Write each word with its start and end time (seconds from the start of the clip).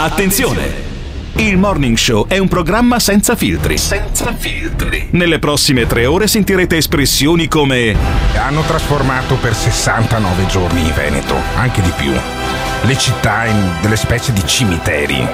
Attenzione! 0.00 0.86
Il 1.38 1.56
Morning 1.56 1.96
Show 1.96 2.28
è 2.28 2.38
un 2.38 2.46
programma 2.46 3.00
senza 3.00 3.34
filtri. 3.34 3.76
Senza 3.76 4.32
filtri. 4.32 5.08
Nelle 5.10 5.40
prossime 5.40 5.88
tre 5.88 6.06
ore 6.06 6.28
sentirete 6.28 6.76
espressioni 6.76 7.48
come 7.48 7.96
Hanno 8.36 8.62
trasformato 8.62 9.34
per 9.34 9.56
69 9.56 10.46
giorni 10.46 10.82
in 10.82 10.92
Veneto, 10.94 11.34
anche 11.56 11.82
di 11.82 11.90
più, 11.96 12.12
le 12.82 12.96
città 12.96 13.46
in 13.46 13.72
delle 13.80 13.96
specie 13.96 14.32
di 14.32 14.46
cimiteri. 14.46 15.26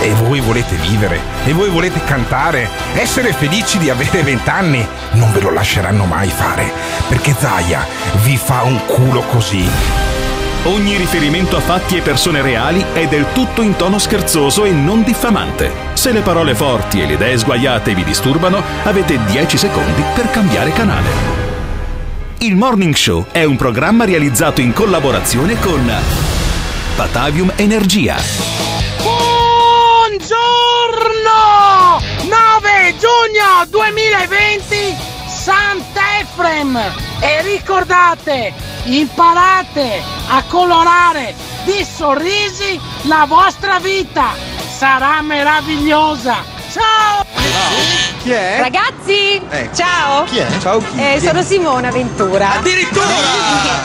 E 0.00 0.10
voi 0.26 0.40
volete 0.40 0.76
vivere, 0.76 1.18
e 1.46 1.54
voi 1.54 1.70
volete 1.70 2.04
cantare, 2.04 2.68
essere 2.96 3.32
felici 3.32 3.78
di 3.78 3.88
avere 3.88 4.22
vent'anni. 4.22 4.86
Non 5.12 5.32
ve 5.32 5.40
lo 5.40 5.50
lasceranno 5.50 6.04
mai 6.04 6.28
fare, 6.28 6.70
perché 7.08 7.34
Zaya 7.38 7.86
vi 8.24 8.36
fa 8.36 8.60
un 8.64 8.78
culo 8.84 9.22
così. 9.22 10.11
Ogni 10.64 10.96
riferimento 10.96 11.56
a 11.56 11.60
fatti 11.60 11.96
e 11.96 12.02
persone 12.02 12.40
reali 12.40 12.84
è 12.92 13.08
del 13.08 13.26
tutto 13.32 13.62
in 13.62 13.74
tono 13.74 13.98
scherzoso 13.98 14.62
e 14.64 14.70
non 14.70 15.02
diffamante. 15.02 15.72
Se 15.94 16.12
le 16.12 16.20
parole 16.20 16.54
forti 16.54 17.00
e 17.00 17.06
le 17.06 17.14
idee 17.14 17.36
sguaiate 17.36 17.92
vi 17.96 18.04
disturbano, 18.04 18.62
avete 18.84 19.18
10 19.24 19.56
secondi 19.56 20.04
per 20.14 20.30
cambiare 20.30 20.70
canale. 20.70 21.40
Il 22.38 22.54
Morning 22.54 22.94
Show 22.94 23.26
è 23.32 23.42
un 23.42 23.56
programma 23.56 24.04
realizzato 24.04 24.60
in 24.60 24.72
collaborazione 24.72 25.58
con 25.58 25.92
Batavium 26.94 27.54
Energia. 27.56 28.14
Buongiorno! 29.02 30.30
9 32.22 32.94
giugno 33.00 33.66
2020 33.68 34.96
Sant'Efrem 35.26 36.76
e 37.18 37.42
ricordate, 37.42 38.52
imparate 38.84 40.02
a 40.28 40.42
colorare 40.48 41.34
di 41.64 41.84
sorrisi 41.84 42.80
la 43.02 43.24
vostra 43.26 43.78
vita. 43.78 44.34
Sarà 44.76 45.20
meravigliosa. 45.22 46.42
Ciao! 46.70 48.11
Chi 48.22 48.30
è? 48.30 48.58
Ragazzi, 48.60 49.40
Eh. 49.50 49.68
ciao. 49.74 50.22
Chi 50.24 50.38
è? 50.38 50.46
Ciao 50.60 50.78
chi? 50.78 50.96
Eh, 50.96 51.16
Chi 51.18 51.24
è? 51.26 51.28
sono 51.28 51.42
Simona 51.42 51.90
Ventura. 51.90 52.52
Addirittura! 52.52 53.04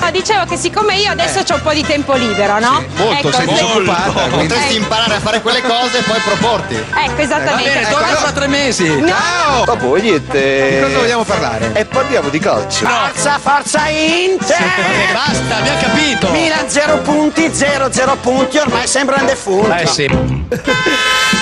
No, 0.02 0.12
dicevo 0.12 0.46
che 0.46 0.58
siccome 0.58 0.96
io 0.98 1.10
adesso 1.12 1.40
ho 1.40 1.56
un 1.56 1.62
po' 1.64 1.74
di 1.74 1.82
tempo 1.84 2.14
libero, 2.14 2.60
no? 2.60 2.84
Molto, 2.98 3.14
ecco, 3.30 3.32
sei 3.32 3.48
se- 3.48 3.52
disoccupata. 3.54 4.12
quindi- 4.28 4.48
Potresti 4.48 4.76
imparare 4.76 5.16
a 5.16 5.20
fare 5.20 5.42
quelle 5.42 5.62
cose 5.64 5.98
e 5.98 6.02
poi 6.04 6.20
proporti. 6.20 6.76
Ecco, 6.76 7.22
esattamente. 7.22 7.64
Va 7.64 7.74
bene, 7.74 7.82
Ecco, 7.82 7.98
torna 7.98 8.16
fra 8.16 8.32
tre 8.32 8.48
mesi. 8.48 9.00
No. 9.00 9.08
Ciao! 9.08 9.66
Dopo 9.66 9.96
niente. 9.96 10.70
Di 10.78 10.82
cosa 10.84 10.98
vogliamo 11.00 11.24
parlare? 11.24 11.72
E 11.74 11.86
parliamo 11.86 12.30
di 12.30 12.40
calcio. 12.40 12.86
Forza, 12.88 13.40
forza 13.40 13.88
Inter! 13.90 14.58
Vabbè, 14.60 15.14
basta, 15.14 15.58
abbiamo 15.58 15.80
capito. 15.82 16.30
Milan 16.30 16.70
0 16.70 16.98
punti, 17.00 17.50
0 17.52 17.92
0 17.92 18.16
punti, 18.18 18.58
ormai 18.60 18.86
sembra 18.88 19.18
un 19.20 19.26
defunto. 19.26 19.74
Eh 19.74 19.88
sì. 19.88 20.08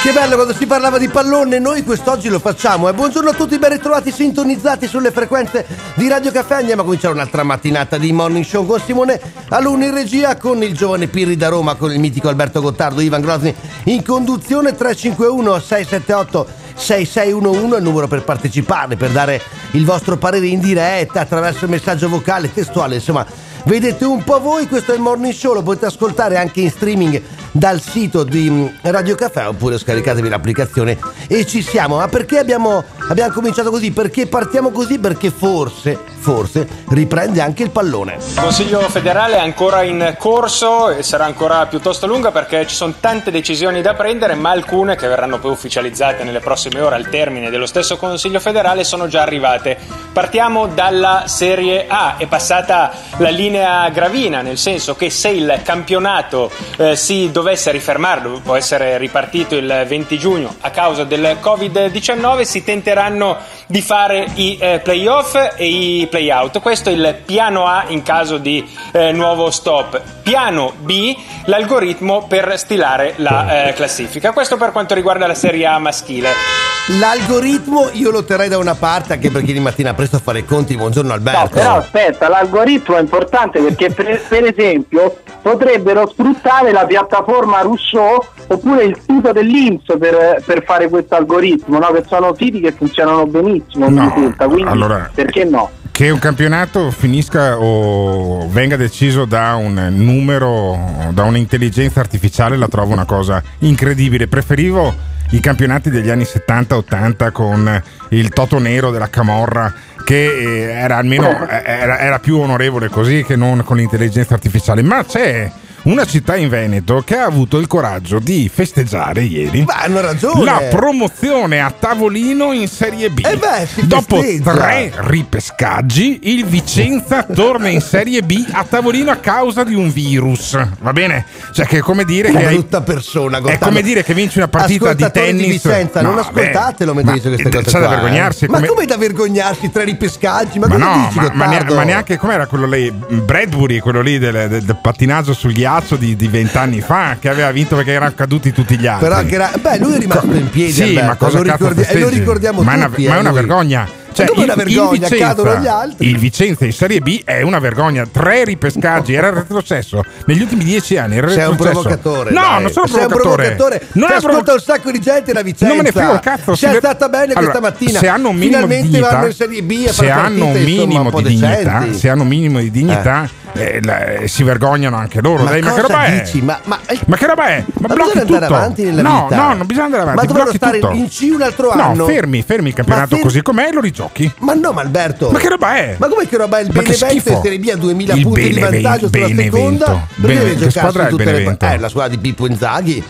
Che 0.05 0.11
bello 0.11 0.35
quando 0.35 0.53
si 0.55 0.67
parlava 0.67 0.99
di 0.99 1.07
pallone, 1.07 1.57
noi 1.57 1.83
quest'oggi 1.83 2.29
lo 2.29 2.37
facciamo. 2.37 2.84
E 2.87 2.93
buongiorno 2.93 3.31
a 3.31 3.33
tutti, 3.33 3.57
ben 3.57 3.71
ritrovati 3.71 4.11
sintonizzati 4.11 4.85
sulle 4.85 5.09
frequenze 5.09 5.65
di 5.95 6.07
Radio 6.07 6.31
Caffè. 6.31 6.55
Andiamo 6.55 6.81
a 6.81 6.85
cominciare 6.85 7.15
un'altra 7.15 7.41
mattinata 7.41 7.97
di 7.97 8.11
Morning 8.11 8.45
Show 8.45 8.63
con 8.65 8.79
Simone 8.79 9.19
Aluni 9.49 9.85
in 9.85 9.93
regia, 9.93 10.37
con 10.37 10.61
il 10.61 10.75
giovane 10.75 11.07
Pirri 11.07 11.35
da 11.35 11.47
Roma, 11.47 11.75
con 11.75 11.91
il 11.91 11.99
mitico 11.99 12.29
Alberto 12.29 12.61
Gottardo, 12.61 13.01
Ivan 13.01 13.21
Grosni 13.21 13.55
in 13.85 14.03
conduzione 14.03 14.75
351 14.75 15.59
678 15.59 16.47
6611 16.75 17.75
il 17.77 17.83
numero 17.83 18.07
per 18.07 18.23
partecipare, 18.23 18.95
per 18.97 19.09
dare 19.09 19.41
il 19.71 19.83
vostro 19.83 20.17
parere 20.17 20.45
in 20.45 20.59
diretta 20.59 21.21
attraverso 21.21 21.65
il 21.65 21.71
messaggio 21.71 22.07
vocale, 22.07 22.53
testuale, 22.53 22.95
insomma. 22.95 23.25
Vedete 23.65 24.05
un 24.05 24.23
po' 24.23 24.39
voi, 24.39 24.67
questo 24.67 24.91
è 24.91 24.95
il 24.95 25.01
Morning 25.01 25.33
Show, 25.33 25.53
lo 25.55 25.63
potete 25.63 25.87
ascoltare 25.87 26.37
anche 26.37 26.61
in 26.61 26.69
streaming 26.69 27.19
dal 27.49 27.81
sito 27.81 28.23
di 28.23 28.47
mm, 28.47 28.67
Radio 28.81 29.15
Caffè 29.15 29.47
oppure 29.47 29.79
scaricatevi 29.79 30.29
l'applicazione 30.29 30.99
e 31.27 31.47
ci 31.47 31.63
siamo. 31.63 31.95
Ma 31.95 32.07
perché 32.07 32.37
abbiamo, 32.37 32.83
abbiamo 33.07 33.33
cominciato 33.33 33.71
così? 33.71 33.89
Perché 33.91 34.27
partiamo 34.27 34.69
così? 34.69 34.99
Perché 34.99 35.31
forse, 35.31 35.97
forse 36.19 36.67
riprende 36.89 37.41
anche 37.41 37.63
il 37.63 37.71
pallone. 37.71 38.17
Il 38.17 38.39
Consiglio 38.39 38.81
federale 38.81 39.37
è 39.37 39.39
ancora 39.39 39.81
in 39.81 40.15
corso 40.19 40.91
e 40.91 41.01
sarà 41.01 41.25
ancora 41.25 41.65
piuttosto 41.65 42.05
lunga 42.05 42.29
perché 42.31 42.67
ci 42.67 42.75
sono 42.75 42.93
tante 42.99 43.31
decisioni 43.31 43.81
da 43.81 43.95
prendere, 43.95 44.35
ma 44.35 44.51
alcune 44.51 44.95
che 44.95 45.07
verranno 45.07 45.39
poi 45.39 45.51
ufficializzate 45.51 46.23
nelle 46.23 46.39
prossime 46.39 46.81
ore 46.81 46.95
al 46.95 47.09
termine 47.09 47.49
dello 47.49 47.65
stesso 47.65 47.97
Consiglio 47.97 48.39
federale 48.39 48.83
sono 48.83 49.07
già 49.07 49.23
arrivate. 49.23 49.77
Partiamo 50.13 50.67
dalla 50.67 51.23
Serie 51.25 51.85
A, 51.87 52.17
è 52.17 52.27
passata 52.27 52.91
la 53.17 53.29
linea 53.29 53.54
gravina, 53.91 54.41
nel 54.41 54.57
senso 54.57 54.95
che 54.95 55.09
se 55.09 55.29
il 55.29 55.61
campionato 55.63 56.51
eh, 56.77 56.95
si 56.95 57.31
dovesse 57.31 57.71
rifermare, 57.71 58.21
può 58.43 58.55
essere 58.55 58.97
ripartito 58.97 59.55
il 59.55 59.85
20 59.87 60.17
giugno 60.17 60.55
a 60.61 60.69
causa 60.71 61.03
del 61.03 61.37
Covid-19, 61.41 62.41
si 62.41 62.63
tenteranno 62.63 63.37
di 63.67 63.81
fare 63.81 64.27
i 64.35 64.57
eh, 64.59 64.79
playoff 64.83 65.35
e 65.55 65.65
i 65.65 66.07
playout. 66.07 66.59
Questo 66.61 66.89
è 66.89 66.93
il 66.93 67.21
piano 67.25 67.65
A 67.65 67.85
in 67.87 68.03
caso 68.03 68.37
di 68.37 68.67
eh, 68.91 69.11
nuovo 69.11 69.51
stop. 69.51 70.01
Piano 70.21 70.73
B, 70.77 71.15
l'algoritmo 71.45 72.27
per 72.27 72.57
stilare 72.57 73.13
la 73.17 73.67
eh, 73.67 73.73
classifica. 73.73 74.31
Questo 74.31 74.57
per 74.57 74.71
quanto 74.71 74.93
riguarda 74.93 75.27
la 75.27 75.35
Serie 75.35 75.65
A 75.65 75.77
maschile. 75.79 76.64
L'algoritmo 76.87 77.89
io 77.93 78.11
lo 78.11 78.23
terrei 78.23 78.47
da 78.47 78.59
una 78.59 78.75
parte 78.75 79.13
anche 79.13 79.31
perché 79.31 79.51
di 79.53 79.59
mattina 79.59 79.95
presto 79.95 80.17
a 80.17 80.19
fare 80.19 80.39
i 80.39 80.45
conti. 80.45 80.75
Buongiorno 80.75 81.09
No, 81.09 81.15
Alberto. 81.15 81.49
però 81.55 81.77
aspetta, 81.77 82.27
l'algoritmo 82.29 82.95
è 82.97 82.99
importante 82.99 83.59
perché 83.59 83.89
per, 83.89 84.21
per 84.27 84.45
esempio 84.45 85.17
potrebbero 85.41 86.07
sfruttare 86.07 86.71
la 86.71 86.85
piattaforma 86.85 87.61
Rousseau 87.61 88.23
oppure 88.47 88.83
il 88.83 88.99
sito 89.03 89.31
dell'Inps 89.31 89.97
per, 89.97 90.43
per 90.45 90.63
fare 90.63 90.87
questo 90.87 91.15
algoritmo, 91.15 91.79
no? 91.79 91.87
che 91.91 92.03
sono 92.07 92.35
siti 92.37 92.59
che 92.59 92.71
funzionano 92.71 93.25
benissimo, 93.25 93.89
mi 93.89 93.95
No, 93.95 94.11
risulta, 94.13 94.45
quindi 94.45 94.69
allora- 94.69 95.09
perché 95.11 95.43
no? 95.43 95.69
Che 95.95 96.09
un 96.09 96.19
campionato 96.19 96.91
finisca 96.91 97.57
o 97.57 98.49
venga 98.49 98.75
deciso 98.75 99.23
da 99.23 99.55
un 99.55 99.93
numero, 99.95 101.07
da 101.13 101.23
un'intelligenza 101.23 102.01
artificiale, 102.01 102.57
la 102.57 102.67
trovo 102.67 102.91
una 102.91 103.05
cosa 103.05 103.41
incredibile. 103.59 104.27
Preferivo 104.27 104.93
i 105.29 105.39
campionati 105.39 105.89
degli 105.89 106.09
anni 106.09 106.23
70-80 106.23 107.31
con 107.31 107.81
il 108.09 108.27
Toto 108.27 108.59
Nero 108.59 108.91
della 108.91 109.09
Camorra, 109.09 109.73
che 110.03 110.25
eh, 110.25 110.71
era 110.73 110.97
almeno 110.97 111.47
eh, 111.47 111.63
era, 111.65 111.99
era 111.99 112.19
più 112.19 112.39
onorevole 112.39 112.89
così 112.89 113.23
che 113.23 113.37
non 113.37 113.63
con 113.63 113.77
l'intelligenza 113.77 114.33
artificiale. 114.33 114.81
Ma 114.81 115.05
c'è 115.05 115.49
una 115.85 116.05
città 116.05 116.35
in 116.35 116.49
Veneto 116.49 117.01
che 117.05 117.15
ha 117.17 117.25
avuto 117.25 117.57
il 117.57 117.67
coraggio 117.67 118.19
di 118.19 118.49
festeggiare 118.51 119.21
ieri 119.21 119.63
Ma 119.65 119.81
hanno 119.83 120.01
ragione. 120.01 120.43
la 120.43 120.61
promozione 120.69 121.59
a 121.61 121.71
tavolino 121.77 122.51
in 122.53 122.67
Serie 122.67 123.09
B. 123.11 123.19
Eh 123.23 123.37
beh, 123.37 123.67
si 123.71 123.85
Dopo 123.87 124.19
festeggia. 124.21 124.53
tre 124.53 124.91
ripescaggi, 124.95 126.19
il 126.23 126.45
Vicenza 126.45 127.23
torna 127.23 127.67
in 127.67 127.81
Serie 127.81 128.23
B 128.23 128.45
a 128.51 128.63
tavolino 128.67 129.11
a 129.11 129.17
causa 129.17 129.63
di 129.63 129.75
un 129.75 129.91
virus. 129.91 130.57
Va 130.79 130.91
bene? 130.91 131.25
Cioè, 131.53 131.65
che 131.67 131.77
è 131.77 131.81
come 131.81 132.03
dire 132.03 132.29
Una 132.29 132.39
che. 132.39 132.45
hai- 132.47 132.53
brutta 132.55 132.81
persona. 132.81 133.37
È 133.37 133.57
come 133.59 133.81
dire 133.83 134.03
che 134.03 134.13
vinci 134.15 134.37
una 134.39 134.47
partita 134.47 134.93
di 134.93 135.05
tennis. 135.11 135.47
Vicenza, 135.63 136.01
No, 136.01 136.09
non 136.09 136.19
ascoltatelo 136.19 136.93
mentre 136.95 137.11
Ma 137.13 137.17
dice 137.19 137.29
queste 137.29 137.49
cose. 137.49 137.69
C'è 137.69 137.79
da 137.79 137.85
eh. 137.85 137.89
vergognarsi. 137.89 138.45
Ma 138.47 138.55
come- 138.55 138.67
come 138.67 138.85
da 138.85 138.97
vergognarsi? 138.97 139.69
Tre 139.71 139.83
ripescaggi? 139.83 140.57
Ma, 140.59 140.67
Ma 140.67 140.77
no, 140.77 141.07
dici, 141.13 141.19
ma, 141.35 141.47
ma 141.75 141.83
neanche 141.83 142.17
com'era 142.17 142.47
quello 142.47 142.65
lì, 142.65 142.91
Bradbury, 142.91 143.79
quello 143.79 144.01
lì 144.01 144.17
del, 144.17 144.47
del- 144.49 144.63
del 144.63 144.77
pattinaggio 144.81 145.33
sul 145.33 145.51
ghiaccio 145.53 145.73
di, 145.97 146.15
di 146.15 146.27
vent'anni 146.27 146.81
fa, 146.81 147.17
che 147.19 147.29
aveva 147.29 147.51
vinto 147.51 147.75
perché 147.75 147.91
erano 147.91 148.13
caduti 148.15 148.51
tutti 148.51 148.77
gli 148.77 148.87
altri. 148.87 149.07
Però 149.07 149.23
che 149.23 149.35
era, 149.35 149.51
beh, 149.59 149.77
lui 149.79 149.93
è 149.95 149.99
rimasto 149.99 150.31
in 150.33 150.49
piedi. 150.49 150.71
Sì, 150.71 150.83
Alberto, 150.83 151.05
ma 151.07 151.15
cosa 151.15 151.37
lo, 151.37 151.43
ricordi- 151.43 151.81
e 151.87 151.99
lo 151.99 152.09
ricordiamo 152.09 152.61
ma 152.61 152.73
è 152.73 152.75
una- 152.77 152.85
tutti. 152.87 153.07
ma 153.07 153.13
è 153.13 153.17
eh, 153.17 153.19
una 153.19 153.29
lui. 153.29 153.37
vergogna. 153.39 153.87
Cioè, 154.15 154.27
come 154.27 154.43
il- 154.43 154.45
una 154.45 154.55
vergogna? 154.63 154.89
Vicenza- 154.91 155.17
Cadono 155.27 155.55
gli 155.59 155.67
altri. 155.67 156.07
Il 156.07 156.17
Vicenza 156.17 156.63
in 156.63 156.71
Serie 156.71 157.01
B 157.01 157.21
è 157.25 157.41
una 157.41 157.59
vergogna. 157.59 158.07
Tre 158.09 158.45
ripescaggi, 158.45 159.13
era 159.13 159.27
il 159.27 159.33
retrocesso. 159.33 160.05
Negli 160.25 160.41
ultimi 160.41 160.63
dieci 160.63 160.95
anni 160.95 161.17
era 161.17 161.27
il 161.27 161.33
Sei 161.33 161.43
un 161.43 161.51
retrocesso. 161.51 161.81
provocatore. 161.81 162.31
No, 162.31 162.39
dai. 162.39 162.61
non 162.61 162.71
sono 162.71 162.87
Sei 162.87 163.01
un 163.01 163.07
provocatore. 163.07 163.55
provocatore. 163.55 163.87
Non 163.91 164.07
Ti 164.07 164.13
ascolta 164.13 164.37
provo- 164.37 164.53
un 164.53 164.59
sacco 164.61 164.91
di 164.91 164.99
gente 165.01 165.33
la 165.33 165.41
Vicenza. 165.41 165.67
Non 165.67 165.75
me 165.77 165.83
ne 165.83 165.91
frega 165.91 166.11
un 166.11 166.19
cazzo. 166.19 166.55
Si- 166.55 166.65
stata 166.77 167.09
bene 167.09 167.33
Allora, 167.33 167.39
questa 167.39 167.59
mattina. 167.59 167.99
Se 167.99 168.07
hanno 168.07 168.29
un 168.29 168.35
minimo 168.35 168.53
Finalmente 168.53 168.83
di 168.85 168.89
dignità, 168.93 169.11
vanno 169.15 169.25
in 169.27 169.33
Serie 169.33 169.63
B 169.63 169.85
a 169.85 169.91
se 169.91 170.09
hanno 170.09 170.45
un 170.45 170.51
minimo 170.63 171.09
un 171.13 171.23
di 171.23 171.23
dignità, 171.35 171.85
se 171.91 172.09
hanno 172.09 172.21
un 172.21 172.27
minimo 172.29 172.59
di 172.59 172.71
dignità, 172.71 173.29
eh, 173.55 173.79
la- 173.83 174.27
si 174.27 174.43
vergognano 174.43 174.97
anche 174.97 175.21
loro. 175.21 175.43
Ma 175.43 175.51
Dai, 175.51 175.61
ma 175.61 175.73
che 175.73 175.81
roba 175.81 176.03
è? 176.05 176.21
dici? 176.21 176.41
Ma, 176.41 176.59
ma, 176.65 176.79
Ma 177.07 177.15
che 177.17 177.25
roba 177.25 177.47
è? 177.47 177.63
Ma, 177.79 177.87
Ma 177.87 177.93
blocchi 177.95 178.19
tutto. 178.19 178.35
avanti 178.43 178.83
nella 178.83 179.01
no, 179.01 179.27
vita. 179.29 179.35
no, 179.47 179.53
non 179.55 179.65
bisogna 179.65 179.85
andare 179.85 180.01
avanti. 180.03 180.27
Ma 180.27 180.33
blocchi 180.33 180.55
stare 180.57 180.79
tutto. 180.79 180.93
in 180.93 181.07
C 181.09 181.29
un 181.33 181.41
altro 181.41 181.73
No, 181.73 181.81
anno. 181.81 182.05
fermi, 182.05 182.41
fermi 182.43 182.67
il 182.69 182.73
campionato 182.73 183.09
fer- 183.09 183.21
così 183.21 183.41
com'è 183.41 183.67
e 183.67 183.73
lo 183.73 183.81
rigiochi. 183.81 184.31
Ma 184.39 184.53
no, 184.53 184.71
ma 184.71 184.81
Alberto. 184.81 185.29
Ma 185.31 185.39
che 185.39 185.49
roba 185.49 185.75
è? 185.77 185.95
Ma 185.97 186.07
come 186.07 186.27
che 186.27 186.37
roba 186.37 186.57
è 186.57 186.61
il 186.61 186.67
Benevento 186.71 187.05
in 187.33 187.39
Serie 187.41 187.59
B 187.59 187.69
a 187.69 187.75
2000 187.77 188.13
Il 188.13 188.21
punti 188.23 188.41
di 188.41 188.49
Beneve- 188.53 188.81
vantaggio 188.81 189.07
sulla 189.11 189.25
Benevento. 189.27 189.55
seconda? 189.57 189.85
Perché 189.85 190.05
Bene- 190.21 190.39
deve 190.39 190.55
giocarsi 190.57 190.97
è 190.99 191.07
tutte 191.07 191.23
le 191.23 191.31
Benevento? 191.31 191.65
Eh, 191.65 191.77
la 191.79 191.89
squadra 191.89 192.09
di 192.15 192.17
Pippo 192.21 192.47
Inzaghi. 192.47 193.03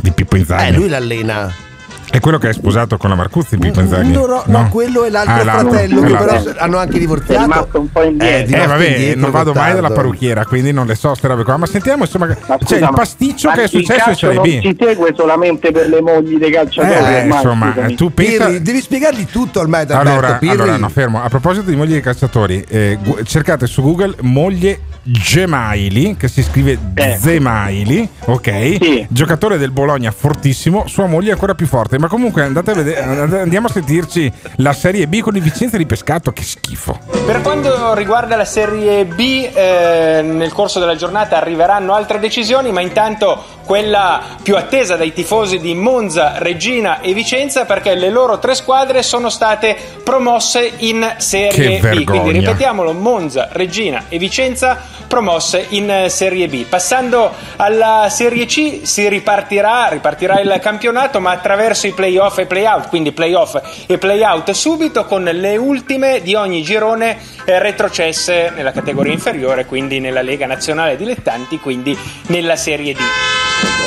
Di 0.00 0.10
Pippo 0.12 0.36
Inzaghi. 0.36 0.64
Eh, 0.68 0.72
lui 0.72 0.88
l'allena. 0.88 1.52
È 2.10 2.20
quello 2.20 2.38
che 2.38 2.48
è 2.48 2.52
sposato 2.54 2.96
con 2.96 3.10
la 3.10 3.16
Marcuzzi, 3.16 3.58
Pippo 3.58 3.80
Inzaghi? 3.80 4.10
No, 4.10 4.24
no, 4.26 4.42
no, 4.46 4.68
quello 4.70 5.04
è 5.04 5.10
l'altro 5.10 5.34
Ah, 5.34 5.40
fratello, 5.60 6.02
è 6.02 6.06
che 6.06 6.16
però 6.16 6.42
hanno 6.56 6.78
anche 6.78 6.96
È 6.96 6.98
divorziato. 7.00 7.42
rimasto 7.42 7.80
un 7.80 7.92
po' 7.92 8.02
indietro. 8.02 8.56
Eh, 8.56 8.62
Eh 8.62 8.66
vabbè, 8.66 8.86
indietro, 8.86 9.20
non 9.20 9.30
vado 9.30 9.52
mai 9.52 9.74
dalla 9.74 9.90
parrucchiera, 9.90 10.44
quindi 10.46 10.72
non 10.72 10.86
le 10.86 10.94
so 10.94 11.14
ste 11.14 11.28
robe 11.28 11.44
qua. 11.44 11.58
Ma 11.58 11.66
sentiamo 11.66 12.04
insomma, 12.04 12.26
Ma 12.26 12.34
c'è 12.56 12.64
scusa, 12.64 12.76
il 12.78 12.90
pasticcio 12.94 13.48
ma 13.48 13.54
che 13.54 13.60
è 13.60 13.64
il 13.64 13.68
successo 13.68 13.92
in 13.92 13.98
calcio 13.98 14.26
Serie 14.32 14.34
non 14.34 14.42
B. 14.44 14.60
si 14.62 14.76
segue 14.86 15.12
solamente 15.14 15.70
per 15.70 15.88
le 15.88 16.00
mogli 16.00 16.38
dei 16.38 16.50
calciatori. 16.50 16.94
Eh, 16.94 17.20
ormai, 17.20 17.36
insomma, 17.36 17.72
scusami. 17.72 17.94
tu 17.94 18.14
pensa 18.14 18.46
Pirri, 18.46 18.62
devi 18.62 18.80
spiegargli 18.80 19.26
tutto 19.26 19.60
ormai 19.60 19.84
da 19.86 19.98
Allora, 19.98 20.38
allora, 20.42 20.76
no, 20.78 20.88
fermo. 20.88 21.22
A 21.22 21.28
proposito 21.28 21.68
di 21.68 21.76
moglie 21.76 21.94
di 21.96 22.00
calciatori, 22.00 22.64
eh, 22.68 22.98
gu- 23.02 23.22
cercate 23.24 23.66
su 23.66 23.82
Google 23.82 24.14
moglie 24.22 24.80
Gemaili, 25.02 26.16
che 26.18 26.28
si 26.28 26.42
scrive 26.42 26.78
Eh. 26.94 27.16
Zemaili, 27.18 28.08
ok? 28.26 28.50
Sì. 28.80 29.06
Giocatore 29.08 29.56
del 29.58 29.70
Bologna 29.70 30.10
fortissimo, 30.10 30.86
sua 30.86 31.06
moglie 31.06 31.30
è 31.30 31.32
ancora 31.32 31.54
più 31.54 31.66
forte. 31.66 31.97
Ma 31.98 32.06
comunque 32.06 32.42
andate 32.42 32.70
a 32.70 32.74
vedere, 32.74 33.02
andiamo 33.02 33.66
a 33.66 33.70
sentirci 33.70 34.32
la 34.56 34.72
Serie 34.72 35.08
B 35.08 35.18
con 35.18 35.34
il 35.34 35.42
Vicenza 35.42 35.76
di 35.76 35.84
Pescato, 35.84 36.32
che 36.32 36.44
schifo. 36.44 36.98
Per 37.26 37.40
quanto 37.42 37.92
riguarda 37.94 38.36
la 38.36 38.44
Serie 38.44 39.04
B, 39.04 39.50
eh, 39.52 40.22
nel 40.22 40.52
corso 40.52 40.78
della 40.78 40.94
giornata 40.94 41.36
arriveranno 41.36 41.94
altre 41.94 42.20
decisioni, 42.20 42.70
ma 42.70 42.80
intanto 42.80 43.56
quella 43.64 44.22
più 44.40 44.56
attesa 44.56 44.96
dai 44.96 45.12
tifosi 45.12 45.58
di 45.58 45.74
Monza, 45.74 46.34
Regina 46.38 47.00
e 47.00 47.12
Vicenza, 47.12 47.64
perché 47.64 47.94
le 47.96 48.10
loro 48.10 48.38
tre 48.38 48.54
squadre 48.54 49.02
sono 49.02 49.28
state 49.28 49.76
promosse 50.04 50.72
in 50.78 51.14
Serie 51.18 51.80
B. 51.80 52.04
Quindi 52.04 52.30
ripetiamolo, 52.30 52.92
Monza, 52.94 53.48
Regina 53.50 54.04
e 54.08 54.18
Vicenza 54.18 54.80
promosse 55.06 55.66
in 55.70 56.06
Serie 56.08 56.48
B. 56.48 56.64
Passando 56.64 57.32
alla 57.56 58.06
Serie 58.08 58.46
C 58.46 58.80
si 58.82 59.08
ripartirà, 59.08 59.88
ripartirà 59.88 60.40
il 60.40 60.58
campionato, 60.62 61.20
ma 61.20 61.32
attraverso 61.32 61.86
i 61.88 61.92
playoff 61.92 62.38
e 62.38 62.46
playout, 62.46 62.88
quindi 62.88 63.12
playoff 63.12 63.56
e 63.86 63.98
playout 63.98 64.50
subito 64.52 65.04
con 65.04 65.24
le 65.24 65.56
ultime 65.56 66.22
di 66.22 66.34
ogni 66.34 66.62
girone 66.62 67.18
eh, 67.44 67.58
retrocesse 67.58 68.52
nella 68.54 68.72
categoria 68.72 69.12
inferiore, 69.12 69.66
quindi 69.66 70.00
nella 70.00 70.22
Lega 70.22 70.46
Nazionale 70.46 70.96
Dilettanti, 70.96 71.58
quindi 71.58 71.96
nella 72.28 72.56
Serie 72.56 72.92
D. 72.92 72.98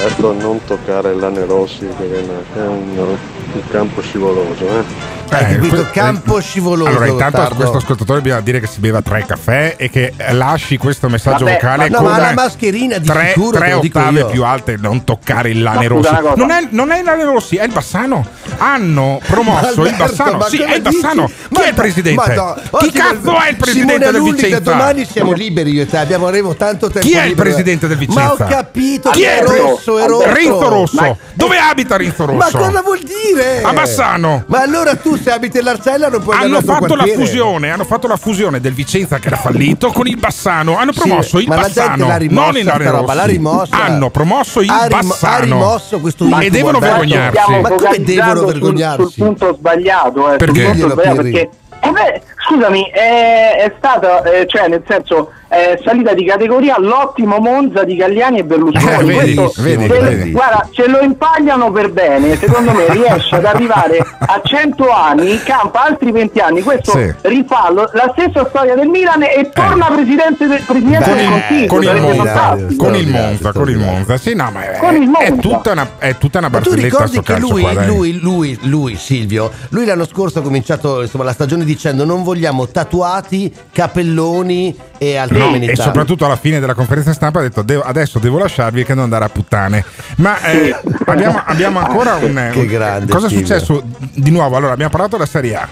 Ecco, 0.06 0.34
non 0.34 0.64
toccare 0.66 1.14
l'ane 1.14 1.46
rossi 1.46 1.86
perché 1.86 2.26
è 2.56 2.66
un, 2.66 2.98
un 2.98 3.68
campo 3.70 4.02
scivoloso, 4.02 4.68
eh. 4.68 5.21
Hai 5.32 5.56
capito? 5.56 5.76
que- 5.76 5.90
Campo 5.92 6.40
scivoloso, 6.42 6.90
Allora, 6.90 7.06
intanto 7.08 7.38
a 7.38 7.40
Gottardo. 7.40 7.56
questo 7.56 7.78
ascoltatore 7.78 8.22
bisogna 8.22 8.42
dire 8.42 8.60
che 8.60 8.68
si 8.68 8.80
beva 8.80 9.02
tre 9.02 9.26
caffè 9.26 9.76
e 9.78 9.90
che 9.90 10.14
lasci 10.32 10.78
questo 10.78 11.08
messaggio 11.10 11.46
Vabbè, 11.46 11.54
vocale 11.54 11.90
ma- 11.90 11.98
no, 11.98 12.04
con 12.04 12.12
ma 12.12 12.18
la 12.20 12.34
mascherina 12.34 12.98
di 12.98 13.08
tre, 13.08 13.32
sicuro, 13.34 13.58
tre 13.58 13.74
ottave 13.74 14.20
io. 14.20 14.26
più 14.28 14.44
alte, 14.44 14.76
non 14.78 15.04
toccare 15.06 15.50
il 15.52 15.62
lane 15.62 15.88
Ma 15.88 15.96
rosso. 15.96 16.34
Non 16.36 16.52
è, 16.52 16.68
non 16.72 16.92
è 16.92 17.00
il 17.00 17.06
lane 17.06 17.24
rossi, 17.24 17.56
è 17.56 17.64
il 17.64 17.72
Bassano. 17.72 18.26
Hanno 18.58 19.20
promosso 19.26 19.84
il 19.84 19.88
Alberto, 19.94 20.04
Bassano. 20.16 20.38
ma 20.38 20.46
Sì, 20.48 20.58
è 20.62 20.76
il 20.76 20.82
Bassano. 20.82 21.26
dici? 21.28 21.36
Chi 21.50 21.62
è 21.62 21.66
il 21.68 21.74
Ma- 21.74 21.74
presidente? 21.82 22.16
ma 22.28 22.34
no, 22.36 22.58
Chi 22.80 22.92
cazzo 22.92 23.40
è 23.42 23.50
il 23.50 23.56
presidente 23.56 23.94
Simone 24.06 24.12
del 24.12 24.34
Vicenza? 24.34 24.60
domani 24.60 25.06
siamo 25.06 25.32
liberi 25.32 25.72
io 25.72 25.82
e 25.84 25.86
te, 25.88 25.98
abbiamo 25.98 26.28
avremo 26.28 26.56
tanto 26.56 26.90
tempo 26.90 27.08
Chi 27.08 27.14
è 27.16 27.24
il 27.24 27.36
presidente 27.36 27.88
del 27.88 27.98
Vicenza? 27.98 28.22
Ma 28.22 28.32
ho 28.34 28.36
capito, 28.48 29.10
Chi 29.12 29.24
è 29.24 29.40
il 29.42 29.48
rosso. 29.48 30.34
Rinzo 30.34 30.68
Rosso. 30.70 31.02
Ma- 31.02 31.16
Dove 31.34 31.58
abita 31.58 31.96
Rinzo 31.98 32.26
Ma 32.26 32.34
Rosso? 32.46 32.58
cosa 32.58 32.82
vuol 32.82 33.00
dire? 33.00 33.62
A 33.64 33.72
Bassano. 33.74 34.44
Ma 34.48 34.62
allora 34.62 34.96
tu 34.96 35.18
se 35.22 35.32
abiti 35.32 35.58
in 35.58 35.64
Larcella 35.64 36.10
non 36.10 36.22
puoi 36.22 36.36
andare 36.36 36.54
Hanno 36.54 36.64
tuo 36.64 36.74
fatto 36.74 36.96
la 36.96 37.06
fusione, 37.06 37.70
hanno 37.72 37.84
fatto 37.86 38.08
la 38.08 38.18
fusione 38.18 38.60
del 38.60 38.74
Vicenza 38.74 39.20
che 39.20 39.28
era 39.28 39.38
fallito 39.38 39.92
con 39.92 40.08
il 40.08 40.18
Bassano. 40.18 40.78
Hanno 40.78 40.92
promosso 40.92 41.40
il 41.40 41.48
ma 41.48 41.56
la 41.56 41.62
gente 41.64 41.80
Bassano, 41.82 42.08
l'ha 42.08 42.18
rimossa 42.18 42.52
non 42.52 42.82
il 42.82 42.88
roba, 42.90 43.14
l'ha 43.14 43.26
rimossa. 43.26 43.76
Hanno 43.84 44.10
promosso 44.10 44.62
il 44.62 44.70
Ha 44.70 44.86
rim- 44.88 45.08
Bassano. 45.08 45.34
ha 45.36 45.40
rimosso 45.40 46.00
questo 46.00 46.24
e 46.24 46.28
incubo, 46.28 46.50
devono 46.50 46.78
Alberto. 46.78 46.98
vergognarsi. 46.98 47.60
Ma 47.62 47.70
come 47.70 48.04
devono 48.04 48.36
sul- 48.40 48.46
vergognarsi? 48.52 49.12
Sul, 49.12 49.24
punto 49.26 49.54
sbagliato, 49.56 50.34
eh, 50.34 50.36
Perché? 50.38 50.64
sul 50.66 50.72
punto 50.74 50.90
sbagliato 50.90 51.22
perché 51.22 51.50
eh 51.84 51.90
beh, 51.90 52.22
scusami, 52.46 52.90
è, 52.94 53.56
è 53.58 53.74
stata, 53.80 54.22
eh, 54.24 54.46
cioè 54.48 54.68
nel 54.68 54.84
senso, 54.88 55.32
è 55.52 55.78
salita 55.84 56.14
di 56.14 56.24
categoria 56.24 56.78
l'ottimo 56.80 57.38
Monza 57.40 57.84
di 57.84 57.98
Galliani 57.98 58.40
e 58.40 58.44
Berlusconi. 58.46 58.90
Eh, 58.90 59.04
vedi, 59.04 59.34
Questo, 59.36 59.62
vedi, 59.62 59.86
se- 59.88 60.00
vedi. 60.00 60.32
Guarda, 60.32 60.70
se 60.74 60.88
lo 60.88 61.00
impagliano 61.02 61.72
per 61.72 61.92
bene, 61.92 62.38
secondo 62.38 62.72
me 62.72 62.86
riesce 62.90 63.36
ad 63.36 63.44
arrivare 63.44 63.98
a 63.98 64.40
100 64.42 64.90
anni, 64.90 65.38
campa 65.44 65.84
altri 65.88 66.12
20 66.14 66.40
anni. 66.40 66.62
Questo 66.62 66.92
Sì. 66.92 67.14
rifà 67.24 67.70
lo- 67.70 67.90
la 67.92 68.14
stessa 68.16 68.48
storia 68.48 68.76
del 68.76 68.88
Milan 68.88 69.24
e 69.24 69.50
torna 69.54 69.88
presidente 69.88 70.48
del, 70.48 70.62
presidente 70.66 71.10
Beh, 71.10 71.16
del 71.18 71.28
Consiglio. 71.28 71.68
con 71.68 71.84
il 71.84 72.02
Monza, 72.02 72.58
con 72.78 72.96
il 72.96 73.08
Monza, 73.10 73.28
con 73.28 73.36
il 73.36 73.36
straordinario. 73.38 73.92
Monza. 73.92 74.18
Sì, 74.18 74.34
no, 74.36 74.52
ma 74.52 74.62
è, 74.72 74.78
Con 74.78 74.96
il 74.96 75.12
è 75.18 75.36
tutta 75.36 75.72
una, 75.74 75.90
è 75.98 76.18
tutta 76.18 76.38
una 76.38 76.50
tu 76.50 76.74
ricordi 76.74 77.22
che 77.22 77.38
lui, 77.40 77.62
qua, 77.62 77.86
lui, 77.86 78.20
lui, 78.22 78.58
lui, 78.62 78.96
Silvio, 78.96 79.52
lui 79.70 79.84
l'anno 79.86 80.06
scorso 80.06 80.40
ha 80.40 80.42
cominciato 80.44 81.02
insomma, 81.02 81.26
la 81.26 81.34
stagione 81.34 81.66
dicendo 81.66 82.06
non 82.06 82.24
vogliamo 82.24 82.68
tatuati, 82.70 83.54
capelloni 83.74 84.74
e 84.98 85.18
altre 85.18 85.40
No, 85.50 85.56
e 85.56 85.76
soprattutto 85.76 86.26
alla 86.26 86.36
fine 86.36 86.60
della 86.60 86.74
conferenza 86.74 87.14
stampa 87.14 87.40
ha 87.40 87.42
detto 87.44 87.62
"Devo- 87.62 87.84
adesso 87.84 88.20
devo 88.20 88.38
lasciarvi 88.38 88.84
che 88.84 88.94
non 88.94 89.04
andare 89.06 89.26
a 89.26 89.30
puttane. 89.30 89.84
Ma 90.18 90.40
eh, 90.44 90.76
abbiamo, 91.06 91.42
abbiamo 91.46 91.80
ancora 91.80 92.16
un, 92.16 92.50
Che 92.52 92.60
un- 92.60 92.66
grande, 92.68 93.12
cosa 93.12 93.28
è 93.28 93.30
successo 93.30 93.84
di 94.14 94.30
nuovo? 94.32 94.56
Allora 94.56 94.74
abbiamo 94.74 94.92
parlato 94.92 95.18
della 95.18 95.28
Serie 95.28 95.56
A 95.56 95.68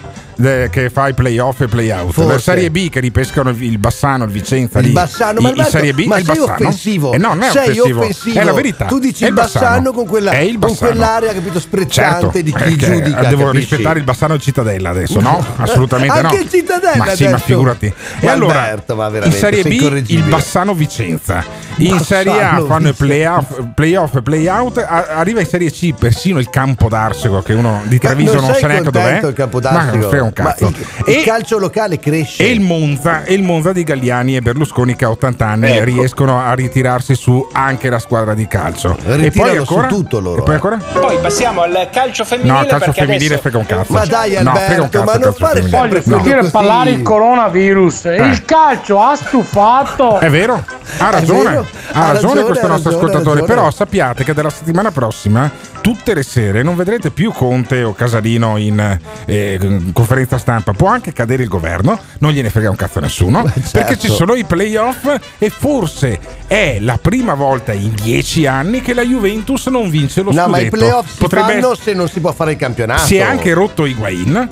che 0.72 0.90
fa 0.90 1.08
i 1.10 1.14
playoff 1.14 1.60
e 1.62 1.68
playout 1.68 2.12
Forse. 2.14 2.32
la 2.32 2.40
Serie 2.40 2.72
B 2.72 2.90
che 2.90 3.00
ripescano 3.02 3.50
il, 3.50 3.62
il 3.62 3.78
Bassano 3.78 4.24
il 4.24 4.32
Vicenza 4.32 4.80
il 4.80 4.86
lì, 4.88 4.92
Bassano, 4.94 5.40
i- 5.40 5.44
ma 5.44 5.50
in 5.50 5.56
Alberto, 5.56 5.72
Serie 5.72 5.94
B 5.94 6.06
ma 6.06 6.16
è 6.16 6.20
il 6.20 6.26
sei 6.26 6.36
Bassano 6.38 6.54
offensivo. 6.54 7.14
Eh 7.14 7.18
no, 7.18 7.28
non 7.30 7.44
è 7.44 7.50
sei 7.50 7.70
offensivo, 7.70 8.00
offensivo. 8.02 8.40
è 8.40 8.44
la 8.44 8.54
verità 8.54 8.86
Tu 8.86 9.00
dici 9.00 9.26
il 9.26 9.34
Bassano 9.34 9.92
con 9.92 10.06
quella- 10.08 10.40
il 10.40 10.52
con 10.58 10.70
Bassano. 10.70 10.90
quell'area, 10.92 11.34
capito, 11.34 11.60
sprezzante 11.60 12.22
Certo, 12.22 12.42
di 12.42 12.54
chi 12.54 12.76
giudica, 12.78 13.24
devo 13.26 13.46
capisci? 13.46 13.68
rispettare 13.68 14.00
il 14.00 14.06
Bassano 14.06 14.34
e 14.36 14.40
Cittadella 14.40 14.90
adesso 14.90 15.20
no? 15.20 15.46
assolutamente 15.58 16.18
Anche 16.18 16.36
no 16.38 16.42
il 16.42 16.50
Cittadella 16.50 16.96
ma 17.06 17.14
sì 17.16 17.24
ma 17.24 17.30
adesso. 17.32 17.46
figurati 17.46 17.86
e 17.88 17.94
Ma 18.26 18.32
allora 18.32 18.62
Alberto, 18.64 18.96
ma 18.96 19.08
in 19.26 19.32
Serie 19.34 19.64
B 19.64 20.04
il. 20.08 20.24
Bassano 20.24 20.74
Vicenza 20.74 21.44
in 21.78 21.90
Bassano 21.98 22.04
Serie 22.04 22.44
A 22.44 22.64
fanno 22.66 22.90
i 22.90 22.94
playoff, 22.94 23.62
playoff 23.74 24.16
e 24.16 24.22
playout 24.22 24.78
arriva 24.88 25.40
in 25.42 25.48
Serie 25.48 25.72
C 25.72 25.94
persino 25.94 26.40
il 26.40 26.50
Campo 26.50 26.88
d'Arsego 26.90 27.42
che 27.42 27.54
uno 27.54 27.82
di 27.86 28.00
Ma 28.02 28.10
Treviso 28.10 28.36
non, 28.36 28.52
sei 28.52 28.60
sa 28.60 28.68
neanche 28.68 28.92
dov'è 28.92 29.18
il 29.18 29.24
ma 29.26 29.32
Campodarsego? 29.34 29.98
non 29.98 30.10
frega 30.10 30.29
un 30.30 30.34
cazzo 30.34 30.68
il, 30.68 30.76
e, 31.06 31.12
il 31.20 31.24
calcio 31.24 31.58
locale 31.58 32.00
cresce. 32.00 32.44
e 32.44 32.52
il 32.52 32.62
Monza 32.62 33.24
e 33.24 33.34
il 33.34 33.44
Monza 33.44 33.72
di 33.72 33.84
Galliani 33.84 34.36
e 34.36 34.42
Berlusconi 34.42 34.96
che 34.96 35.06
a 35.06 35.10
80 35.12 35.46
anni 35.46 35.72
Ecco. 35.72 35.86
riescono 35.86 36.42
a 36.42 36.54
ritirarsi 36.54 37.16
su 37.16 37.48
anche 37.52 37.90
la 37.90 38.00
squadra 38.00 38.34
di 38.34 38.48
calcio 38.48 38.98
e 39.06 39.32
poi 39.32 39.58
ancora 39.58 39.88
su 39.88 39.96
tutto 39.96 40.20
loro, 40.20 40.42
e 40.42 40.44
poi 40.44 40.52
eh. 40.52 40.56
ancora 40.56 40.78
Poi 40.78 41.18
passiamo 41.20 41.62
al 41.62 41.90
calcio 41.92 42.26
femminile 42.26 42.54
no 42.54 42.62
il 42.62 42.68
calcio 42.68 42.92
femminile 42.92 43.26
adesso 43.26 43.42
frega 43.42 43.58
un 43.58 43.66
cazzo 43.66 43.94
Ma 43.94 44.06
dai, 44.06 44.32
no, 44.44 44.56
frega 44.56 44.82
un 44.82 44.90
Alberto, 44.90 44.90
cazzo 44.90 45.04
ma 45.04 45.18
non 45.18 45.34
fare 45.34 45.68
sempre 45.68 46.02
No. 46.10 46.16
Sentire 46.16 46.40
così. 46.40 46.52
parlare 46.52 46.90
il 46.92 47.02
coronavirus. 47.02 48.06
Eh. 48.06 48.16
Il 48.28 48.46
calcio 48.46 49.02
ha 49.02 49.16
stufato. 49.16 50.20
È 50.20 50.30
vero, 50.30 50.64
ha 50.98 51.10
ragione, 51.10 51.44
vero, 51.44 51.68
ha 51.92 52.08
ha 52.08 52.12
ragione 52.12 52.14
ragione, 52.14 52.44
questo 52.44 52.66
ha 52.66 52.70
nostro 52.70 52.92
ragione, 52.92 53.12
ascoltatore. 53.12 53.46
Però 53.46 53.72
sappiate 53.72 54.24
che 54.24 54.34
dalla 54.34 54.50
settimana 54.50 54.92
prossima, 54.92 55.50
tutte 55.90 56.14
le 56.14 56.22
sere, 56.22 56.62
non 56.62 56.76
vedrete 56.76 57.10
più 57.10 57.32
Conte 57.32 57.82
o 57.84 57.94
Casalino 57.96 58.58
in 58.58 59.00
eh, 59.26 59.60
conferenza 59.92 60.38
stampa. 60.38 60.72
Può 60.74 60.88
anche 60.88 61.14
cadere 61.14 61.42
il 61.42 61.50
governo, 61.50 62.00
non 62.20 62.32
gliene 62.32 62.52
frega 62.52 62.70
un 62.70 62.76
cazzo 62.76 63.00
a 63.00 63.02
nessuno, 63.02 63.42
certo. 63.52 63.70
perché 63.72 63.98
ci 63.98 64.08
sono 64.08 64.36
i 64.36 64.44
playoff 64.44 65.12
e 65.40 65.50
forse 65.50 66.20
è 66.46 66.78
la 66.80 67.00
prima 67.02 67.34
volta 67.34 67.74
in 67.74 67.92
dieci 68.00 68.46
anni 68.46 68.82
che 68.82 68.94
la 68.94 69.02
Juventus 69.02 69.66
non 69.68 69.90
vince 69.90 70.22
lo 70.22 70.32
No, 70.32 70.44
scudetto. 70.44 70.50
ma 70.52 70.60
i 70.60 70.70
playoff 70.70 71.10
si 71.12 71.18
Potrebbe- 71.18 71.54
fanno 71.60 71.74
se 71.76 71.94
non 71.94 72.08
si 72.08 72.20
può 72.20 72.32
fare 72.34 72.52
il 72.52 72.58
campionato. 72.58 73.06
si 73.06 73.16
è 73.16 73.22
anche 73.22 73.52
rotto 73.54 73.86
Higuain. 73.88 74.48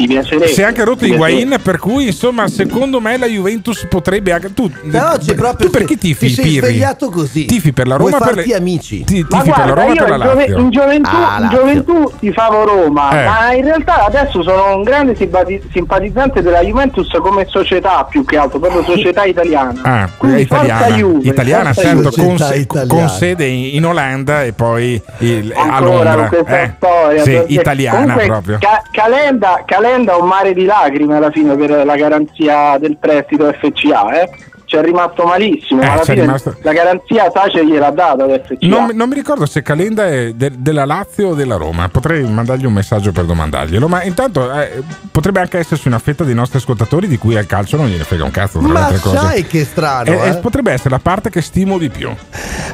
Si 0.48 0.62
è 0.62 0.64
anche 0.64 0.84
rotto 0.84 1.06
Higuain, 1.06 1.60
per 1.62 1.78
cui 1.78 2.08
insomma, 2.08 2.48
secondo 2.48 3.00
me 3.00 3.16
la 3.18 3.28
Juventus 3.28 3.86
potrebbe 3.88 4.32
anche. 4.32 4.52
Tu, 4.56 4.72
No, 4.86 5.18
c'è 5.20 5.36
proprio 5.36 5.68
tu 5.68 5.72
perché 5.78 5.98
tifi 5.98 6.28
ti 6.30 6.34
sei 6.34 6.44
Pirri? 6.46 6.68
svegliato 6.70 7.10
così. 7.12 7.46
Tifi 7.46 7.74
per 7.74 7.86
la 7.86 7.98
Vuoi 7.98 8.12
Roma 8.12 8.26
per 8.26 8.34
farti 8.36 8.50
le- 8.50 8.56
amici? 8.56 9.04
Ti, 9.04 9.26
Ma 9.30 9.42
tifi 9.42 9.52
per 9.52 9.66
la 9.68 9.74
guarda, 9.74 9.82
Roma 9.82 9.94
per 9.94 10.10
la 10.10 10.16
in, 10.16 10.38
Lazio. 10.38 10.58
in 10.60 10.70
gioventù, 10.72 11.10
Lazio. 11.40 11.58
gioventù 11.58 12.12
tifavo 12.20 12.64
Roma, 12.66 13.10
Eh. 13.22 13.26
ma 13.26 13.54
in 13.54 13.64
realtà 13.66 14.06
adesso 14.06 14.42
sono 14.44 14.76
un 14.76 14.84
grande 14.84 15.16
simpati- 15.16 15.62
simpatizzante 15.72 16.42
della 16.42 16.62
Juventus 16.62 17.10
come 17.22 17.46
società 17.48 18.06
più 18.10 18.24
che 18.26 18.38
altro, 18.38 18.60
proprio 18.60 18.84
società 18.84 19.24
italiana. 19.26 19.74
Ah, 19.82 20.10
Quindi 20.18 20.42
italiana, 20.42 20.88
Juve, 20.96 21.28
italiana 21.30 21.74
certo, 21.74 22.12
con, 22.12 22.36
italiana. 22.36 22.88
con 22.88 23.10
sede 23.10 23.46
in, 23.46 23.86
Olanda 23.86 24.44
e 24.44 24.54
poi 24.54 25.02
il- 25.20 25.54
a 25.56 25.62
Ancora 25.78 26.16
Londra. 26.16 26.30
eh. 26.48 26.74
storia 26.78 27.24
Sì, 27.24 27.44
italiana 27.48 28.00
comunque 28.00 28.26
proprio. 28.28 28.58
Ca- 28.60 28.82
Calenda, 28.92 29.64
Calenda 29.66 30.16
un 30.18 30.28
mare 30.28 30.54
di 30.54 30.66
lacrime 30.66 31.16
alla 31.18 31.32
fine 31.32 31.56
per 31.56 31.86
la 31.86 31.96
garanzia 31.96 32.78
del 32.80 32.98
prestito 32.98 33.52
FCA 33.60 34.22
eh? 34.22 34.30
Ci 34.68 34.76
è 34.76 34.82
rimasto 34.82 35.24
malissimo. 35.24 35.82
Eh, 35.82 35.86
ma 35.86 35.94
alla 35.94 36.04
fine 36.04 36.22
rimasto- 36.22 36.56
la 36.62 36.74
garanzia 36.74 37.32
Sace 37.34 37.66
gliel'ha 37.66 37.90
data 37.92 38.26
Non, 38.60 38.90
non 38.94 39.08
mi 39.08 39.16
ricordo 39.16 39.46
se 39.46 39.62
Calenda 39.62 40.08
è 40.08 40.34
de- 40.34 40.52
della 40.58 40.84
Lazio 40.86 41.30
o 41.30 41.34
della 41.34 41.56
Roma. 41.56 41.88
Potrei 41.88 42.22
mandargli 42.24 42.66
un 42.66 42.74
messaggio 42.74 43.14
per 43.14 43.24
domandarglielo. 43.24 43.88
Ma 43.88 44.04
intanto 44.04 44.52
eh, 44.52 44.84
potrebbe 45.10 45.40
anche 45.40 45.58
esserci 45.58 45.88
una 45.88 46.00
fetta 46.00 46.26
dei 46.26 46.34
nostri 46.36 46.58
ascoltatori 46.58 47.08
di 47.08 47.18
cui 47.18 47.38
al 47.38 47.46
calcio 47.46 47.78
non 47.78 47.88
gliene 47.88 48.04
frega 48.04 48.26
un 48.26 48.32
cazzo. 48.32 48.60
tra 48.60 48.68
Ma 48.68 48.92
sai 48.98 49.48
che 49.48 49.64
strano, 49.64 50.12
E- 50.12 50.18
e 50.18 50.30
eh? 50.32 50.36
potrebbe 50.38 50.74
essere 50.74 50.90
la 50.90 51.00
parte 51.00 51.30
che 51.30 51.42
stimo 51.42 51.78
di 51.78 51.90
più. 51.90 52.14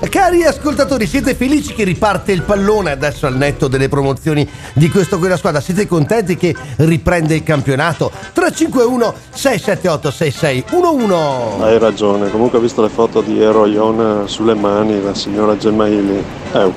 Cari 0.10 0.44
ascoltatori, 0.44 1.06
siete 1.06 1.36
felici 1.36 1.74
che 1.76 1.84
riparte 1.84 2.32
il 2.32 2.42
pallone 2.42 2.90
adesso 2.92 3.28
al 3.28 3.38
netto 3.38 3.68
delle 3.68 3.88
promozioni 3.88 4.50
di 4.74 4.90
questo 4.90 5.20
quella 5.20 5.38
squadra? 5.38 5.62
Siete 5.62 5.86
contenti 5.88 6.36
che 6.38 6.56
riprende 6.78 7.36
il 7.36 7.44
campionato? 7.44 8.12
351 8.34 9.14
678 9.30 10.12
6611 10.12 11.62
Hai 11.62 11.80
ragione, 11.84 12.30
comunque 12.30 12.60
ho 12.60 12.62
visto 12.62 12.82
le 12.82 12.88
foto 12.88 13.20
di 13.20 13.42
Ero 13.42 13.66
Iona 13.66 14.25
sulle 14.25 14.56
mani, 14.56 15.02
la 15.02 15.13
signora 15.13 15.58
Gemma 15.58 15.88
Ili. 15.88 16.24
Eh, 16.54 16.72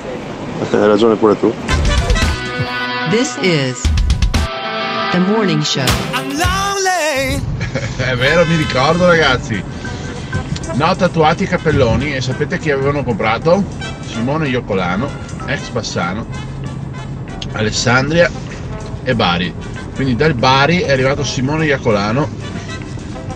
hai 0.71 0.87
ragione 0.87 1.15
pure 1.15 1.39
tu. 1.39 1.53
This 3.09 3.37
is 3.41 3.81
the 5.11 5.19
morning 5.19 5.61
show. 5.61 5.85
È 7.97 8.15
vero, 8.15 8.45
mi 8.45 8.57
ricordo 8.57 9.05
ragazzi. 9.05 9.63
No, 10.73 10.95
tatuati 10.95 11.43
i 11.43 11.47
cappelloni 11.47 12.13
e 12.13 12.21
sapete 12.21 12.59
chi 12.59 12.71
avevano 12.71 13.03
comprato? 13.03 13.63
Simone 14.05 14.49
Iocolano, 14.49 15.09
ex 15.45 15.69
Bassano, 15.69 16.25
Alessandria 17.53 18.29
e 19.03 19.15
Bari. 19.15 19.53
Quindi 19.95 20.15
dal 20.15 20.33
Bari 20.33 20.81
è 20.81 20.91
arrivato 20.91 21.23
Simone 21.23 21.65
Iacolano 21.65 22.56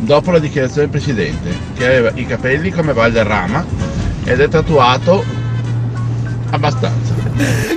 dopo 0.01 0.31
la 0.31 0.39
dichiarazione 0.39 0.89
del 0.89 1.01
presidente, 1.01 1.55
che 1.75 1.85
aveva 1.85 2.11
i 2.15 2.25
capelli 2.25 2.71
come 2.71 2.93
Valderrama 2.93 3.65
ed 4.23 4.39
è 4.39 4.47
tatuato 4.47 5.23
abbastanza. 6.51 7.13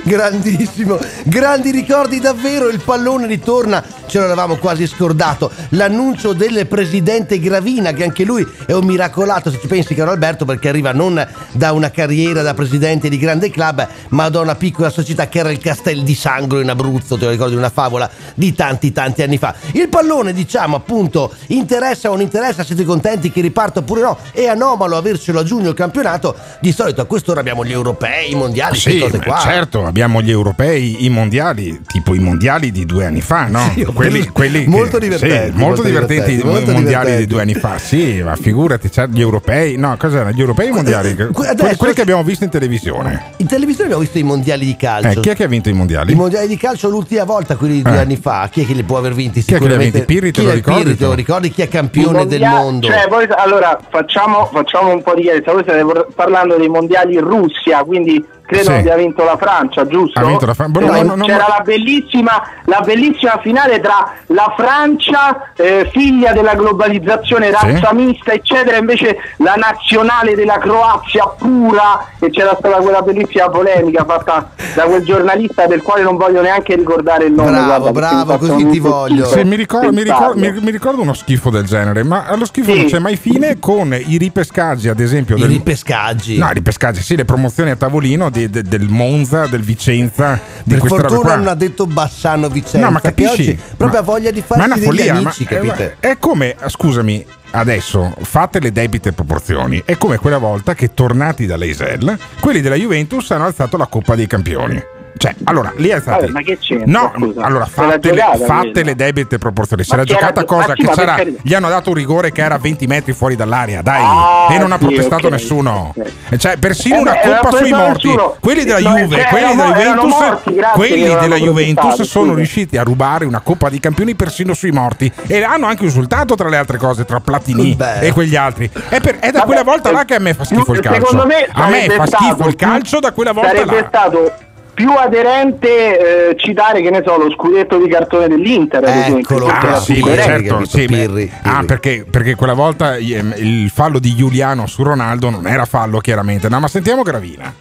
Grandissimo, 0.03 0.99
grandi 1.23 1.71
ricordi 1.71 2.19
davvero, 2.19 2.69
il 2.69 2.79
pallone 2.79 3.25
ritorna, 3.25 3.83
ce 4.05 4.19
l'avevamo 4.19 4.57
quasi 4.57 4.85
scordato, 4.85 5.51
l'annuncio 5.69 6.33
del 6.33 6.67
presidente 6.67 7.39
Gravina 7.39 7.91
che 7.91 8.03
anche 8.03 8.23
lui 8.23 8.47
è 8.65 8.73
un 8.73 8.85
miracolato 8.85 9.49
se 9.49 9.59
ci 9.59 9.67
pensi 9.67 9.95
caro 9.95 10.11
Alberto 10.11 10.45
perché 10.45 10.69
arriva 10.69 10.91
non 10.91 11.25
da 11.51 11.71
una 11.71 11.89
carriera 11.89 12.41
da 12.41 12.53
presidente 12.53 13.09
di 13.09 13.17
grande 13.17 13.49
club 13.49 13.87
ma 14.09 14.29
da 14.29 14.41
una 14.41 14.55
piccola 14.55 14.89
società 14.89 15.27
che 15.27 15.39
era 15.39 15.51
il 15.51 15.57
Castel 15.57 16.03
di 16.03 16.13
Sangro 16.13 16.59
in 16.59 16.69
Abruzzo, 16.69 17.17
te 17.17 17.25
lo 17.25 17.31
ricordi 17.31 17.55
una 17.55 17.69
favola 17.69 18.09
di 18.35 18.53
tanti 18.53 18.91
tanti 18.91 19.23
anni 19.23 19.37
fa. 19.37 19.55
Il 19.71 19.89
pallone 19.89 20.33
diciamo 20.33 20.75
appunto 20.75 21.33
interessa 21.47 22.09
o 22.09 22.13
non 22.13 22.21
interessa, 22.21 22.63
siete 22.63 22.83
contenti 22.83 23.31
che 23.31 23.41
riparta 23.41 23.79
oppure 23.79 24.01
no? 24.01 24.17
È 24.31 24.45
anomalo 24.45 24.97
avercelo 24.97 25.39
a 25.39 25.43
giugno 25.43 25.69
il 25.69 25.75
campionato, 25.75 26.35
di 26.59 26.71
solito 26.71 27.01
a 27.01 27.05
quest'ora 27.05 27.39
abbiamo 27.39 27.65
gli 27.65 27.71
europei, 27.71 28.31
i 28.31 28.35
mondiali, 28.35 28.64
queste 28.69 28.91
Sì, 28.91 28.99
cose 28.99 29.19
qua. 29.19 29.37
certo, 29.39 29.85
abbiamo 29.85 30.21
gli 30.21 30.29
europei, 30.31 31.05
i 31.05 31.09
mondiali, 31.09 31.81
tipo 31.87 32.13
i 32.13 32.19
mondiali 32.19 32.71
di 32.71 32.85
due 32.85 33.05
anni 33.05 33.21
fa, 33.21 33.47
no? 33.47 33.71
Sì, 33.75 33.83
quelli, 33.85 34.17
molto- 34.19 34.31
quelli 34.33 34.63
che- 34.63 34.69
molto 34.69 34.99
divertenti, 34.99 35.35
sì, 35.35 35.53
molto, 35.53 35.57
molto 35.59 35.83
divertenti 35.83 36.33
i 36.33 36.43
mondiali 36.43 36.79
divertenti. 36.85 37.17
di 37.17 37.27
due 37.27 37.41
anni 37.41 37.53
fa. 37.53 37.77
Sì, 37.77 38.21
ma 38.23 38.35
figurati, 38.35 38.89
c'erano 38.89 39.13
gli 39.13 39.21
europei, 39.21 39.77
no, 39.77 39.95
cos'erano? 39.97 40.31
Gli 40.31 40.39
europei 40.39 40.71
mondiali? 40.71 41.15
que- 41.15 41.27
quelli, 41.27 41.49
adesso- 41.51 41.75
quelli 41.77 41.93
che 41.93 42.01
abbiamo 42.01 42.23
visto 42.23 42.43
in 42.43 42.49
televisione. 42.49 43.33
In 43.37 43.47
televisione 43.47 43.83
abbiamo 43.85 44.01
visto 44.01 44.17
i 44.17 44.23
mondiali 44.23 44.65
di 44.65 44.75
calcio. 44.75 45.19
Eh, 45.19 45.21
chi 45.21 45.29
è 45.29 45.35
che 45.35 45.43
ha 45.43 45.47
vinto 45.47 45.69
i 45.69 45.73
mondiali? 45.73 46.11
I 46.11 46.15
mondiali 46.15 46.47
di 46.47 46.57
calcio 46.57 46.89
l'ultima 46.89 47.23
volta, 47.23 47.55
quelli 47.55 47.75
di 47.75 47.81
due 47.81 47.95
Eh. 47.95 47.99
anni 47.99 48.17
fa, 48.17 48.47
chi 48.51 48.63
è 48.63 48.65
che 48.65 48.73
li 48.73 48.83
può 48.83 48.97
aver 48.97 49.13
vinti? 49.13 49.41
Chi 49.43 49.53
è 49.53 49.57
che 49.57 49.67
li 49.67 49.73
ha 49.73 49.77
vinti? 49.77 49.97
Sicuramente- 49.99 50.05
Pirri, 50.05 50.31
te 50.31 50.39
chi 50.39 50.45
lo 50.45 50.51
è 50.51 50.55
ricordi 50.55 50.83
Pirri, 50.83 50.97
te 50.97 51.05
lo 51.05 51.13
ricordi 51.13 51.51
chi 51.51 51.61
è 51.61 51.67
campione 51.67 52.25
del 52.25 52.39
mondiali- 52.39 52.55
mondo? 52.55 52.87
Cioè, 52.87 53.07
voi- 53.09 53.27
allora 53.35 53.79
facciamo, 53.89 54.45
facciamo 54.51 54.91
un 54.93 55.01
po' 55.03 55.13
di 55.15 55.21
chiarezza. 55.23 55.51
Voi 55.51 55.63
state 55.63 55.83
parlando 56.15 56.55
dei 56.57 56.67
mondiali 56.69 57.13
in 57.15 57.21
Russia, 57.21 57.83
quindi 57.83 58.23
credo 58.45 58.63
Sì. 58.65 58.71
abbia 58.71 58.95
vinto 58.95 59.23
la 59.23 59.37
Francia, 59.37 59.85
giusto? 59.87 60.19
Ha 60.19 60.25
vinto 60.25 60.45
la 60.45 60.53
Fran- 60.53 60.73
Eh, 60.75 60.79
no, 60.79 61.01
no, 61.03 61.15
no, 61.15 61.25
C'era 61.25 61.45
la, 61.47 61.61
bellissima, 61.63 62.41
la 62.65 62.81
bellissima 62.85 63.39
finale 63.41 63.79
tra 63.79 64.13
la 64.27 64.53
Francia, 64.57 65.51
eh, 65.55 65.89
figlia 65.91 66.31
della 66.33 66.53
globalizzazione, 66.55 67.51
razza 67.51 67.93
mista, 67.93 68.31
eccetera, 68.33 68.77
invece 68.77 69.17
la 69.37 69.53
nazionale 69.55 70.35
della 70.35 70.57
Croazia 70.57 71.25
pura, 71.37 72.05
e 72.19 72.29
c'era 72.29 72.55
stata 72.57 72.77
quella 72.77 73.01
bellissima 73.01 73.49
polemica 73.49 74.03
fatta 74.05 74.49
da 74.75 74.83
quel 74.83 75.03
giornalista 75.03 75.65
del 75.67 75.81
quale 75.81 76.03
non 76.03 76.17
voglio 76.17 76.41
neanche 76.41 76.75
ricordare 76.75 77.25
il 77.25 77.33
nome. 77.33 77.51
Bravo, 77.51 77.91
guarda, 77.91 78.23
bravo, 78.25 78.37
così 78.37 78.67
ti 78.69 78.79
voglio. 78.79 79.25
Sì, 79.25 79.43
mi, 79.43 79.55
ricordo, 79.55 79.91
mi, 79.91 80.03
ricordo, 80.03 80.39
mi- 80.39 80.59
mi 80.61 80.71
ricordo 80.71 81.01
uno 81.01 81.13
schifo 81.13 81.49
del 81.49 81.65
genere, 81.65 82.03
ma 82.03 82.25
allo 82.27 82.45
schifo 82.45 82.71
Sì. 82.71 82.77
non 82.77 82.85
c'è 82.87 82.99
mai 82.99 83.15
fine 83.17 83.57
con 83.59 83.93
i 83.93 84.17
ripescaggi, 84.17 84.89
ad 84.89 84.99
esempio. 84.99 85.35
I 85.35 85.39
del- 85.41 85.49
ripescaggi. 85.49 86.37
No, 86.37 86.49
i 86.49 86.53
ripescaggi, 86.53 87.01
sì, 87.01 87.15
le 87.15 87.25
promozioni 87.25 87.69
a 87.71 87.75
tavolino 87.75 88.29
di- 88.35 88.49
de- 88.49 88.63
del 88.63 88.89
Monza, 88.89 89.47
del 89.47 89.61
Vicenza, 89.61 90.39
di 90.63 90.75
per 90.75 90.87
fortuna 90.87 91.35
non 91.35 91.47
ha 91.47 91.55
detto 91.55 91.85
Bassano 91.87 92.49
Vicenza, 92.49 92.79
No, 92.79 92.91
ma 92.91 92.99
capisci? 92.99 93.57
proprio 93.77 93.87
Ma- 93.87 93.97
ha 93.99 94.01
voglia 94.01 94.31
di 94.31 94.43
ma 94.49 94.55
è 94.55 94.57
una 94.57 94.67
farsi 94.67 94.83
follia, 94.83 95.13
amici, 95.15 95.43
ma- 95.43 95.49
capite? 95.49 95.97
ma- 96.01 96.09
È 96.09 96.17
come, 96.19 96.55
scusami, 96.67 97.25
adesso 97.51 98.13
fate 98.21 98.59
le 98.59 98.71
debite 98.73 99.13
proporzioni. 99.13 99.81
È 99.85 99.97
come 99.97 100.17
quella 100.17 100.37
volta 100.37 100.73
che 100.73 100.93
tornati 100.93 101.45
dall'Eisel, 101.45 102.17
quelli 102.41 102.59
della 102.61 102.75
Juventus 102.75 103.31
hanno 103.31 103.45
alzato 103.45 103.77
la 103.77 103.87
Coppa 103.87 104.15
dei 104.15 104.27
Campioni. 104.27 104.93
Cioè, 105.17 105.33
allora, 105.45 105.71
lì 105.77 105.91
alzati. 105.91 106.19
Vabbè, 106.21 106.31
ma 106.31 106.41
che 106.41 106.57
c'entra, 106.59 106.85
No, 106.91 107.13
scusa? 107.15 107.41
allora 107.41 107.65
fate, 107.65 108.11
le, 108.11 108.21
quella. 108.21 108.83
le 108.83 108.95
debite 108.95 109.37
proporzioni. 109.37 109.83
Chi 109.83 109.93
era- 109.93 110.03
giocata 110.03 110.41
ma 110.41 110.45
cosa 110.45 110.73
sì, 110.75 110.85
che 110.85 110.93
sarà? 110.93 111.13
per. 111.15 111.33
Gli 111.41 111.53
hanno 111.53 111.69
dato 111.69 111.89
un 111.89 111.95
rigore 111.95 112.31
che 112.33 112.41
era 112.43 112.55
a 112.55 112.57
20 112.57 112.85
metri 112.85 113.13
fuori 113.13 113.35
dall'area, 113.37 113.81
dai, 113.81 114.01
Ah, 114.03 114.53
e 114.53 114.57
non 114.57 114.71
ha 114.73 114.77
sì, 114.77 114.85
protestato 114.85 115.27
ok, 115.27 115.31
nessuno. 115.31 115.93
ok. 115.95 116.35
Cioè, 116.37 116.57
persino 116.57 116.95
Eh, 116.97 116.99
una 116.99 117.11
beh, 117.13 117.19
era 117.21 117.37
coppa 117.39 117.57
sui 117.57 117.71
morti. 117.71 118.07
nessuno. 118.07 118.35
Quelli 118.41 118.63
della 118.65 118.79
No, 118.79 118.97
Juve, 118.97 119.15
cioè, 119.15 119.27
quelli 119.29 119.55
della 119.55 119.73
Juventus, 119.73 120.11
morti, 120.19 120.59
quelli 120.73 121.03
della 121.15 121.35
Juventus 121.37 122.01
sono 122.01 122.25
scusa. 122.25 122.35
riusciti 122.37 122.77
a 122.77 122.83
rubare 122.83 123.25
una 123.25 123.39
Coppa 123.39 123.69
dei 123.69 123.79
Campioni 123.79 124.15
persino 124.15 124.53
sui 124.53 124.71
morti 124.71 125.11
e 125.27 125.43
hanno 125.43 125.67
anche 125.67 125.85
insultato 125.85 126.35
tra 126.35 126.49
le 126.49 126.57
altre 126.57 126.77
cose 126.77 127.05
tra 127.05 127.19
Platini 127.21 127.73
Beh. 127.75 127.99
e 127.99 128.11
quegli 128.11 128.35
altri. 128.35 128.69
È, 128.89 128.99
per- 128.99 129.19
è 129.19 129.27
da 129.31 129.39
Vabbè, 129.39 129.45
quella 129.45 129.63
volta 129.63 129.91
là 129.91 130.01
eh, 130.01 130.05
che 130.05 130.15
a 130.15 130.19
me 130.19 130.33
fa 130.33 130.43
schifo 130.43 130.73
il 130.73 130.81
calcio. 130.81 130.99
Secondo 131.05 131.25
me 131.25 131.47
a 131.51 131.67
me 131.67 131.89
fa 131.89 132.05
schifo 132.05 132.25
stato 132.33 132.47
il 132.49 132.55
calcio 132.55 132.99
da 132.99 133.11
quella 133.13 133.31
volta 133.31 133.49
sarebbe 133.49 133.87
là. 133.91 134.31
Più 134.75 134.91
aderente 134.91 136.29
eh, 136.29 136.35
citare 136.37 136.81
che 136.81 136.91
ne 136.91 137.01
so 137.03 137.17
lo 137.17 137.31
scudetto 137.31 137.77
di 137.81 137.87
cartone 137.89 138.27
dell'Inter 138.27 138.83
Eccolo 138.85 139.47
era 139.47 139.75
Ah, 139.75 139.79
sì, 139.79 139.93
Pirri, 139.93 140.21
certo, 140.21 140.53
capito? 140.55 140.69
sì, 140.69 140.85
beh, 140.85 140.95
Pirri, 140.97 141.31
ah, 141.41 141.49
Pirri. 141.53 141.65
perché, 141.65 142.05
perché 142.09 142.35
quella 142.35 142.53
volta 142.53 142.97
ehm, 142.97 143.33
il 143.37 143.71
fallo 143.73 143.97
di 143.99 144.13
Giuliano 144.15 144.67
su 144.67 144.83
Ronaldo 144.83 145.29
non 145.31 145.47
era 145.47 145.65
fallo, 145.65 145.99
chiaramente. 145.99 146.49
No, 146.49 146.59
ma 146.59 146.67
sentiamo 146.67 147.01
Gravina. 147.01 147.51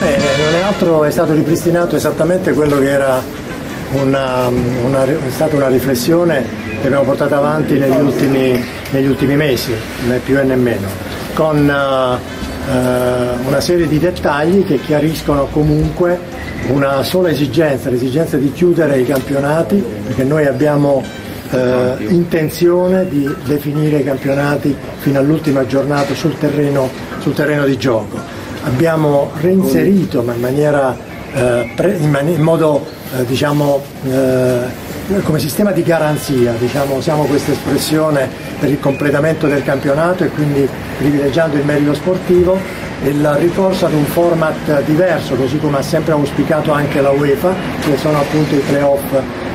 Eh, 0.00 0.16
non 0.44 0.54
è 0.54 0.62
altro, 0.62 1.04
è 1.04 1.10
stato 1.10 1.32
ripristinato 1.34 1.94
esattamente 1.94 2.52
quello 2.54 2.78
che 2.78 2.88
era 2.90 3.22
una, 3.92 4.48
una- 4.48 5.04
è 5.04 5.16
stata 5.30 5.54
una 5.54 5.68
riflessione 5.68 6.44
che 6.80 6.86
abbiamo 6.86 7.04
portato 7.04 7.34
avanti 7.34 7.78
negli 7.78 8.00
ultimi, 8.00 8.64
negli 8.90 9.06
ultimi 9.06 9.36
mesi, 9.36 9.72
né 10.08 10.18
più 10.24 10.38
e 10.38 10.42
nemmeno, 10.42 10.88
con 11.34 11.68
eh, 11.70 12.14
eh, 12.14 12.51
una 12.64 13.60
serie 13.60 13.88
di 13.88 13.98
dettagli 13.98 14.64
che 14.64 14.78
chiariscono 14.80 15.46
comunque 15.46 16.18
una 16.68 17.02
sola 17.02 17.30
esigenza, 17.30 17.90
l'esigenza 17.90 18.36
di 18.36 18.52
chiudere 18.52 19.00
i 19.00 19.04
campionati, 19.04 19.82
perché 20.06 20.22
noi 20.24 20.46
abbiamo 20.46 21.02
eh, 21.50 21.96
intenzione 22.08 23.08
di 23.08 23.28
definire 23.44 23.98
i 23.98 24.04
campionati 24.04 24.74
fino 24.98 25.18
all'ultima 25.18 25.66
giornata 25.66 26.14
sul 26.14 26.38
terreno, 26.38 26.88
sul 27.18 27.34
terreno 27.34 27.64
di 27.66 27.76
gioco. 27.76 28.18
Abbiamo 28.64 29.32
reinserito 29.40 30.22
ma 30.22 30.34
in 30.34 30.40
maniera 30.40 30.96
eh, 31.34 31.72
pre- 31.74 31.96
in, 31.96 32.10
mani- 32.10 32.34
in 32.34 32.42
modo 32.42 32.86
eh, 33.16 33.24
diciamo 33.26 33.82
come 35.22 35.38
sistema 35.38 35.72
di 35.72 35.82
garanzia, 35.82 36.52
diciamo, 36.52 36.94
usiamo 36.94 37.24
questa 37.24 37.52
espressione 37.52 38.28
per 38.58 38.70
il 38.70 38.78
completamento 38.80 39.46
del 39.46 39.62
campionato 39.62 40.24
e 40.24 40.28
quindi 40.28 40.66
privilegiando 40.98 41.56
il 41.56 41.64
merito 41.64 41.94
sportivo 41.94 42.58
il 43.04 43.28
ricorso 43.40 43.86
ad 43.86 43.94
un 43.94 44.04
format 44.04 44.82
diverso, 44.84 45.34
così 45.34 45.58
come 45.58 45.78
ha 45.78 45.82
sempre 45.82 46.12
auspicato 46.12 46.70
anche 46.72 47.00
la 47.00 47.10
UEFA, 47.10 47.52
che 47.80 47.96
sono 47.96 48.18
appunto 48.18 48.54
i 48.54 48.58
playoff 48.60 49.02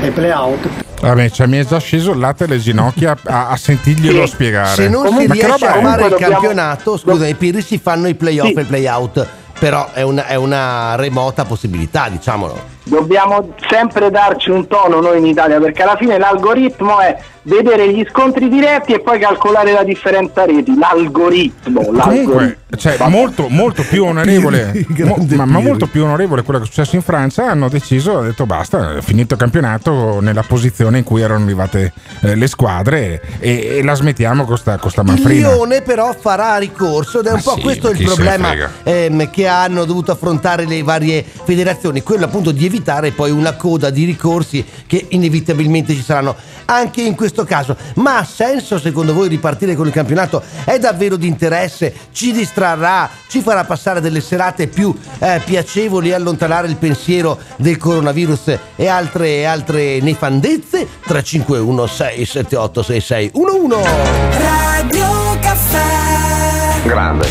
e 0.01 0.08
i 0.08 0.12
playout. 0.12 0.68
Vabbè, 1.00 1.30
cioè, 1.30 1.48
mi 1.48 1.58
è 1.58 1.66
già 1.66 1.80
sceso 1.80 2.12
il 2.12 2.20
latte 2.20 2.44
alle 2.44 2.58
ginocchia 2.60 3.16
a, 3.24 3.48
a 3.50 3.56
sentirglielo 3.56 4.25
Sì. 4.25 4.32
spiegare. 4.34 4.75
Se 4.75 4.89
non 4.89 5.08
si 5.08 5.13
ma 5.13 5.34
che 5.34 5.46
riesce 5.46 5.46
a 5.48 5.58
fare 5.58 5.77
il 5.77 5.82
Comunque 5.84 6.10
dobbiamo- 6.10 6.34
campionato, 6.34 6.98
scusami, 6.98 7.34
Pirri 7.36 7.62
si 7.62 7.80
fanno 7.82 8.08
i 8.10 8.16
playoff 8.16 8.48
Sì. 8.50 8.54
e 8.58 8.62
i 8.62 8.66
playout, 8.66 9.27
però 9.60 9.92
è 9.94 10.01
una, 10.01 10.27
è 10.27 10.36
una 10.36 10.96
remota 10.96 11.46
possibilità, 11.46 12.10
diciamolo. 12.10 12.75
Dobbiamo 12.88 13.53
sempre 13.70 14.10
darci 14.10 14.50
un 14.50 14.67
tono 14.67 15.00
noi 15.00 15.20
in 15.20 15.25
Italia 15.25 15.60
perché 15.60 15.84
alla 15.84 15.98
fine 15.98 16.17
l'algoritmo 16.17 17.00
è 17.00 17.17
vedere 17.48 17.91
gli 17.94 18.06
scontri 18.10 18.50
diretti 18.50 18.94
e 18.94 19.00
poi 19.00 19.20
calcolare 19.20 19.72
la 19.72 19.84
differenza 19.84 20.46
reti. 20.46 20.77
L'algoritmo. 20.77 21.82
Comunque, 21.82 22.13
l'algoritmo. 22.13 22.77
cioè, 22.77 22.98
molto, 23.08 23.48
molto 23.50 23.84
più 23.84 24.03
onorevole, 24.06 24.86
mo- 24.98 25.25
ma, 25.29 25.46
ma 25.46 25.60
molto 25.60 25.88
più 25.88 26.03
onorevole 26.03 26.44
quello 26.44 26.60
che 26.60 26.65
è 26.65 26.67
successo 26.67 26.96
in 26.96 27.01
Francia. 27.01 27.50
Hanno 27.50 27.70
deciso, 27.70 28.17
hanno 28.17 28.27
detto 28.27 28.46
basta, 28.46 28.98
è 28.98 29.01
finito 29.01 29.34
il 29.34 29.39
campionato 29.39 30.20
nella 30.20 30.44
posizione 30.44 31.00
in 31.00 31.03
cui 31.03 31.22
erano 31.22 31.46
arrivate 31.46 31.94
eh, 32.22 32.36
le 32.36 32.48
squadre 32.48 33.22
e, 33.39 33.77
e 33.77 33.84
la 33.84 33.94
smettiamo 33.94 34.46
con 34.46 34.58
sta, 34.58 34.77
con 34.77 34.91
sta 34.91 35.03
manfrina. 35.03 35.50
Lione 35.50 35.82
però 35.82 36.13
farà 36.13 36.58
ricorso 36.58 37.20
ed 37.20 37.27
è 37.27 37.32
un 37.32 37.36
Ma 37.36 37.41
po' 37.41 37.56
sì, 37.56 37.62
questo 37.62 37.89
il 37.89 38.03
problema 38.03 38.53
ehm, 38.84 39.29
che 39.29 39.48
hanno 39.48 39.86
dovuto 39.86 40.12
affrontare 40.12 40.65
le 40.65 40.84
varie 40.84 41.24
federazioni, 41.24 42.03
quello 42.03 42.25
appunto 42.25 42.51
di 42.51 42.65
evitare 42.65 42.76
poi 42.81 43.31
una 43.31 43.55
coda 43.55 43.89
di 43.89 44.05
ricorsi 44.05 44.63
che 44.86 45.07
inevitabilmente 45.10 45.93
ci 45.93 46.01
saranno 46.01 46.36
anche 46.65 47.01
in 47.01 47.15
questo 47.15 47.43
caso. 47.43 47.75
Ma 47.96 48.17
ha 48.17 48.24
senso 48.24 48.79
secondo 48.79 49.13
voi 49.13 49.27
ripartire 49.27 49.75
con 49.75 49.88
il 49.88 49.93
campionato? 49.93 50.41
È 50.63 50.77
davvero 50.79 51.15
di 51.15 51.27
interesse? 51.27 51.93
Ci 52.12 52.31
distrarrà? 52.31 53.10
Ci 53.27 53.41
farà 53.41 53.63
passare 53.63 54.01
delle 54.01 54.22
serate 54.22 54.67
più 54.67 54.96
eh, 55.19 55.41
piacevoli 55.43 56.10
e 56.10 56.13
allontanare 56.13 56.67
il 56.67 56.75
pensiero 56.75 57.38
del 57.57 57.77
coronavirus 57.77 58.57
e 58.75 58.88
altre, 58.88 59.46
altre 59.46 60.00
nefandezze? 60.00 60.88
351 61.05 61.88
678 61.88 62.84
6611 62.84 63.89
Radio 64.38 65.39
Caffè. 65.41 66.81
Grande. 66.84 67.27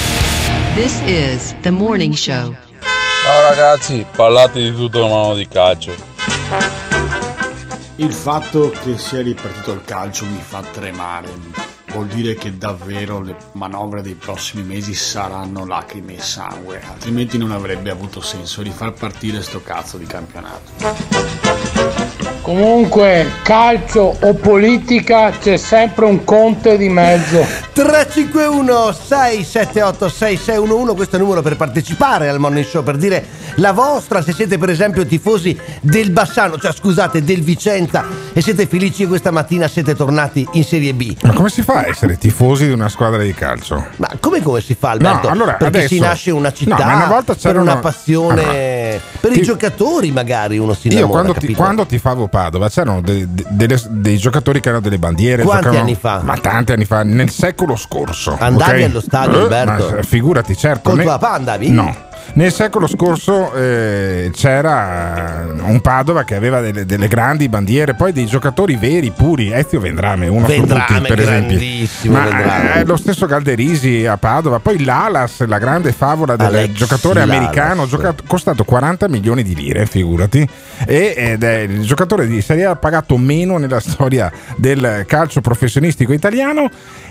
This 0.75 1.01
is 1.07 1.55
the 1.63 1.71
morning 1.71 2.15
show. 2.15 2.66
Ciao 3.27 3.41
ragazzi, 3.41 4.07
parlate 4.15 4.61
di 4.61 4.73
tutto 4.73 5.09
ma 5.09 5.23
non 5.23 5.37
di 5.37 5.49
calcio. 5.49 5.93
Il 7.97 8.13
fatto 8.13 8.71
che 8.71 8.97
sia 8.99 9.21
ripartito 9.21 9.73
il 9.73 9.83
calcio 9.85 10.27
mi 10.27 10.41
fa 10.41 10.63
tremare. 10.63 11.29
Vuol 11.87 12.07
dire 12.07 12.37
che 12.37 12.57
davvero 12.57 13.21
le 13.21 13.35
manovre 13.55 14.01
dei 14.01 14.15
prossimi 14.15 14.63
mesi 14.63 14.95
saranno 14.95 15.67
lacrime 15.67 16.15
e 16.15 16.21
sangue, 16.21 16.81
altrimenti 16.89 17.37
non 17.37 17.51
avrebbe 17.51 17.91
avuto 17.91 18.21
senso 18.21 18.63
rifar 18.63 18.93
partire 18.93 19.43
sto 19.43 19.61
cazzo 19.61 19.97
di 19.97 20.07
campionato. 20.07 21.76
Comunque, 22.51 23.27
calcio 23.43 24.17
o 24.21 24.35
politica 24.35 25.31
c'è 25.31 25.57
sempre 25.57 26.05
un 26.05 26.23
conte 26.23 26.77
di 26.79 26.89
mezzo. 26.89 27.45
351 27.73 28.93
678 28.93 30.09
6611 30.09 30.95
questo 30.95 31.17
è 31.17 31.19
il 31.19 31.25
numero 31.25 31.43
per 31.43 31.57
partecipare 31.57 32.29
al 32.29 32.39
Morning 32.39 32.65
Show 32.65 32.83
per 32.85 32.97
dire 32.97 33.23
la 33.57 33.73
vostra 33.73 34.23
se 34.23 34.33
siete 34.33 34.57
per 34.57 34.71
esempio 34.71 35.05
tifosi 35.05 35.59
del 35.83 36.11
Bassano 36.11 36.57
cioè 36.57 36.73
scusate 36.73 37.23
del 37.23 37.43
Vicenza 37.43 38.03
e 38.33 38.41
siete 38.41 38.67
felici 38.67 39.03
che 39.03 39.09
questa 39.09 39.31
mattina 39.31 39.69
siete 39.69 39.95
tornati 39.95 40.47
in 40.53 40.65
Serie 40.65 40.95
B 40.95 41.17
Ma 41.23 41.35
come 41.35 41.51
si 41.51 41.61
fa 41.61 41.81
a 41.81 41.87
essere 41.89 42.17
tifosi 42.17 42.65
di 42.67 42.73
una 42.73 42.89
squadra 42.89 43.21
di 43.23 43.35
calcio? 43.35 43.89
ma 43.97 44.09
come 44.21 44.41
come 44.41 44.63
si 44.63 44.75
fa 44.75 44.91
Alberto? 44.91 45.27
No, 45.27 45.33
allora, 45.35 45.53
perché 45.55 45.79
adesso- 45.79 45.95
si 45.95 46.01
nasce 46.01 46.31
una 46.31 46.53
città 46.55 46.77
No, 46.77 46.85
ma 46.85 46.95
una 46.95 47.07
volta 47.07 47.35
per 47.35 47.43
c'erano- 47.43 47.63
una 47.73 47.77
passione 47.77 49.01
per 49.21 49.33
i 49.33 49.35
Ti- 49.35 49.43
giocatori 49.43 50.13
magari 50.13 50.57
uno 50.57 50.73
si 50.73 50.89
Io 50.89 50.95
innamora 51.01 51.23
quando, 51.25 51.41
ti, 51.41 51.53
quando 51.55 51.85
tifavo 51.85 52.29
Padova 52.37 52.69
c'erano 52.69 53.01
de- 53.01 53.27
de- 53.33 53.47
delle- 53.49 53.81
dei 53.89 54.19
giocatori 54.19 54.61
che 54.61 54.69
erano 54.69 54.83
delle 54.83 54.99
bandiere. 54.99 55.43
Quanti 55.43 55.63
giocavano- 55.63 55.85
anni 55.87 55.95
fa? 55.99 56.21
Ma 56.23 56.37
tanti 56.37 56.73
anni 56.73 56.85
fa, 56.85 57.03
nel 57.03 57.31
secolo 57.31 57.77
scorso. 57.77 58.37
Andavi 58.39 58.83
ok? 58.83 58.89
allo 58.91 59.01
stadio, 59.01 59.39
Eh, 59.39 59.43
Alberto? 59.57 60.03
figurati, 60.03 60.55
certo. 60.55 60.91
Col 60.91 60.99
ne- 60.99 61.05
tuo 61.05 61.13
papà 61.17 61.33
andavi? 61.33 61.71
No. 61.71 61.97
Nel 62.35 62.53
secolo 62.53 62.87
scorso 62.87 63.53
eh, 63.55 64.31
c'era 64.35 65.47
un 65.63 65.81
Padova 65.81 66.25
che 66.25 66.35
aveva 66.35 66.61
delle, 66.61 66.85
delle 66.85 67.09
grandi 67.09 67.49
bandiere, 67.49 67.95
poi 67.95 68.13
dei 68.13 68.27
giocatori 68.27 68.77
veri, 68.77 69.11
puri. 69.11 69.51
Ezio 69.53 69.81
Vendrame, 69.81 70.27
uno 70.29 70.47
Vendrame, 70.47 70.85
tutti, 70.87 71.01
per 71.09 71.21
esempio. 71.21 71.59
Ma 72.11 72.25
Vendrame. 72.25 72.75
eh, 72.81 72.85
lo 72.85 72.97
stesso 72.97 73.25
Galderisi 73.27 74.05
a 74.05 74.19
Padova, 74.19 74.59
poi 74.59 74.85
l'Alas, 74.85 75.47
la 75.47 75.57
grande 75.59 75.93
favola 75.93 76.37
del 76.37 76.47
Alex 76.47 76.73
giocatore 76.73 77.21
Lalas. 77.21 77.37
americano, 77.37 77.87
giocato- 77.87 78.23
costato 78.27 78.65
40 78.65 79.09
milioni 79.09 79.43
di 79.43 79.55
lire, 79.55 79.87
figurati, 79.87 80.47
e- 80.85 81.15
ed 81.17 81.43
è 81.43 81.61
il 81.61 81.83
giocatore 81.85 82.27
di 82.27 82.43
Serie 82.43 82.67
A 82.67 82.77
pagato 82.77 83.17
meno 83.17 83.57
nella 83.57 83.81
storia 83.81 84.31
del 84.57 85.05
calcio 85.07 85.41
professionistico 85.41 86.13
italiano. 86.13 86.69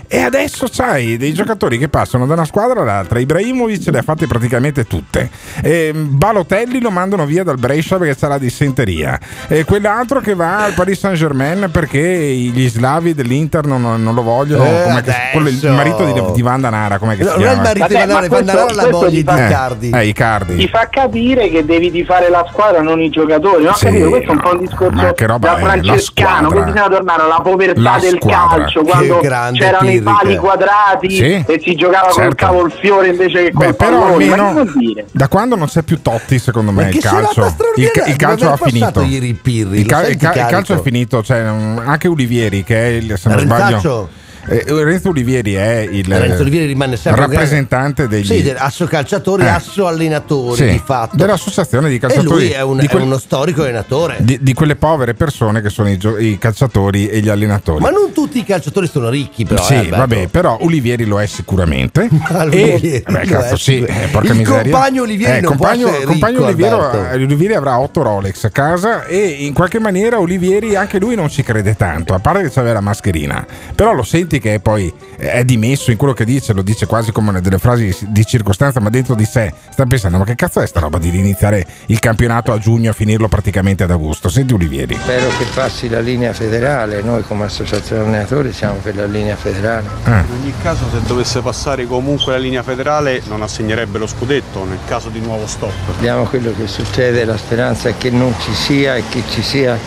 E 0.08 0.20
adesso 0.22 0.66
c'hai 0.70 1.16
dei 1.16 1.32
giocatori 1.32 1.78
che 1.78 1.88
passano 1.88 2.26
da 2.26 2.34
una 2.34 2.44
squadra 2.44 2.80
all'altra. 2.82 3.18
Ibrahimovic 3.18 3.88
le 3.90 3.98
ha 3.98 4.02
fatte 4.02 4.26
praticamente 4.26 4.84
tutte. 4.86 5.28
E 5.62 5.92
Balotelli 5.94 6.80
lo 6.80 6.90
mandano 6.90 7.24
via 7.26 7.42
dal 7.42 7.58
Brescia 7.58 7.96
perché 7.96 8.16
c'ha 8.16 8.28
la 8.28 8.38
dissenteria. 8.38 9.18
E 9.48 9.64
quell'altro 9.64 10.20
che 10.20 10.34
va 10.34 10.64
al 10.64 10.72
Paris 10.74 10.98
Saint 10.98 11.16
Germain 11.16 11.68
perché 11.72 12.00
gli 12.00 12.68
slavi 12.68 13.14
dell'Inter 13.14 13.64
non, 13.66 13.82
non 13.82 14.14
lo 14.14 14.22
vogliono. 14.22 14.64
Eh, 14.64 15.02
che- 15.02 15.12
quello- 15.32 15.48
il 15.48 15.70
marito 15.72 16.04
di, 16.04 16.32
di 16.34 16.42
Vanda 16.42 16.70
Nara, 16.70 16.98
com'è 16.98 17.16
che 17.16 17.24
No, 17.24 17.30
si 17.32 17.38
non 17.40 17.46
è 17.48 17.52
chiama? 17.52 17.70
il 17.70 17.78
marito 17.78 17.86
di 17.86 17.92
Vabbè, 17.94 18.06
Van 18.06 18.08
Dare, 18.08 18.28
ma 18.28 18.36
Van 18.36 18.44
Dare 18.44 18.58
questo- 18.64 18.80
la 18.82 18.90
moglie 18.90 19.08
ti 19.10 19.16
di 19.16 19.22
fa- 19.24 19.46
Icardi 19.46 19.90
Eh, 19.90 20.06
Icardi. 20.06 20.56
Ti 20.56 20.68
fa 20.68 20.88
capire 20.90 21.48
che 21.50 21.64
devi 21.64 21.90
tifare 21.90 22.28
la 22.30 22.46
squadra, 22.50 22.80
non 22.80 23.00
i 23.00 23.10
giocatori. 23.10 23.64
No? 23.64 23.74
Sì, 23.74 23.84
Capito? 23.86 24.08
Questo 24.08 24.30
è 24.30 24.34
un 24.34 24.40
po' 24.40 24.50
un 24.50 24.56
ma 24.56 24.60
discorso 24.66 25.12
che 25.14 25.26
roba 25.26 25.48
da 25.48 25.56
francescano. 25.58 26.48
bisogna 26.48 26.88
tornare 26.88 27.22
alla 27.22 27.40
povertà 27.42 27.80
La 27.80 27.98
del 28.00 28.16
squadra. 28.20 28.56
calcio, 28.58 28.80
Che 28.82 28.90
quando 28.90 29.18
grande 29.20 29.58
c'erano 29.58 29.88
i 29.96 30.00
Pirri 30.02 30.14
pali 30.18 30.36
quadrati 30.36 31.10
Sì, 31.10 31.44
e 31.46 31.60
si 31.62 31.74
giocava 31.74 32.06
col 32.08 32.14
certo. 32.22 32.46
cavolfiore 32.46 33.08
invece 33.08 33.44
che 33.44 33.52
col 33.52 33.66
Beh, 33.66 33.74
però 33.74 34.00
pallone. 34.00 34.26
Ma 34.26 34.34
almeno 34.34 34.46
che 34.48 34.52
vuol 34.70 34.72
dire? 34.78 35.06
da 35.12 35.28
quando 35.28 35.56
non 35.56 35.66
c'è 35.66 35.82
più 35.82 36.00
Totti, 36.02 36.38
secondo 36.38 36.72
me, 36.72 36.88
il 36.88 36.98
calcio. 36.98 37.54
Il, 37.76 37.90
il 38.06 38.16
calcio 38.16 38.50
ha 38.52 38.56
finito. 38.56 39.00
ieri 39.02 39.34
Pirri? 39.34 39.80
Il, 39.80 39.82
Lo 39.86 39.88
ca- 39.96 40.04
senti 40.04 40.12
il 40.24 40.30
ca- 40.30 40.40
il 40.40 40.46
calcio 40.46 40.74
è 40.74 40.80
finito. 40.82 41.22
Cioè, 41.22 41.48
um, 41.48 41.82
anche 41.84 42.08
Olivieri, 42.08 42.62
che 42.64 42.76
è 42.76 42.86
il 42.92 43.14
se 43.18 43.28
non 43.28 43.38
sbaglio. 43.38 44.08
Eh, 44.48 44.64
Renzo 44.84 45.08
Olivieri 45.10 45.54
è 45.54 45.86
il 45.90 46.04
Renzo 46.06 46.42
Olivieri 46.42 46.66
rimane 46.66 46.96
sempre 46.96 47.22
rappresentante 47.22 48.08
degli. 48.08 48.24
Sì, 48.24 48.54
asso 48.56 48.86
calciatori, 48.86 49.44
Eh. 49.44 49.48
asso 49.48 49.86
allenatori 49.86 50.56
Sì, 50.56 50.70
di 50.70 50.82
fatto. 50.84 51.16
dell'associazione 51.16 51.88
di 51.88 51.96
E 51.96 51.98
calciatori. 51.98 52.28
lui 52.44 52.50
è, 52.50 52.60
un- 52.62 52.78
di, 52.78 52.86
è 52.86 52.88
quel- 52.88 53.02
uno 53.02 53.18
storico 53.18 53.62
allenatore. 53.62 54.16
di- 54.20 54.38
di 54.40 54.52
quelle 54.54 54.76
povere 54.76 55.14
persone 55.14 55.60
che 55.60 55.68
sono 55.70 55.88
i, 55.90 55.96
gio- 55.98 56.18
i 56.18 56.38
calciatori 56.38 57.08
e 57.08 57.20
gli 57.20 57.28
allenatori. 57.28 57.80
Ma 57.82 57.90
non 57.90 58.12
tutti 58.12 58.38
i 58.38 58.44
calciatori 58.44 58.86
sono 58.88 59.08
ricchi, 59.08 59.44
però. 59.44 59.62
sì, 59.62 59.74
eh, 59.74 59.88
vabbè, 59.88 60.28
però 60.28 60.58
Olivieri 60.60 61.04
lo 61.04 61.20
è 61.20 61.26
sicuramente. 61.26 62.08
Ma 62.30 62.42
e, 62.48 62.62
Olivieri 62.74 63.02
beh, 63.06 63.20
cazzo, 63.26 63.54
è 63.54 63.58
sì, 63.58 63.80
eh, 63.82 64.08
porca 64.10 64.32
Il 64.32 64.38
miseria. 64.38 64.62
compagno 64.62 65.02
Olivieri 65.02 65.38
Eh, 65.38 65.40
non 65.40 65.56
può 65.56 65.66
compagno, 65.66 65.88
essere 65.88 66.04
compagno 66.04 66.38
eh, 66.40 67.14
Olivieri 67.24 67.54
avrà 67.54 67.78
8 67.78 68.02
Rolex 68.02 68.44
a 68.44 68.50
casa 68.50 69.04
e 69.04 69.18
in 69.40 69.52
qualche 69.52 69.78
maniera 69.78 70.18
Olivieri 70.20 70.74
anche 70.76 70.98
lui 70.98 71.14
non 71.14 71.28
ci 71.28 71.42
crede 71.42 71.74
tanto, 71.76 72.14
a 72.14 72.18
parte 72.18 72.42
che 72.42 72.50
c'aveva 72.50 72.74
la 72.74 72.80
mascherina. 72.80 73.44
Però 73.74 73.92
lo 73.92 74.02
senti 74.02 74.35
che 74.38 74.60
poi 74.60 74.92
è 75.16 75.44
dimesso 75.44 75.90
in 75.90 75.96
quello 75.96 76.12
che 76.12 76.24
dice, 76.24 76.52
lo 76.52 76.62
dice 76.62 76.86
quasi 76.86 77.12
come 77.12 77.40
delle 77.40 77.58
frasi 77.58 77.94
di 78.08 78.24
circostanza, 78.24 78.80
ma 78.80 78.90
dentro 78.90 79.14
di 79.14 79.24
sé 79.24 79.52
sta 79.70 79.84
pensando: 79.86 80.18
ma 80.18 80.24
che 80.24 80.34
cazzo 80.34 80.60
è 80.60 80.66
sta 80.66 80.80
roba 80.80 80.98
di 80.98 81.08
iniziare 81.08 81.66
il 81.86 81.98
campionato 81.98 82.52
a 82.52 82.58
giugno 82.58 82.90
e 82.90 82.92
finirlo 82.94 83.28
praticamente 83.28 83.84
ad 83.84 83.90
agosto? 83.90 84.28
Senti 84.28 84.54
Olivieri. 84.54 84.98
Spero 85.00 85.28
che 85.38 85.44
passi 85.54 85.88
la 85.88 86.00
linea 86.00 86.32
federale, 86.32 87.02
noi 87.02 87.22
come 87.22 87.44
associazione 87.44 88.02
allenatori 88.02 88.52
siamo 88.52 88.76
per 88.82 88.96
la 88.96 89.06
linea 89.06 89.36
federale. 89.36 89.86
Eh. 90.04 90.10
In 90.10 90.24
ogni 90.40 90.52
caso 90.62 90.84
se 90.92 91.00
dovesse 91.06 91.40
passare 91.40 91.86
comunque 91.86 92.32
la 92.32 92.38
linea 92.38 92.62
federale 92.62 93.22
non 93.28 93.42
assegnerebbe 93.42 93.98
lo 93.98 94.06
scudetto 94.06 94.64
nel 94.64 94.78
caso 94.86 95.08
di 95.08 95.20
nuovo 95.20 95.46
stop. 95.46 95.72
Vediamo 95.94 96.24
quello 96.24 96.52
che 96.56 96.66
succede, 96.66 97.24
la 97.24 97.36
speranza 97.36 97.88
è 97.88 97.96
che 97.96 98.10
non 98.10 98.34
ci 98.40 98.54
sia 98.54 98.96
e 98.96 99.04
che 99.08 99.22
ci 99.30 99.42
sia 99.42 99.78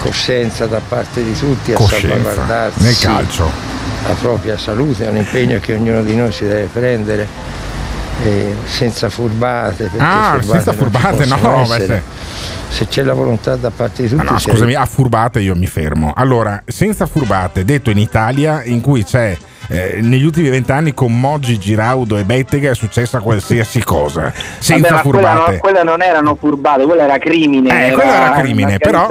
coscienza 0.00 0.66
da 0.66 0.80
parte 0.86 1.24
di 1.24 1.36
tutti 1.36 1.72
a 1.72 1.74
Coscienza 1.74 2.08
salvaguardarsi 2.08 2.82
nel 2.82 2.98
calcio. 2.98 3.67
La 4.06 4.14
propria 4.14 4.56
salute, 4.56 5.06
è 5.06 5.08
un 5.08 5.16
impegno 5.16 5.58
che 5.60 5.74
ognuno 5.74 6.02
di 6.02 6.16
noi 6.16 6.32
si 6.32 6.44
deve 6.44 6.68
prendere 6.72 7.26
eh, 8.24 8.54
senza 8.64 9.08
furbate. 9.08 9.90
Ah, 9.98 10.38
senza 10.40 10.54
non 10.54 10.64
ci 10.64 10.76
furbate, 10.78 11.24
no, 11.26 11.62
essere. 11.62 12.02
Se 12.68 12.86
c'è 12.86 13.02
la 13.02 13.14
volontà 13.14 13.56
da 13.56 13.70
parte 13.70 14.02
di 14.02 14.08
tutti, 14.08 14.26
Ah, 14.26 14.32
no, 14.32 14.38
si 14.38 14.50
scusami, 14.50 14.74
a 14.74 14.84
furbate 14.84 15.40
io 15.40 15.54
mi 15.56 15.66
fermo. 15.66 16.12
Allora, 16.14 16.62
senza 16.66 17.06
furbate, 17.06 17.64
detto 17.64 17.90
in 17.90 17.98
Italia, 17.98 18.62
in 18.64 18.80
cui 18.80 19.04
c'è 19.04 19.36
eh, 19.68 19.98
negli 20.00 20.24
ultimi 20.24 20.48
vent'anni 20.48 20.94
con 20.94 21.18
Moggi, 21.18 21.58
Giraudo 21.58 22.16
e 22.16 22.24
Bettega 22.24 22.70
è 22.70 22.74
successa 22.74 23.20
qualsiasi 23.20 23.82
cosa. 23.84 24.32
Senza 24.58 24.88
Vabbè, 24.88 24.94
ma 25.04 25.10
quella, 25.10 25.28
furbate. 25.60 25.82
non- 25.84 26.02
erano 26.02 26.34
furbate, 26.36 26.84
quella 26.84 27.04
era 27.04 27.18
crimine. 27.18 27.88
Eh, 27.88 27.92
quella 27.92 28.14
era 28.30 28.40
crimine, 28.40 28.78
però-. 28.78 29.08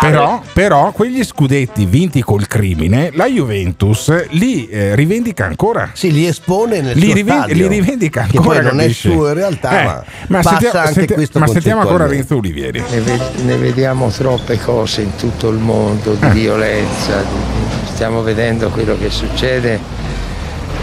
Però, 0.00 0.42
però 0.52 0.90
quegli 0.92 1.22
scudetti 1.24 1.84
vinti 1.86 2.22
col 2.22 2.46
crimine, 2.46 3.10
la 3.14 3.26
Juventus 3.26 4.28
li 4.30 4.66
eh, 4.68 4.94
rivendica 4.94 5.44
ancora. 5.46 5.90
Sì, 5.92 6.10
li 6.12 6.26
espone 6.26 6.80
nel 6.80 6.96
Li, 6.96 7.06
suo 7.06 7.14
riven- 7.14 7.36
stadio, 7.38 7.54
li 7.54 7.66
rivendica 7.68 8.26
che 8.28 8.36
ancora. 8.36 8.58
poi 8.60 8.66
non 8.68 8.78
capisci? 8.78 9.08
è 9.08 9.10
suo 9.12 9.28
in 9.28 9.34
realtà, 9.34 9.80
Eh, 9.80 10.04
ma, 10.28 10.42
sentiamo- 10.42 10.78
anche 10.78 10.92
senti- 10.92 11.14
questo 11.14 11.38
ma 11.38 11.46
sentiamo 11.46 11.80
ancora. 11.80 12.06
Renzo 12.06 12.36
Olivieri. 12.36 12.82
Ne, 12.90 13.00
ve- 13.00 13.18
ne 13.44 13.56
vediamo 13.56 14.08
troppe 14.10 14.58
cose 14.58 15.02
in 15.02 15.14
tutto 15.16 15.48
il 15.50 15.58
mondo 15.58 16.14
di 16.14 16.28
violenza, 16.30 17.18
di- 17.22 17.69
stiamo 18.00 18.22
vedendo 18.22 18.70
quello 18.70 18.96
che 18.96 19.10
succede 19.10 19.78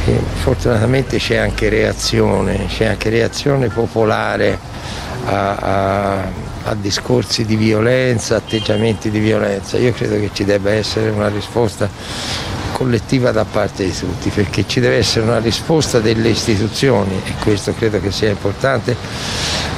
e 0.05 0.19
fortunatamente 0.35 1.17
c'è 1.17 1.37
anche 1.37 1.67
reazione, 1.67 2.67
c'è 2.67 2.85
anche 2.85 3.09
reazione 3.09 3.69
popolare 3.69 4.59
a, 5.25 5.55
a- 5.55 6.31
a 6.65 6.75
discorsi 6.75 7.43
di 7.43 7.55
violenza, 7.55 8.35
atteggiamenti 8.35 9.09
di 9.09 9.17
violenza. 9.17 9.79
Io 9.79 9.93
credo 9.93 10.19
che 10.19 10.29
ci 10.31 10.45
debba 10.45 10.69
essere 10.69 11.09
una 11.09 11.27
risposta 11.29 11.89
collettiva 12.71 13.31
da 13.31 13.45
parte 13.45 13.85
di 13.85 13.93
tutti, 13.97 14.29
perché 14.29 14.65
ci 14.67 14.79
deve 14.79 14.97
essere 14.97 15.25
una 15.25 15.39
risposta 15.39 15.99
delle 15.99 16.29
istituzioni 16.29 17.21
e 17.25 17.33
questo 17.41 17.73
credo 17.73 17.99
che 17.99 18.11
sia 18.11 18.29
importante, 18.29 18.95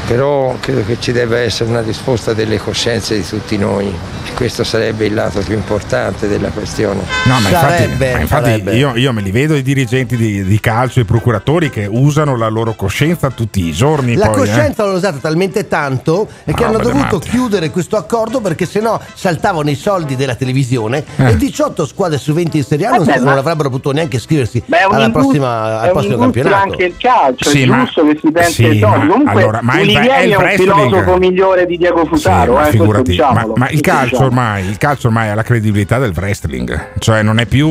però 0.08 0.56
credo 0.60 0.84
che 0.86 0.97
ci 0.99 1.12
debba 1.12 1.38
essere 1.38 1.69
una 1.69 1.82
risposta 1.82 2.34
delle 2.34 2.58
coscienze 2.58 3.15
di 3.15 3.28
tutti 3.28 3.58
noi 3.58 3.86
e 3.88 4.34
questo 4.34 4.63
sarebbe 4.63 5.06
il 5.06 5.13
lato 5.13 5.39
più 5.41 5.54
importante 5.54 6.28
della 6.28 6.49
questione. 6.49 7.02
No, 7.25 7.39
ma 7.39 7.49
infatti, 7.49 7.84
Sarebbe, 7.84 8.13
ma 8.13 8.19
infatti 8.19 8.69
io, 8.75 8.95
io 8.95 9.13
me 9.13 9.21
li 9.21 9.30
vedo 9.32 9.56
i 9.56 9.62
dirigenti 9.62 10.15
di, 10.17 10.43
di 10.43 10.60
calcio, 10.60 10.99
i 10.99 11.06
procuratori 11.06 11.69
che 11.69 11.88
usano 11.89 12.36
la 12.38 12.47
loro 12.47 12.73
coscienza 12.73 13.30
tutti 13.30 13.63
i 13.65 13.71
giorni. 13.71 14.15
La 14.15 14.30
poi, 14.30 14.43
eh. 14.43 14.47
coscienza 14.47 14.84
l'hanno 14.84 14.97
usata 14.97 15.17
talmente 15.17 15.67
tanto 15.67 16.28
e 16.43 16.54
che 16.54 16.62
Ma 16.63 16.69
hanno 16.69 16.80
dovuto 16.80 17.17
matti. 17.17 17.30
chiudere 17.30 17.69
questo 17.69 17.95
accordo 17.97 18.41
perché 18.41 18.65
sennò 18.65 18.99
saltavano 19.13 19.69
i 19.69 19.75
soldi 19.75 20.15
della 20.15 20.36
televisione 20.36 21.04
Eh. 21.17 21.30
e 21.32 21.38
18 21.38 21.86
squadre 21.86 22.17
su 22.17 22.34
20 22.34 22.58
in 22.58 22.63
Serie 22.63 22.79
A 22.86 22.89
non, 22.89 23.00
Vabbè, 23.06 23.15
non 23.18 23.26
ma- 23.34 23.39
avrebbero 23.39 23.70
potuto 23.70 23.92
neanche 23.92 24.18
iscriversi 24.18 24.62
Beh, 24.65 24.78
alla 24.89 25.10
prossima, 25.10 25.80
al 25.82 25.92
prossimo 25.92 26.18
campionato. 26.18 26.56
anche 26.56 26.84
il 26.86 26.96
calcio, 26.98 27.50
Sì, 27.50 27.62
è 27.63 27.65
ma- 27.65 27.80
giusto 27.84 28.06
che 28.06 28.18
si 28.22 28.32
pensi 28.32 28.52
sì, 28.54 28.65
ai 28.65 28.80
soldi. 28.80 29.06
ma 29.06 29.12
Comunque 29.12 29.42
allora, 29.42 29.60
ma 29.62 29.80
il- 29.80 29.98
è 29.98 30.20
il 30.22 30.32
è 30.32 30.36
un 30.36 30.50
filosofo 30.56 31.18
migliore 31.18 31.65
di 31.65 31.78
Diego 31.78 32.02
Sì, 32.04 32.08
Futaro, 32.10 32.54
ma 32.54 32.68
eh, 32.68 32.72
figurati, 32.72 33.18
ma, 33.18 33.48
ma 33.56 33.70
il, 33.70 33.82
calcio 33.82 34.24
ormai, 34.24 34.68
il 34.68 34.78
calcio 34.78 35.08
ormai 35.08 35.30
ha 35.30 35.36
la 35.36 35.44
credibilità 35.44 35.98
del 36.00 36.13
wrestling, 36.15 36.89
cioè 37.00 37.22
non 37.22 37.39
è 37.39 37.46
più. 37.46 37.68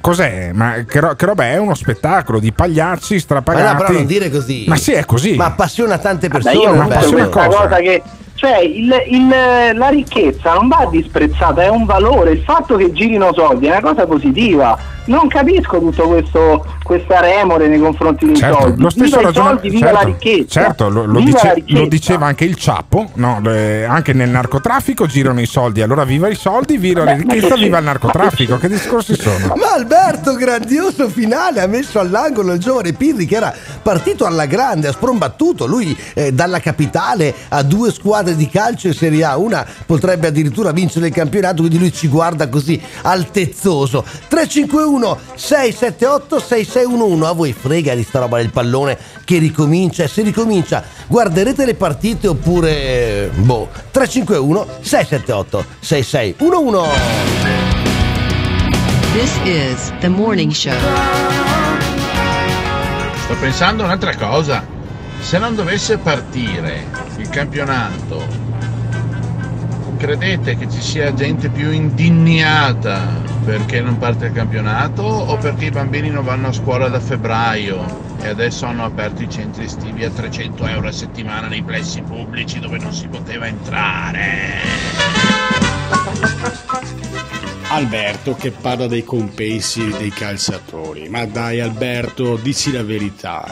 Cos'è? 0.00 0.50
Ma 0.52 0.74
che, 0.86 1.00
ro- 1.00 1.14
che 1.14 1.26
roba 1.26 1.44
è? 1.44 1.56
Uno 1.58 1.74
spettacolo 1.74 2.38
di 2.38 2.52
pagliacci 2.52 3.14
Ma 3.14 3.20
strapagati. 3.20 3.72
no, 3.72 3.78
però 3.78 3.92
non 3.92 4.06
dire 4.06 4.30
così. 4.30 4.64
Ma 4.68 4.76
sì, 4.76 4.92
è 4.92 5.04
così. 5.04 5.34
Ma 5.36 5.46
appassiona 5.46 5.98
tante 5.98 6.28
Vabbè, 6.28 6.42
persone. 6.42 6.64
io 6.64 6.74
ma 6.76 6.84
appassiona 6.84 7.22
Alberto. 7.24 7.30
questa 7.38 7.46
cosa? 7.48 7.68
cosa 7.68 7.80
che 7.80 8.02
cioè 8.40 8.56
il, 8.60 8.90
il- 9.08 9.28
la 9.74 9.88
ricchezza 9.88 10.54
non 10.54 10.68
va 10.68 10.88
disprezzata, 10.90 11.62
è 11.62 11.68
un 11.68 11.84
valore, 11.84 12.30
il 12.32 12.42
fatto 12.42 12.76
che 12.76 12.90
girino 12.90 13.34
soldi 13.34 13.66
è 13.66 13.70
una 13.70 13.82
cosa 13.82 14.06
positiva. 14.06 14.78
Non 15.10 15.26
capisco 15.26 15.78
tutto 15.80 16.06
questo 16.06 16.64
questa 16.84 17.20
remore 17.20 17.66
nei 17.68 17.78
confronti 17.78 18.26
dei 18.26 18.36
Certo, 18.36 18.60
soldi. 18.60 18.82
lo 18.82 18.90
stesso 18.90 19.04
viva 19.06 19.20
i 19.20 19.24
ragiona- 19.24 19.48
soldi, 19.50 19.68
viva 19.68 19.86
certo, 19.86 19.96
la 19.98 20.04
ricchezza. 20.04 20.60
Certo, 20.62 20.88
lo, 20.88 21.04
lo 21.04 21.20
dice- 21.20 21.46
la 21.46 21.52
ricchezza. 21.52 21.80
lo 21.80 21.86
diceva 21.86 22.26
anche 22.26 22.44
il 22.44 22.54
Ciappo, 22.56 23.10
no, 23.14 23.40
le- 23.42 23.84
anche 23.86 24.12
nel 24.12 24.28
narcotraffico 24.28 25.06
girano 25.06 25.40
i 25.40 25.46
soldi, 25.46 25.82
allora 25.82 26.04
viva 26.04 26.28
i 26.28 26.34
soldi, 26.36 26.76
viva 26.78 27.04
la 27.04 27.14
Beh, 27.14 27.22
ricchezza, 27.22 27.54
che 27.54 27.62
viva 27.62 27.78
il 27.78 27.84
narcotraffico, 27.84 28.56
che 28.58 28.68
discorsi 28.68 29.14
sono? 29.20 29.54
Ma 29.56 29.72
Alberto, 29.74 30.34
grandioso 30.34 31.08
finale, 31.08 31.60
ha 31.60 31.66
messo 31.66 31.98
all'angolo 32.00 32.52
il 32.52 32.58
giovane 32.60 32.92
Pirri 32.92 33.26
che 33.26 33.36
era 33.36 33.52
partito 33.82 34.26
alla 34.26 34.46
grande, 34.46 34.88
ha 34.88 34.92
sprombattuto. 34.92 35.66
Lui 35.66 35.96
eh, 36.14 36.32
dalla 36.32 36.60
capitale 36.60 37.34
a 37.48 37.62
due 37.62 37.92
squadre 37.92 38.34
di 38.36 38.48
calcio 38.48 38.86
in 38.88 38.94
Serie 38.94 39.24
A, 39.24 39.36
una 39.38 39.66
potrebbe 39.86 40.26
addirittura 40.28 40.70
vincere 40.72 41.08
il 41.08 41.12
campionato, 41.12 41.56
quindi 41.62 41.78
lui 41.78 41.92
ci 41.92 42.06
guarda 42.08 42.48
così 42.48 42.80
altezzoso. 43.02 44.04
351 44.28 44.99
678 45.34 46.38
6611, 46.38 47.24
a 47.24 47.32
voi 47.32 47.52
frega 47.52 47.94
di 47.94 48.02
sta 48.02 48.20
roba 48.20 48.36
del 48.36 48.50
pallone 48.50 48.98
che 49.24 49.38
ricomincia 49.38 50.04
e 50.04 50.08
se 50.08 50.22
ricomincia 50.22 50.84
guarderete 51.06 51.64
le 51.64 51.74
partite 51.74 52.28
oppure 52.28 53.30
boh 53.34 53.68
351 53.90 54.66
678 54.80 55.64
6611 55.80 56.88
This 59.12 59.36
is 59.44 59.92
the 60.00 60.08
morning 60.08 60.52
show. 60.52 60.76
Sto 63.24 63.34
pensando 63.40 63.82
a 63.82 63.86
un'altra 63.86 64.14
cosa. 64.14 64.64
Se 65.20 65.36
non 65.38 65.56
dovesse 65.56 65.98
partire 65.98 66.84
il 67.16 67.28
campionato, 67.28 68.24
credete 69.96 70.56
che 70.56 70.70
ci 70.70 70.80
sia 70.80 71.12
gente 71.12 71.48
più 71.48 71.70
indignata 71.70 73.29
perché 73.44 73.80
non 73.80 73.98
parte 73.98 74.26
il 74.26 74.32
campionato 74.32 75.02
o 75.02 75.36
perché 75.36 75.66
i 75.66 75.70
bambini 75.70 76.10
non 76.10 76.24
vanno 76.24 76.48
a 76.48 76.52
scuola 76.52 76.88
da 76.88 77.00
febbraio 77.00 78.18
e 78.20 78.28
adesso 78.28 78.66
hanno 78.66 78.84
aperto 78.84 79.22
i 79.22 79.30
centri 79.30 79.64
estivi 79.64 80.04
a 80.04 80.10
300 80.10 80.66
euro 80.66 80.88
a 80.88 80.92
settimana 80.92 81.48
nei 81.48 81.62
plessi 81.62 82.02
pubblici 82.02 82.58
dove 82.58 82.78
non 82.78 82.92
si 82.92 83.08
poteva 83.08 83.46
entrare? 83.46 84.58
Alberto 87.68 88.34
che 88.34 88.50
parla 88.50 88.88
dei 88.88 89.04
compensi 89.04 89.94
dei 89.96 90.10
calciatori. 90.10 91.08
Ma 91.08 91.24
dai 91.24 91.60
Alberto, 91.60 92.36
dici 92.36 92.72
la 92.72 92.82
verità. 92.82 93.46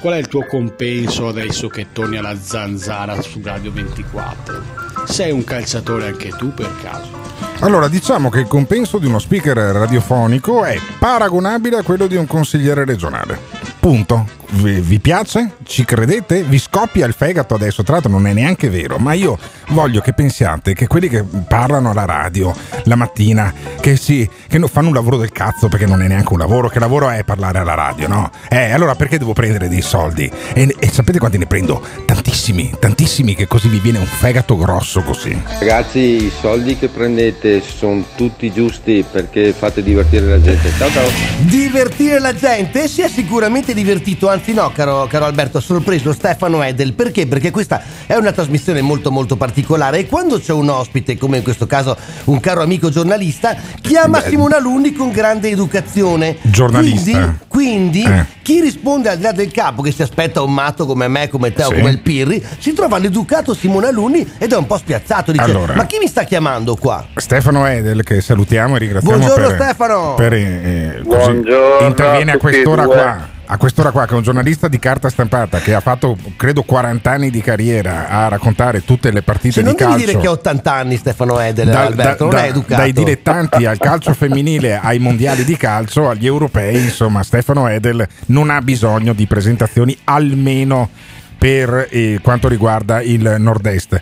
Qual 0.00 0.14
è 0.14 0.18
il 0.18 0.28
tuo 0.28 0.46
compenso 0.46 1.26
adesso 1.26 1.66
che 1.68 1.88
torni 1.92 2.16
alla 2.16 2.36
zanzara 2.38 3.20
su 3.20 3.40
Radio 3.42 3.72
24? 3.72 4.62
Sei 5.06 5.32
un 5.32 5.42
calciatore 5.42 6.06
anche 6.06 6.28
tu 6.30 6.54
per 6.54 6.72
caso? 6.80 7.27
Allora, 7.60 7.88
diciamo 7.88 8.30
che 8.30 8.40
il 8.40 8.46
compenso 8.46 8.98
di 8.98 9.06
uno 9.06 9.18
speaker 9.18 9.56
radiofonico 9.56 10.64
è 10.64 10.78
paragonabile 10.98 11.78
a 11.78 11.82
quello 11.82 12.06
di 12.06 12.16
un 12.16 12.26
consigliere 12.26 12.84
regionale. 12.84 13.38
Punto. 13.80 14.26
Vi, 14.50 14.80
vi 14.80 14.98
piace? 14.98 15.56
Ci 15.62 15.84
credete? 15.84 16.42
Vi 16.42 16.58
scoppia 16.58 17.04
il 17.06 17.12
fegato 17.12 17.54
adesso? 17.54 17.82
Tra 17.82 17.94
l'altro 17.94 18.10
non 18.10 18.26
è 18.26 18.32
neanche 18.32 18.70
vero, 18.70 18.96
ma 18.96 19.12
io 19.12 19.38
voglio 19.68 20.00
che 20.00 20.14
pensiate 20.14 20.72
che 20.72 20.86
quelli 20.86 21.08
che 21.08 21.22
parlano 21.22 21.90
alla 21.90 22.06
radio 22.06 22.54
la 22.84 22.96
mattina, 22.96 23.52
che 23.78 23.96
sì, 23.96 24.28
che 24.48 24.56
non 24.56 24.70
fanno 24.70 24.88
un 24.88 24.94
lavoro 24.94 25.18
del 25.18 25.32
cazzo 25.32 25.68
perché 25.68 25.84
non 25.84 26.00
è 26.00 26.08
neanche 26.08 26.32
un 26.32 26.38
lavoro, 26.38 26.70
che 26.70 26.78
lavoro 26.78 27.10
è 27.10 27.24
parlare 27.24 27.58
alla 27.58 27.74
radio, 27.74 28.08
no? 28.08 28.30
Eh, 28.48 28.70
allora 28.70 28.94
perché 28.94 29.18
devo 29.18 29.34
prendere 29.34 29.68
dei 29.68 29.82
soldi? 29.82 30.30
E, 30.54 30.74
e 30.78 30.88
sapete 30.90 31.18
quanti 31.18 31.36
ne 31.36 31.46
prendo? 31.46 31.82
Tantissimi, 32.06 32.72
tantissimi 32.78 33.34
che 33.34 33.46
così 33.46 33.68
vi 33.68 33.80
viene 33.80 33.98
un 33.98 34.06
fegato 34.06 34.56
grosso 34.56 35.02
così. 35.02 35.38
Ragazzi, 35.58 35.98
i 35.98 36.32
soldi 36.40 36.78
che 36.78 36.88
prendete 36.88 37.60
sono 37.60 38.02
tutti 38.16 38.50
giusti 38.50 39.04
perché 39.08 39.52
fate 39.52 39.82
divertire 39.82 40.24
la 40.26 40.40
gente. 40.40 40.70
Ciao 40.78 40.90
ciao. 40.90 41.08
Divertire 41.40 42.18
la 42.18 42.34
gente 42.34 42.88
si 42.88 43.02
è 43.02 43.08
sicuramente 43.08 43.74
divertito, 43.74 44.30
anzi 44.30 44.36
no, 44.52 44.70
caro, 44.74 45.06
caro 45.08 45.24
Alberto, 45.26 45.58
ha 45.58 45.60
sorpreso 45.60 46.12
Stefano 46.12 46.62
Edel. 46.62 46.92
Perché? 46.94 47.26
Perché 47.26 47.50
questa 47.50 47.82
è 48.06 48.14
una 48.14 48.32
trasmissione 48.32 48.80
molto 48.80 49.10
molto 49.10 49.36
particolare 49.36 49.98
e 49.98 50.06
quando 50.06 50.38
c'è 50.40 50.52
un 50.52 50.68
ospite, 50.68 51.16
come 51.18 51.38
in 51.38 51.42
questo 51.42 51.66
caso 51.66 51.96
un 52.24 52.40
caro 52.40 52.62
amico 52.62 52.90
giornalista, 52.90 53.56
chiama 53.80 54.20
Beh. 54.20 54.28
Simone 54.28 54.56
Alunni 54.56 54.92
con 54.92 55.10
grande 55.10 55.48
educazione. 55.50 56.36
Giornalista. 56.42 57.36
Quindi, 57.48 58.02
quindi 58.02 58.02
Eh. 58.02 58.24
chi 58.42 58.60
risponde 58.60 59.08
al 59.10 59.16
di 59.16 59.22
là 59.24 59.32
del 59.32 59.50
capo, 59.50 59.82
che 59.82 59.92
si 59.92 60.02
aspetta 60.02 60.42
un 60.42 60.52
matto 60.54 60.86
come 60.86 61.08
me, 61.08 61.28
come 61.28 61.52
te 61.52 61.64
o 61.64 61.68
Sì. 61.68 61.74
come 61.76 61.90
il 61.90 61.98
Pirri, 62.00 62.44
si 62.58 62.72
trova 62.72 62.98
l'educato 62.98 63.54
Simone 63.54 63.88
Alunni 63.88 64.26
ed 64.38 64.52
è 64.52 64.56
un 64.56 64.66
po' 64.66 64.78
spiazzato. 64.78 65.32
Dice, 65.32 65.44
Allora. 65.44 65.74
ma 65.74 65.86
chi 65.86 65.98
mi 65.98 66.06
sta 66.08 66.24
chiamando 66.24 66.76
qua? 66.76 67.04
Stefano 67.16 67.66
Edel 67.66 68.02
che 68.02 68.20
salutiamo 68.20 68.76
e 68.76 68.78
ringraziamo 68.78 69.16
Buongiorno, 69.16 69.46
per, 69.48 69.56
Stefano. 69.60 70.14
per, 70.14 70.32
eh, 70.32 71.02
così, 71.04 71.16
Buongiorno 71.18 71.86
interviene 71.86 72.32
a 72.32 72.36
quest'ora 72.38 72.82
due. 72.84 72.94
qua 72.94 73.28
a 73.50 73.56
quest'ora 73.56 73.90
qua 73.92 74.04
che 74.06 74.12
è 74.12 74.16
un 74.16 74.22
giornalista 74.22 74.68
di 74.68 74.78
carta 74.78 75.08
stampata 75.08 75.58
che 75.60 75.72
ha 75.74 75.80
fatto 75.80 76.16
credo 76.36 76.62
40 76.64 77.10
anni 77.10 77.30
di 77.30 77.40
carriera 77.40 78.08
a 78.08 78.28
raccontare 78.28 78.84
tutte 78.84 79.10
le 79.10 79.22
partite 79.22 79.54
Sì, 79.54 79.58
di 79.60 79.64
non 79.64 79.74
devi 79.74 79.90
calcio. 79.90 80.06
dire 80.06 80.18
che 80.18 80.26
ha 80.26 80.30
80 80.32 80.72
anni 80.74 80.96
Stefano 80.98 81.40
Edel, 81.40 81.68
Da- 81.70 81.80
Alberto, 81.86 82.28
da- 82.28 82.50
da- 82.50 82.62
dai 82.76 82.92
dilettanti 82.92 83.64
al 83.64 83.78
calcio 83.78 84.12
femminile 84.12 84.78
ai 84.78 84.98
mondiali 84.98 85.44
di 85.44 85.56
calcio 85.56 86.08
agli 86.10 86.26
europei 86.26 86.76
insomma 86.82 87.22
Stefano 87.22 87.66
Edel 87.68 88.06
non 88.26 88.50
ha 88.50 88.60
bisogno 88.60 89.14
di 89.14 89.26
presentazioni 89.26 89.96
almeno 90.04 90.90
per 91.38 91.86
eh, 91.90 92.18
quanto 92.22 92.48
riguarda 92.48 93.00
il 93.00 93.36
nord-est. 93.38 94.00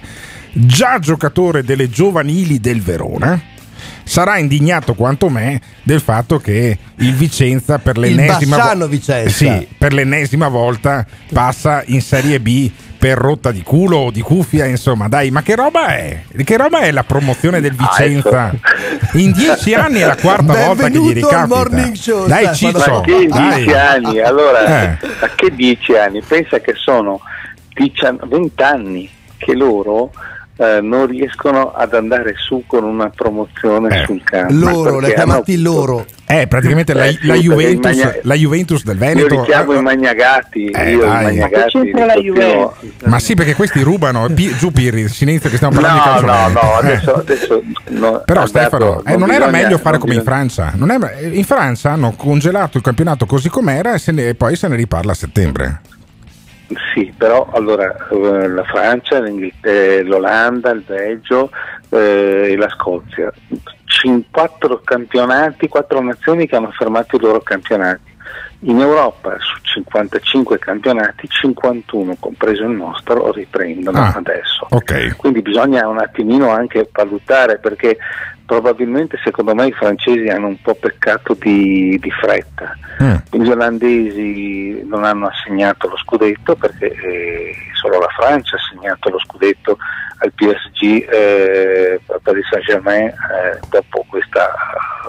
Già 0.52 0.98
giocatore 0.98 1.62
delle 1.62 1.88
giovanili 1.90 2.58
del 2.60 2.80
Verona 2.80 3.38
sarà 4.08 4.38
indignato 4.38 4.94
quanto 4.94 5.28
me 5.28 5.60
del 5.82 6.00
fatto 6.00 6.38
che 6.38 6.78
il 6.98 7.12
Vicenza 7.14 7.78
per 7.78 7.98
l'ennesima 7.98 8.56
Bassano 8.56 8.86
Vicenza. 8.86 9.28
sì, 9.30 9.66
per 9.76 9.92
l'ennesima 9.92 10.46
volta 10.48 11.04
passa 11.32 11.82
in 11.86 12.00
Serie 12.00 12.38
B 12.38 12.70
per 12.98 13.18
rotta 13.18 13.50
di 13.52 13.62
culo 13.62 13.96
o 13.98 14.10
di 14.10 14.20
cuffia, 14.22 14.64
insomma, 14.64 15.06
dai, 15.08 15.30
ma 15.30 15.42
che 15.42 15.54
roba 15.54 15.88
è? 15.96 16.22
Che 16.42 16.56
roba 16.56 16.80
è 16.80 16.90
la 16.92 17.04
promozione 17.04 17.60
del 17.60 17.74
Vicenza? 17.74 18.52
In 19.14 19.32
dieci 19.32 19.74
anni 19.74 19.98
è 20.00 20.06
la 20.06 20.16
quarta 20.16 20.54
volta 20.66 20.88
che 20.88 20.98
gli 20.98 21.12
ricapita. 21.12 21.46
Morning 21.46 21.94
Show, 21.94 22.26
Dai. 22.26 22.54
Ciccio, 22.54 22.78
Ma 22.78 23.00
che 23.02 23.26
dai. 23.26 23.54
dieci 23.54 23.72
anni? 23.74 24.20
Allora, 24.20 24.92
Eh. 24.92 24.98
a 25.20 25.28
che 25.34 25.50
dieci 25.54 25.94
anni? 25.94 26.22
Pensa 26.26 26.58
che 26.60 26.72
sono 26.74 27.20
20 27.74 28.62
anni 28.62 29.10
che 29.36 29.54
loro 29.54 30.10
eh, 30.58 30.80
non 30.80 31.06
riescono 31.06 31.72
ad 31.72 31.92
andare 31.94 32.34
su 32.36 32.64
con 32.66 32.84
una 32.84 33.10
promozione 33.10 34.04
sul 34.06 34.22
campo. 34.24 34.54
Loro, 34.54 35.00
le 35.00 35.12
chiamati 35.14 35.60
loro. 35.60 36.06
Eh, 36.28 36.46
praticamente 36.48 36.92
la, 36.92 37.04
Eh, 37.04 37.12
sì, 37.12 37.26
la 37.26 37.34
Juventus, 37.34 37.94
Magna- 37.96 38.14
la 38.22 38.34
Juventus 38.34 38.82
del 38.82 38.94
Io 38.96 39.00
Veneto. 39.00 39.28
li 39.40 39.42
chiamo 39.46 39.72
eh, 39.74 39.78
i 39.78 39.82
magnagati, 39.82 40.66
eh, 40.70 40.90
io 40.90 41.04
i 41.04 41.08
magnagati 41.08 41.76
Ma 41.92 42.12
continuo- 42.12 42.74
Ma 43.04 43.18
sì, 43.20 43.34
perché 43.34 43.54
questi 43.54 43.80
rubano. 43.82 44.26
Pi- 44.34 44.56
giù 44.56 44.72
Pirri, 44.72 45.08
silenzio 45.08 45.50
che 45.50 45.56
stiamo 45.56 45.74
No, 45.74 45.80
parlando 45.82 46.02
di 46.20 46.26
no, 46.26 46.32
calcio. 46.32 46.52
no, 46.58 46.70
Eh. 46.70 46.78
adesso, 46.86 47.14
adesso 47.14 47.62
no, 47.90 48.22
Però 48.24 48.46
Stefano, 48.46 49.02
eh, 49.04 49.16
non, 49.16 49.30
era 49.30 49.46
bisogna- 49.46 49.62
meglio 49.62 49.78
fare 49.78 49.90
non 49.98 50.00
come 50.00 50.14
in 50.14 50.18
bisogna- 50.20 50.36
Francia? 50.36 50.72
Non 50.74 50.90
è- 50.90 51.26
in 51.30 51.44
Francia 51.44 51.90
hanno 51.92 52.12
congelato 52.16 52.76
il 52.78 52.82
campionato 52.82 53.24
così 53.26 53.48
com'era 53.48 53.94
e, 53.94 53.98
se 53.98 54.10
ne- 54.10 54.28
e 54.30 54.34
poi 54.34 54.56
se 54.56 54.66
ne 54.68 54.74
riparla 54.76 55.12
a 55.12 55.14
settembre. 55.14 55.80
Sì, 56.92 57.12
però 57.16 57.48
allora 57.52 57.94
eh, 58.10 58.48
la 58.48 58.64
Francia, 58.64 59.20
l'Inghilterra, 59.20 60.08
l'Olanda, 60.08 60.70
il 60.70 60.82
Belgio 60.84 61.50
eh, 61.90 62.48
e 62.50 62.56
la 62.56 62.68
Scozia, 62.68 63.32
quattro 64.30 64.80
campionati, 64.82 65.68
quattro 65.68 66.00
nazioni 66.02 66.46
che 66.46 66.56
hanno 66.56 66.70
fermato 66.72 67.16
i 67.16 67.20
loro 67.20 67.40
campionati. 67.40 68.14
In 68.60 68.80
Europa 68.80 69.36
su 69.38 69.60
55 69.62 70.58
campionati, 70.58 71.28
51, 71.28 72.16
compreso 72.18 72.62
il 72.62 72.70
nostro, 72.70 73.30
riprendono 73.30 73.98
Ah, 73.98 74.14
adesso. 74.16 74.66
Ok. 74.70 75.16
Quindi 75.16 75.42
bisogna 75.42 75.86
un 75.86 75.98
attimino 75.98 76.50
anche 76.50 76.88
valutare 76.90 77.58
perché 77.58 77.96
probabilmente 78.46 79.18
secondo 79.22 79.54
me 79.54 79.66
i 79.66 79.72
francesi 79.72 80.28
hanno 80.28 80.46
un 80.46 80.60
po' 80.62 80.74
peccato 80.74 81.34
di, 81.34 81.98
di 82.00 82.10
fretta. 82.10 82.74
Mm. 83.02 83.42
Gli 83.42 83.50
olandesi 83.50 84.82
non 84.86 85.04
hanno 85.04 85.26
assegnato 85.26 85.88
lo 85.88 85.96
scudetto 85.98 86.54
perché 86.56 86.86
eh, 86.86 87.54
solo 87.74 87.98
la 87.98 88.08
Francia 88.16 88.56
ha 88.56 88.58
assegnato 88.58 89.10
lo 89.10 89.18
scudetto 89.18 89.76
al 90.18 90.32
PSG 90.32 91.06
eh, 91.10 92.00
Paris 92.22 92.48
Saint 92.48 92.64
Germain 92.64 93.12
dopo 93.68 94.06
questa 94.08 94.50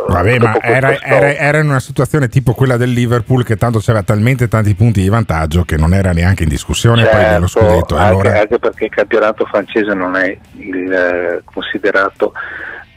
Vabbè, 0.09 0.37
ma 0.37 0.45
dopo 0.45 0.59
questo 0.59 0.75
era, 0.75 0.99
era- 1.01 1.35
era 1.35 1.57
in 1.59 1.69
una 1.69 1.79
situazione 1.79 2.27
tipo 2.27 2.53
quella 2.53 2.75
del 2.77 2.91
Liverpool 2.91 3.43
che 3.45 3.55
tanto 3.55 3.79
c'era 3.79 4.03
talmente 4.03 4.47
tanti 4.47 4.75
punti 4.75 5.01
di 5.01 5.09
vantaggio 5.09 5.63
che 5.63 5.77
non 5.77 5.93
era 5.93 6.11
neanche 6.11 6.43
in 6.43 6.49
discussione 6.49 7.05
poi 7.05 7.23
dello 7.23 7.47
Certo, 7.47 7.67
scudetto. 7.67 7.95
Anche, 7.95 8.09
allora, 8.09 8.39
anche 8.41 8.59
perché 8.59 8.85
il 8.85 8.91
campionato 8.91 9.45
francese 9.45 9.93
non 9.93 10.15
è 10.15 10.37
il, 10.57 10.91
eh, 10.91 11.41
considerato 11.45 12.33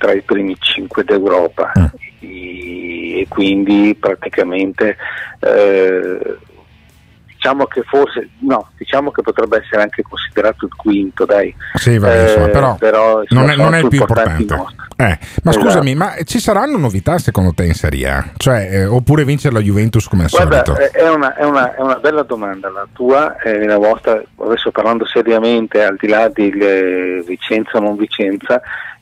tra 0.00 0.12
i 0.14 0.22
primi 0.22 0.56
cinque 0.58 1.04
d'Europa 1.04 1.72
Mm. 1.78 1.84
I- 2.20 3.20
e 3.20 3.26
quindi 3.28 3.94
praticamente 4.00 4.96
eh, 5.40 6.36
diciamo 7.26 7.66
che 7.66 7.82
forse 7.82 8.28
no, 8.40 8.70
diciamo 8.78 9.10
che 9.10 9.20
potrebbe 9.22 9.58
essere 9.62 9.82
anche 9.82 10.02
considerato 10.02 10.64
il 10.66 10.74
quinto, 10.74 11.24
dai. 11.26 11.54
sì, 11.74 11.98
vabbè, 11.98 12.22
insomma, 12.22 12.46
Eh, 12.46 12.50
però, 12.50 12.74
però, 12.76 13.20
insomma, 13.22 13.40
non, 13.40 13.50
è, 13.50 13.56
non 13.56 13.74
è 13.74 13.80
il 13.80 13.88
più 13.88 13.98
importante. 13.98 14.54
Eh, 14.96 15.18
ma 15.42 15.50
Esatto. 15.50 15.60
scusami, 15.66 15.94
ma 15.94 16.14
ci 16.24 16.38
saranno 16.38 16.76
novità 16.76 17.16
secondo 17.18 17.52
te 17.54 17.64
in 17.64 17.72
Serie 17.74 18.08
A? 18.10 18.32
Cioè, 18.36 18.68
eh, 18.70 18.84
oppure 18.84 19.24
vincere 19.24 19.54
la 19.54 19.60
Juventus 19.60 20.06
come 20.06 20.24
al 20.24 20.30
Guarda, 20.30 20.64
solito? 20.64 20.82
eh, 20.84 20.90
è 20.90 21.08
una, 21.10 21.34
è, 21.34 21.44
una, 21.44 21.74
è 21.74 21.80
una 21.80 21.96
bella 21.96 22.22
domanda 22.22 22.68
la 22.70 22.86
tua 22.92 23.38
e 23.38 23.64
la 23.64 23.78
vostra, 23.78 24.22
adesso 24.44 24.70
parlando 24.70 25.06
seriamente, 25.06 25.82
al 25.82 25.96
di 25.98 26.08
là 26.08 26.28
di 26.28 26.50
Vicenza 27.26 27.78
o 27.78 27.80
non 27.80 27.96
Vicenza, 27.96 28.60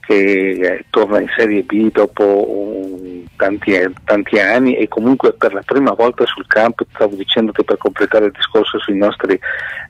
che 0.08 0.52
eh, 0.52 0.84
torna 0.88 1.20
in 1.20 1.28
Serie 1.36 1.62
B 1.64 1.92
dopo 1.92 2.98
tanti, 3.36 3.78
tanti 4.06 4.38
anni 4.38 4.74
e 4.74 4.88
comunque 4.88 5.34
per 5.34 5.52
la 5.52 5.60
prima 5.62 5.92
volta 5.92 6.24
sul 6.24 6.46
campo, 6.46 6.86
stavo 6.94 7.14
dicendoti 7.14 7.62
per 7.62 7.76
completare 7.76 8.24
il 8.24 8.32
discorso 8.32 8.78
sui 8.78 8.96
nostri 8.96 9.38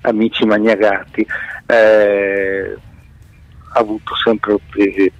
amici 0.00 0.44
magnagati, 0.44 1.24
eh, 1.66 2.76
ha 3.74 3.78
avuto 3.78 4.16
sempre 4.16 4.56
eh, 4.74 5.12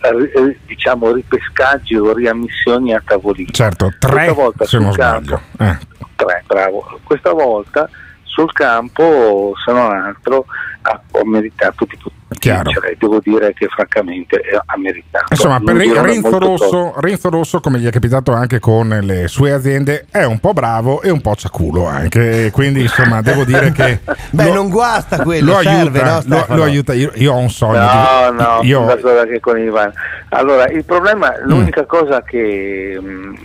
eh, 0.00 0.58
diciamo 0.66 1.12
ripescaggi 1.12 1.94
o 1.94 2.12
riammissioni 2.12 2.92
a 2.92 3.00
tavolino. 3.06 3.52
Certo, 3.52 3.92
tre 4.00 4.10
Questa 4.10 4.32
volta 4.32 4.64
se 4.64 4.78
non 4.78 4.90
sul 4.90 5.00
campo, 5.00 5.40
sbaglio. 5.54 5.72
Eh. 5.72 5.78
tre, 6.16 6.42
bravo. 6.44 7.00
Questa 7.04 7.32
volta 7.32 7.88
sul 8.34 8.52
campo, 8.52 9.52
se 9.64 9.70
non 9.72 9.92
altro, 9.92 10.46
ha, 10.82 10.90
ha 10.90 11.20
meritato 11.24 11.84
di 11.88 11.96
Chiaro. 12.38 12.64
vincere. 12.64 12.96
Devo 12.98 13.20
dire 13.22 13.52
che 13.54 13.68
francamente 13.68 14.40
ha 14.64 14.76
meritato. 14.76 15.26
Insomma, 15.30 15.60
per 15.60 15.76
Renzo 15.76 16.38
Rosso, 16.40 16.94
Renzo 17.00 17.30
Rosso, 17.30 17.60
come 17.60 17.78
gli 17.78 17.86
è 17.86 17.90
capitato 17.92 18.32
anche 18.32 18.58
con 18.58 18.88
le 18.88 19.28
sue 19.28 19.52
aziende, 19.52 20.06
è 20.10 20.24
un 20.24 20.40
po' 20.40 20.52
bravo 20.52 21.00
e 21.00 21.10
un 21.10 21.20
po' 21.20 21.36
ciaculo 21.36 21.86
anche. 21.86 22.50
Quindi, 22.52 22.80
insomma, 22.82 23.22
devo 23.22 23.44
dire 23.44 23.70
che. 23.70 24.00
Beh, 24.30 24.46
lo- 24.48 24.52
non 24.54 24.68
guasta 24.68 25.22
quello, 25.22 25.52
lo 25.52 25.58
serve, 25.60 26.00
aiuta, 26.00 26.22
no, 26.26 26.44
lo, 26.48 26.56
lo 26.56 26.62
aiuta. 26.64 26.92
Io, 26.92 27.12
io 27.14 27.32
ho 27.32 27.38
un 27.38 27.50
sogno. 27.50 27.78
No, 27.78 28.30
di- 28.32 28.36
no, 28.42 28.58
io- 28.62 28.78
sono 28.80 28.86
d'accordo 28.94 29.20
anche 29.20 29.40
con 29.40 29.58
Ivan. 29.58 29.92
Allora, 30.30 30.66
il 30.66 30.84
problema, 30.84 31.30
Mm. 31.30 31.48
l'unica 31.48 31.84
cosa 31.86 32.22
che 32.22 32.98
mh, 33.00 33.36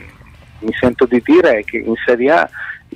mi 0.62 0.74
sento 0.80 1.06
di 1.06 1.22
dire 1.24 1.60
è 1.60 1.64
che 1.64 1.78
in 1.78 1.94
Serie 2.04 2.32
A 2.32 2.50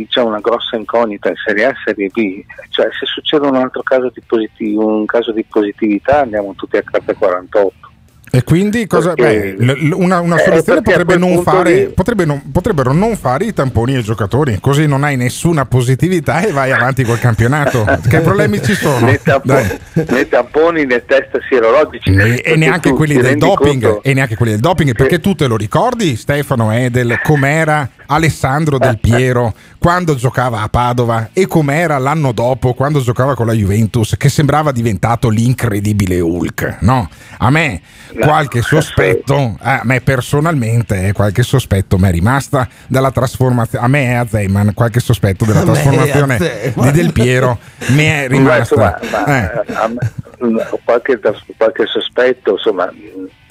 c'è 0.08 0.22
una 0.22 0.40
grossa 0.40 0.76
incognita, 0.76 1.30
in 1.30 1.36
Serie 1.36 1.66
A 1.66 1.70
e 1.70 1.76
Serie 1.86 2.10
B, 2.10 2.44
cioè 2.70 2.88
se 2.92 3.06
succede 3.06 3.48
un 3.48 3.56
altro 3.56 3.84
caso 3.84 4.12
di, 4.14 4.22
positivo, 4.26 4.86
un 4.86 5.06
caso 5.06 5.32
di 5.32 5.44
positività 5.44 6.22
andiamo 6.22 6.54
tutti 6.56 6.78
a 6.78 6.84
classe 6.84 7.14
48. 7.14 7.92
E 8.36 8.42
quindi 8.44 8.88
cosa, 8.88 9.14
Perché- 9.14 9.54
beh, 9.60 9.92
una, 9.94 10.20
una 10.20 10.38
Eh, 10.42 10.44
soluzione 10.44 10.82
potrebbe, 10.82 11.18
non 11.18 11.44
fare, 11.44 11.74
lì- 11.76 11.86
potrebbe 11.94 12.26
non- 12.26 12.42
potrebbero 12.52 12.92
non 12.92 13.16
fare 13.16 13.46
i 13.46 13.54
tamponi 13.54 13.96
ai 13.96 14.02
giocatori, 14.02 14.58
così 14.60 14.88
non 14.88 15.04
hai 15.04 15.16
nessuna 15.16 15.66
positività 15.68 16.42
e 16.42 16.52
vai 16.52 16.72
avanti 16.72 17.04
col 17.04 17.20
campionato. 17.20 17.86
che 18.10 18.22
problemi 18.22 18.60
ci 18.64 18.74
sono? 18.74 19.06
Né, 19.06 19.20
tampo- 19.22 19.54
né 19.54 20.28
tamponi 20.28 20.84
né 20.88 21.06
test 21.06 21.40
sierologici. 21.48 22.10
E, 22.10 22.14
Perché 22.16 22.42
e 22.42 22.56
neanche 22.56 22.90
tu 22.90 22.96
quelli 22.96 23.18
del 23.22 23.38
doping, 23.38 23.84
conto- 23.84 24.02
e 24.02 24.14
neanche 24.16 24.36
quelli 24.36 24.54
del 24.54 24.62
doping, 24.62 24.96
perché 24.96 25.20
tu 25.20 25.36
te 25.36 25.46
lo 25.46 25.56
ricordi, 25.56 26.16
Stefano 26.16 26.72
Edel, 26.72 27.20
com'era 27.22 27.88
Alessandro 28.08 28.80
Del 28.80 28.98
Piero 29.00 29.54
quando 29.78 30.16
giocava 30.16 30.62
a 30.62 30.70
Padova 30.70 31.30
e 31.34 31.46
com'era 31.46 32.00
l'anno 32.00 32.32
dopo 32.32 32.74
quando 32.74 33.00
giocava 33.00 33.36
con 33.36 33.46
la 33.46 33.54
Juventus, 33.54 34.16
che 34.18 34.30
sembrava 34.30 34.72
diventato 34.72 35.30
l'incredibile 35.30 36.20
Hulk. 36.20 36.78
No, 36.80 37.08
a 37.38 37.50
me 37.52 37.80
qualche 38.24 38.62
sospetto, 38.62 39.56
a 39.62 39.82
me 39.84 40.02
personalmente, 40.02 41.08
eh, 41.08 41.12
qualche 41.14 41.44
sospetto 41.44 41.98
mi 41.98 42.08
è 42.08 42.12
rimasta 42.12 42.68
dalla 42.88 43.12
trasformazione. 43.12 43.86
A 43.86 43.88
me 43.88 44.06
e 44.10 44.14
a 44.14 44.26
Zeman, 44.28 44.74
qualche 44.74 45.00
sospetto 45.00 45.46
della 45.46 45.62
trasformazione 45.64 46.38
di 46.74 46.92
Del 46.92 47.12
Piero 47.14 47.58
mi 47.90 48.06
è 48.06 48.28
rimasta. 48.30 48.60
insomma, 48.60 49.00
ma, 49.12 49.26
Eh. 49.26 49.74
a 49.74 49.88
me- 49.88 50.22
ho 50.70 50.80
qualche, 50.84 51.20
qualche 51.58 51.86
sospetto, 51.86 52.52
insomma, 52.54 52.92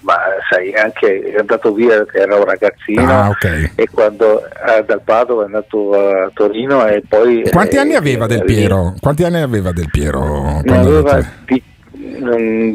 ma 0.02 0.14
sai, 0.50 0.74
anche 0.74 1.22
è 1.32 1.38
andato 1.38 1.72
via 1.72 2.04
che 2.04 2.18
era 2.18 2.36
un 2.36 2.44
ragazzino 2.44 3.10
Ah, 3.10 3.28
ok. 3.28 3.70
e 3.76 3.88
quando 3.90 4.44
eh, 4.44 4.84
dal 4.84 5.00
Padova 5.02 5.42
è 5.42 5.44
andato 5.46 5.92
a 5.94 6.30
Torino 6.34 6.84
e 6.86 7.02
poi... 7.08 7.44
Quanti 7.50 7.76
eh, 7.76 7.78
anni 7.78 7.94
aveva 7.94 8.26
Del 8.26 8.40
eh, 8.40 8.44
Piero? 8.44 8.94
Quanti 9.00 9.22
anni 9.24 9.40
aveva 9.40 9.70
Del 9.72 9.88
Piero? 9.90 10.60
Ne 10.64 10.76
aveva 10.78 11.16
mm, 11.18 11.56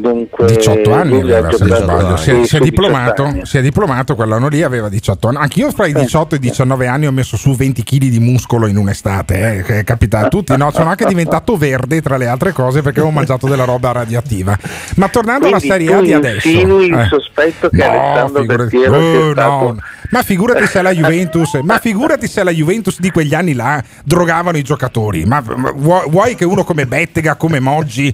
dunque, 0.00 0.46
18 0.46 0.92
anni 0.92 1.20
aveva, 1.20 1.52
se 1.52 1.64
non 1.64 1.76
sbaglio. 1.76 2.16
Si 2.16 2.30
è, 2.30 2.44
si 2.46 2.56
è 2.56 2.60
diplomato, 2.60 3.22
18 3.22 3.22
anni. 3.22 3.46
si 3.46 3.58
è 3.58 3.62
diplomato 3.62 4.14
quell'anno 4.14 4.48
lì, 4.48 4.62
aveva 4.62 4.88
18 4.88 5.28
anni. 5.28 5.36
Anch'io 5.38 5.70
fra 5.70 5.86
i 5.86 5.92
18 5.92 6.34
e 6.34 6.38
i 6.38 6.40
19 6.40 6.86
anni 6.86 7.06
ho 7.06 7.12
messo 7.12 7.36
su 7.36 7.54
20 7.54 7.82
kg 7.82 7.98
di 7.98 8.18
muscolo 8.20 8.66
in 8.66 8.76
un'estate, 8.76 9.64
eh, 9.66 9.84
capita 9.84 10.20
a 10.20 10.28
tutti. 10.28 10.56
No, 10.56 10.70
sono 10.70 10.90
anche 10.90 11.04
diventato 11.06 11.56
verde 11.56 12.00
tra 12.02 12.16
le 12.16 12.26
altre 12.26 12.52
cose 12.52 12.82
perché 12.82 13.00
ho 13.00 13.10
mangiato 13.10 13.46
della 13.48 13.64
roba 13.64 13.92
radioattiva. 13.92 14.56
Ma 14.96 15.08
tornando 15.08 15.46
alla 15.46 15.58
Quindi 15.58 15.76
Serie 15.76 15.94
A 15.94 16.00
di 16.00 16.12
adesso, 16.12 16.48
il 16.48 16.92
eh. 16.94 17.06
sospetto 17.06 17.68
che 17.68 17.76
No, 17.76 17.84
Alessandro 17.84 18.68
figurati- 18.68 18.76
Oh, 18.88 19.32
no. 19.34 19.76
Ma 20.10 20.22
figurati 20.22 20.66
se 20.66 20.80
la 20.80 20.92
Juventus, 20.92 21.58
ma 21.62 21.78
figurati 21.78 22.26
se 22.26 22.42
la 22.42 22.50
Juventus 22.50 22.98
di 22.98 23.10
quegli 23.10 23.34
anni 23.34 23.52
là 23.52 23.82
drogavano 24.04 24.56
i 24.56 24.62
giocatori. 24.62 25.24
Ma, 25.26 25.42
ma 25.54 25.70
vuoi, 25.74 26.08
vuoi 26.08 26.34
che 26.34 26.46
uno 26.46 26.64
come 26.64 26.86
Bettega, 26.86 27.34
come 27.34 27.60
Moggi, 27.60 28.12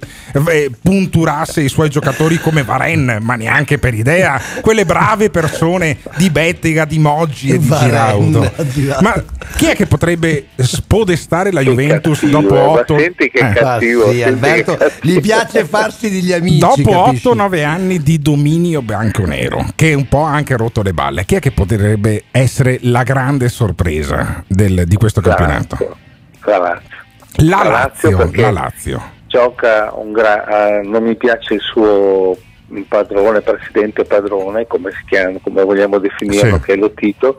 eh, 0.49 0.71
punturasse 1.15 1.61
i 1.61 1.69
suoi 1.69 1.89
giocatori 1.89 2.37
come 2.39 2.63
Varen? 2.63 3.19
Ma 3.21 3.35
neanche 3.35 3.77
per 3.79 3.93
idea. 3.93 4.39
Quelle 4.59 4.83
brave 4.85 5.29
persone 5.29 5.97
di 6.17 6.29
Bettega, 6.29 6.83
di 6.83 6.99
Moggi 6.99 7.49
e 7.51 7.57
di 7.57 7.67
Varenne, 7.67 7.87
Giraudo. 7.89 8.51
Ma 9.01 9.23
chi 9.55 9.67
è 9.67 9.75
che 9.75 9.85
potrebbe 9.85 10.47
spodestare 10.57 11.51
la 11.53 11.61
Juventus 11.61 12.19
cattivo, 12.19 12.41
dopo 12.41 12.53
ma 12.55 12.61
8 12.81 12.97
senti 12.99 13.29
che 13.29 13.39
cattivo, 13.53 14.07
Ah, 14.07 14.11
sì, 14.11 14.23
Alberto, 14.23 14.77
gli 15.01 15.19
piace 15.21 15.63
farsi 15.65 16.09
degli 16.09 16.33
amici. 16.33 16.57
Dopo 16.57 17.05
capisci? 17.05 17.27
8-9 17.27 17.63
anni 17.63 18.03
di 18.03 18.19
dominio 18.19 18.81
bianco-nero, 18.81 19.65
che 19.75 19.93
un 19.93 20.07
po' 20.09 20.25
ha 20.25 20.31
anche 20.33 20.57
rotto 20.57 20.81
le 20.81 20.93
balle, 20.93 21.23
chi 21.25 21.35
è 21.35 21.39
che 21.39 21.51
potrebbe 21.51 22.23
essere 22.31 22.79
la 22.81 23.03
grande 23.03 23.47
sorpresa 23.47 24.43
del- 24.47 24.83
di 24.85 24.95
questo 24.97 25.21
campionato? 25.21 25.77
La 26.45 26.57
Lazio. 26.57 26.83
La 27.37 27.63
La 27.63 27.69
Lazio 27.69 28.29
la 28.33 28.51
Lazio. 28.51 29.13
Gioca 29.35 29.91
un 29.95 30.13
gra- 30.13 30.77
eh, 30.79 30.81
non 30.83 31.03
mi 31.03 31.15
piace 31.15 31.55
il 31.55 31.59
suo 31.59 32.37
padrone, 32.87 33.41
presidente 33.41 34.05
padrone, 34.05 34.65
come 34.65 34.91
si 34.91 35.03
chiama, 35.07 35.37
come 35.43 35.63
vogliamo 35.63 35.97
definirlo, 35.97 36.55
Sì. 36.55 36.61
che 36.61 36.73
è 36.73 36.75
Lotito, 36.77 37.37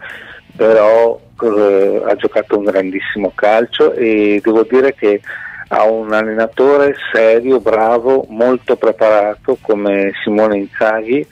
però 0.55 1.19
eh, 1.43 2.03
ha 2.07 2.15
giocato 2.17 2.59
un 2.59 2.65
grandissimo 2.65 3.33
calcio 3.35 3.95
e 3.95 4.41
devo 4.45 4.63
dire 4.69 4.95
che 4.95 5.23
ha 5.69 5.85
un 5.85 6.13
allenatore 6.13 6.95
serio, 7.13 7.61
bravo, 7.61 8.27
molto 8.29 8.77
preparato 8.77 9.57
come 9.63 10.13
Simone 10.23 10.59
Inzaghi. 10.59 11.27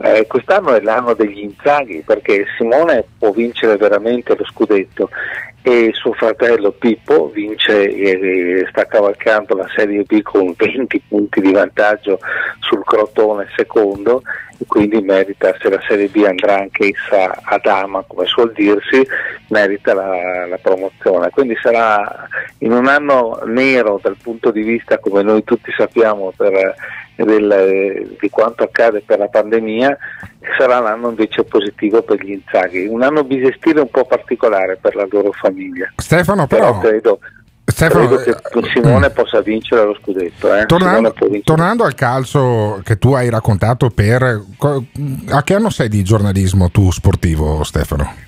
Eh, 0.00 0.26
quest'anno 0.28 0.74
è 0.74 0.80
l'anno 0.80 1.14
degli 1.14 1.40
Inzaghi 1.40 2.02
perché 2.06 2.46
Simone 2.56 3.04
può 3.18 3.32
vincere 3.32 3.76
veramente 3.76 4.36
lo 4.36 4.44
scudetto 4.44 5.10
e 5.62 5.90
suo 5.92 6.12
fratello 6.12 6.70
Pippo 6.70 7.28
vince 7.28 7.90
e 7.90 8.64
sta 8.70 8.86
cavalcando 8.86 9.56
la 9.56 9.66
Serie 9.74 10.04
B 10.04 10.22
con 10.22 10.54
20 10.56 11.02
punti 11.08 11.40
di 11.40 11.52
vantaggio 11.52 12.20
sul 12.60 12.84
Crotone 12.84 13.48
secondo 13.56 14.22
e 14.60 14.64
quindi 14.66 15.00
merita, 15.00 15.54
se 15.60 15.68
la 15.68 15.80
Serie 15.86 16.08
B 16.08 16.24
andrà 16.26 16.56
anch'essa 16.58 17.40
a 17.42 17.60
dama, 17.62 18.04
come 18.06 18.26
suol 18.26 18.52
dirsi, 18.52 19.06
merita 19.48 19.94
la, 19.94 20.46
la 20.46 20.58
promozione. 20.58 21.30
Quindi 21.30 21.56
sarà 21.62 22.26
in 22.58 22.72
un 22.72 22.88
anno 22.88 23.40
nero 23.44 24.00
dal 24.02 24.16
punto 24.20 24.50
di 24.50 24.62
vista, 24.62 24.98
come 24.98 25.22
noi 25.22 25.44
tutti 25.44 25.70
sappiamo, 25.76 26.32
per, 26.36 26.74
del- 27.24 28.16
di 28.20 28.30
quanto 28.30 28.62
accade 28.62 29.02
per 29.04 29.18
la 29.18 29.28
pandemia, 29.28 29.96
sarà 30.58 30.78
un 30.80 30.86
anno 30.86 31.08
invece 31.10 31.44
positivo 31.44 32.02
per 32.02 32.22
gli 32.24 32.32
Inzaghi, 32.32 32.86
un 32.86 33.02
anno 33.02 33.24
bisestile 33.24 33.80
un 33.80 33.90
po' 33.90 34.04
particolare 34.04 34.78
per 34.80 34.94
la 34.94 35.06
loro 35.10 35.32
famiglia. 35.32 35.92
Stefano, 35.96 36.46
però, 36.46 36.78
credo, 36.78 37.18
Stefano, 37.64 38.06
credo 38.06 38.38
che 38.40 38.68
Simone 38.72 39.10
possa 39.10 39.40
vincere 39.40 39.84
lo 39.84 39.96
scudetto. 40.00 40.54
Eh? 40.54 40.66
Tornando, 40.66 41.14
tornando 41.44 41.84
al 41.84 41.94
calcio 41.94 42.80
che 42.82 42.96
tu 42.98 43.12
hai 43.12 43.28
raccontato 43.30 43.90
per... 43.90 44.22
A 45.30 45.42
che 45.42 45.54
anno 45.54 45.70
sei 45.70 45.88
di 45.88 46.02
giornalismo 46.02 46.70
tu 46.70 46.90
sportivo, 46.90 47.62
Stefano? 47.64 48.26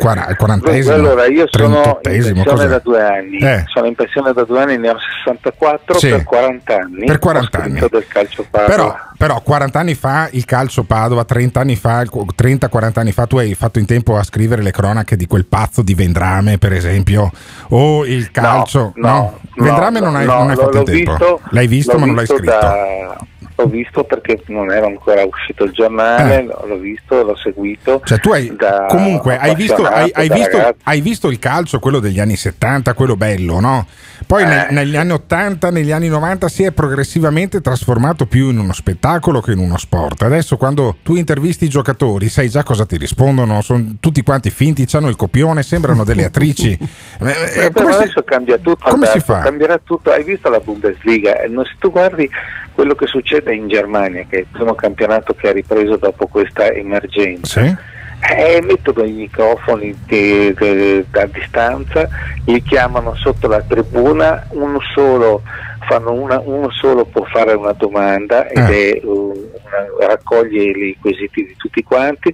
Quara- 0.00 0.26
il 0.28 0.36
quarantesimo? 0.36 0.94
Allora, 0.94 1.26
io 1.26 1.46
sono 1.50 1.76
in 1.82 1.98
pensione 2.02 2.44
cos'è? 2.44 2.68
da 2.68 2.78
due 2.78 3.02
anni, 3.02 3.38
Eh. 3.38 3.64
sono 3.66 3.86
in 3.86 3.94
pensione 3.94 4.32
da 4.32 4.44
due 4.44 4.62
anni, 4.62 4.78
ne 4.78 4.90
ho 4.90 4.96
64 4.98 5.98
Sì. 5.98 6.08
per 6.08 6.24
40 6.24 6.74
anni. 6.76 7.04
Per 7.04 7.18
40 7.18 7.58
Ho 7.58 7.62
anni. 7.62 7.80
del 7.90 8.06
calcio 8.08 8.46
Padova. 8.50 8.70
Però, 8.70 8.96
però 9.18 9.40
40 9.42 9.78
anni 9.78 9.94
fa 9.94 10.28
il 10.32 10.44
calcio 10.44 10.84
Padova, 10.84 11.24
30 11.24 11.60
anni 11.60 11.76
fa, 11.76 12.02
30-40 12.02 13.00
anni 13.00 13.12
fa 13.12 13.26
tu 13.26 13.36
hai 13.38 13.54
fatto 13.54 13.78
in 13.78 13.86
tempo 13.86 14.16
a 14.16 14.22
scrivere 14.22 14.62
le 14.62 14.70
cronache 14.70 15.16
di 15.16 15.26
quel 15.26 15.44
pazzo 15.46 15.82
di 15.82 15.94
Vendrame, 15.94 16.58
per 16.58 16.72
esempio, 16.72 17.30
o 17.68 18.04
il 18.06 18.30
calcio. 18.30 18.92
no, 18.96 19.08
no, 19.08 19.38
Vendrame 19.56 20.00
non 20.00 20.16
hai, 20.16 20.24
no, 20.26 20.38
non 20.38 20.50
hai 20.50 20.56
fatto 20.56 20.78
in 20.78 20.84
tempo. 20.84 21.10
visto- 21.12 21.40
L'hai 21.50 21.66
visto, 21.66 21.98
ma 21.98 22.06
non 22.06 22.14
l'hai 22.14 22.26
scritto. 22.26 22.44
da- 22.44 23.16
L'ho 23.56 23.66
visto 23.66 24.04
perché 24.04 24.42
non 24.46 24.72
era 24.72 24.86
ancora 24.86 25.22
uscito 25.22 25.64
il 25.64 25.72
giornale, 25.72 26.38
Eh. 26.38 26.42
l'ho 26.66 26.78
visto, 26.78 27.22
l'ho 27.22 27.36
seguito. 27.36 28.00
Cioè, 28.02 28.18
tu 28.18 28.32
hai 28.32 28.56
comunque 28.88 29.36
hai 29.36 29.54
visto, 29.54 29.84
hai, 29.92 30.10
hai 30.14 30.28
da 30.28 30.34
visto, 30.34 30.76
hai 30.84 31.00
visto 31.00 31.28
il 31.30 31.38
calcio, 31.38 31.78
quello 31.78 31.98
degli 32.00 32.20
anni 32.20 32.36
70, 32.36 32.94
quello 32.94 33.16
bello, 33.16 33.60
no? 33.60 33.86
Poi 34.26 34.44
ne- 34.44 34.68
Eh. 34.68 34.72
negli 34.72 34.96
anni 34.96 35.12
80, 35.12 35.70
negli 35.70 35.90
anni 35.92 36.08
90 36.08 36.48
si 36.48 36.62
è 36.62 36.72
progressivamente 36.72 37.60
trasformato 37.60 38.26
più 38.26 38.50
in 38.50 38.58
uno 38.58 38.72
spettacolo 38.72 39.40
che 39.40 39.52
in 39.52 39.58
uno 39.58 39.78
sport. 39.78 40.22
Adesso 40.22 40.56
quando 40.56 40.96
tu 41.02 41.16
intervisti 41.16 41.64
i 41.64 41.68
giocatori 41.68 42.28
sai 42.28 42.48
già 42.48 42.62
cosa 42.62 42.84
ti 42.86 42.96
rispondono, 42.96 43.60
sono 43.62 43.96
tutti 44.00 44.22
quanti 44.22 44.50
finti, 44.50 44.86
hanno 44.92 45.08
il 45.08 45.16
copione, 45.16 45.62
sembrano 45.62 46.04
delle 46.04 46.24
attrici. 46.24 46.78
Eh, 47.22 47.28
eh, 47.30 47.54
come 47.54 47.70
però 47.70 47.90
si- 47.92 48.02
adesso 48.02 48.22
cambia 48.24 48.56
tutto, 48.58 48.88
come 48.88 49.06
si 49.06 49.20
fa? 49.20 49.40
cambierà 49.40 49.78
tutto. 49.82 50.10
Hai 50.10 50.24
visto 50.24 50.48
la 50.48 50.58
Bundesliga? 50.60 51.40
Eh, 51.42 51.48
Se 51.48 51.74
tu 51.78 51.90
guardi 51.90 52.28
quello 52.74 52.94
che 52.94 53.06
succede 53.06 53.54
in 53.54 53.68
Germania, 53.68 54.24
che 54.28 54.36
è 54.36 54.40
il 54.40 54.46
primo 54.50 54.74
campionato 54.74 55.34
che 55.34 55.48
ha 55.48 55.52
ripreso 55.52 55.96
dopo 55.96 56.26
questa 56.28 56.70
emergenza, 56.72 57.62
Sì? 57.62 57.76
Eh, 58.20 58.60
mettono 58.62 59.04
i 59.04 59.12
microfoni 59.12 59.96
di- 60.06 60.54
di- 60.54 61.04
da 61.10 61.26
distanza, 61.26 62.08
li 62.46 62.62
chiamano 62.62 63.14
sotto 63.16 63.48
la 63.48 63.60
tribuna, 63.62 64.46
uno 64.50 64.78
solo, 64.94 65.42
fanno 65.88 66.12
una- 66.12 66.40
uno 66.44 66.70
solo 66.70 67.04
può 67.04 67.24
fare 67.24 67.54
una 67.54 67.72
domanda 67.72 68.46
ed 68.48 68.58
Eh. 68.68 68.92
è, 68.92 69.00
una- 69.04 70.06
raccoglie 70.06 70.62
i 70.64 70.96
quesiti 71.00 71.44
di 71.46 71.54
tutti 71.56 71.82
quanti. 71.82 72.32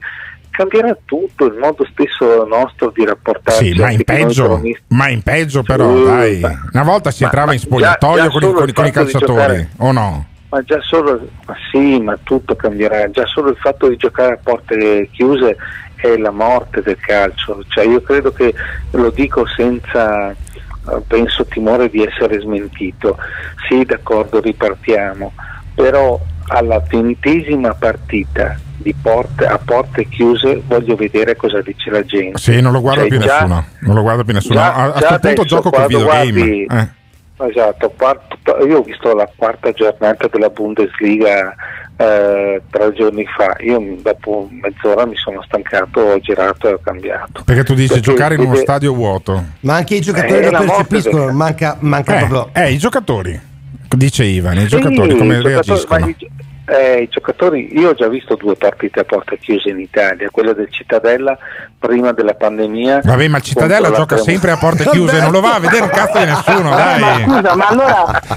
Cambierà 0.51 0.97
tutto 1.05 1.45
il 1.45 1.59
modo 1.59 1.87
stesso 1.93 2.47
nostro 2.47 2.91
di 2.91 3.05
rapportarci. 3.05 3.73
Sì, 3.75 3.79
ma 3.79 3.91
in 3.91 4.03
peggio, 4.05 4.63
ma 4.89 5.09
in 5.11 5.21
peggio 5.23 5.63
però, 5.63 5.95
Sì, 5.95 6.05
dai. 6.05 6.41
ma- 6.41 6.61
Una 6.73 6.83
volta 6.83 7.11
si 7.11 7.23
ma- 7.23 7.29
entrava 7.29 7.47
ma 7.49 7.53
in 7.53 7.59
spogliatoio 7.59 8.23
già 8.23 8.29
con, 8.31 8.43
i- 8.43 8.53
con 8.53 8.73
con 8.73 8.87
i 8.87 8.91
calciatori, 8.91 9.27
giocare- 9.35 9.69
o 9.77 9.93
no? 9.93 10.27
Ma 10.49 10.63
già 10.63 10.81
solo, 10.81 11.27
ma 11.47 11.55
sì, 11.71 12.01
ma 12.01 12.17
tutto 12.23 12.55
cambierà, 12.55 13.11
già 13.11 13.27
solo 13.27 13.51
il 13.51 13.57
fatto 13.57 13.89
di 13.89 13.97
giocare 13.97 14.35
a 14.35 14.39
porte 14.43 15.09
chiuse 15.11 15.57
è 15.97 16.17
la 16.17 16.31
morte 16.31 16.83
del 16.83 16.99
calcio, 16.99 17.65
cioè 17.69 17.85
io 17.87 18.01
credo 18.01 18.33
che 18.33 18.55
lo 18.93 19.11
dico 19.11 19.45
senza, 19.47 20.31
eh, 20.31 20.37
penso, 21.09 21.45
timore 21.47 21.89
di 21.91 22.05
essere 22.05 22.39
smentito, 22.39 23.17
sì 23.69 23.85
d'accordo 23.85 24.41
ripartiamo, 24.41 25.33
però 25.75 26.21
alla 26.49 26.81
ventesima 26.89 27.75
partita 27.75 28.57
di 28.77 28.95
porte, 28.95 29.47
a 29.47 29.59
porte 29.59 30.05
chiuse 30.07 30.63
voglio 30.65 30.95
vedere 30.95 31.35
cosa 31.35 31.61
dice 31.61 31.91
la 31.91 32.05
gente. 32.05 32.39
Sì, 32.39 32.61
non 32.61 32.71
lo 32.73 32.81
guarda 32.81 33.01
Cioè, 33.01 33.09
più 33.11 33.19
già- 33.19 33.41
nessuno. 33.41 33.65
Non 33.81 33.95
lo 33.97 34.03
guarda 34.03 34.23
più 34.23 34.33
nessuno. 34.33 34.55
già- 34.55 34.75
a 34.75 34.83
a 34.85 34.87
già 34.87 34.93
questo 34.93 35.19
punto 35.19 35.45
gioco 35.45 35.71
quando 35.71 35.89
videogame. 35.89 36.31
guardi- 36.33 36.67
Eh. 36.71 36.89
Esatto, 37.39 37.93
io 38.67 38.79
ho 38.79 38.83
visto 38.83 39.15
la 39.15 39.29
quarta 39.37 39.71
giornata 39.73 40.27
della 40.29 40.49
Bundesliga 40.49 41.55
eh, 41.99 42.63
tre 42.71 42.93
giorni 42.95 43.27
fa, 43.27 43.55
io 43.61 43.97
dopo 44.01 44.49
mezz'ora 44.51 45.05
mi 45.07 45.17
sono 45.17 45.43
stancato, 45.43 46.01
ho 46.01 46.19
girato 46.19 46.69
e 46.69 46.73
ho 46.73 46.79
cambiato. 46.83 47.43
Perché 47.45 47.65
tu 47.65 47.75
dici 47.75 47.89
Perché 47.95 48.03
giocare 48.11 48.35
in 48.35 48.41
uno 48.41 48.51
vede- 48.51 48.63
stadio 48.63 48.95
vuoto. 48.95 49.45
Ma 49.61 49.75
anche 49.77 49.97
i 49.97 50.01
giocatori 50.01 50.45
Eh, 50.47 50.51
lo 50.51 50.59
percepiscono, 50.59 51.33
manca, 51.33 51.77
manca 51.81 52.15
Eh, 52.21 52.27
proprio. 52.27 52.49
eh, 52.55 52.73
i 52.73 52.79
giocatori, 52.79 53.39
dice 53.97 54.25
Ivan, 54.25 54.57
i 54.57 54.61
Sì, 54.61 54.67
giocatori 54.69 55.17
come 55.17 55.37
i 55.37 55.41
giocatori- 55.43 55.55
reagiscono? 55.55 56.15
Eh, 56.67 57.03
i 57.03 57.09
giocatori, 57.09 57.79
io 57.79 57.91
ho 57.91 57.95
già 57.95 58.09
visto 58.09 58.35
due 58.35 58.57
partite 58.57 59.01
a 59.01 59.05
porta 59.05 59.37
chiuse 59.37 59.69
in 59.71 59.79
Italia, 59.81 60.29
quella 60.31 60.53
del 60.53 60.69
Cittadella 60.71 61.37
prima 61.79 62.13
della 62.13 62.35
pandemia. 62.35 63.01
Vabbè, 63.05 63.29
ma 63.29 63.37
il 63.39 63.43
Cittadella 63.43 63.91
gioca 63.93 64.17
sempre 64.17 64.51
a 64.51 64.57
porte 64.57 64.85
chiuse, 64.91 65.21
non 65.21 65.31
lo 65.31 65.41
va 65.41 65.55
a 65.55 65.61
vedere 65.61 65.83
un 65.83 65.91
cazzo 65.91 66.19
di 66.19 66.25
nessuno, 66.25 66.71
Eh, 66.77 66.83
ma 66.99 66.99
dai. 66.99 67.23
scusa, 67.23 67.55
ma 67.55 67.67
allora 67.69 68.23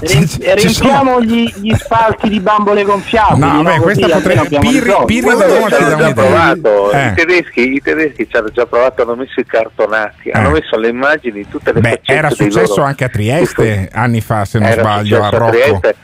riempiamo 0.54 1.20
gli, 1.22 1.52
gli 1.56 1.74
spalti 1.74 2.28
di 2.28 2.40
bambole 2.40 2.82
gonfiabili. 2.84 3.40
No, 3.40 3.62
vabbè, 3.62 3.78
Così 3.80 3.82
questa 4.00 4.06
potrebbe- 4.16 4.40
abbiamo 4.40 4.70
Pirri- 5.06 5.36
da 5.36 5.46
Roma 5.46 5.70
ci 5.70 5.84
dà 5.96 6.12
provato, 6.12 6.90
Eh. 6.92 7.06
I, 7.08 7.14
tedeschi, 7.14 7.72
i 7.74 7.80
tedeschi 7.82 8.28
ci 8.28 8.36
hanno 8.36 8.48
già 8.50 8.66
provato, 8.66 9.02
hanno 9.02 9.16
messo 9.16 9.40
i 9.40 9.46
cartonati, 9.46 10.30
hanno 10.30 10.50
messo 10.50 10.76
le 10.78 10.88
immagini, 10.88 11.48
tutte 11.48 11.72
le 11.72 11.80
Beh, 11.80 12.00
era 12.04 12.30
successo 12.30 12.74
loro- 12.76 12.84
anche 12.84 13.04
a 13.04 13.08
Trieste 13.08 13.88
anni 13.92 14.20
fa, 14.20 14.44
se 14.44 14.58
non 14.58 14.68
Era 14.68 14.82
sbaglio, 14.82 15.16
a 15.22 15.24
successo 15.24 15.34
a 15.34 15.38
Rocco. 15.38 15.50
Trieste. 15.80 15.94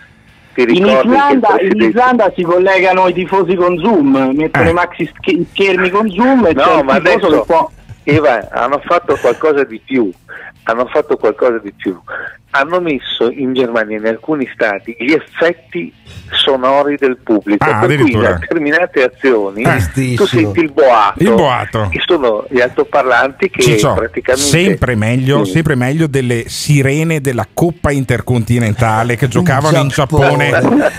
In 0.57 0.87
Islanda, 0.87 1.61
in 1.61 1.83
Islanda 1.83 2.33
si 2.35 2.43
collegano 2.43 3.09
i 3.09 3.13
tifosi 3.13 3.55
con 3.55 3.77
Zoom, 3.79 4.33
mettono 4.35 4.67
Eh. 4.67 4.71
i 4.71 4.73
maxi 4.73 5.05
sch- 5.07 5.43
schermi 5.53 5.91
con 5.91 6.09
Zoom 6.11 6.47
e 6.47 6.55
No, 6.55 6.83
ma 6.83 6.99
tifoso 6.99 7.01
che 7.01 7.15
adesso 7.27 7.45
può... 7.45 7.71
Eva, 8.05 8.49
hanno 8.51 8.81
fatto 8.85 9.17
qualcosa 9.17 9.65
di 9.65 9.81
più. 9.85 10.11
Hanno 10.63 10.87
fatto 10.87 11.17
qualcosa 11.17 11.59
di 11.59 11.73
più. 11.73 11.99
Hanno 12.59 12.81
messo 12.81 13.31
in 13.31 13.53
Germania, 13.55 13.99
in 13.99 14.07
alcuni 14.07 14.49
stati, 14.53 14.97
gli 14.99 15.13
effetti 15.13 15.93
sonori 16.31 16.97
del 16.99 17.19
pubblico. 17.23 17.65
Ah, 17.69 17.79
per 17.87 17.99
cui 17.99 18.13
in 18.13 18.21
determinate 18.21 19.03
azioni 19.05 19.63
Eh. 19.63 20.15
tu 20.17 20.27
senti 20.27 20.61
il 20.61 20.73
boato. 20.73 21.23
Il 21.23 21.33
boato. 21.35 21.89
Che 21.91 22.01
sono 22.05 22.45
gli 22.49 22.61
altoparlanti 22.61 23.51
che 23.51 23.63
Ciccio, 23.63 23.95
praticamente. 23.95 24.49
sempre 24.49 24.95
meglio, 24.95 25.45
Sì. 25.45 25.53
sempre 25.53 25.75
meglio 25.75 26.07
delle 26.07 26.45
sirene 26.49 27.21
della 27.21 27.47
Coppa 27.53 27.91
Intercontinentale 27.91 29.17
che 29.17 29.29
giocavano 29.29 29.79
in 29.79 29.89
Giappone. 29.89 30.51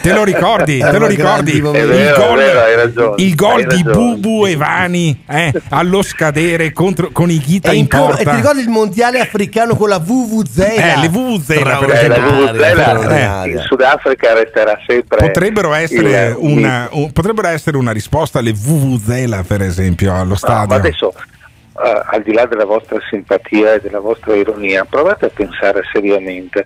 Te 0.02 0.13
lo 0.13 0.24
ricordi? 0.24 0.80
Te 0.80 0.98
lo 0.98 1.08
ricordi? 1.08 1.60
vero, 1.60 1.74
è 1.74 1.86
vero, 1.86 2.60
hai 2.62 2.76
ragione, 2.76 3.15
il 3.24 3.36
gol 3.36 3.65
hai 3.67 3.76
di. 3.76 3.84
Bubu 3.84 4.46
e 4.46 4.56
Vani 4.56 5.24
eh, 5.28 5.54
allo 5.70 6.02
scadere 6.02 6.72
contro- 6.74 7.10
con 7.12 7.30
i 7.30 7.38
ghita 7.39 7.72
E, 7.72 7.76
in 7.76 7.80
in 7.82 7.88
co- 7.88 7.98
e 7.98 8.00
porta. 8.15 8.30
ti 8.32 8.36
ricordi 8.36 8.62
il 8.62 8.70
mondiale 8.70 9.20
africano 9.20 9.76
con 9.76 9.89
la 9.89 10.00
VVZ? 10.00 10.58
Eh, 10.60 10.93
le 11.00 11.10
VVuzela, 11.56 11.78
per 11.78 11.90
esempio. 11.92 12.22
Vuvuzela 12.22 13.46
in 13.46 13.58
Sudafrica 13.60 14.34
resterà 14.34 14.78
sempre. 14.86 15.18
Potrebbero 15.20 15.74
essere, 15.74 16.28
il- 16.30 16.36
una, 16.38 16.88
un- 16.92 17.12
potrebbero 17.12 17.48
essere 17.48 17.78
una 17.78 17.92
risposta 17.92 18.40
alle 18.40 18.54
VVZela, 18.54 19.44
per 19.48 19.62
esempio, 19.62 20.14
allo 20.14 20.30
No, 20.30 20.36
stadio. 20.36 20.68
ma 20.68 20.76
adesso, 20.76 21.14
eh, 21.14 22.02
al 22.06 22.22
di 22.24 22.34
là 22.34 22.46
della 22.46 22.66
vostra 22.66 22.98
simpatia 23.10 23.74
e 23.76 23.80
della 23.82 24.00
vostra 24.00 24.36
ironia, 24.36 24.86
provate 24.86 25.26
a 25.26 25.30
pensare 25.34 25.82
seriamente 25.92 26.66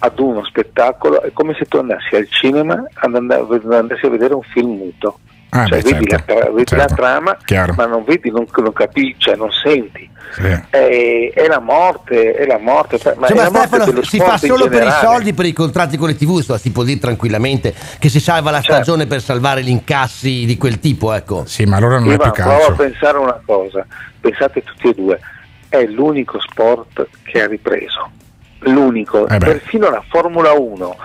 ad 0.00 0.18
uno 0.18 0.44
spettacolo, 0.44 1.22
è 1.22 1.30
come 1.32 1.54
se 1.58 1.64
tu 1.64 1.78
andassi 1.78 2.14
al 2.14 2.28
cinema 2.28 2.74
ad 2.94 3.14
and- 3.14 3.30
andassi 3.72 4.06
a 4.06 4.10
vedere 4.10 4.34
un 4.34 4.42
film 4.42 4.76
muto. 4.76 5.18
Ah, 5.50 5.64
cioè, 5.66 5.80
beh, 5.82 5.92
vedi, 5.92 6.06
certo, 6.10 6.34
la, 6.34 6.40
tra- 6.40 6.50
vedi 6.50 6.66
certo, 6.66 6.84
la 6.88 6.94
trama, 6.94 7.36
chiaro. 7.44 7.74
ma 7.76 7.86
non 7.86 8.04
vedi, 8.04 8.30
non, 8.30 8.46
non 8.54 8.72
capisci, 8.72 9.14
cioè, 9.18 9.36
non 9.36 9.50
senti. 9.50 10.08
Sì. 10.30 10.42
È, 10.42 11.32
è 11.34 11.46
la 11.46 11.58
morte, 11.58 12.32
è 12.34 12.44
la 12.46 12.58
morte. 12.58 12.98
Ma 13.16 13.26
Cioè, 13.28 13.34
è 13.34 13.38
ma 13.38 13.42
la 13.44 13.50
morte 13.50 13.66
Stefano 13.68 13.84
dello 13.86 14.02
si 14.04 14.18
fa 14.18 14.36
solo 14.36 14.68
per 14.68 14.86
i 14.86 14.90
soldi 14.90 15.32
per 15.32 15.46
i 15.46 15.52
contratti 15.54 15.96
con 15.96 16.08
le 16.08 16.16
tv 16.16 16.36
insomma, 16.36 16.58
si 16.58 16.70
può 16.70 16.82
dire 16.82 17.00
tranquillamente 17.00 17.74
che 17.98 18.10
si 18.10 18.20
salva 18.20 18.50
la 18.50 18.60
Certo. 18.60 18.74
stagione 18.82 19.06
per 19.06 19.22
salvare 19.22 19.62
gli 19.62 19.70
incassi 19.70 20.44
di 20.44 20.58
quel 20.58 20.78
tipo 20.80 21.14
ecco 21.14 21.46
Sì, 21.46 21.64
ma 21.64 21.76
allora 21.78 21.98
non 21.98 22.10
è 22.10 22.14
Ivan, 22.14 22.30
più 22.30 22.42
prova 22.42 22.56
a 22.56 22.58
calcio. 22.66 22.74
pensare 22.74 23.16
una 23.18 23.40
cosa, 23.46 23.86
pensate 24.20 24.62
tutti 24.62 24.88
e 24.88 24.92
due, 24.94 25.18
è 25.70 25.82
l'unico 25.84 26.38
sport 26.42 27.08
che 27.22 27.40
ha 27.42 27.46
ripreso, 27.46 28.10
l'unico, 28.60 29.26
Eh 29.28 29.38
perfino 29.38 29.88
la 29.88 30.04
Formula 30.06 30.52
1 30.52 30.96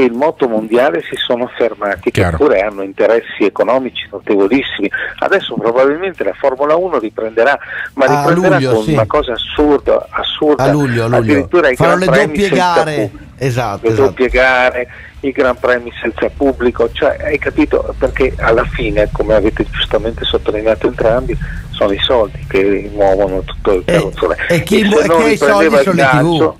e 0.00 0.04
e 0.04 0.04
il 0.04 0.12
moto 0.12 0.48
mondiale 0.48 1.02
si 1.02 1.14
sono 1.16 1.50
fermati, 1.56 2.10
Chiaro. 2.10 2.36
che 2.38 2.42
pure 2.44 2.60
hanno 2.60 2.82
interessi 2.82 3.44
economici 3.44 4.08
notevolissimi. 4.10 4.90
Adesso 5.18 5.54
probabilmente 5.54 6.24
la 6.24 6.32
Formula 6.32 6.74
1 6.74 6.98
riprenderà, 6.98 7.58
ma 7.94 8.06
A 8.06 8.16
riprenderà 8.16 8.56
luglio, 8.56 8.72
con 8.72 8.84
sì. 8.84 8.92
una 8.92 9.06
cosa 9.06 9.32
assurda, 9.32 10.06
assurda. 10.08 10.62
A 10.64 10.70
luglio, 10.70 11.04
a 11.04 11.06
luglio. 11.08 11.16
Addirittura 11.18 11.68
i 11.68 11.76
Faranno 11.76 11.98
le 11.98 12.06
doppie 12.06 12.48
gare. 12.48 13.10
Esatto, 13.36 13.80
le 13.86 13.92
esatto. 13.92 14.08
doppie 14.08 14.28
gare, 14.28 14.88
i 15.20 15.30
Gran 15.32 15.56
Premi 15.58 15.90
senza 16.00 16.30
pubblico, 16.34 16.90
cioè 16.92 17.16
hai 17.22 17.38
capito? 17.38 17.94
Perché 17.98 18.34
alla 18.38 18.64
fine, 18.64 19.08
come 19.12 19.34
avete 19.34 19.66
giustamente 19.70 20.24
sottolineato 20.24 20.86
entrambi, 20.86 21.36
sono 21.70 21.92
i 21.92 21.98
soldi 22.00 22.44
che 22.46 22.90
muovono 22.92 23.42
tutto 23.42 23.74
il 23.74 23.84
carrozzone. 23.84 24.36
e 24.48 24.62
chi 24.62 24.80
se 24.80 24.88
mu- 24.88 24.98
e 24.98 25.02
chi 25.02 25.12
ha 25.22 25.28
i 25.28 25.36
soldi 25.36 25.76
sono 25.76 25.92
le 25.94 26.02
calcio, 26.02 26.58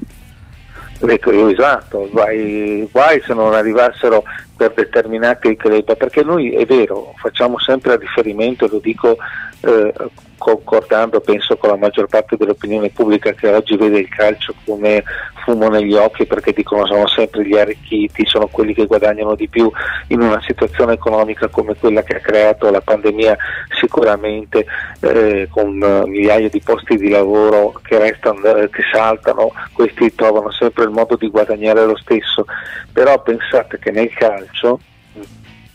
Ecco, 1.02 1.32
io, 1.32 1.48
esatto, 1.48 2.08
guai, 2.10 2.86
guai 2.92 3.22
se 3.22 3.32
non 3.32 3.54
arrivassero 3.54 4.22
per 4.54 4.72
determinati 4.74 5.56
club, 5.56 5.96
perché 5.96 6.22
noi 6.22 6.50
è 6.50 6.66
vero, 6.66 7.14
facciamo 7.16 7.58
sempre 7.58 7.96
riferimento, 7.96 8.68
lo 8.70 8.80
dico 8.80 9.16
eh, 9.60 9.92
concordando 10.40 11.20
penso 11.20 11.56
con 11.58 11.68
la 11.68 11.76
maggior 11.76 12.06
parte 12.06 12.36
dell'opinione 12.36 12.88
pubblica 12.88 13.32
che 13.32 13.52
oggi 13.52 13.76
vede 13.76 13.98
il 13.98 14.08
calcio 14.08 14.54
come 14.64 15.04
fumo 15.44 15.68
negli 15.68 15.94
occhi 15.94 16.24
perché 16.24 16.52
dicono 16.52 16.86
sono 16.86 17.06
sempre 17.08 17.44
gli 17.46 17.56
arricchiti, 17.56 18.24
sono 18.26 18.46
quelli 18.46 18.72
che 18.72 18.86
guadagnano 18.86 19.34
di 19.34 19.48
più 19.48 19.70
in 20.08 20.22
una 20.22 20.40
situazione 20.40 20.94
economica 20.94 21.48
come 21.48 21.74
quella 21.76 22.02
che 22.02 22.16
ha 22.16 22.20
creato 22.20 22.70
la 22.70 22.80
pandemia 22.80 23.36
sicuramente 23.78 24.64
eh, 25.00 25.48
con 25.50 25.76
migliaia 26.06 26.48
di 26.48 26.61
posti 26.61 26.96
di 26.96 27.11
lavoro 27.11 27.78
che 27.82 27.98
restano, 27.98 28.42
eh, 28.42 28.70
che 28.70 28.82
saltano, 28.90 29.52
questi 29.72 30.14
trovano 30.14 30.50
sempre 30.52 30.84
il 30.84 30.90
modo 30.90 31.16
di 31.16 31.28
guadagnare 31.28 31.84
lo 31.84 31.96
stesso, 31.96 32.46
però 32.92 33.20
pensate 33.22 33.78
che 33.78 33.90
nel 33.90 34.12
calcio 34.14 34.80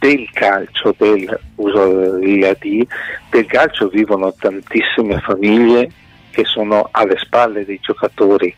del 0.05 0.29
calcio, 0.31 0.93
del 0.97 1.39
uso 1.55 2.17
il 2.17 2.57
D, 2.59 2.85
del 3.31 3.45
calcio 3.47 3.87
vivono 3.87 4.33
tantissime 4.37 5.19
famiglie 5.19 5.89
che 6.29 6.43
sono 6.43 6.89
alle 6.91 7.15
spalle 7.17 7.63
dei 7.63 7.79
giocatori, 7.81 8.53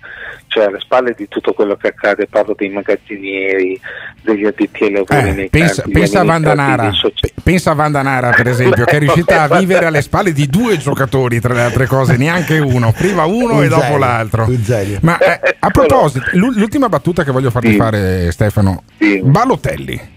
cioè 0.48 0.66
alle 0.66 0.80
spalle 0.80 1.14
di 1.16 1.28
tutto 1.28 1.54
quello 1.54 1.76
che 1.76 1.90
accade, 1.90 2.26
parlo 2.26 2.56
dei 2.58 2.70
magazzinieri, 2.70 3.80
degli 4.24 4.46
addetti 4.46 4.86
ai 4.86 4.92
lavori 4.92 5.30
Eh, 5.30 5.34
nei 5.34 5.50
pensa, 5.50 5.84
campi, 5.84 6.00
pensa 6.00 6.20
a 6.20 6.24
Vandanara, 6.24 6.92
pensa 7.44 7.72
a 7.72 7.74
Vandanara 7.76 8.32
per 8.32 8.48
esempio, 8.48 8.84
che 8.84 8.98
è 8.98 9.00
riuscita 9.06 9.44
a 9.44 9.60
vivere 9.60 9.86
alle 9.86 10.02
spalle 10.02 10.34
di 10.34 10.48
due 10.48 10.78
giocatori, 10.78 11.40
tra 11.40 11.54
le 11.54 11.62
altre 11.62 11.86
cose, 11.86 12.18
neanche 12.18 12.58
uno, 12.58 12.92
prima 12.92 13.26
uno 13.26 13.58
Un 13.58 13.64
e 13.64 13.68
dopo 13.68 13.82
genio, 13.84 13.98
l'altro. 14.00 14.48
Ma 15.02 15.18
eh, 15.20 15.56
a 15.60 15.70
proposito, 15.70 16.26
l'u- 16.32 16.56
l'ultima 16.56 16.90
battuta 16.90 17.24
che 17.24 17.32
voglio 17.32 17.52
farti 17.52 17.76
fare, 17.76 18.32
Stefano, 18.32 18.84
Balotelli. 19.22 20.16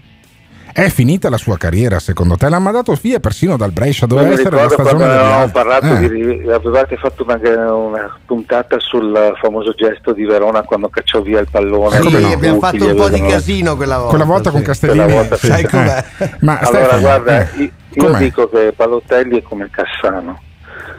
È 0.73 0.87
finita 0.89 1.29
la 1.29 1.37
sua 1.37 1.57
carriera 1.57 1.99
secondo 1.99 2.37
te? 2.37 2.47
L'ha 2.47 2.59
mandato 2.59 2.97
via 3.01 3.19
persino 3.19 3.57
dal 3.57 3.71
Brescia, 3.71 4.05
doveva 4.05 4.31
essere 4.31 4.55
la 4.55 4.63
ricordo 4.63 4.83
stagione 4.83 5.13
avevamo 5.13 5.49
parlato 5.51 5.85
Eh. 5.95 6.09
di, 6.09 6.49
avevate 6.49 6.95
fatto 6.97 7.23
una, 7.23 7.73
una 7.73 8.17
puntata 8.25 8.79
sul 8.79 9.33
famoso 9.41 9.73
gesto 9.73 10.13
di 10.13 10.23
Verona 10.25 10.61
quando 10.61 10.87
cacciò 10.89 11.21
via 11.21 11.39
il 11.39 11.47
pallone. 11.51 11.97
Sì, 11.97 12.03
Come 12.03 12.19
no? 12.19 12.31
abbiamo 12.31 12.59
Tutti 12.59 12.77
fatto 12.79 12.91
un 12.91 12.95
po' 12.95 13.09
di 13.09 13.21
casino 13.21 13.75
quella 13.75 13.95
volta. 13.97 14.09
Quella 14.09 14.25
volta 14.25 14.49
con 14.51 14.59
sì. 14.59 14.65
Castellini, 14.65 15.03
Quella 15.03 15.19
volta 15.19 15.35
sì. 15.35 15.47
Sai 15.47 15.63
com'è? 15.65 16.05
Eh. 16.17 16.31
Ma 16.39 16.57
allora 16.59 16.77
Stefano, 16.77 17.01
guarda, 17.01 17.41
eh, 17.41 17.47
io, 17.61 17.71
com'è? 18.05 18.17
dico 18.17 18.49
che 18.49 18.73
Balotelli 18.75 19.39
è 19.39 19.41
come 19.41 19.69
Cassano. 19.69 20.41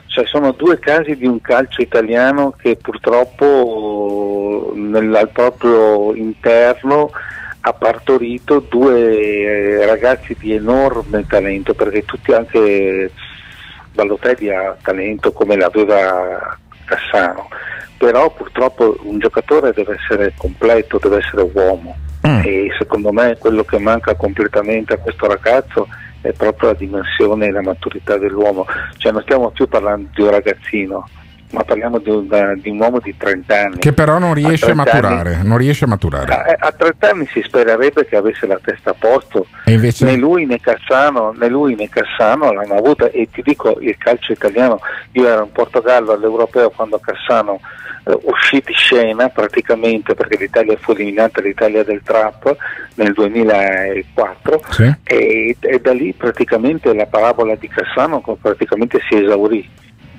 Cioè 0.07 0.27
sono 0.27 0.53
due 0.53 0.79
casi 0.79 1.17
di 1.17 1.27
un 1.27 1.41
calcio 1.41 1.81
italiano 1.81 2.53
che 2.61 2.77
purtroppo 2.77 4.73
nel, 4.77 5.15
al 5.15 5.31
proprio 5.31 6.15
interno 6.15 7.11
ha 7.65 7.73
partorito 7.73 8.59
due 8.69 9.81
eh, 9.81 9.87
ragazzi 9.87 10.37
di 10.39 10.53
enorme 10.53 11.25
talento, 11.27 11.75
perché 11.75 12.05
tutti 12.05 12.33
anche 12.33 13.11
Balotelli 13.93 14.51
ha 14.51 14.77
talento 14.83 15.33
come 15.33 15.57
l'aveva 15.57 16.59
Cassano, 16.85 17.49
però 17.97 18.31
purtroppo 18.33 18.97
un 19.03 19.19
giocatore 19.19 19.73
deve 19.73 19.95
essere 19.95 20.33
completo, 20.37 20.99
deve 21.01 21.19
essere 21.19 21.49
uomo. 21.53 21.97
E 22.45 22.69
secondo 22.79 23.13
me 23.13 23.37
quello 23.39 23.65
che 23.65 23.79
manca 23.79 24.15
completamente 24.15 24.93
a 24.95 24.99
questo 24.99 25.27
ragazzo 25.27 25.89
è 26.21 26.33
proprio 26.33 26.71
la 26.71 26.77
dimensione 26.77 27.47
e 27.47 27.51
la 27.51 27.63
maturità 27.63 28.17
dell'uomo, 28.17 28.65
cioè 28.97 29.13
non 29.13 29.23
stiamo 29.23 29.51
più 29.51 29.69
parlando 29.69 30.09
di 30.15 30.23
un 30.23 30.31
ragazzino, 30.31 31.09
ma 31.53 31.63
parliamo 31.65 31.99
di 31.99 32.11
un, 32.11 32.59
di 32.61 32.71
un 32.71 32.81
uomo 32.81 32.99
di 32.99 33.15
30 33.17 33.59
anni. 33.61 33.79
Che 33.79 33.93
però 33.93 34.19
non 34.19 34.35
riesce 34.35 34.71
a 34.71 34.75
30 34.75 34.91
anni- 34.91 35.03
maturare, 35.03 35.43
non 35.43 35.59
riesce 35.59 35.85
a 35.85 35.89
maturare. 35.89 36.33
a, 36.33 36.57
a 36.59 36.73
30 36.73 37.11
anni 37.11 37.27
si 37.33 37.43
spererebbe 37.43 38.07
che 38.07 38.17
avesse 38.17 38.47
la 38.47 38.59
testa 38.63 38.91
a 38.91 38.95
posto, 38.99 39.47
invece 39.67 40.05
né 40.05 40.17
lui 40.17 40.47
né 40.47 40.59
Cassano, 40.61 41.33
né 41.33 41.49
lui 41.49 41.75
né 41.75 41.89
Cassano 41.89 42.53
l'hanno 42.53 42.75
avuta 42.75 43.09
e 43.11 43.29
ti 43.31 43.43
dico 43.43 43.79
il 43.81 43.97
calcio 43.99 44.33
italiano, 44.33 44.81
io 45.13 45.29
ero 45.29 45.45
in 45.45 45.53
Portogallo 45.53 46.13
all'Europeo 46.13 46.71
quando 46.71 46.99
Cassano 46.99 47.61
eh, 48.05 48.19
uscì 48.23 48.63
di 48.65 48.73
scena 48.73 49.29
praticamente 49.29 50.15
perché 50.15 50.37
l'Italia 50.37 50.77
fu 50.81 50.93
eliminata 50.93 51.41
l'Italia 51.41 51.85
del 51.85 52.01
Trap 52.03 52.57
nel 52.97 53.13
2004 53.13 54.63
Sì. 54.71 54.93
e, 55.05 55.57
e 55.61 55.81
da 55.81 55.93
lì 55.93 56.13
praticamente 56.13 56.93
la 56.95 57.07
parabola 57.07 57.55
di 57.57 57.69
Cassano 57.69 58.21
praticamente 58.41 58.99
si 59.09 59.17
esaurì 59.23 59.69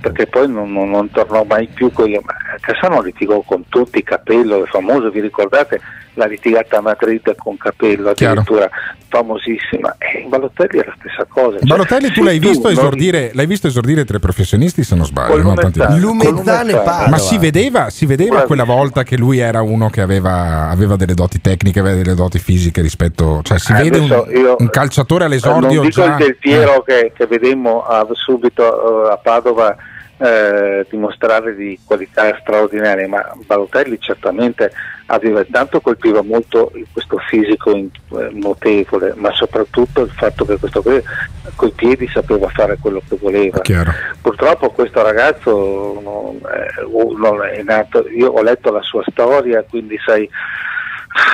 perché 0.03 0.27
poi 0.27 0.49
non, 0.49 0.73
non- 0.73 0.89
non 0.89 1.09
tornò 1.11 1.45
mai 1.47 1.65
più 1.73 1.89
quello. 1.93 2.21
ma 2.25 2.33
Cassano 2.59 3.01
litigò 3.01 3.41
con 3.41 3.63
tutti, 3.69 4.03
Capello 4.03 4.63
è 4.65 4.67
famoso, 4.67 5.09
vi 5.09 5.21
ricordate 5.21 5.79
la 6.15 6.25
litigata 6.25 6.77
a 6.77 6.81
Madrid 6.81 7.33
con 7.37 7.57
Capello, 7.57 8.09
addirittura 8.09 8.69
famosissima. 9.07 9.95
E 9.97 10.19
in 10.21 10.29
Balotelli 10.29 10.79
è 10.79 10.85
la 10.85 10.93
stessa 10.99 11.25
cosa. 11.27 11.57
Cioè, 11.57 11.65
Balotelli 11.67 12.11
tu 12.11 12.21
l'hai 12.23 12.37
visto, 12.39 12.67
non- 12.69 12.73
esordire, 12.77 13.31
l'hai 13.33 13.45
visto 13.47 13.67
esordire 13.67 14.03
tra 14.05 14.17
i 14.17 14.19
professionisti 14.19 14.83
se 14.83 14.95
non 14.95 15.05
sbaglio. 15.05 15.41
Con 15.41 15.41
no? 15.41 15.53
Tanti- 15.53 15.99
Lumezzane. 15.99 16.73
Con 16.73 16.83
Padova. 16.83 17.07
Ma 17.09 17.17
si 17.17 17.37
vedeva, 17.37 17.89
si 17.89 18.05
vedeva 18.05 18.41
quella 18.43 18.63
volta 18.65 19.03
che 19.03 19.17
lui 19.17 19.39
era 19.39 19.61
uno 19.61 19.89
che 19.89 20.01
aveva, 20.01 20.69
aveva 20.69 20.95
delle 20.97 21.13
doti 21.13 21.39
tecniche, 21.41 21.79
aveva 21.79 21.95
delle 21.95 22.13
doti 22.15 22.37
fisiche 22.39 22.81
rispetto. 22.81 23.41
Cioè 23.43 23.57
si 23.57 23.71
Eh, 23.71 23.75
vede 23.83 23.97
un, 23.99 24.11
adesso 24.11 24.31
io- 24.31 24.55
un 24.59 24.69
calciatore 24.69 25.25
all'esordio 25.25 25.79
non 25.81 25.87
dico 25.87 26.01
già. 26.01 26.11
il 26.11 26.17
Del 26.17 26.37
Piero 26.37 26.81
che, 26.83 27.11
che 27.15 27.25
vedemmo 27.25 27.83
a- 27.83 28.05
subito 28.11 29.07
eh, 29.07 29.11
a 29.13 29.17
Padova 29.17 29.75
eh, 30.23 30.85
dimostrare 30.89 31.53
di 31.53 31.77
qualità 31.83 32.37
straordinarie, 32.39 33.07
ma 33.07 33.29
Balotelli 33.45 33.99
certamente 33.99 34.71
aveva 35.07 35.43
tanto 35.43 35.81
colpiva 35.81 36.21
molto 36.21 36.71
questo 36.93 37.17
fisico 37.27 37.75
in- 37.75 37.89
eh, 38.17 38.29
notevole, 38.31 39.13
ma 39.17 39.33
soprattutto 39.33 40.03
il 40.03 40.11
fatto 40.11 40.45
che 40.45 40.57
questo 40.57 40.81
coi 40.81 41.71
piedi 41.71 42.07
sapeva 42.07 42.47
fare 42.47 42.77
quello 42.79 43.01
che 43.05 43.17
voleva. 43.19 43.59
Chiaro. 43.59 43.91
Purtroppo 44.21 44.71
questo 44.71 45.01
ragazzo 45.01 45.99
non, 46.01 46.35
eh, 46.37 47.17
non 47.17 47.43
è 47.43 47.61
nato, 47.63 48.07
io 48.07 48.29
ho 48.31 48.41
letto 48.41 48.71
la 48.71 48.81
sua 48.81 49.03
storia, 49.11 49.65
quindi 49.69 49.97
sai 50.05 50.29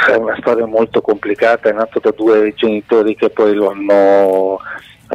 è 0.09 0.15
una 0.15 0.35
storia 0.39 0.65
molto 0.65 0.99
complicata, 0.99 1.69
è 1.69 1.73
nato 1.73 1.99
da 1.99 2.09
due 2.09 2.53
genitori 2.55 3.15
che 3.15 3.29
poi 3.29 3.53
lo 3.53 3.69
hanno 3.69 4.59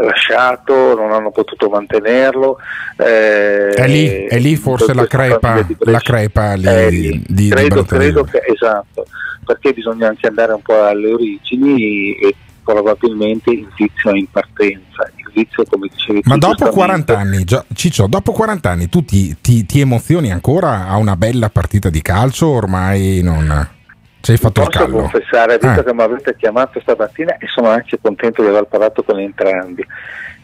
lasciato, 0.03 0.95
non 0.95 1.13
hanno 1.13 1.31
potuto 1.31 1.69
mantenerlo. 1.69 2.59
eh, 2.97 3.69
È 3.71 3.87
lì, 3.87 4.07
è 4.27 4.39
lì 4.39 4.57
forse 4.57 4.95
la 4.95 5.07
crepa, 5.07 5.63
di 5.63 5.77
la 5.81 5.99
crepa 6.01 6.55
lì 6.55 6.65
È 6.65 6.91
lì. 6.91 7.01
di, 7.01 7.25
di 7.29 7.49
credo, 7.51 7.69
Balotelli. 7.69 8.03
credo 8.03 8.25
che 8.25 8.43
esatto, 8.47 9.07
perché 9.45 9.73
bisogna 9.73 10.09
anche 10.09 10.27
andare 10.27 10.53
un 10.53 10.63
po' 10.63 10.83
alle 10.85 11.13
origini 11.13 12.15
e 12.19 12.35
probabilmente 12.63 13.51
il 13.51 13.69
vizio 13.77 14.11
è 14.13 14.17
in 14.17 14.31
partenza. 14.31 15.11
Il 15.17 15.31
vizio, 15.35 15.65
come 15.69 15.89
dicevi 15.93 16.21
Ma 16.25 16.37
dopo 16.39 16.55
giustamente, 16.65 16.79
40 16.81 17.19
anni, 17.19 17.45
Gio- 17.45 17.65
Ciccio, 17.75 18.07
dopo 18.07 18.33
40 18.33 18.71
anni 18.71 18.89
tu 18.89 19.05
ti, 19.05 19.37
ti- 19.41 19.67
ti 19.67 19.81
emozioni 19.81 20.31
ancora 20.33 20.87
a 20.89 20.97
una 20.97 21.17
bella 21.17 21.51
partita 21.51 21.91
di 21.91 22.01
calcio? 22.03 22.49
Ormai 22.49 23.21
non 23.23 23.69
hai 24.33 24.39
fatto 24.39 24.63
Posso 24.63 24.79
callo. 24.79 24.97
confessare, 24.99 25.59
visto 25.59 25.81
Eh. 25.81 25.85
che 25.85 25.95
mi 25.95 26.03
avete 26.03 26.37
chiamato 26.37 26.81
stamattina 26.81 27.37
e 27.39 27.47
sono 27.49 27.69
anche 27.69 27.99
contento 28.01 28.43
di 28.43 28.49
aver 28.49 28.65
parlato 28.65 29.03
con 29.03 29.19
entrambi, 29.19 29.85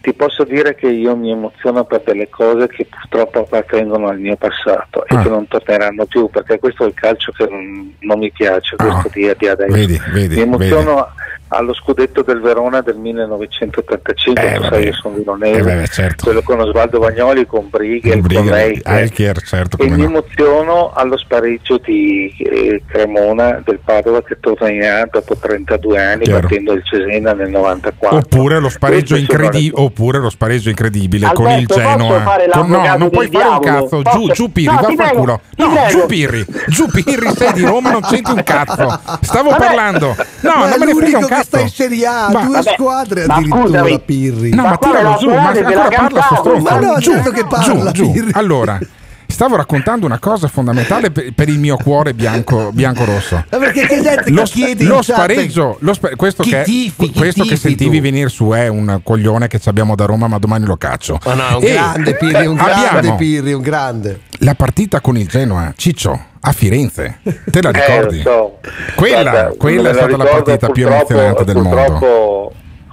ti 0.01 0.12
posso 0.14 0.45
dire 0.45 0.74
che 0.74 0.89
io 0.89 1.14
mi 1.14 1.31
emoziono 1.31 1.85
per 1.85 2.03
delle 2.05 2.28
cose 2.31 2.66
che 2.68 2.87
purtroppo 2.87 3.41
appartengono 3.41 4.09
al 4.09 4.18
mio 4.18 4.37
passato 4.37 5.05
e 5.07 5.14
Ah. 5.14 5.22
che 5.22 5.28
non 5.28 5.47
torneranno 5.47 6.07
più, 6.07 6.28
perché 6.31 6.59
questo 6.59 6.85
è 6.85 6.87
il 6.89 6.95
calcio 6.95 7.33
che 7.33 7.47
non, 7.49 7.95
non 8.01 8.18
mi 8.18 8.31
piace, 8.33 8.76
questo 8.76 9.07
Ah. 9.09 9.11
di, 9.12 9.31
di 9.37 9.49
adesso. 9.49 9.72
Vedi, 9.74 10.01
vedi, 10.12 10.35
mi 10.37 10.41
emoziono 10.43 11.09
allo 11.53 11.74
scudetto 11.74 12.22
del 12.22 12.40
Verona 12.40 12.80
del 12.80 12.96
1985, 12.96 14.42
Eh, 14.42 14.55
tu 14.57 14.62
sai, 14.64 14.84
io 14.84 14.92
sono 14.94 15.14
veronese, 15.16 15.82
Eh, 15.82 15.86
certo. 15.88 16.24
quello 16.24 16.42
con 16.42 16.61
Osvaldo 16.61 16.98
Vagnoli, 17.01 17.46
con 17.46 17.68
Briga- 17.68 18.12
con 18.20 18.44
lei. 18.46 18.80
Eicher, 18.84 19.42
certo, 19.42 19.76
e 19.78 19.88
mi 19.88 19.96
no. 19.98 20.05
emoziono 20.05 20.92
allo 20.94 21.16
spareggio 21.16 21.78
di 21.78 22.32
eh, 22.38 22.82
Cremona 22.86 23.61
del 23.64 23.80
Padova 23.84 24.22
che 24.22 24.36
torna 24.40 24.70
in 24.70 24.82
A 24.84 25.09
dopo 25.11 25.36
32 25.36 26.01
anni 26.01 26.24
Chiaro. 26.24 26.40
battendo 26.42 26.72
il 26.72 26.82
Cesena 26.84 27.32
nel 27.32 27.51
94. 27.51 28.18
Oppure 28.18 28.61
lo 28.61 28.68
spareggio, 28.68 29.16
incredi- 29.16 29.70
oppure 29.74 30.18
lo 30.18 30.30
spareggio 30.30 30.68
incredibile 30.68 31.30
con 31.34 31.46
il 31.46 31.53
Alberto, 31.53 31.74
Genoa. 31.74 32.22
Con- 32.53 32.68
no, 32.70 32.96
non 32.96 33.11
puoi 33.11 33.28
fare 33.28 33.44
un 33.48 33.59
diavolo? 33.61 33.61
cazzo. 33.88 34.03
Posso? 34.03 34.18
Giù, 34.18 34.32
giù 34.32 34.53
Pirri, 34.53 34.74
No, 34.74 34.80
vaffanculo. 34.82 35.40
prego, 35.57 35.72
ti 35.72 35.78
No, 35.80 35.86
giù 35.88 36.07
Pirri, 36.07 36.44
giù 36.68 36.86
Pirri, 36.86 37.30
sei 37.34 37.53
di 37.55 37.62
Roma, 37.64 37.90
non 37.90 38.03
c'entri 38.03 38.32
un 38.34 38.42
cazzo. 38.44 39.01
Stavo 39.22 39.51
Vabbè. 39.51 39.64
parlando. 39.66 40.14
No, 40.42 40.53
Ma 40.57 40.68
non 40.68 40.78
me 40.78 40.86
ne 40.86 40.94
frega 40.94 41.18
un 41.18 41.26
cazzo. 41.26 41.38
Sta 41.43 41.61
in 41.61 41.68
Serie 41.68 42.07
A, 42.07 42.30
Ma- 42.32 42.45
due 42.45 42.53
vabbè, 42.57 42.72
squadre 42.72 43.26
ma 43.26 43.34
addirittura 43.34 43.62
scusami. 43.66 44.01
Pirri. 44.01 44.51
No, 44.51 44.62
ma, 44.62 44.68
Ma 44.70 44.76
tiralo 44.76 45.09
la 45.11 45.16
giù, 45.16 45.28
ma 45.28 45.49
ancora 45.49 45.88
parla 45.88 46.22
sto 46.22 46.34
stronzo. 46.36 46.62
Ma 46.62 46.78
no, 46.78 46.99
giù, 46.99 47.11
certo 47.12 47.30
che 47.30 47.45
parla, 47.47 47.91
giù, 47.91 48.05
giù. 48.05 48.12
Pirri. 48.12 48.30
Allora, 48.34 48.78
stavo 49.26 49.57
raccontando 49.57 50.07
una 50.07 50.18
cosa 50.18 50.49
fondamentale 50.49 51.11
per, 51.11 51.32
per 51.34 51.49
il 51.49 51.59
mio 51.59 51.76
cuore 51.76 52.14
bianco, 52.14 52.70
bianco-rosso. 52.72 53.45
Ma 53.51 53.59
perché 53.59 53.86
c'è 53.86 54.01
gente 54.03 54.30
Lo, 54.30 54.43
che 54.43 54.51
chiede 54.51 54.84
lo 54.84 55.03
spareggio, 55.03 55.76
lo 55.80 55.95
spa- 55.95 56.11
questo, 56.16 56.43
Chi 56.43 56.51
che, 56.51 56.62
tifi, 56.64 57.12
questo 57.12 57.45
che 57.45 57.57
sentivi 57.57 57.97
tu? 57.99 58.03
venire 58.03 58.28
su 58.28 58.49
è 58.51 58.68
un 58.68 59.01
coglione 59.03 59.47
che 59.47 59.59
ci 59.61 59.68
abbiamo 59.68 59.95
da 59.95 60.05
Roma, 60.05 60.26
ma 60.26 60.38
domani 60.38 60.64
lo 60.66 60.76
caccio. 60.76 61.18
Ma 61.24 61.34
no, 61.34 61.57
un 61.59 61.64
E 61.64 61.72
grande 61.72 62.14
Pirri, 62.16 62.47
un 62.47 62.57
grande 62.57 63.14
Pirri, 63.14 63.53
un 63.53 63.62
grande. 63.62 64.20
la 64.38 64.55
partita 64.55 65.01
con 65.01 65.16
il 65.16 65.28
Genoa, 65.28 65.72
Ciccio, 65.76 66.24
a 66.43 66.53
Firenze. 66.53 67.18
Te 67.51 67.61
la 67.62 67.70
Eh, 67.70 67.72
ricordi? 67.72 68.22
lo 68.22 68.30
so. 68.30 68.59
Quella, 68.95 69.22
Guarda, 69.30 69.55
quella 69.57 69.91
è 69.91 69.95
stata 69.95 70.16
la 70.16 70.24
partita 70.24 70.68
più 70.70 70.86
emozionante 70.86 71.45
del 71.45 71.57
mondo. 71.57 72.53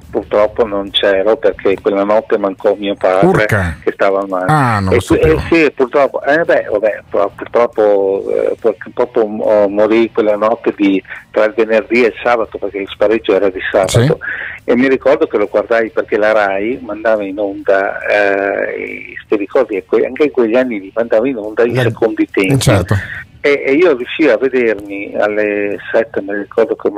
purtroppo, 0.09 0.65
non 0.65 0.89
c'ero 0.89 1.35
perché 1.37 1.77
quella 1.79 2.03
notte 2.03 2.37
mancò 2.39 2.73
mio 2.75 2.95
padre 2.95 3.27
Urca. 3.27 3.77
che 3.83 3.91
stava 3.91 4.25
male. 4.27 4.45
Ah, 4.47 4.79
non 4.79 4.93
e, 4.93 4.95
lo 4.95 5.01
qui- 5.05 5.15
sapevo. 5.17 5.37
eh, 5.37 5.43
sì, 5.51 5.71
purtroppo, 5.75 6.23
eh, 6.23 6.43
beh, 6.43 6.65
vabbè, 6.71 7.01
pur- 7.09 7.31
purtroppo, 7.35 8.23
eh, 8.31 8.55
purtroppo 8.59 9.19
oh, 9.21 9.69
morì 9.69 10.09
quella 10.11 10.35
notte 10.35 10.73
di, 10.75 11.01
tra 11.29 11.45
il 11.45 11.53
venerdì 11.55 12.03
e 12.03 12.07
il 12.07 12.13
sabato 12.23 12.57
perché 12.57 12.79
il 12.79 12.87
spareggio 12.89 13.35
era 13.35 13.49
di 13.49 13.59
sabato. 13.69 14.17
E 14.63 14.75
mi 14.75 14.87
ricordo 14.89 15.27
che 15.27 15.37
lo 15.37 15.47
guardai 15.47 15.91
perché 15.91 16.17
la 16.17 16.31
RAI 16.31 16.79
mandava 16.83 17.23
in 17.23 17.37
onda, 17.37 17.99
eh, 18.07 19.13
ti 19.27 19.35
ricordi, 19.37 19.75
e 19.75 19.85
anche 20.05 20.23
in 20.23 20.31
quegli 20.31 20.55
anni 20.55 20.79
li 20.79 20.91
mandava 20.95 21.27
in 21.27 21.37
onda 21.37 21.63
i 21.63 21.75
secondi 21.75 22.27
tempi. 22.31 22.59
Certo. 22.59 22.95
E, 23.41 23.63
e 23.65 23.73
io 23.73 23.95
riuscii 23.95 24.29
a 24.29 24.37
vedermi 24.37 25.15
alle 25.15 25.77
7, 25.91 26.21
mi 26.21 26.35
ricordo 26.35 26.75
che 26.75 26.91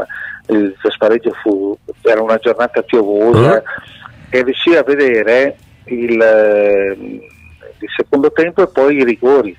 il 0.54 0.76
spareggio 0.90 1.32
fu, 1.42 1.78
era 2.02 2.22
una 2.22 2.38
giornata 2.38 2.82
piovosa, 2.82 3.62
e 4.30 4.44
riuscii 4.44 4.76
a 4.76 4.84
vedere 4.84 5.58
il, 5.86 6.22
eh, 6.22 6.92
il 6.92 7.90
secondo 7.96 8.32
tempo 8.32 8.64
e 8.64 8.68
poi 8.68 8.98
i 8.98 9.04
rigori. 9.04 9.56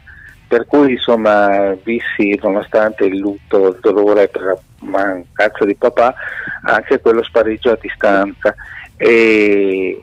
Per 0.46 0.66
cui 0.66 0.92
insomma 0.92 1.76
vissi, 1.84 2.36
nonostante 2.42 3.04
il 3.04 3.18
lutto, 3.18 3.68
il 3.68 3.78
dolore 3.80 4.26
per 4.26 4.42
la 4.42 4.58
mancanza 4.80 5.64
di 5.64 5.76
papà, 5.76 6.12
anche 6.64 7.00
quello 7.00 7.22
spareggio 7.22 7.70
a 7.70 7.78
distanza. 7.80 8.52
E 8.96 10.02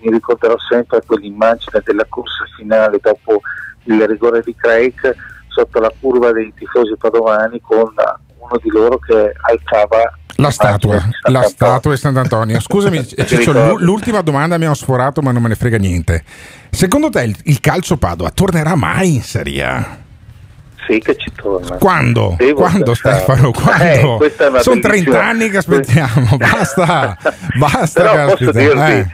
mi 0.00 0.10
ricorderò 0.10 0.56
sempre 0.58 1.00
quell'immagine 1.06 1.80
della 1.82 2.04
corsa 2.06 2.44
finale 2.54 2.98
dopo 3.00 3.40
il 3.84 4.06
rigore 4.06 4.42
di 4.42 4.54
Craig 4.54 5.16
sotto 5.54 5.80
la 5.80 5.92
curva 6.00 6.32
dei 6.32 6.52
tifosi 6.56 6.94
padovani 6.98 7.60
con 7.60 7.92
uno 8.38 8.58
di 8.62 8.70
loro 8.70 8.98
che 8.98 9.32
alzava 9.40 10.12
La 10.36 10.50
statua, 10.50 11.02
la 11.30 11.42
statua 11.42 11.92
di 11.92 11.96
Sant'Antonio. 11.98 12.60
Scusami, 12.60 13.04
Ciccio, 13.06 13.36
ricordo. 13.36 13.68
l'u- 13.70 13.78
l'ultima 13.78 14.20
domanda 14.20 14.58
mi 14.58 14.66
ho 14.66 14.74
sforato, 14.74 15.22
ma 15.22 15.30
non 15.32 15.42
me 15.42 15.48
ne 15.48 15.54
frega 15.54 15.78
niente. 15.78 16.22
Secondo 16.70 17.08
te 17.08 17.32
il, 17.44 17.60
calcio 17.60 17.96
Padova 17.96 18.30
tornerà 18.30 18.74
mai 18.74 19.14
in 19.14 19.22
Serie 19.22 19.64
A? 19.64 19.98
Sì, 20.86 20.98
che 20.98 21.16
ci 21.16 21.32
torna. 21.34 21.76
Quando? 21.76 22.34
Devo 22.36 22.60
Quando 22.60 22.84
pensare. 22.84 23.16
Stefano? 23.20 23.50
Quando? 23.52 24.22
Eh, 24.24 24.34
è 24.36 24.46
una 24.48 24.60
Sono 24.60 24.80
30 24.80 24.88
bellissima- 24.90 25.22
anni 25.22 25.48
che 25.50 25.56
aspettiamo, 25.56 26.36
basta, 26.36 27.16
basta. 27.56 28.02
Però 28.02 28.12
posso 28.12 28.26
caspita, 28.44 28.50
dirvi, 28.52 28.90
eh. 28.92 29.06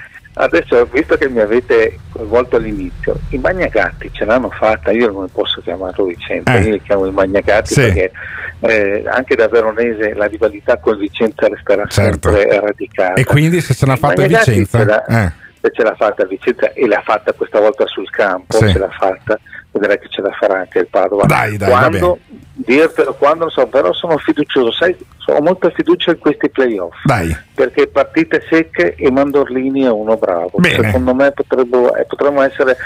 Adesso 0.43 0.85
visto 0.93 1.17
che 1.17 1.29
mi 1.29 1.41
avete 1.41 1.99
coinvolto 2.13 2.57
all'inizio, 2.57 3.19
i 3.31 3.39
Magnagatti 3.39 4.11
ce 4.13 4.25
l'hanno 4.25 4.51
fatta, 4.51 4.91
io 4.91 5.11
non 5.11 5.29
posso 5.31 5.61
chiamarlo 5.61 6.05
Vicenza, 6.05 6.55
Eh. 6.55 6.61
io 6.63 6.71
li 6.73 6.83
chiamo 6.83 7.07
i 7.07 7.13
Magnagatti 7.13 7.75
Sì. 7.75 7.81
perché 7.81 8.11
eh, 8.61 9.05
anche 9.07 9.35
da 9.37 9.49
veronese 9.49 10.15
la 10.15 10.27
rivalità 10.27 10.77
con 10.79 10.99
Vicenza 10.99 11.49
resterà 11.49 11.87
Certo. 11.87 12.31
sempre 12.31 12.61
radicata. 12.61 13.15
E 13.15 13.25
quindi 13.25 13.61
se 13.61 13.75
ce 13.75 13.87
l'ha 13.87 13.97
fatta 13.97 14.27
Vicenza? 14.27 14.79
ce 14.79 14.85
l'ha- 14.85 15.05
eh. 15.07 15.33
se 15.61 15.71
ce 15.73 15.83
l'ha 15.83 15.95
fatta 15.95 16.25
Vicenza 16.27 16.73
e 16.73 16.87
l'ha 16.87 17.03
fatta 17.05 17.33
questa 17.33 17.61
volta 17.61 17.87
sul 17.87 18.09
campo, 18.11 18.57
Sì. 18.59 18.71
ce 18.71 18.79
l'ha 18.79 18.91
fatta, 18.91 19.39
vedrai 19.73 19.99
che 19.99 20.09
ce 20.09 20.21
la 20.23 20.31
farà 20.39 20.61
anche 20.61 20.79
il 20.81 20.87
Padova. 20.89 21.25
Dai, 21.27 21.57
dai, 21.57 21.69
quando, 21.71 22.19
dirtelo 22.65 23.15
quando 23.15 23.45
non 23.45 23.51
so, 23.51 23.67
però 23.67 23.93
sono 23.93 24.17
fiducioso, 24.19 24.73
sai, 24.73 24.97
ho 25.27 25.41
molta 25.41 25.71
fiducia 25.71 26.11
in 26.11 26.19
questi 26.19 26.49
playoff. 26.51 26.97
Dai. 27.05 27.37
Perché 27.55 27.87
partite 27.89 28.43
secche 28.49 28.95
e 28.95 29.11
Mandorlini 29.11 29.83
è 29.83 29.91
uno 29.91 30.17
bravo. 30.17 30.53
Bene. 30.57 30.87
Secondo 30.87 31.15
me 31.15 31.33
potrebbero, 31.33 31.95
eh, 31.97 32.05
potremmo 32.07 32.43
essere. 32.43 32.77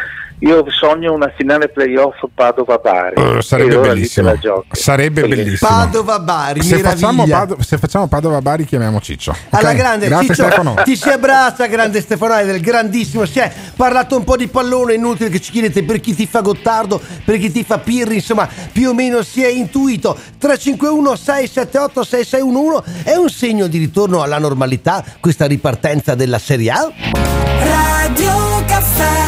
Io 0.41 0.65
sogno 0.69 1.13
una 1.13 1.33
finale 1.35 1.69
playoff 1.69 2.17
Padova-Bari. 2.35 3.39
Eh, 3.39 3.41
sarebbe 3.41 3.79
bellissimo. 3.79 4.35
Sarebbe 4.73 5.27
bellissimo. 5.27 5.71
Padova 5.71 6.19
Bari, 6.19 6.61
Se 6.61 6.79
facciamo, 6.79 7.25
meraviglia. 7.25 7.39
Pado- 7.39 7.63
se 7.63 7.79
facciamo 7.79 8.09
Padova 8.09 8.43
Bari, 8.43 8.65
chiamiamo 8.65 9.01
Ciccio. 9.01 9.35
Alla 9.51 9.73
grande 9.73 10.09
Grazie 10.09 10.35
Ciccio, 10.35 10.43
Stefano. 10.43 10.75
ti 10.83 10.97
si 10.97 11.09
abbraccia 11.09 11.67
grande 11.67 12.01
Stefano 12.01 12.45
del 12.45 12.61
grandissimo 12.61 13.25
si 13.27 13.39
è 13.39 13.51
parlato 13.77 14.17
un 14.17 14.25
po' 14.25 14.37
di 14.37 14.49
pallone 14.49 14.95
inutile 14.95 15.29
che 15.29 15.41
ci 15.41 15.53
chiedete 15.53 15.85
per 15.85 16.01
chi 16.01 16.15
ti 16.15 16.27
fa 16.27 16.41
Gottardo 16.41 17.01
per 17.25 17.39
chi 17.39 17.51
ti 17.53 17.63
fa 17.65 17.79
Pirri 17.79 18.15
insomma 18.17 18.49
più 18.73 18.89
o 18.89 18.95
meno 18.95 19.23
si 19.23 19.43
è 19.43 19.49
intuito. 19.65 20.17
351 20.39 21.17
678 21.17 22.05
6611 22.05 23.03
è 23.05 23.15
un 23.17 23.29
segno 23.29 23.67
di 23.67 23.79
ritorno 23.79 24.23
alla 24.23 24.39
normalità 24.39 25.05
questa 25.21 25.47
ripartenza 25.47 26.15
della 26.15 26.39
Serie 26.39 26.71
A? 26.71 26.93
Radio 27.63 28.65
Caffè. 28.67 29.25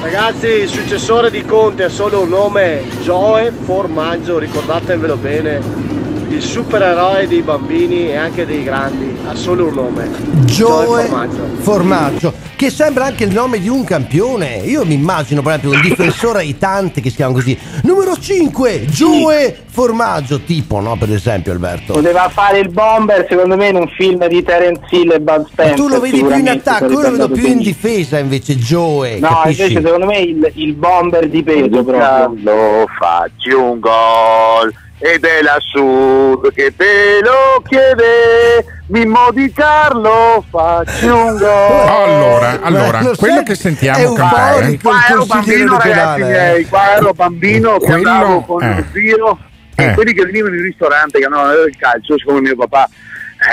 Ragazzi, 0.00 0.46
il 0.46 0.68
successore 0.68 1.30
di 1.30 1.44
Conte 1.44 1.84
ha 1.84 1.88
solo 1.88 2.22
un 2.22 2.28
nome, 2.28 2.84
Joe 3.02 3.50
Formaggio, 3.50 4.38
ricordatevelo 4.38 5.16
bene. 5.16 5.93
Il 6.28 6.42
supereroe 6.42 7.26
dei 7.28 7.42
bambini 7.42 8.08
e 8.08 8.16
anche 8.16 8.44
dei 8.46 8.62
grandi, 8.62 9.16
ha 9.26 9.34
solo 9.34 9.66
un 9.66 9.74
nome. 9.74 10.08
Joe 10.44 11.04
Formaggio. 11.04 11.48
Formaggio 11.60 12.34
che 12.56 12.70
sembra 12.70 13.06
anche 13.06 13.24
il 13.24 13.32
nome 13.32 13.58
di 13.58 13.68
un 13.68 13.84
campione 13.84 14.62
io 14.64 14.84
mi 14.84 14.94
immagino 14.94 15.42
proprio 15.42 15.72
un 15.72 15.80
difensore 15.80 16.38
aitante 16.38 17.00
che 17.00 17.10
si 17.10 17.16
chiama 17.16 17.32
così 17.32 17.58
numero 17.82 18.16
5 18.16 18.84
Joe 18.86 19.56
Formaggio 19.66 20.40
tipo 20.40 20.78
no 20.80 20.96
per 20.96 21.12
esempio 21.12 21.50
Alberto 21.52 21.94
Poteva 21.94 22.28
fare 22.28 22.60
il 22.60 22.68
bomber, 22.70 23.26
secondo 23.28 23.56
me, 23.56 23.68
in 23.68 23.76
un 23.76 23.88
film 23.88 24.26
di 24.28 24.42
Terence 24.42 24.82
Hill 24.90 25.10
e 25.12 25.20
Bud 25.20 25.40
Ma 25.40 25.46
Spencer. 25.46 25.76
tu 25.76 25.88
lo 25.88 26.00
vedi 26.00 26.22
più 26.22 26.36
in 26.36 26.48
attacco, 26.48 26.90
io 26.90 27.00
lo 27.00 27.10
vedo 27.10 27.28
più 27.28 27.46
in 27.46 27.58
difesa 27.58 28.18
invece 28.18 28.56
Joe. 28.56 29.18
No, 29.18 29.28
capisci? 29.28 29.62
invece 29.62 29.82
secondo 29.82 30.06
me 30.06 30.18
il, 30.18 30.52
il 30.54 30.74
bomber 30.74 31.28
di 31.28 31.42
peso 31.42 31.82
proprio. 31.82 32.34
Lo 32.42 32.86
facci 32.98 33.50
un 33.50 33.80
gol 33.80 34.72
ed 35.04 35.22
è 35.22 35.42
la 35.42 35.58
Sud 35.58 36.50
che 36.54 36.72
te 36.74 37.20
lo 37.22 37.62
chiede. 37.68 38.64
Mimmo 38.86 39.30
di 39.32 39.52
Carlo, 39.52 40.42
facci 40.50 41.06
un 41.06 41.36
gol. 41.36 41.88
Allora, 41.88 42.58
allora, 42.62 43.02
Lo 43.02 43.14
quello 43.16 43.34
sai, 43.36 43.44
che 43.44 43.52
è 43.52 43.54
sentiamo 43.56 44.10
un 44.10 44.16
cantare. 44.16 44.78
po' 44.80 44.88
Qua 44.88 45.06
ero 45.10 45.26
bambino, 45.26 45.78
ragazzi 45.78 46.22
miei, 46.22 46.64
qua 46.66 46.94
ero 46.96 47.12
bambino 47.12 47.78
che 47.78 47.84
Quello- 47.86 48.08
andavo 48.10 48.40
con 48.44 48.62
eh. 48.62 48.84
zio 48.92 49.38
e 49.74 49.84
Eh. 49.84 49.92
quelli 49.94 50.14
che 50.14 50.24
venivano 50.24 50.54
in 50.54 50.62
ristorante 50.62 51.18
che 51.18 51.24
andavano 51.24 51.48
a 51.48 51.52
vedere 51.52 51.68
il 51.70 51.76
calcio, 51.76 52.16
siccome 52.18 52.40
mio 52.40 52.56
papà 52.56 52.88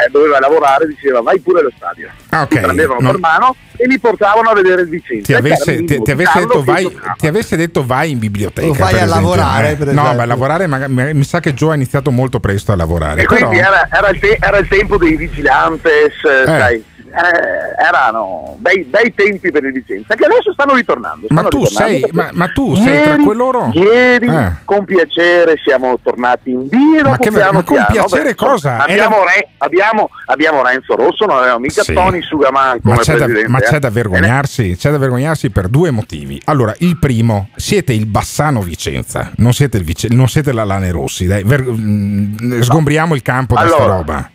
eh, 0.06 0.10
doveva 0.10 0.40
lavorare, 0.40 0.88
diceva 0.88 1.22
vai 1.22 1.40
pure 1.40 1.60
allo 1.60 1.72
stadio. 1.76 2.10
Ah, 2.30 2.44
ok. 2.44 2.54
Mi 2.54 2.60
prendevano 2.62 3.00
Non- 3.02 3.12
per 3.12 3.20
mano 3.20 3.56
e 3.76 3.88
mi 3.88 4.00
portavano 4.00 4.50
a 4.50 4.54
vedere 4.54 4.82
il 4.84 4.90
Vicenza. 4.90 5.26
Ti 5.26 5.34
avesse, 5.34 5.84
ti, 5.84 6.02
ti 6.02 6.12
avesse 6.12 6.40
detto 6.40 6.64
vai, 6.64 6.98
ti 7.18 7.28
avesse 7.28 7.56
detto 7.58 7.86
vai 7.86 8.12
in 8.12 8.20
biblioteca. 8.20 8.68
O 8.68 8.74
vai 8.74 8.92
per 8.94 9.02
a 9.02 9.06
esempio, 9.06 9.16
lavorare, 9.16 9.72
eh. 9.72 9.76
per 9.76 9.88
No, 9.88 10.14
beh, 10.16 10.26
lavorare 10.26 10.68
magari- 10.68 10.92
mi 10.94 11.14
mi 11.14 11.24
sa 11.24 11.40
che 11.40 11.54
Joe 11.54 11.72
ha 11.72 11.76
iniziato 11.76 12.12
molto 12.12 12.40
presto 12.40 12.72
a 12.72 12.76
lavorare. 12.76 13.22
E 13.22 13.26
però- 13.26 13.48
quindi 13.48 13.58
era, 13.58 13.88
era 13.92 14.10
il 14.10 14.20
te- 14.20 14.38
era 14.40 14.58
il 14.58 14.68
tempo 14.68 14.98
dei 14.98 15.16
vigilantes, 15.16 16.14
eh, 16.24 16.46
sai, 16.46 16.84
eh, 17.12 17.84
erano 17.86 18.56
bei, 18.60 18.84
bei 18.84 19.14
tempi 19.14 19.52
per 19.52 19.64
il 19.64 19.74
Vicenza 19.74 20.16
che 20.16 20.26
adesso 20.26 20.54
stanno 20.54 20.74
ritornando. 20.76 21.28
Ma 21.30 21.42
stanno 21.42 21.50
tu 21.50 21.64
ritornando 21.66 22.00
sei, 22.00 22.10
ma, 22.14 22.30
ma 22.34 22.48
tu 22.50 22.76
sei 22.76 23.02
tra 23.04 23.12
ieri- 23.12 23.24
quello. 23.24 23.72
Ieri 23.74 24.28
Eh. 24.28 24.52
con 24.66 24.86
piacere 24.86 25.56
siamo 25.64 26.00
tornati 26.02 26.52
in 26.52 26.68
giro. 26.70 27.10
Ma 27.10 27.18
che- 27.18 27.30
piano 27.32 27.52
ma 27.52 27.64
con 27.64 27.76
piano. 27.76 27.88
piacere 27.92 28.30
Beh, 28.30 28.36
cosa? 28.36 28.78
Abbiamo, 28.78 29.16
Era- 29.24 29.26
Re- 29.34 29.48
abbiamo, 29.58 30.10
abbiamo 30.28 30.64
Renzo 30.64 30.96
Rosso, 30.96 31.26
non 31.26 31.38
avevamo 31.38 31.60
mica 31.60 31.84
Sì. 31.84 31.94
Tony 31.94 32.22
Sugaman 32.22 32.80
Ma 32.84 32.98
c'è, 32.98 33.16
da, 33.18 33.28
ma 33.48 33.60
c'è 33.60 33.76
eh. 33.76 33.80
da 33.80 33.90
vergognarsi, 33.90 34.76
c'è 34.78 34.92
da 34.92 34.98
vergognarsi 34.98 35.50
per 35.50 35.68
due 35.68 35.92
motivi. 35.92 36.42
Allora, 36.46 36.74
il 36.80 36.98
primo, 36.98 37.50
siete 37.56 37.94
il 37.94 38.06
Bassano 38.06 38.62
Vicenza, 38.62 39.32
non 39.38 39.54
siete, 39.54 39.78
il 39.78 39.84
Vice- 39.84 40.08
non 40.10 40.28
siete 40.28 40.52
la 40.54 40.64
Lane 40.64 40.92
Rossi. 40.92 41.26
Dai, 41.28 41.44
ver- 41.44 41.64
mm, 41.70 42.62
sgombriamo 42.62 43.16
il 43.16 43.22
campo 43.22 43.56
da 43.56 43.68
sta 43.68 43.76
Allora, 43.76 43.96
roba. 43.98 44.30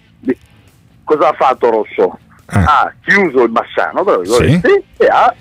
cosa 1.04 1.28
ha 1.28 1.34
fatto 1.38 1.70
Rosso? 1.70 2.18
Ha 2.48 2.92
chiuso 3.04 3.42
il 3.42 3.50
Bassano, 3.50 4.04
virgolette, 4.04 4.82
e 4.96 5.06
ha 5.06 5.34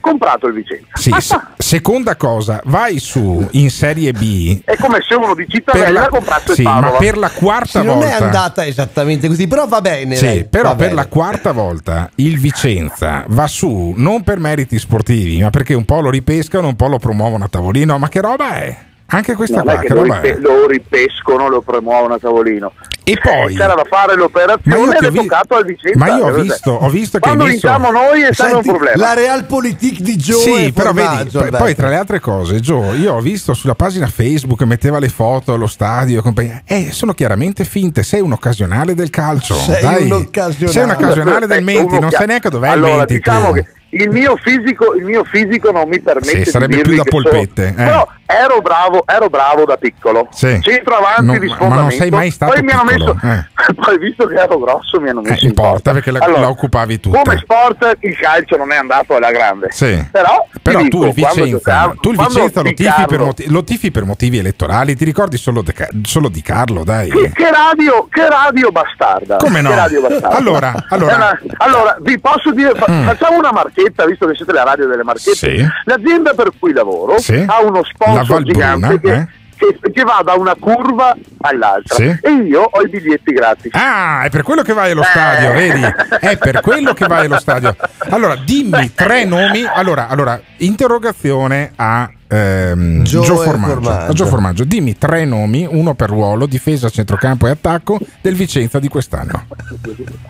comprato 0.00 0.46
il 0.46 0.54
Vicenza. 0.54 0.86
Sì, 0.94 1.12
se- 1.18 1.38
seconda 1.58 2.16
cosa, 2.16 2.60
vai 2.64 2.98
su 2.98 3.46
in 3.52 3.70
Serie 3.70 4.12
B. 4.12 4.62
È 4.64 4.74
come 4.76 4.98
se 5.06 5.14
uno 5.14 5.34
di 5.34 5.46
Cittadella 5.48 6.00
la- 6.00 6.08
comprasse 6.08 6.54
sì, 6.54 6.62
il 6.62 6.66
Padova. 6.66 6.92
ma 6.92 6.96
per 6.98 7.18
la 7.18 7.30
quarta 7.30 7.80
Sì, 7.80 7.86
non 7.86 7.98
volta. 7.98 8.16
è 8.16 8.22
andata 8.22 8.66
esattamente 8.66 9.28
così, 9.28 9.46
però 9.46 9.66
va 9.68 9.80
bene. 9.82 10.16
Sì, 10.16 10.24
dai, 10.24 10.44
però 10.46 10.70
va 10.70 10.74
per 10.76 10.88
bene. 10.88 10.94
la 10.94 11.06
quarta 11.06 11.52
volta 11.52 12.10
il 12.16 12.38
Vicenza 12.40 13.24
va 13.28 13.46
su 13.46 13.92
non 13.96 14.22
per 14.24 14.38
meriti 14.38 14.78
sportivi, 14.78 15.40
ma 15.42 15.50
perché 15.50 15.74
un 15.74 15.84
po' 15.84 16.00
lo 16.00 16.10
ripescano, 16.10 16.66
un 16.66 16.76
po' 16.76 16.88
lo 16.88 16.98
promuovono 16.98 17.44
a 17.44 17.48
tavolino. 17.48 17.98
Ma 17.98 18.08
che 18.08 18.20
roba 18.22 18.54
è? 18.56 18.76
Anche 19.10 19.34
questa 19.34 19.56
non 19.56 19.64
qua, 19.64 19.74
è 19.74 19.78
che 19.80 19.86
che 19.88 19.94
lo, 19.94 20.02
ripe- 20.02 20.34
è? 20.34 20.38
lo 20.38 20.66
ripescono, 20.66 21.48
lo 21.48 21.60
promuovono 21.62 22.14
a 22.14 22.18
tavolino. 22.18 22.72
E 23.02 23.18
poi 23.20 23.56
c'era 23.56 23.74
da 23.74 23.84
fare 23.88 24.14
l'operazione 24.14 24.96
ed 24.96 25.02
è 25.04 25.10
vi- 25.10 25.16
toccato 25.18 25.56
al 25.56 25.64
Vicenza. 25.64 25.98
Ma 25.98 26.06
io 26.16 26.22
ho 26.22 26.30
Vedete? 26.30 26.42
visto, 26.42 26.70
ho 26.72 26.88
visto 26.88 27.18
che 27.18 27.22
Quando 27.24 27.44
messo... 27.44 27.52
vinciamo 27.68 27.90
noi 27.90 28.20
è 28.22 28.32
sempre 28.32 28.56
un 28.58 28.62
problema. 28.62 28.96
La 28.96 29.14
realpolitik 29.14 29.98
di 30.00 30.14
Joe 30.16 30.40
Sì, 30.64 30.72
però 30.72 30.92
vedi, 30.92 31.08
Formaggio, 31.08 31.56
poi, 31.56 31.74
tra 31.74 31.88
le 31.88 31.96
altre 31.96 32.20
cose, 32.20 32.60
Gio, 32.60 32.92
io 32.94 33.14
ho 33.14 33.20
visto 33.20 33.52
sulla 33.54 33.74
pagina 33.74 34.06
Facebook 34.06 34.62
metteva 34.62 35.00
le 35.00 35.08
foto 35.08 35.54
allo 35.54 35.66
stadio 35.66 36.20
e 36.20 36.22
compagnia. 36.22 36.62
Eh, 36.64 36.90
sono 36.92 37.12
chiaramente 37.12 37.64
finte, 37.64 38.04
sei 38.04 38.20
un 38.20 38.30
occasionale 38.32 38.94
del 38.94 39.10
calcio. 39.10 39.54
Sei 39.54 39.82
dai. 39.82 40.04
un 40.04 40.12
occasionale. 40.12 40.72
Sei 40.72 40.82
un 40.84 40.90
occasionale 40.90 41.46
del 41.48 41.64
Menti, 41.64 41.98
non 41.98 42.10
sai 42.10 42.26
neanche 42.26 42.48
dov'è 42.48 42.68
allora, 42.68 42.90
il 42.92 42.96
Menti. 42.98 43.14
diciamo 43.14 43.46
tu. 43.48 43.52
che 43.54 43.66
il 43.92 44.08
mio 44.10 44.36
fisico, 44.36 44.94
il 44.94 45.04
mio 45.04 45.24
fisico 45.24 45.72
non 45.72 45.88
mi 45.88 45.98
permette 46.00 46.44
Sì, 46.44 46.50
sarebbe 46.50 46.80
più 46.82 46.94
da 46.94 47.02
polpette, 47.02 47.74
sono- 47.74 47.82
eh. 47.82 47.84
Però 47.86 48.08
ero 48.30 48.60
bravo, 48.60 49.02
ero 49.06 49.28
bravo 49.28 49.64
da 49.64 49.76
piccolo. 49.76 50.28
Sì. 50.30 50.58
Centro 50.62 50.96
avanti 50.96 51.24
Non- 51.24 51.38
di 51.38 51.46
sfondamento. 51.48 51.74
ma 51.74 51.80
non 51.80 51.90
sei 51.90 52.10
mai 52.10 52.30
stato 52.30 52.52
poi 52.52 52.62
mi 52.62 52.70
hanno 52.72 52.84
messo 52.84 53.18
poi 53.74 53.98
visto 53.98 54.26
che 54.26 54.34
ero 54.34 54.58
grosso 54.58 55.00
mi 55.00 55.08
hanno 55.10 55.20
Eh, 55.22 55.30
messo 55.30 55.42
in 55.44 55.48
importa 55.50 55.70
porta. 55.72 55.92
perché 55.92 56.10
la, 56.10 56.18
Allora, 56.20 56.40
la 56.40 56.48
occupavi 56.48 57.00
tutta. 57.00 57.22
Come 57.22 57.36
sport 57.38 57.96
il 58.00 58.16
calcio 58.18 58.56
non 58.56 58.72
è 58.72 58.76
andato 58.76 59.16
alla 59.16 59.30
grande. 59.30 59.68
Sì. 59.70 60.06
Però, 60.10 60.46
Però 60.62 60.78
dico, 60.82 60.98
tu 60.98 61.04
il 61.06 61.12
Vicenza, 61.12 61.44
giocavo- 61.46 61.94
tu 62.00 62.10
il 62.10 62.16
Vicenza 62.18 62.62
lo, 62.62 62.72
tifi 62.72 62.82
per 62.84 63.06
Carlo- 63.06 63.24
moti- 63.24 63.50
lo 63.50 63.64
tifi 63.64 63.90
per 63.90 64.04
motivi 64.04 64.38
elettorali, 64.38 64.96
ti 64.96 65.04
ricordi 65.04 65.36
solo, 65.36 65.62
de 65.62 65.74
solo 66.02 66.28
di 66.28 66.42
Carlo, 66.42 66.84
dai. 66.84 67.10
Che, 67.10 67.32
che 67.34 67.50
radio, 67.50 68.06
che 68.10 68.28
radio 68.28 68.70
bastarda. 68.70 69.36
Come 69.36 69.60
no? 69.60 69.68
Bastarda. 70.00 70.28
Allora, 70.36 70.72
allora- 70.90 71.12
È 71.12 71.16
una- 71.16 71.38
allora, 71.58 71.96
vi 72.00 72.18
posso 72.18 72.52
dire, 72.52 72.72
Mm. 72.90 73.04
facciamo 73.06 73.36
una 73.38 73.52
marchetta, 73.52 74.04
visto 74.06 74.26
che 74.26 74.34
siete 74.34 74.52
la 74.52 74.62
radio 74.64 74.86
delle 74.86 75.02
marchette. 75.02 75.36
Sì. 75.36 75.66
L'azienda 75.84 76.34
per 76.34 76.50
cui 76.58 76.72
lavoro 76.72 77.18
Sì. 77.18 77.44
ha 77.46 77.60
uno 77.62 77.82
La 78.12 78.19
Valbruna, 78.24 78.74
gigante 78.74 79.00
che, 79.00 79.14
eh? 79.14 79.26
che- 79.56 79.90
che 79.92 80.02
va 80.04 80.22
da 80.24 80.34
una 80.34 80.54
curva 80.58 81.14
all'altra. 81.42 81.94
Sì. 81.96 82.04
E 82.22 82.30
io 82.30 82.62
ho 82.62 82.80
i 82.82 82.88
biglietti 82.88 83.32
gratis. 83.32 83.72
Ah, 83.74 84.22
è 84.22 84.30
per 84.30 84.42
quello 84.42 84.62
che 84.62 84.72
vai 84.72 84.90
allo 84.92 85.02
stadio, 85.02 85.52
vedi? 85.52 85.82
È 86.20 86.38
per 86.38 86.60
quello 86.60 86.94
che 86.94 87.06
vai 87.06 87.26
allo 87.26 87.38
stadio. 87.38 87.76
Allora, 88.08 88.36
dimmi 88.36 88.92
tre 88.96 89.24
nomi. 89.24 89.64
Allora, 89.64 90.08
allora 90.08 90.40
interrogazione 90.58 91.72
a 91.76 92.10
ehm, 92.26 93.02
Gio 93.02 93.20
Gio, 93.22 93.36
Formaggio. 93.36 93.72
Formaggio. 93.74 94.10
A 94.10 94.12
Gio 94.14 94.26
Formaggio. 94.26 94.64
Dimmi 94.64 94.96
tre 94.96 95.24
nomi, 95.26 95.66
uno 95.68 95.94
per 95.94 96.08
ruolo, 96.08 96.46
difesa, 96.46 96.88
centrocampo 96.88 97.46
e 97.46 97.50
attacco 97.50 97.98
del 98.22 98.34
Vicenza 98.34 98.78
di 98.78 98.88
quest'anno. 98.88 99.44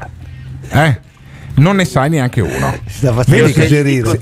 Eh? 0.72 1.00
Non 1.60 1.76
ne 1.76 1.84
sai 1.84 2.08
neanche 2.10 2.40
uno. 2.40 2.74
sta 2.88 3.12
facendo 3.12 3.46
Vedi 3.46 3.52
suggerire. 3.52 4.18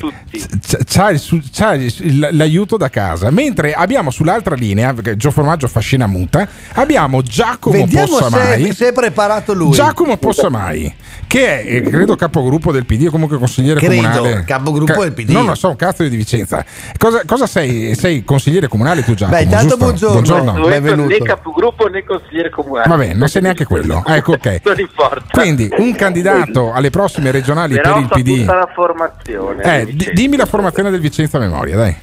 c'ha, 0.86 1.10
il 1.10 1.18
su- 1.18 1.40
c'ha 1.52 1.74
il- 1.74 2.28
l'aiuto 2.32 2.76
da 2.76 2.88
casa. 2.90 3.30
Mentre 3.30 3.72
abbiamo 3.72 4.10
sull'altra 4.10 4.54
linea, 4.54 4.92
perché 4.92 5.16
Gio 5.16 5.30
Formaggio 5.30 5.68
fascina 5.68 6.06
muta, 6.06 6.46
abbiamo 6.74 7.22
Giacomo 7.22 7.76
Vediamo 7.76 8.06
Possamai. 8.18 8.64
se, 8.66 8.74
se 8.74 8.88
è 8.88 8.92
preparato 8.92 9.54
lui. 9.54 9.70
Giacomo 9.70 10.16
Possamai, 10.16 10.92
che 11.26 11.62
è 11.62 11.76
eh, 11.76 11.82
credo 11.82 12.16
capogruppo 12.16 12.72
del 12.72 12.84
PD 12.84 13.06
o 13.06 13.10
comunque 13.10 13.38
consigliere 13.38 13.78
Credo, 13.78 13.94
comunale. 13.94 14.44
capogruppo 14.44 15.02
del 15.02 15.12
PD. 15.12 15.30
Non 15.30 15.46
lo 15.46 15.54
so, 15.54 15.68
un 15.68 15.76
cazzo 15.76 16.02
di 16.06 16.16
Vicenza. 16.16 16.64
Cosa, 16.98 17.22
cosa 17.24 17.46
sei? 17.46 17.94
Sei 17.94 18.24
consigliere 18.24 18.66
comunale 18.68 19.04
tu 19.04 19.14
Giacomo? 19.14 19.36
Beh, 19.38 19.44
intanto 19.44 19.76
giusto? 19.92 20.10
buongiorno. 20.10 20.52
Benvenuto. 20.66 21.08
né 21.08 21.18
capogruppo 21.18 21.86
né 21.88 22.02
consigliere 22.04 22.50
comunale. 22.50 22.88
Vabbè, 22.88 23.14
non 23.14 23.28
sei 23.28 23.42
neanche 23.42 23.64
quello. 23.64 24.02
Ah, 24.04 24.16
Ecco, 24.16 24.32
ok. 24.32 24.60
non 24.64 24.78
importa. 24.80 25.22
Quindi 25.30 25.68
un 25.78 25.94
candidato 25.94 26.72
alle 26.72 26.90
prossime 26.90 27.27
regionali 27.30 27.74
Però 27.74 27.94
per 28.06 28.18
il 28.18 28.22
PD. 28.22 28.44
la 28.46 28.68
formazione. 28.74 29.62
Eh, 29.62 29.86
dice. 29.86 30.12
dimmi 30.12 30.36
la 30.36 30.46
formazione 30.46 30.90
del 30.90 31.00
Vicenza 31.00 31.38
memoria, 31.38 31.76
dai. 31.76 31.96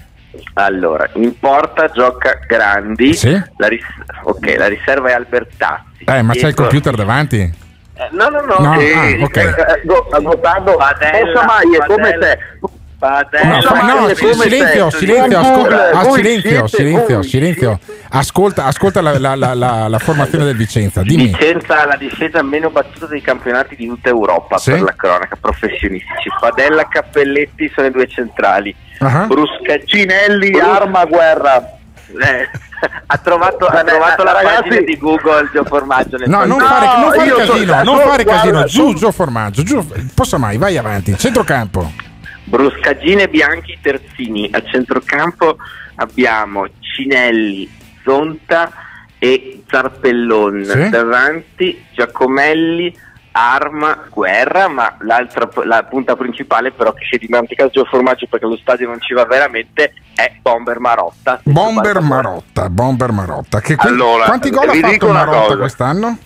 Allora, 0.56 1.10
in 1.14 1.38
porta 1.40 1.90
gioca 1.90 2.40
Grandi. 2.48 3.14
Sì? 3.14 3.32
La 3.58 3.68
ris- 3.68 3.84
ok, 4.24 4.56
la 4.58 4.68
riserva 4.68 5.10
è 5.10 5.14
Albertazzi. 5.14 6.04
Eh, 6.06 6.22
ma 6.22 6.34
c'è 6.34 6.48
il 6.48 6.54
computer 6.54 6.96
davanti? 6.96 7.40
Eh, 7.98 8.10
no, 8.12 8.28
no, 8.30 8.42
no. 8.42 8.56
No, 8.60 8.80
eh, 8.80 9.18
ah, 9.20 9.24
ok. 9.24 9.38
eh, 9.38 9.82
Go- 9.86 10.08
Gottardo, 10.22 10.76
Padella, 10.76 11.18
Possamai 11.32 11.76
è 11.76 11.86
come 11.86 12.02
Padella. 12.12 12.26
te. 12.36 12.40
No, 13.00 14.08
no, 14.08 14.16
silenzio, 14.16 14.90
silenzio, 14.90 15.38
ah, 15.38 16.12
silenzio, 16.14 16.68
silenzio, 16.68 17.22
silenzio. 17.22 17.80
Ascolta, 18.10 18.66
ascolta 18.66 19.02
la, 19.02 19.20
la- 19.20 19.36
la- 19.36 19.88
la- 19.88 20.00
formazione 20.00 20.46
del 20.46 20.56
Vicenza, 20.56 21.02
dimmi. 21.02 21.28
Vicenza 21.28 21.82
ha 21.82 21.86
la 21.86 21.98
difesa 21.98 22.42
meno 22.42 22.70
battuta 22.70 23.06
dei 23.08 23.22
campionati 23.22 23.76
di 23.76 23.88
tutta 23.88 24.10
Europa 24.10 24.58
Sì? 24.58 24.72
per 24.72 24.82
la 24.82 24.94
cronaca, 24.96 25.36
professionistici. 25.40 26.30
Padella, 26.40 26.88
Cappelletti 26.88 27.70
sono 27.76 27.88
i 27.88 27.92
due 27.92 28.08
centrali. 28.08 28.74
Ah. 29.00 29.26
Bruscacinelli, 29.26 30.46
Cinelli, 30.48 30.60
arma, 30.60 31.04
guerra. 31.06 31.58
Eh, 32.22 32.50
ha 33.08 33.18
trovato, 33.18 33.66
ha 33.66 33.84
trovato 33.84 34.24
la 34.24 34.32
ragazzi- 34.32 34.62
pagina 34.70 34.82
di 34.86 34.98
Google 34.98 35.50
Gio 35.52 35.64
Formaggio 35.66 36.18
nel 36.18 36.30
No, 36.30 36.46
non 36.46 36.60
fare, 36.60 36.86
non 37.02 37.12
fare 37.12 37.26
io 37.28 37.44
so- 37.46 37.52
casino, 37.52 37.84
non 37.84 37.98
fare 38.00 38.24
guarda, 38.24 38.42
casino. 38.42 38.64
Giù, 38.66 38.92
so- 38.92 38.94
giù 38.98 39.12
formaggio, 39.12 39.64
giù. 39.64 39.86
Posso 40.14 40.38
mai, 40.40 40.58
vai 40.58 40.78
avanti. 40.78 41.18
Centrocampo. 41.18 41.92
Bruscagine, 42.46 43.28
Bianchi, 43.28 43.78
Terzini. 43.82 44.50
A 44.52 44.64
centrocampo 44.64 45.58
abbiamo 45.96 46.68
Cinelli, 46.80 47.70
Zonta 48.04 48.72
e 49.20 49.64
Zarpellon. 49.68 50.64
Sì. 50.64 50.90
Davanti 50.90 51.86
Giacomelli, 51.92 52.96
Arma, 53.32 54.06
Guerra, 54.10 54.68
ma 54.70 54.96
l'altra, 55.00 55.50
la 55.66 55.84
punta 55.84 56.16
principale 56.16 56.72
però 56.72 56.94
che 56.94 57.06
si 57.10 57.18
dimentica 57.18 57.68
Gio 57.68 57.84
Formaggio 57.86 58.28
perché 58.30 58.46
lo 58.46 58.58
stadio 58.58 58.88
non 58.88 59.02
ci 59.02 59.14
va 59.14 59.26
veramente 59.26 59.94
è 60.16 60.32
Bomber 60.42 60.80
Marotta. 60.80 61.42
Bomber 61.44 62.00
Marotta, 62.00 62.70
Bomber 62.70 63.12
Marotta. 63.12 63.60
Che 63.60 63.76
que- 63.76 63.90
Allora, 63.90 64.26
quanti 64.26 64.50
gol 64.52 64.70
ha 64.70 64.74
fatto 64.74 65.12
Marotta 65.12 65.42
cosa. 65.42 65.58
quest'anno? 65.58 66.18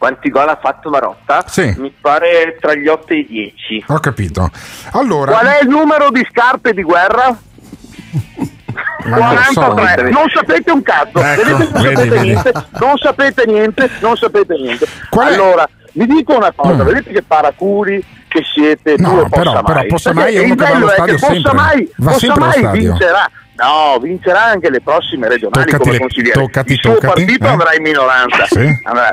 Quanti 0.00 0.30
gol 0.30 0.48
ha 0.48 0.58
fatto 0.58 0.88
Marotta? 0.88 1.44
Sì. 1.46 1.74
Mi 1.76 1.94
pare 2.00 2.56
tra 2.58 2.74
gli 2.74 2.88
8 2.88 3.12
e 3.12 3.16
i 3.18 3.26
10. 3.26 3.84
Ho 3.88 3.98
capito. 3.98 4.50
Allora, 4.92 5.32
Qual 5.32 5.46
è 5.46 5.58
il 5.60 5.68
numero 5.68 6.10
di 6.10 6.26
scarpe 6.30 6.72
di 6.72 6.82
guerra? 6.82 7.36
Ma 9.04 9.16
non 9.18 9.34
lo 9.34 9.42
so. 9.52 9.60
43. 9.60 10.10
Non 10.10 10.24
sapete 10.32 10.70
un 10.70 10.82
cazzo. 10.82 11.18
Ecco, 11.18 11.42
Vedete, 11.42 11.50
non, 11.50 11.58
vedi, 11.82 11.94
sapete 11.94 12.08
vedi. 12.08 12.24
Niente, 12.30 12.52
non 12.80 12.96
sapete 12.96 13.46
niente, 13.46 13.90
non 14.00 14.16
sapete 14.16 14.54
niente. 14.56 14.86
Qual 15.10 15.28
è? 15.28 15.34
allora, 15.34 15.68
vi 15.92 16.06
dico 16.06 16.34
una 16.34 16.52
cosa, 16.56 16.82
Mm. 16.82 16.86
vedete 16.86 17.10
che 17.12 17.22
paracuri 17.22 18.02
che 18.26 18.42
siete 18.54 18.94
No, 18.96 19.24
tu 19.24 19.28
però- 19.28 19.60
Possamai. 19.86 20.32
però 20.32 20.40
è 20.42 20.44
uno 20.44 20.54
che 20.54 20.62
va 20.62 20.68
allo 20.70 20.86
bello 20.86 20.88
è 20.88 20.94
stadio 20.94 21.12
che 21.14 21.18
sempre. 21.20 21.42
Possamai, 21.42 21.92
Va 21.96 22.10
sempre 22.12 22.26
allo 22.26 22.44
Possamai 22.44 22.52
stadio. 22.58 22.80
vincerà. 22.90 23.30
No, 23.60 23.98
vincerà 24.00 24.44
anche 24.44 24.70
le 24.70 24.80
prossime 24.80 25.28
regionali 25.28 25.64
Toccati 25.66 25.78
come 25.82 25.92
le- 25.92 25.98
consigliere. 25.98 26.32
toccati, 26.40 26.72
il 26.72 26.78
suo 26.80 26.94
toccati, 26.94 27.06
partito 27.24 27.44
eh? 27.44 27.48
andrà 27.48 27.74
in 27.74 27.82
minoranza. 27.82 28.46
Sì. 28.46 28.78
Andrà- 28.84 29.12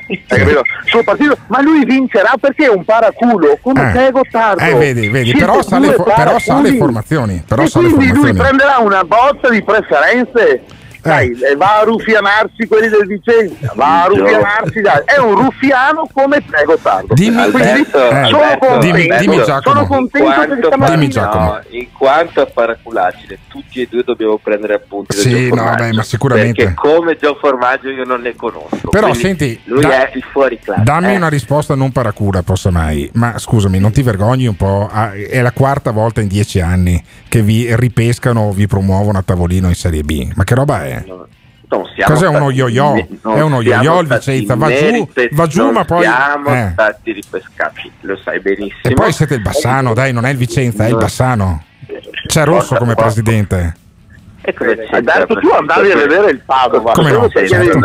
suo 0.85 1.03
partito, 1.03 1.37
ma 1.47 1.61
lui 1.61 1.83
vincerà 1.83 2.33
perché 2.39 2.65
è 2.65 2.69
un 2.69 2.85
paraculo 2.85 3.57
come 3.61 3.89
Eh. 3.89 3.93
te 3.93 4.11
Gottardo. 4.11 4.63
Eh, 4.63 4.73
vedi, 4.75 5.09
vedi, 5.09 5.33
però 5.35 5.61
sa, 5.61 5.79
le 5.79 5.91
però 5.93 6.39
sa 6.39 6.61
le 6.61 6.77
formazioni. 6.77 7.43
Però 7.45 7.61
e 7.63 7.69
quindi 7.69 7.93
lui 7.95 8.07
formazioni. 8.07 8.37
prenderà 8.37 8.77
una 8.79 9.03
botta 9.03 9.49
di 9.49 9.61
preferenze 9.63 10.61
Dai, 11.01 11.31
eh, 11.41 11.55
va 11.55 11.79
a 11.79 11.83
ruffianarsi 11.83 12.67
quelli 12.67 12.89
del 12.89 13.05
Vicenza, 13.07 13.71
va 13.75 14.03
a 14.03 14.05
ruffianarsi, 14.07 14.81
dai. 14.81 15.01
è 15.05 15.17
un 15.19 15.35
ruffiano 15.35 16.07
come 16.13 16.37
te, 16.45 16.63
Gottardo. 16.65 17.13
Dimmi- 17.13 17.49
Quindi 17.51 17.69
Alberto, 17.69 17.97
eh, 17.97 18.25
sono 18.25 18.41
Alberto, 18.41 18.65
contento, 18.67 18.85
dimmi- 18.97 19.17
dimmi, 19.19 19.35
Giacomo. 19.43 19.61
sono 19.75 19.87
contento 19.87 20.31
quanto, 20.33 20.55
stamattina 20.67 20.97
Dimmi, 20.97 21.07
Giacomo. 21.09 21.45
no, 21.45 21.61
in 21.69 21.87
quanto 21.91 22.41
a 22.41 22.45
paraculaggine, 22.45 23.37
tutti 23.47 23.81
e 23.81 23.87
due 23.89 24.03
dobbiamo 24.03 24.37
prendere 24.37 24.73
appunti 24.75 25.15
Sì, 25.17 25.49
no, 25.53 25.73
beh, 25.77 25.93
ma 25.93 26.03
sicuramente. 26.03 26.63
Perché 26.63 26.75
come 26.75 27.17
Gio 27.19 27.37
Formaggio 27.39 27.89
io 27.89 28.03
non 28.03 28.21
ne 28.21 28.35
conosco. 28.35 28.89
Però 28.89 29.07
quindi 29.09 29.19
senti, 29.27 29.61
lui 29.65 29.81
da- 29.81 30.07
è 30.07 30.11
il 30.15 30.23
fuori 30.31 30.59
classe. 30.59 30.83
Dammi 30.83 31.13
eh. 31.13 31.15
una 31.15 31.29
risposta 31.29 31.75
non 31.75 31.91
paracura, 31.91 32.41
possa 32.43 32.69
mai. 32.71 33.09
Ma 33.13 33.37
scusami, 33.37 33.79
non 33.79 33.91
ti 33.91 34.01
vergogni 34.01 34.47
un 34.47 34.55
po'? 34.55 34.89
Ah, 34.91 35.13
è 35.13 35.41
la 35.41 35.51
quarta 35.51 35.91
volta 35.91 36.21
in 36.21 36.27
dieci 36.27 36.59
anni 36.59 37.01
che 37.29 37.41
vi 37.41 37.73
ripescano 37.75 38.41
o 38.41 38.51
vi 38.51 38.67
promuovono 38.67 39.17
a 39.17 39.21
tavolino 39.23 39.67
in 39.67 39.75
Serie 39.75 40.01
B. 40.03 40.31
Ma 40.35 40.43
che 40.43 40.55
roba 40.55 40.83
è? 40.85 40.86
Non 41.69 41.85
siamo 41.93 42.13
Cos'è 42.13 42.27
uno 42.27 42.49
yo-yo? 42.49 42.93
ne- 42.93 43.07
non 43.23 43.37
È 43.37 43.41
uno 43.41 43.61
yo-yo 43.61 43.99
il 43.99 44.07
Vicenza, 44.07 44.55
va 44.55 44.69
giù, 44.73 45.07
va 45.31 45.47
giù, 45.47 45.63
non 45.63 45.73
ma 45.73 45.83
poi- 45.83 46.01
siamo 46.03 46.49
eh. 46.53 46.69
stati 46.71 47.11
ripescati, 47.11 47.91
lo 48.01 48.17
sai 48.23 48.39
benissimo. 48.39 48.79
E 48.83 48.93
poi 48.93 49.11
siete 49.11 49.33
il 49.35 49.41
Bassano, 49.41 49.93
dai, 49.93 50.13
non 50.13 50.25
è 50.25 50.29
il 50.29 50.37
Vicenza, 50.37 50.85
è 50.85 50.89
il 50.89 50.95
Bassano. 50.95 51.63
C'è 52.25 52.45
Rosso 52.45 52.75
come 52.75 52.95
presidente. 52.95 53.75
E 54.41 54.53
cosa 54.53 54.75
c'è? 54.75 54.95
Alberto, 54.95 55.35
tu 55.39 55.49
andavi 55.49 55.91
a 55.91 55.95
vedere 55.97 56.31
il 56.31 56.39
Padova, 56.39 56.93
Come 56.93 57.11
no? 57.11 57.27
Certo. 57.29 57.79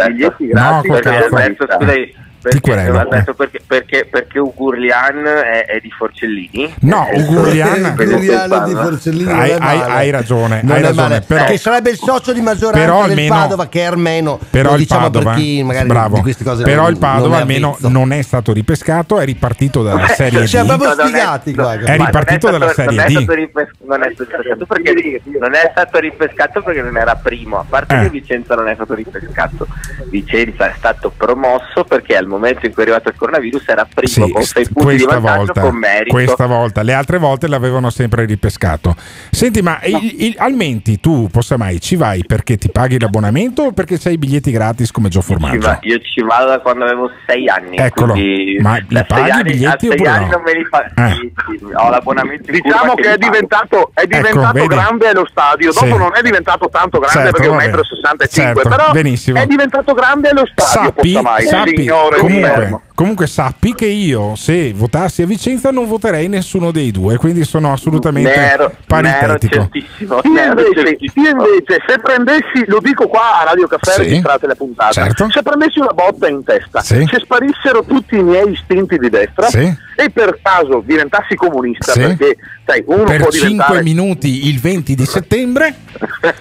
No, 0.52 0.82
col 0.86 1.00
perché 1.00 1.28
cazzo. 1.28 2.21
Perché. 2.42 2.72
Alberto, 2.72 3.34
perché, 3.34 3.60
perché, 3.64 4.08
perché 4.10 4.38
Ugurlian 4.40 5.24
è, 5.26 5.64
è 5.66 5.78
di 5.80 5.90
Forcellini? 5.90 6.74
No, 6.80 7.06
Eh, 7.08 7.20
Ugurlian- 7.20 7.94
Ugurliano 7.96 8.64
di 8.66 8.72
Forcellini 8.74 9.30
Hai, 9.30 9.50
è 9.50 9.56
hai- 9.60 9.80
hai 9.80 10.10
ragione, 10.10 10.60
Non 10.62 10.72
hai 10.76 10.78
è 10.82 10.82
ragione. 10.86 11.08
male, 11.08 11.20
Però, 11.26 11.44
che 11.44 11.58
sarebbe 11.58 11.90
il 11.90 11.96
socio 11.98 12.32
di 12.32 12.40
maggioranza 12.40 12.80
Però 12.80 13.02
del 13.02 13.10
almeno- 13.10 13.34
Padova 13.34 13.68
che 13.68 13.80
è 13.80 13.84
armeno 13.84 14.38
però 14.50 14.70
lo 14.70 14.74
il 14.74 14.80
diciamo 14.80 15.02
Padova, 15.02 15.30
per 15.32 15.40
chi 15.40 15.62
magari 15.62 15.86
bravo, 15.86 16.16
di 16.16 16.22
queste 16.22 16.44
cose 16.44 16.64
però 16.64 16.82
non- 16.82 16.90
il 16.92 16.98
Padova 16.98 17.28
non 17.28 17.36
è 17.38 17.40
almeno 17.40 17.76
non 17.80 18.12
è 18.12 18.22
stato 18.22 18.52
ripescato, 18.52 19.18
è 19.20 19.24
ripartito 19.24 19.82
dalla 19.82 20.08
Serie 20.08 20.46
Siamo 20.48 20.74
D. 20.74 20.78
proprio 20.78 20.88
No, 20.96 21.02
non 21.10 21.14
è- 21.14 21.54
qua. 21.54 21.72
È 21.92 21.96
ripartito 21.96 22.48
stato- 22.48 22.58
dalla 22.58 22.72
Serie 22.72 22.96
non 22.96 23.04
è 23.04 23.08
D. 23.08 23.74
non 23.86 24.02
è 24.02 24.12
stato 24.12 24.34
ripescato 24.34 24.66
perché 24.66 25.20
non 25.38 25.54
è 25.54 25.68
stato 25.70 25.98
ripescato 26.00 26.62
perché 26.62 26.82
non 26.82 26.96
era 26.96 27.14
primo 27.14 27.58
a 27.58 27.64
parte 27.68 27.94
Eh. 27.96 28.00
che 28.02 28.08
Vicenza 28.10 28.54
non 28.56 28.68
è 28.68 28.74
stato 28.74 28.94
ripescato 28.94 29.66
Vicenza 30.10 30.68
è 30.70 30.74
stato 30.76 31.12
promosso 31.16 31.84
perché 31.84 32.16
al 32.16 32.26
momento 32.32 32.66
in 32.66 32.72
cui 32.72 32.82
è 32.82 32.86
arrivato 32.86 33.08
il 33.10 33.14
coronavirus 33.16 33.68
era 33.68 33.86
primo 33.92 34.26
Sì, 34.26 34.32
con 34.32 34.42
sei 34.42 34.66
punti 34.68 34.96
di 34.96 35.02
questa 35.04 35.20
vantaggio 35.20 35.44
volta, 35.44 35.60
con 35.60 35.76
merito 35.76 36.14
questa 36.14 36.46
volta, 36.46 36.82
le 36.82 36.92
altre 36.94 37.18
volte 37.18 37.46
l'avevano 37.48 37.90
sempre 37.90 38.24
ripescato. 38.24 38.94
Senti, 39.30 39.62
ma 39.62 39.78
il, 39.84 40.14
il- 40.24 40.34
al 40.38 40.52
Menti 40.54 41.00
tu, 41.00 41.28
possa 41.30 41.56
mai, 41.56 41.80
ci 41.80 41.96
vai 41.96 42.24
perché 42.26 42.56
ti 42.56 42.70
paghi 42.70 42.98
l'abbonamento 42.98 43.62
o 43.62 43.72
perché 43.72 43.98
c'hai 43.98 44.14
i 44.14 44.18
biglietti 44.18 44.50
gratis 44.50 44.90
come 44.90 45.08
Gio 45.08 45.20
Formaggio? 45.20 45.78
io 45.82 45.98
ci 46.00 46.22
vado 46.22 46.46
da 46.48 46.60
quando 46.60 46.84
avevo 46.84 47.10
sei 47.26 47.48
anni 47.48 47.76
Eccolo. 47.76 48.14
Ma 48.60 48.76
li 48.76 48.86
sei 48.90 49.04
paghi 49.06 49.38
i 49.40 49.42
biglietti 49.42 49.86
sei 49.86 49.94
oppure 49.96 50.08
anni 50.10 50.24
no? 50.26 50.30
non 50.30 50.42
me 50.42 50.52
li 50.54 50.64
fa 50.64 50.84
Eh. 50.84 51.10
sì, 51.12 51.32
sì, 51.58 51.64
ho 51.72 51.88
l'abbonamento 51.90 52.50
in 52.50 52.60
Diciamo 52.62 52.94
che 52.94 53.02
li 53.02 53.08
è 53.08 53.18
diventato, 53.18 53.90
è 53.94 54.06
diventato 54.06 54.58
Ecco, 54.58 54.66
grande 54.66 55.08
allo 55.08 55.26
stadio, 55.26 55.72
dopo 55.72 55.86
Sì. 55.86 55.96
non 55.96 56.10
è 56.14 56.22
diventato 56.22 56.68
tanto 56.70 56.98
grande 56.98 57.18
Certo, 57.18 57.30
perché 57.32 57.46
è 57.46 57.50
un 57.50 57.56
vabbè. 57.56 57.66
metro 57.66 57.80
e 57.82 57.84
65, 57.84 58.62
Certo, 58.62 58.68
però 58.68 58.92
benissimo. 58.92 59.38
è 59.38 59.46
diventato 59.46 59.92
grande 59.94 60.28
allo 60.30 60.46
stadio, 60.46 60.72
Sappi, 60.92 61.12
Possamai, 61.12 61.46
sappi 61.46 61.76
signore, 61.76 62.18
comunque, 62.26 62.80
comunque 62.94 63.26
sappi 63.26 63.74
che 63.74 63.86
io 63.86 64.34
se 64.36 64.72
votassi 64.72 65.22
a 65.22 65.26
Vicenza 65.26 65.70
non 65.70 65.86
voterei 65.86 66.28
nessuno 66.28 66.70
dei 66.70 66.90
due, 66.90 67.16
quindi 67.16 67.44
sono 67.44 67.72
assolutamente 67.72 68.34
Ne 68.34 68.52
ero- 68.52 68.64
ne 68.66 68.70
ero 68.70 68.76
paritetico. 68.86 69.54
certissimo, 69.54 70.20
Io 70.24 70.44
invece, 70.44 70.96
io 71.00 71.30
invece, 71.30 71.82
se 71.86 71.98
prendessi, 72.00 72.64
lo 72.66 72.78
dico 72.80 73.08
qua 73.08 73.40
a 73.40 73.44
Radio 73.44 73.66
Caffè, 73.66 73.92
Sì. 73.92 74.02
registrate 74.02 74.46
la 74.46 74.54
puntata, 74.54 74.92
Certo. 74.92 75.28
se 75.30 75.42
prendessi 75.42 75.78
una 75.78 75.92
botta 75.92 76.28
in 76.28 76.42
testa, 76.44 76.80
Sì. 76.80 77.06
se 77.10 77.18
sparissero 77.20 77.82
tutti 77.84 78.16
i 78.16 78.22
miei 78.22 78.50
istinti 78.52 78.98
di 78.98 79.08
destra 79.10 79.46
Sì. 79.48 79.74
e 79.96 80.10
per 80.10 80.38
caso 80.42 80.82
diventassi 80.84 81.34
comunista, 81.34 81.92
Sì. 81.92 82.00
perché 82.00 82.36
sai, 82.64 82.82
uno 82.86 83.04
Per 83.04 83.20
può 83.20 83.30
5 83.30 83.48
diventare... 83.48 83.82
minuti 83.82 84.48
il 84.48 84.58
20 84.60 84.94
di 84.94 85.04
settembre. 85.06 85.74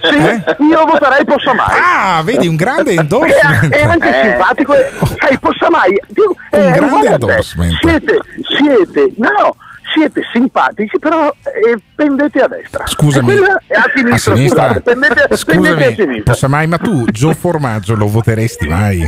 Sì, 0.01 0.15
io 0.63 0.85
voterei 0.85 1.25
Possamai. 1.25 1.77
Ah, 1.79 2.21
vedi 2.23 2.47
un 2.47 2.55
grande 2.55 2.91
È, 2.95 2.99
endorsement. 2.99 3.69
è 3.73 3.83
anche 3.83 4.09
Eh. 4.09 4.29
simpatico, 4.29 4.73
e- 4.75 4.89
sai, 5.19 5.37
Possamai, 5.39 5.99
Dio, 6.07 6.35
è 6.49 6.65
Un 6.65 6.71
grande 6.71 6.95
a 6.95 7.01
te. 7.01 7.07
endorsement. 7.13 7.77
Siete, 7.81 8.19
siete, 8.57 9.11
no, 9.17 9.55
siete 9.93 10.21
simpatici, 10.31 10.97
però 10.99 11.27
eh, 11.27 11.77
pendete 11.95 12.39
a 12.39 12.47
destra. 12.47 12.85
Scusami, 12.87 13.33
è 13.67 13.75
a 13.75 13.91
sinistra, 13.93 14.33
a 14.33 14.35
sinistra. 14.35 14.61
scusate, 14.67 14.81
pendete, 14.81 15.13
pendete 15.13 15.33
a 15.33 15.37
Scusami, 15.37 15.95
sinistra. 15.95 16.31
possa 16.33 16.47
mai, 16.47 16.67
ma 16.67 16.77
tu 16.77 17.05
Gio 17.11 17.33
Formaggio 17.33 17.95
lo 17.95 18.07
voteresti 18.07 18.67
mai? 18.67 18.99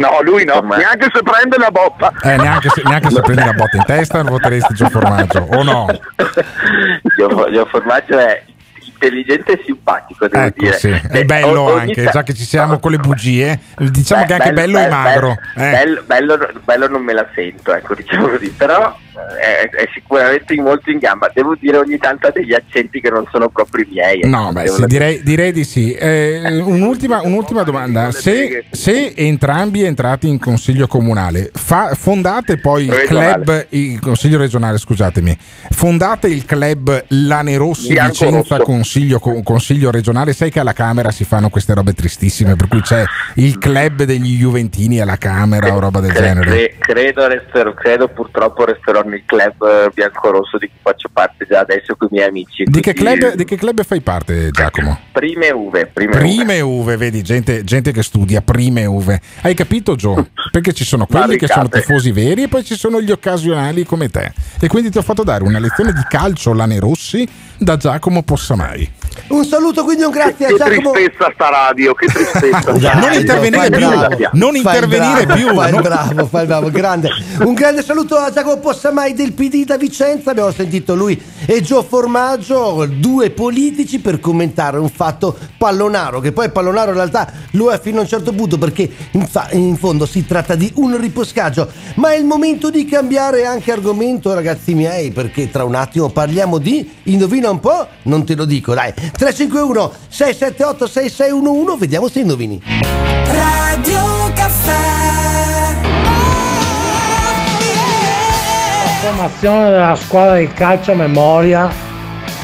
No, 0.00 0.20
lui 0.22 0.44
no, 0.44 0.60
neanche 0.60 1.08
se 1.12 1.22
prende 1.22 1.58
la 1.58 1.70
botta. 1.70 2.10
Eh, 2.22 2.36
neanche 2.36 2.70
se, 2.70 2.80
neanche 2.84 3.10
se 3.10 3.20
prendi 3.20 3.44
la 3.44 3.52
botta 3.52 3.76
in 3.76 3.84
testa 3.84 4.22
non 4.22 4.32
voteresti 4.32 4.72
Gio 4.74 4.88
Formaggio, 4.88 5.46
o 5.50 5.62
no? 5.62 5.86
Gio, 7.16 7.50
Gio 7.52 7.66
Formaggio 7.66 8.18
è 8.18 8.42
intelligente 8.82 9.52
e 9.52 9.62
simpatico, 9.64 10.26
devo 10.28 10.44
Ecco, 10.46 10.54
dire. 10.58 10.78
sì. 10.78 10.88
Eh, 10.88 11.20
È 11.20 11.24
bello 11.24 11.62
ogni 11.62 11.80
anche, 11.80 12.08
già 12.10 12.22
che 12.22 12.34
ci 12.34 12.44
siamo 12.44 12.78
con 12.78 12.90
le 12.92 12.98
bugie, 12.98 13.58
diciamo 13.76 14.22
Beh, 14.22 14.26
che 14.26 14.32
è 14.32 14.36
anche 14.40 14.52
bello, 14.54 14.78
e 14.78 14.88
magro. 14.88 15.30
eh. 15.56 15.70
Bello, 15.70 16.02
bello, 16.06 16.38
bello 16.64 16.88
non 16.88 17.02
me 17.02 17.12
la 17.12 17.26
sento, 17.34 17.74
ecco, 17.74 17.94
diciamo 17.94 18.28
così, 18.28 18.50
però 18.50 18.94
eh, 19.09 19.09
è, 19.40 19.68
è 19.68 19.88
sicuramente 19.92 20.54
molto 20.56 20.90
in 20.90 20.98
gamba. 20.98 21.30
Devo 21.32 21.54
dire 21.58 21.78
ogni 21.78 21.98
tanto 21.98 22.26
ha 22.26 22.30
degli 22.30 22.54
accenti 22.54 23.00
che 23.00 23.10
non 23.10 23.26
sono 23.30 23.48
proprio 23.48 23.84
miei. 23.88 24.20
No, 24.24 24.50
beh, 24.52 24.68
sì, 24.68 24.74
dire. 24.76 24.86
direi, 24.86 25.22
direi 25.22 25.52
di 25.52 25.64
sì. 25.64 25.92
Eh, 25.92 26.60
un'ultima, 26.60 27.20
un'ultima 27.22 27.62
domanda: 27.62 28.10
se, 28.10 28.64
se 28.70 29.12
entrambi 29.16 29.84
entrate 29.84 30.26
in 30.26 30.38
consiglio 30.38 30.86
comunale, 30.86 31.50
fa- 31.52 31.94
fondate 31.94 32.58
poi 32.58 32.84
il 32.84 33.02
club, 33.06 33.66
il 33.70 33.98
consiglio 34.00 34.38
regionale, 34.38 34.78
scusatemi, 34.78 35.36
fondate 35.70 36.28
il 36.28 36.44
club 36.44 37.04
Lanerossi 37.08 37.98
Vicenza 37.98 38.58
consiglio, 38.58 39.18
co- 39.18 39.42
consiglio 39.42 39.90
regionale. 39.90 40.32
Sai 40.32 40.50
che 40.50 40.60
alla 40.60 40.72
Camera 40.72 41.10
si 41.10 41.24
fanno 41.24 41.48
queste 41.48 41.74
robe 41.74 41.92
tristissime, 41.92 42.56
per 42.56 42.68
cui 42.68 42.80
c'è 42.80 43.04
il 43.34 43.58
club 43.58 44.02
degli 44.04 44.36
Juventini 44.38 45.00
alla 45.00 45.16
Camera 45.16 45.74
o 45.74 45.78
roba 45.78 46.00
del 46.00 46.12
genere. 46.12 46.50
cre- 46.50 46.74
credo, 46.78 47.26
resterò, 47.26 47.74
credo 47.74 48.08
purtroppo 48.08 48.64
resterò 48.64 49.02
nel 49.10 49.22
club 49.26 49.62
eh, 49.62 49.90
biancorosso 49.92 50.56
di 50.58 50.68
cui 50.68 50.78
faccio 50.82 51.08
parte 51.12 51.46
già 51.48 51.60
adesso 51.60 51.94
con 51.96 52.08
i 52.10 52.14
miei 52.14 52.28
amici. 52.28 52.64
Di 52.64 52.80
che, 52.80 52.94
club, 52.94 53.34
di 53.34 53.44
che 53.44 53.56
club 53.56 53.82
fai 53.84 54.00
parte, 54.00 54.50
Giacomo? 54.50 54.98
Prime 55.12 55.50
uve, 55.50 55.86
prime, 55.86 56.10
uve. 56.16 56.18
Prime 56.20 56.60
uve, 56.60 56.96
vedi, 56.96 57.22
gente, 57.22 57.64
gente 57.64 57.92
che 57.92 58.02
studia, 58.02 58.40
prime 58.40 58.84
uve. 58.86 59.20
Hai 59.42 59.54
capito, 59.54 59.94
Gio? 59.96 60.28
Perché 60.50 60.72
ci 60.72 60.84
sono 60.84 61.06
quelli 61.06 61.36
che 61.36 61.46
sono 61.46 61.68
tifosi 61.68 62.10
veri 62.12 62.44
e 62.44 62.48
poi 62.48 62.64
ci 62.64 62.76
sono 62.76 63.00
gli 63.00 63.10
occasionali 63.10 63.84
come 63.84 64.08
te. 64.08 64.32
E 64.60 64.68
quindi 64.68 64.90
ti 64.90 64.98
ho 64.98 65.02
fatto 65.02 65.22
dare 65.22 65.44
una 65.44 65.58
lezione 65.58 65.92
di 65.92 66.02
calcio 66.08 66.52
Lanerossi 66.54 67.28
da 67.58 67.76
Giacomo 67.76 68.22
Possamai. 68.22 68.90
Un 69.28 69.44
saluto 69.44 69.84
quindi 69.84 70.02
un 70.04 70.10
grazie 70.10 70.46
a 70.46 70.48
Che 70.48 70.56
Giacomo. 70.56 70.92
tristezza 70.92 71.30
sta 71.34 71.48
radio, 71.50 71.94
che 71.94 72.06
tristezza. 72.10 72.72
non 72.94 73.12
intervenire 73.12 73.58
fai 73.58 73.70
più, 73.70 73.88
bravo, 73.88 74.16
non 74.32 74.50
fai 74.54 74.58
intervenire 74.60 75.26
bravo, 75.26 75.40
più, 75.40 75.54
Fai 75.54 75.70
no? 75.72 75.80
bravo, 75.80 76.26
fai 76.26 76.46
bravo, 76.46 76.70
grande. 76.70 77.10
Un 77.40 77.54
grande 77.54 77.82
saluto 77.82 78.16
a 78.16 78.30
Giacomo 78.30 78.58
Possamai 78.58 78.89
del 78.90 79.32
PD 79.32 79.64
da 79.64 79.76
Vicenza. 79.76 80.30
Abbiamo 80.30 80.50
sentito 80.50 80.96
lui 80.96 81.20
e 81.46 81.62
Gio 81.62 81.82
Formaggio, 81.82 82.86
due 82.86 83.30
politici 83.30 84.00
per 84.00 84.18
commentare 84.18 84.78
un 84.78 84.88
fatto 84.88 85.36
pallonaro, 85.56 86.18
che 86.18 86.32
poi 86.32 86.50
pallonaro 86.50 86.90
in 86.90 86.96
realtà 86.96 87.32
lo 87.52 87.70
è 87.70 87.80
fino 87.80 87.98
a 87.98 88.02
un 88.02 88.08
certo 88.08 88.32
punto 88.32 88.58
perché 88.58 88.90
in, 89.12 89.26
fa- 89.26 89.48
in 89.52 89.76
fondo 89.76 90.06
si 90.06 90.26
tratta 90.26 90.56
di 90.56 90.72
un 90.76 91.00
riposcaggio. 91.00 91.70
Ma 91.94 92.12
è 92.12 92.16
il 92.16 92.24
momento 92.24 92.68
di 92.68 92.84
cambiare 92.84 93.46
anche 93.46 93.70
argomento, 93.70 94.34
ragazzi 94.34 94.74
miei, 94.74 95.12
perché 95.12 95.50
tra 95.50 95.62
un 95.62 95.76
attimo 95.76 96.08
parliamo 96.08 96.58
di 96.58 96.90
indovina 97.04 97.48
un 97.48 97.60
po', 97.60 97.86
non 98.02 98.24
te 98.24 98.34
lo 98.34 98.44
dico, 98.44 98.74
dai. 98.74 98.92
351 98.92 99.92
678 100.08 100.86
6611, 100.86 101.78
vediamo 101.78 102.08
se 102.08 102.20
indovini. 102.20 102.60
Radio 103.26 104.09
formazione 109.10 109.70
della 109.70 109.96
squadra 109.96 110.36
di 110.36 110.46
calcio 110.48 110.92
a 110.92 110.94
memoria, 110.94 111.68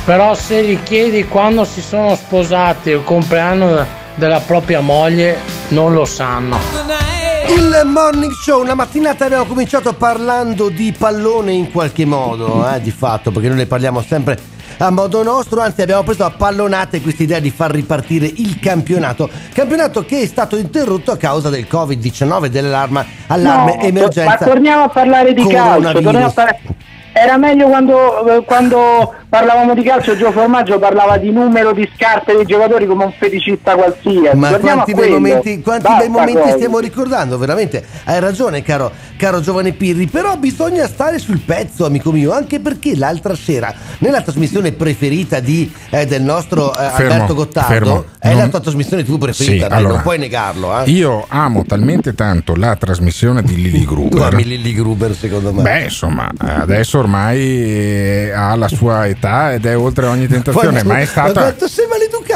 però 0.05 0.35
se 0.35 0.64
gli 0.64 0.83
chiedi 0.83 1.25
quando 1.27 1.64
si 1.64 1.81
sono 1.81 2.17
sposati 2.17 2.91
il 2.91 3.05
compleanno 3.05 3.87
della 4.17 4.41
propria 4.41 4.81
moglie, 4.81 5.39
non 5.69 5.93
lo 5.93 6.05
sanno. 6.05 6.59
Il 7.49 7.83
morning 7.85 8.33
show, 8.33 8.61
una 8.61 8.75
mattinata 8.75 9.27
abbiamo 9.27 9.45
cominciato 9.45 9.93
parlando 9.93 10.69
di 10.69 10.93
pallone 10.97 11.53
in 11.53 11.71
qualche 11.71 12.05
modo, 12.05 12.69
eh, 12.69 12.81
di 12.81 12.91
fatto, 12.91 13.31
perché 13.31 13.47
noi 13.47 13.59
ne 13.59 13.67
parliamo 13.67 14.03
sempre 14.03 14.37
a 14.79 14.91
modo 14.91 15.22
nostro, 15.22 15.61
anzi 15.61 15.83
abbiamo 15.83 16.03
preso 16.03 16.24
a 16.24 16.31
pallonate 16.31 17.01
questa 17.01 17.22
idea 17.22 17.39
di 17.39 17.51
far 17.51 17.70
ripartire 17.70 18.27
il 18.27 18.59
campionato, 18.61 19.29
campionato 19.53 20.05
che 20.05 20.20
è 20.20 20.27
stato 20.27 20.57
interrotto 20.57 21.11
a 21.12 21.16
causa 21.16 21.49
del 21.49 21.66
Covid-19, 21.70 22.47
dell'allarme 22.47 23.07
allarme 23.29 23.77
No, 23.77 23.83
emergenza. 23.83 24.24
Ma 24.24 24.37
torniamo 24.37 24.83
a 24.85 24.89
parlare 24.89 25.33
di 25.33 25.47
calcio. 25.47 25.93
torniamo 25.93 26.27
a 26.27 26.31
parlare- 26.31 26.61
Era 27.12 27.39
meglio 27.39 27.68
quando, 27.68 28.27
eh, 28.37 28.45
quando 28.45 29.14
parlavamo 29.29 29.74
di 29.74 29.83
calcio, 29.83 30.16
Gio 30.16 30.31
Formaggio 30.33 30.79
parlava 30.79 31.16
di 31.18 31.31
numero 31.31 31.72
di 31.72 31.89
scarpe 31.95 32.35
dei 32.35 32.45
giocatori 32.47 32.87
come 32.87 33.05
un 33.05 33.12
feticista 33.18 33.74
qualsiasi. 33.74 34.37
Ma 34.37 34.49
Guardiamo 34.49 34.83
quanti 34.83 34.91
a 34.93 34.95
bei 34.95 35.11
momenti, 35.11 35.61
quanti 35.62 35.93
bei 35.99 36.09
momenti 36.09 36.51
stiamo 36.53 36.79
ricordando, 36.79 37.37
veramente. 37.39 37.85
Hai 38.05 38.20
ragione, 38.20 38.62
caro, 38.62 38.91
caro 39.16 39.41
giovane 39.41 39.72
Pirri. 39.72 40.07
Però 40.07 40.37
bisogna 40.37 40.87
stare 40.87 41.18
sul 41.18 41.41
pezzo, 41.41 41.85
amico 41.85 42.12
mio, 42.12 42.33
anche 42.33 42.61
perché 42.61 42.97
l'altra 42.97 43.35
sera, 43.35 43.72
nella 43.99 44.22
trasmissione 44.22 44.72
preferita 44.72 45.41
di, 45.41 45.70
eh, 45.91 46.07
del 46.07 46.22
nostro 46.22 46.72
eh, 46.72 46.89
Fermo, 46.91 47.12
Alberto 47.12 47.35
Gottardo, 47.35 47.72
fermo. 47.72 48.05
è 48.18 48.29
Non- 48.31 48.39
la 48.39 48.49
tua 48.49 48.61
trasmissione 48.61 49.05
tu 49.05 49.18
preferita, 49.18 49.64
Sì, 49.64 49.68
dai, 49.68 49.79
allora, 49.79 49.95
non 49.95 50.03
puoi 50.03 50.18
negarlo. 50.18 50.81
Eh? 50.81 50.91
Io 50.91 51.24
amo 51.29 51.64
talmente 51.64 52.14
tanto 52.14 52.55
la 52.55 52.77
trasmissione 52.77 53.43
di 53.43 53.55
Lily 53.57 53.81
Tu 53.85 53.95
Gruber. 54.09 54.33
ami 54.33 54.45
Lilly 54.45 54.72
Gruber, 54.72 55.14
secondo 55.14 55.53
me. 55.53 55.62
Beh, 55.62 55.83
insomma, 55.85 56.31
adesso 56.39 56.99
ormai 57.01 57.39
eh, 57.41 58.31
ha 58.35 58.55
la 58.55 58.68
sua 58.68 59.07
età 59.07 59.14
ed 59.53 59.67
è 59.67 59.77
oltre 59.77 60.07
ogni 60.07 60.27
tentazione, 60.27 60.83
ma 60.85 61.01
è 61.01 61.05
stata. 61.05 61.41
quanto 61.41 61.69
sei 61.69 61.87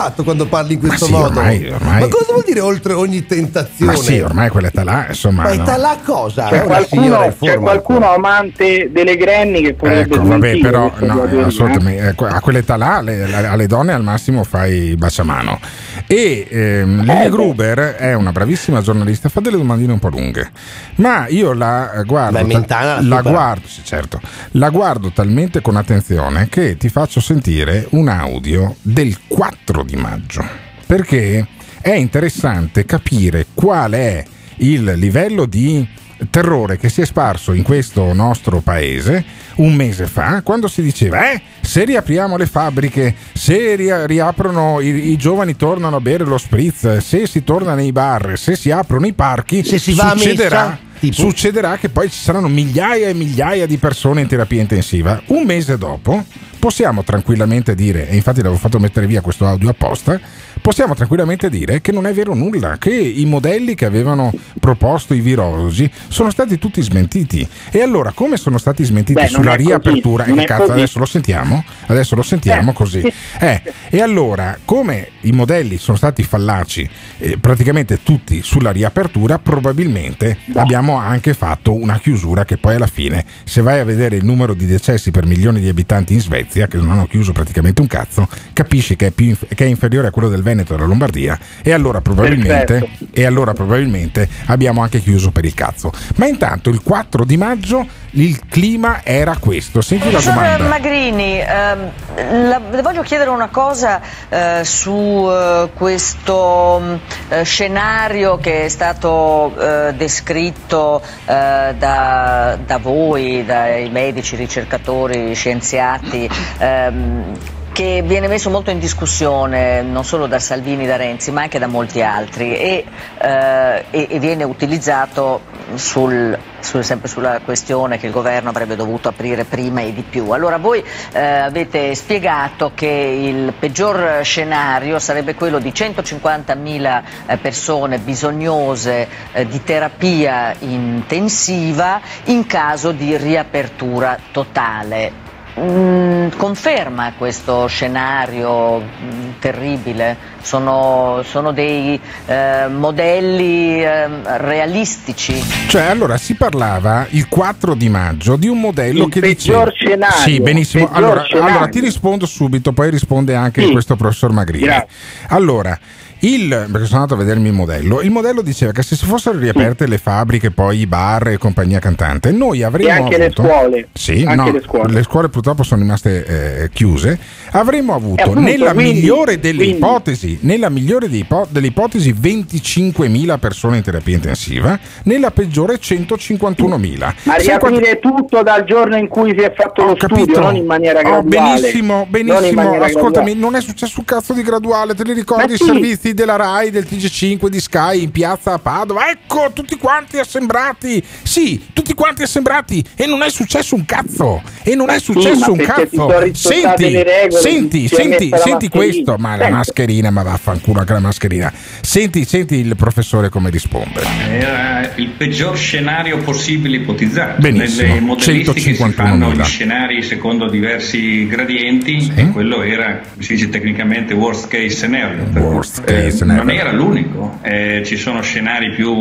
maleducato 0.01 0.25
quando 0.25 0.47
parli 0.47 0.75
in 0.75 0.81
questo 0.81 1.05
sì, 1.05 1.13
modo. 1.13 1.27
ormai- 1.27 1.69
ormai- 1.69 2.01
Ma 2.01 2.09
cosa 2.09 2.33
vuol 2.33 2.45
dire 2.47 2.61
oltre 2.61 2.93
ogni 2.95 3.27
tentazione? 3.27 3.93
Ma 3.93 3.99
sì, 3.99 4.21
ormai 4.21 4.49
quell'età 4.49 4.85
là, 4.85 5.07
insomma. 5.09 5.43
Ma 5.43 5.55
no. 5.55 5.63
età 5.63 5.77
là 5.77 5.99
cosa? 6.03 6.49
C'è 6.49 6.63
qualcuno, 6.63 7.35
c'è 7.39 7.59
qualcuno 7.59 8.13
amante 8.13 8.91
delle 8.91 9.17
granny 9.17 9.63
che 9.63 9.75
potrebbe 9.75 10.15
Ecco, 10.15 10.23
vabbè, 10.23 10.59
però 10.59 10.93
no, 11.01 11.15
teoria, 11.15 11.47
assolutamente, 11.47 12.15
eh, 12.17 12.27
a 12.27 12.41
quell'età 12.41 12.77
là 12.77 12.97
alle, 12.97 13.35
alle 13.35 13.67
donne 13.67 13.93
al 13.93 14.03
massimo 14.03 14.45
fai 14.45 14.97
baciamano. 14.97 15.59
E 16.07 16.47
ehm, 16.49 17.03
Lily 17.03 17.29
Gruber 17.29 17.79
è 17.97 18.15
una 18.15 18.33
bravissima 18.33 18.81
giornalista, 18.81 19.29
fa 19.29 19.41
delle 19.41 19.57
domandine 19.57 19.93
un 19.93 19.99
po' 19.99 20.09
lunghe, 20.09 20.51
ma 20.97 21.27
io 21.29 21.53
la 21.53 21.93
eh, 21.93 22.05
guardo, 22.05 22.39
Beh, 22.39 22.45
Mentana 22.45 23.01
la 23.01 23.21
la 23.21 23.23
guardo, 23.23 23.67
sì, 23.67 23.83
certo, 23.85 24.21
la 24.53 24.71
guardo 24.71 25.11
talmente 25.13 25.61
con 25.61 25.77
attenzione 25.77 26.49
che 26.49 26.77
ti 26.77 26.89
faccio 26.89 27.21
sentire 27.21 27.87
un 27.91 28.09
audio 28.09 28.75
del 28.83 29.17
4 29.27 29.85
di 29.91 29.97
maggio, 29.97 30.45
perché 30.87 31.47
è 31.81 31.93
interessante 31.93 32.85
capire 32.85 33.47
qual 33.53 33.93
è 33.93 34.25
il 34.57 34.85
livello 34.97 35.47
di 35.47 35.87
terrore 36.29 36.77
che 36.77 36.91
si 36.91 37.01
è 37.01 37.07
sparso 37.07 37.55
in 37.55 37.63
questo 37.63 38.13
nostro 38.13 38.61
paese 38.61 39.25
un 39.57 39.75
mese 39.75 40.07
fa 40.07 40.43
quando 40.43 40.69
si 40.69 40.83
diceva 40.83 41.33
eh 41.33 41.41
se 41.63 41.85
riapriamo 41.85 42.37
le 42.37 42.45
fabbriche 42.45 43.15
se 43.33 43.75
ria- 43.75 44.05
riaprono 44.05 44.81
i, 44.81 45.13
i 45.13 45.17
giovani 45.17 45.57
tornano 45.57 45.97
a 45.97 46.01
bere 46.01 46.25
lo 46.25 46.37
spritz 46.37 46.99
se 46.99 47.27
si 47.27 47.43
torna 47.43 47.75
nei 47.75 47.91
bar 47.91 48.35
se 48.37 48.55
si 48.55 48.71
aprono 48.71 49.07
i 49.07 49.15
parchi 49.15 49.65
Se 49.65 49.79
si 49.79 49.95
va 49.95 50.11
a 50.11 50.17
succederà 50.17 50.65
messa, 50.67 50.79
tipo? 51.01 51.15
succederà 51.15 51.79
che 51.79 51.89
poi 51.89 52.11
ci 52.11 52.19
saranno 52.19 52.49
migliaia 52.49 53.09
e 53.09 53.15
migliaia 53.15 53.65
di 53.65 53.79
persone 53.79 54.21
in 54.21 54.27
terapia 54.27 54.61
intensiva 54.61 55.23
un 55.29 55.45
mese 55.45 55.79
dopo 55.79 56.23
possiamo 56.61 57.03
tranquillamente 57.03 57.75
dire 57.75 58.09
e 58.09 58.15
infatti 58.15 58.39
l'avevo 58.43 58.59
fatto 58.61 58.79
mettere 58.79 59.07
via 59.07 59.21
questo 59.23 59.47
audio 59.47 59.71
apposta 59.71 60.21
possiamo 60.61 60.95
tranquillamente 60.95 61.49
dire 61.49 61.81
che 61.81 61.91
non 61.91 62.07
è 62.07 62.13
vero 62.13 62.35
nulla, 62.35 62.77
che 62.79 62.91
i 62.95 63.25
modelli 63.25 63.75
che 63.75 63.87
avevano 63.87 64.31
proposto 64.61 65.15
i 65.15 65.21
virologi 65.21 65.91
sono 66.09 66.31
stati 66.31 66.59
tutti 66.59 66.83
smentiti. 66.83 67.49
E 67.71 67.81
allora, 67.81 68.13
come 68.13 68.37
sono 68.37 68.59
stati 68.59 68.85
smentiti 68.85 69.21
Beh, 69.21 69.29
sulla 69.29 69.57
così, 69.57 69.67
riapertura? 69.67 70.25
E 70.25 70.33
è 70.33 70.35
che 70.35 70.45
cazzo, 70.45 70.61
così. 70.67 70.73
adesso 70.73 70.99
lo 70.99 71.07
sentiamo? 71.07 71.65
Adesso 71.87 72.15
lo 72.15 72.23
sentiamo 72.23 72.71
Eh, 72.71 72.75
così. 72.75 73.01
sì. 73.01 73.13
Eh, 73.39 73.63
e 73.89 74.03
allora, 74.03 74.59
come 74.65 75.09
i 75.23 75.33
modelli 75.33 75.79
sono 75.79 75.97
stati 75.97 76.23
fallaci 76.23 76.89
eh, 77.19 77.39
praticamente 77.39 78.03
tutti 78.03 78.43
sulla 78.43 78.71
riapertura, 78.71 79.39
probabilmente 79.39 80.39
abbiamo 80.55 80.97
anche 80.97 81.33
fatto 81.33 81.73
una 81.75 81.99
chiusura 81.99 82.45
che 82.45 82.59
poi 82.59 82.75
alla 82.75 82.87
fine, 82.87 83.25
se 83.45 83.63
vai 83.63 83.81
a 83.81 83.85
vedere 83.85 84.17
il 84.17 84.25
numero 84.27 84.53
di 84.53 84.67
decessi 84.67 85.11
per 85.11 85.25
milioni 85.25 85.61
di 85.61 85.69
abitanti 85.69 86.13
in 86.13 86.21
Svezia, 86.21 86.49
che 86.51 86.77
non 86.77 86.91
hanno 86.91 87.07
chiuso 87.07 87.33
praticamente 87.33 87.81
un 87.81 87.87
cazzo, 87.87 88.29
capisci 88.53 88.97
che 88.97 89.09
è, 89.09 89.11
più 89.11 89.37
che 89.55 89.65
è 89.65 89.69
inferiore 89.69 90.09
a 90.09 90.11
quello 90.11 90.29
del 90.29 90.43
Veneto 90.43 90.73
e 90.73 90.77
della 90.77 90.89
Lombardia 90.89 91.39
e 91.63 91.73
allora 91.73 92.01
probabilmente, 92.01 92.89
e 93.13 93.25
allora 93.25 93.53
probabilmente 93.53 94.29
abbiamo 94.47 94.83
anche 94.83 95.01
chiuso 95.01 95.31
per 95.31 95.45
il 95.45 95.55
cazzo. 95.55 95.93
Ma 96.17 96.27
intanto 96.27 96.71
il 96.71 96.83
4 96.83 97.25
di 97.25 97.37
maggio 97.37 97.87
il 98.13 98.41
clima 98.49 99.05
era 99.05 99.37
questo. 99.39 99.81
Senti 99.81 100.11
la 100.11 100.21
domanda. 100.21 100.69
Magrini, 100.69 101.41
ehm, 101.41 101.91
la- 102.17 102.61
le 102.71 102.83
voglio 102.83 103.03
chiedere 103.03 103.31
una 103.31 103.49
cosa 103.49 104.01
eh, 104.29 104.61
su 104.65 105.29
eh, 105.31 105.71
questo 105.75 106.79
mh, 106.81 107.01
eh, 107.29 107.43
scenario 107.45 108.37
che 108.39 108.65
è 108.65 108.69
stato 108.69 109.53
eh, 109.59 109.95
descritto 109.95 111.01
eh, 111.27 111.75
da, 111.79 112.59
da 112.65 112.79
voi, 112.79 113.45
dai 113.45 113.89
medici, 113.91 114.37
ricercatori, 114.37 115.35
scienziati. 115.35 116.29
ehm, 116.59 117.39
che 117.81 118.03
viene 118.05 118.29
messo 118.29 118.51
molto 118.51 118.71
in 118.71 118.79
discussione 118.79 119.81
non 119.81 120.05
solo 120.05 120.27
da 120.27 120.39
Salvini, 120.39 120.85
da 120.87 120.97
Renzi, 120.97 121.31
ma 121.31 121.41
anche 121.41 121.59
da 121.59 121.67
molti 121.67 122.03
altri 122.03 122.55
e, 122.55 122.85
eh, 123.19 123.85
e- 123.91 124.07
e 124.11 124.19
viene 124.19 124.45
utilizzato 124.45 125.41
sul- 125.77 126.39
sul- 126.59 126.85
sempre 126.85 127.09
sulla 127.09 127.41
questione 127.43 127.97
che 127.99 128.05
il 128.05 128.13
governo 128.13 128.51
avrebbe 128.51 128.77
dovuto 128.77 129.09
aprire 129.09 129.45
prima 129.45 129.81
e 129.81 129.95
di 129.95 130.03
più. 130.03 130.29
Allora 130.29 130.59
voi 130.59 130.85
eh, 131.13 131.19
avete 131.19 131.95
spiegato 131.95 132.73
che 132.75 132.87
il 132.87 133.55
peggior 133.59 134.23
scenario 134.25 134.99
sarebbe 134.99 135.35
quello 135.35 135.59
di 135.59 135.73
150.000 135.73 137.03
eh, 137.29 137.39
persone 137.39 137.97
bisognose 137.97 139.09
eh, 139.33 139.47
di 139.47 139.63
terapia 139.65 140.55
intensiva 140.59 141.99
in 142.25 142.45
caso 142.47 142.93
di 142.93 143.17
riapertura 143.17 144.19
totale. 144.33 145.20
Mm, 145.59 146.29
conferma 146.37 147.13
questo 147.19 147.67
scenario 147.67 148.79
mm, 148.81 149.31
terribile? 149.41 150.17
Sono, 150.41 151.23
sono 151.25 151.53
dei 151.53 152.01
eh, 152.27 152.67
modelli 152.69 153.83
ehm, 153.83 154.37
realistici? 154.39 155.43
Cioè, 155.69 155.83
allora 155.83 156.17
si 156.17 156.35
parlava 156.35 157.07
il 157.11 157.29
4 157.29 157.75
di 157.75 157.89
maggio 157.89 158.37
di 158.37 158.47
un 158.49 158.61
modello 158.61 159.05
Il 159.05 159.11
che 159.11 159.21
peggior 159.21 159.71
diceva. 159.73 160.07
scenario, 160.07 160.23
Sì, 160.23 160.41
benissimo. 160.41 160.89
Allora, 160.93 161.23
scenario. 161.25 161.51
allora, 161.51 161.69
ti 161.69 161.81
rispondo 161.81 162.27
subito, 162.27 162.73
poi 162.73 162.91
risponde 162.91 163.35
anche 163.35 163.63
Sì. 163.65 163.71
questo 163.73 163.97
professor 163.97 164.31
Magrini. 164.33 164.65
Grazie. 164.65 164.87
Allora. 165.29 165.79
Il, 166.23 166.49
perché 166.71 166.87
sono 166.87 167.01
andato 167.01 167.15
a 167.15 167.17
vedermi 167.17 167.49
il 167.49 167.55
modello, 167.55 168.01
il 168.03 168.11
modello 168.11 168.43
diceva 168.43 168.73
che 168.73 168.83
se 168.83 168.95
si 168.95 169.07
fossero 169.07 169.39
riaperte 169.39 169.87
le 169.87 169.97
fabbriche, 169.99 170.51
poi 170.51 170.81
i 170.81 170.87
bar 170.87 171.29
e 171.29 171.39
compagnia 171.39 171.79
cantante, 171.79 172.31
noi 172.31 172.63
avremmo 172.63 172.89
E 172.89 172.93
anche 172.93 173.17
le 173.19 173.25
avuto, 173.27 173.43
scuole. 173.45 173.89
Sì, 173.93 174.25
Anche 174.27 174.35
no, 174.35 174.51
le 174.93 175.03
scuole. 175.03 175.29
purtroppo 175.29 175.63
sono 175.63 175.81
rimaste 175.81 176.63
eh, 176.65 176.71
chiuse. 176.71 177.19
Avremmo 177.53 177.95
avuto 177.95 178.23
appunto, 178.23 178.41
nella 178.41 178.73
quindi- 178.73 179.01
migliore 179.01 179.39
delle 179.41 179.59
quindi- 179.65 179.77
ipotesi, 179.79 180.39
nella 180.43 180.69
migliore 180.69 181.07
ipo- 181.07 181.47
delle 181.51 181.69
ipotesi 181.69 182.13
25.000 182.13 183.39
persone 183.39 183.79
in 183.79 183.83
terapia 183.83 184.15
intensiva, 184.15 184.79
nella 185.05 185.31
peggiore 185.31 185.79
151.000. 185.81 187.15
Ma 187.25 187.35
riaprire 187.37 187.99
tutto 187.99 188.43
dal 188.43 188.65
giorno 188.65 188.97
in 188.97 189.09
cui 189.09 189.35
si 189.37 189.43
è 189.45 189.53
fatto 189.57 189.85
lo 189.85 189.97
studio, 189.99 190.39
non 190.39 190.55
in 190.57 190.67
maniera 190.67 190.99
Oh, 191.01 191.23
graduale. 191.23 191.61
benissimo, 191.61 191.95
Non 191.95 192.05
in 192.05 192.11
benissimo. 192.11 192.63
maniera 192.63 192.85
Ascoltami, 192.85 193.13
graduale. 193.33 193.41
non 193.41 193.55
è 193.57 193.61
successo 193.61 193.99
un 194.01 194.05
cazzo 194.05 194.33
di 194.33 194.43
graduale. 194.43 194.95
Te 194.95 195.05
li 195.05 195.13
ricordi 195.13 195.47
Ma 195.49 195.55
i 195.55 195.57
sì. 195.57 195.65
servizi 195.65 196.10
della 196.15 196.37
Rai, 196.37 196.71
del 196.71 196.87
TG5, 196.91 197.47
di 197.47 197.61
Sky 197.61 198.03
in 198.03 198.11
piazza 198.11 198.53
a 198.55 198.59
Padova? 198.59 199.11
Ecco, 199.11 199.51
tutti 199.53 199.77
quanti 199.77 200.19
assembrati. 200.19 201.03
Sì, 201.23 201.67
tutti 201.73 201.95
quanti 201.95 202.23
assembrati. 202.23 202.85
E 202.97 203.07
non 203.07 203.23
è 203.23 203.31
successo 203.31 203.75
un 203.75 203.85
cazzo. 203.85 204.43
E 204.63 204.75
non 204.75 204.91
è 204.91 204.99
sì, 204.99 205.05
successo 205.13 205.39
ma 205.39 205.51
un 205.51 205.59
cazzo. 205.59 206.09
Senti, 206.33 207.03
regole, 207.03 207.41
senti, 207.41 207.89
senti, 207.89 208.31
senti 208.43 208.69
questo. 208.69 209.17
Ma 209.19 209.31
la 209.37 209.45
Senti. 209.45 209.53
mascherina, 209.53 210.11
ma 210.11 210.23
vaffanculo 210.23 210.81
anche 210.81 210.93
la 210.93 211.01
mascherina. 211.01 211.53
Senti, 211.81 212.25
senti 212.25 212.57
il 212.57 212.77
professore 212.77 213.29
come 213.29 213.51
risponde. 213.51 214.03
Era 214.29 214.93
il 214.97 215.11
peggior 215.11 215.57
scenario 215.57 216.19
possibile 216.19 216.77
ipotizzato. 216.77 217.41
Benissimo, 217.41 217.89
Nelle 217.89 218.01
modelistiche 218.01 218.61
si 218.61 218.71
151.000. 218.73 218.93
fanno 218.95 219.33
gli 219.33 219.45
scenari 219.45 220.03
secondo 220.03 220.49
diversi 220.49 221.27
gradienti 221.27 222.13
e 222.15 222.29
quello 222.31 222.63
era, 222.63 223.01
si 223.19 223.35
dice 223.35 223.49
tecnicamente, 223.49 224.15
worst 224.15 224.49
case 224.49 224.69
scenario. 224.71 225.25
Worst 225.35 225.81
case 225.83 225.93
Eh, 225.95 225.95
scenario. 225.95 226.00
Non 226.25 226.51
era 226.51 226.73
l'unico, 226.73 227.39
Eh, 227.43 227.83
ci 227.85 227.97
sono 227.97 228.23
scenari 228.23 228.71
più 228.71 228.93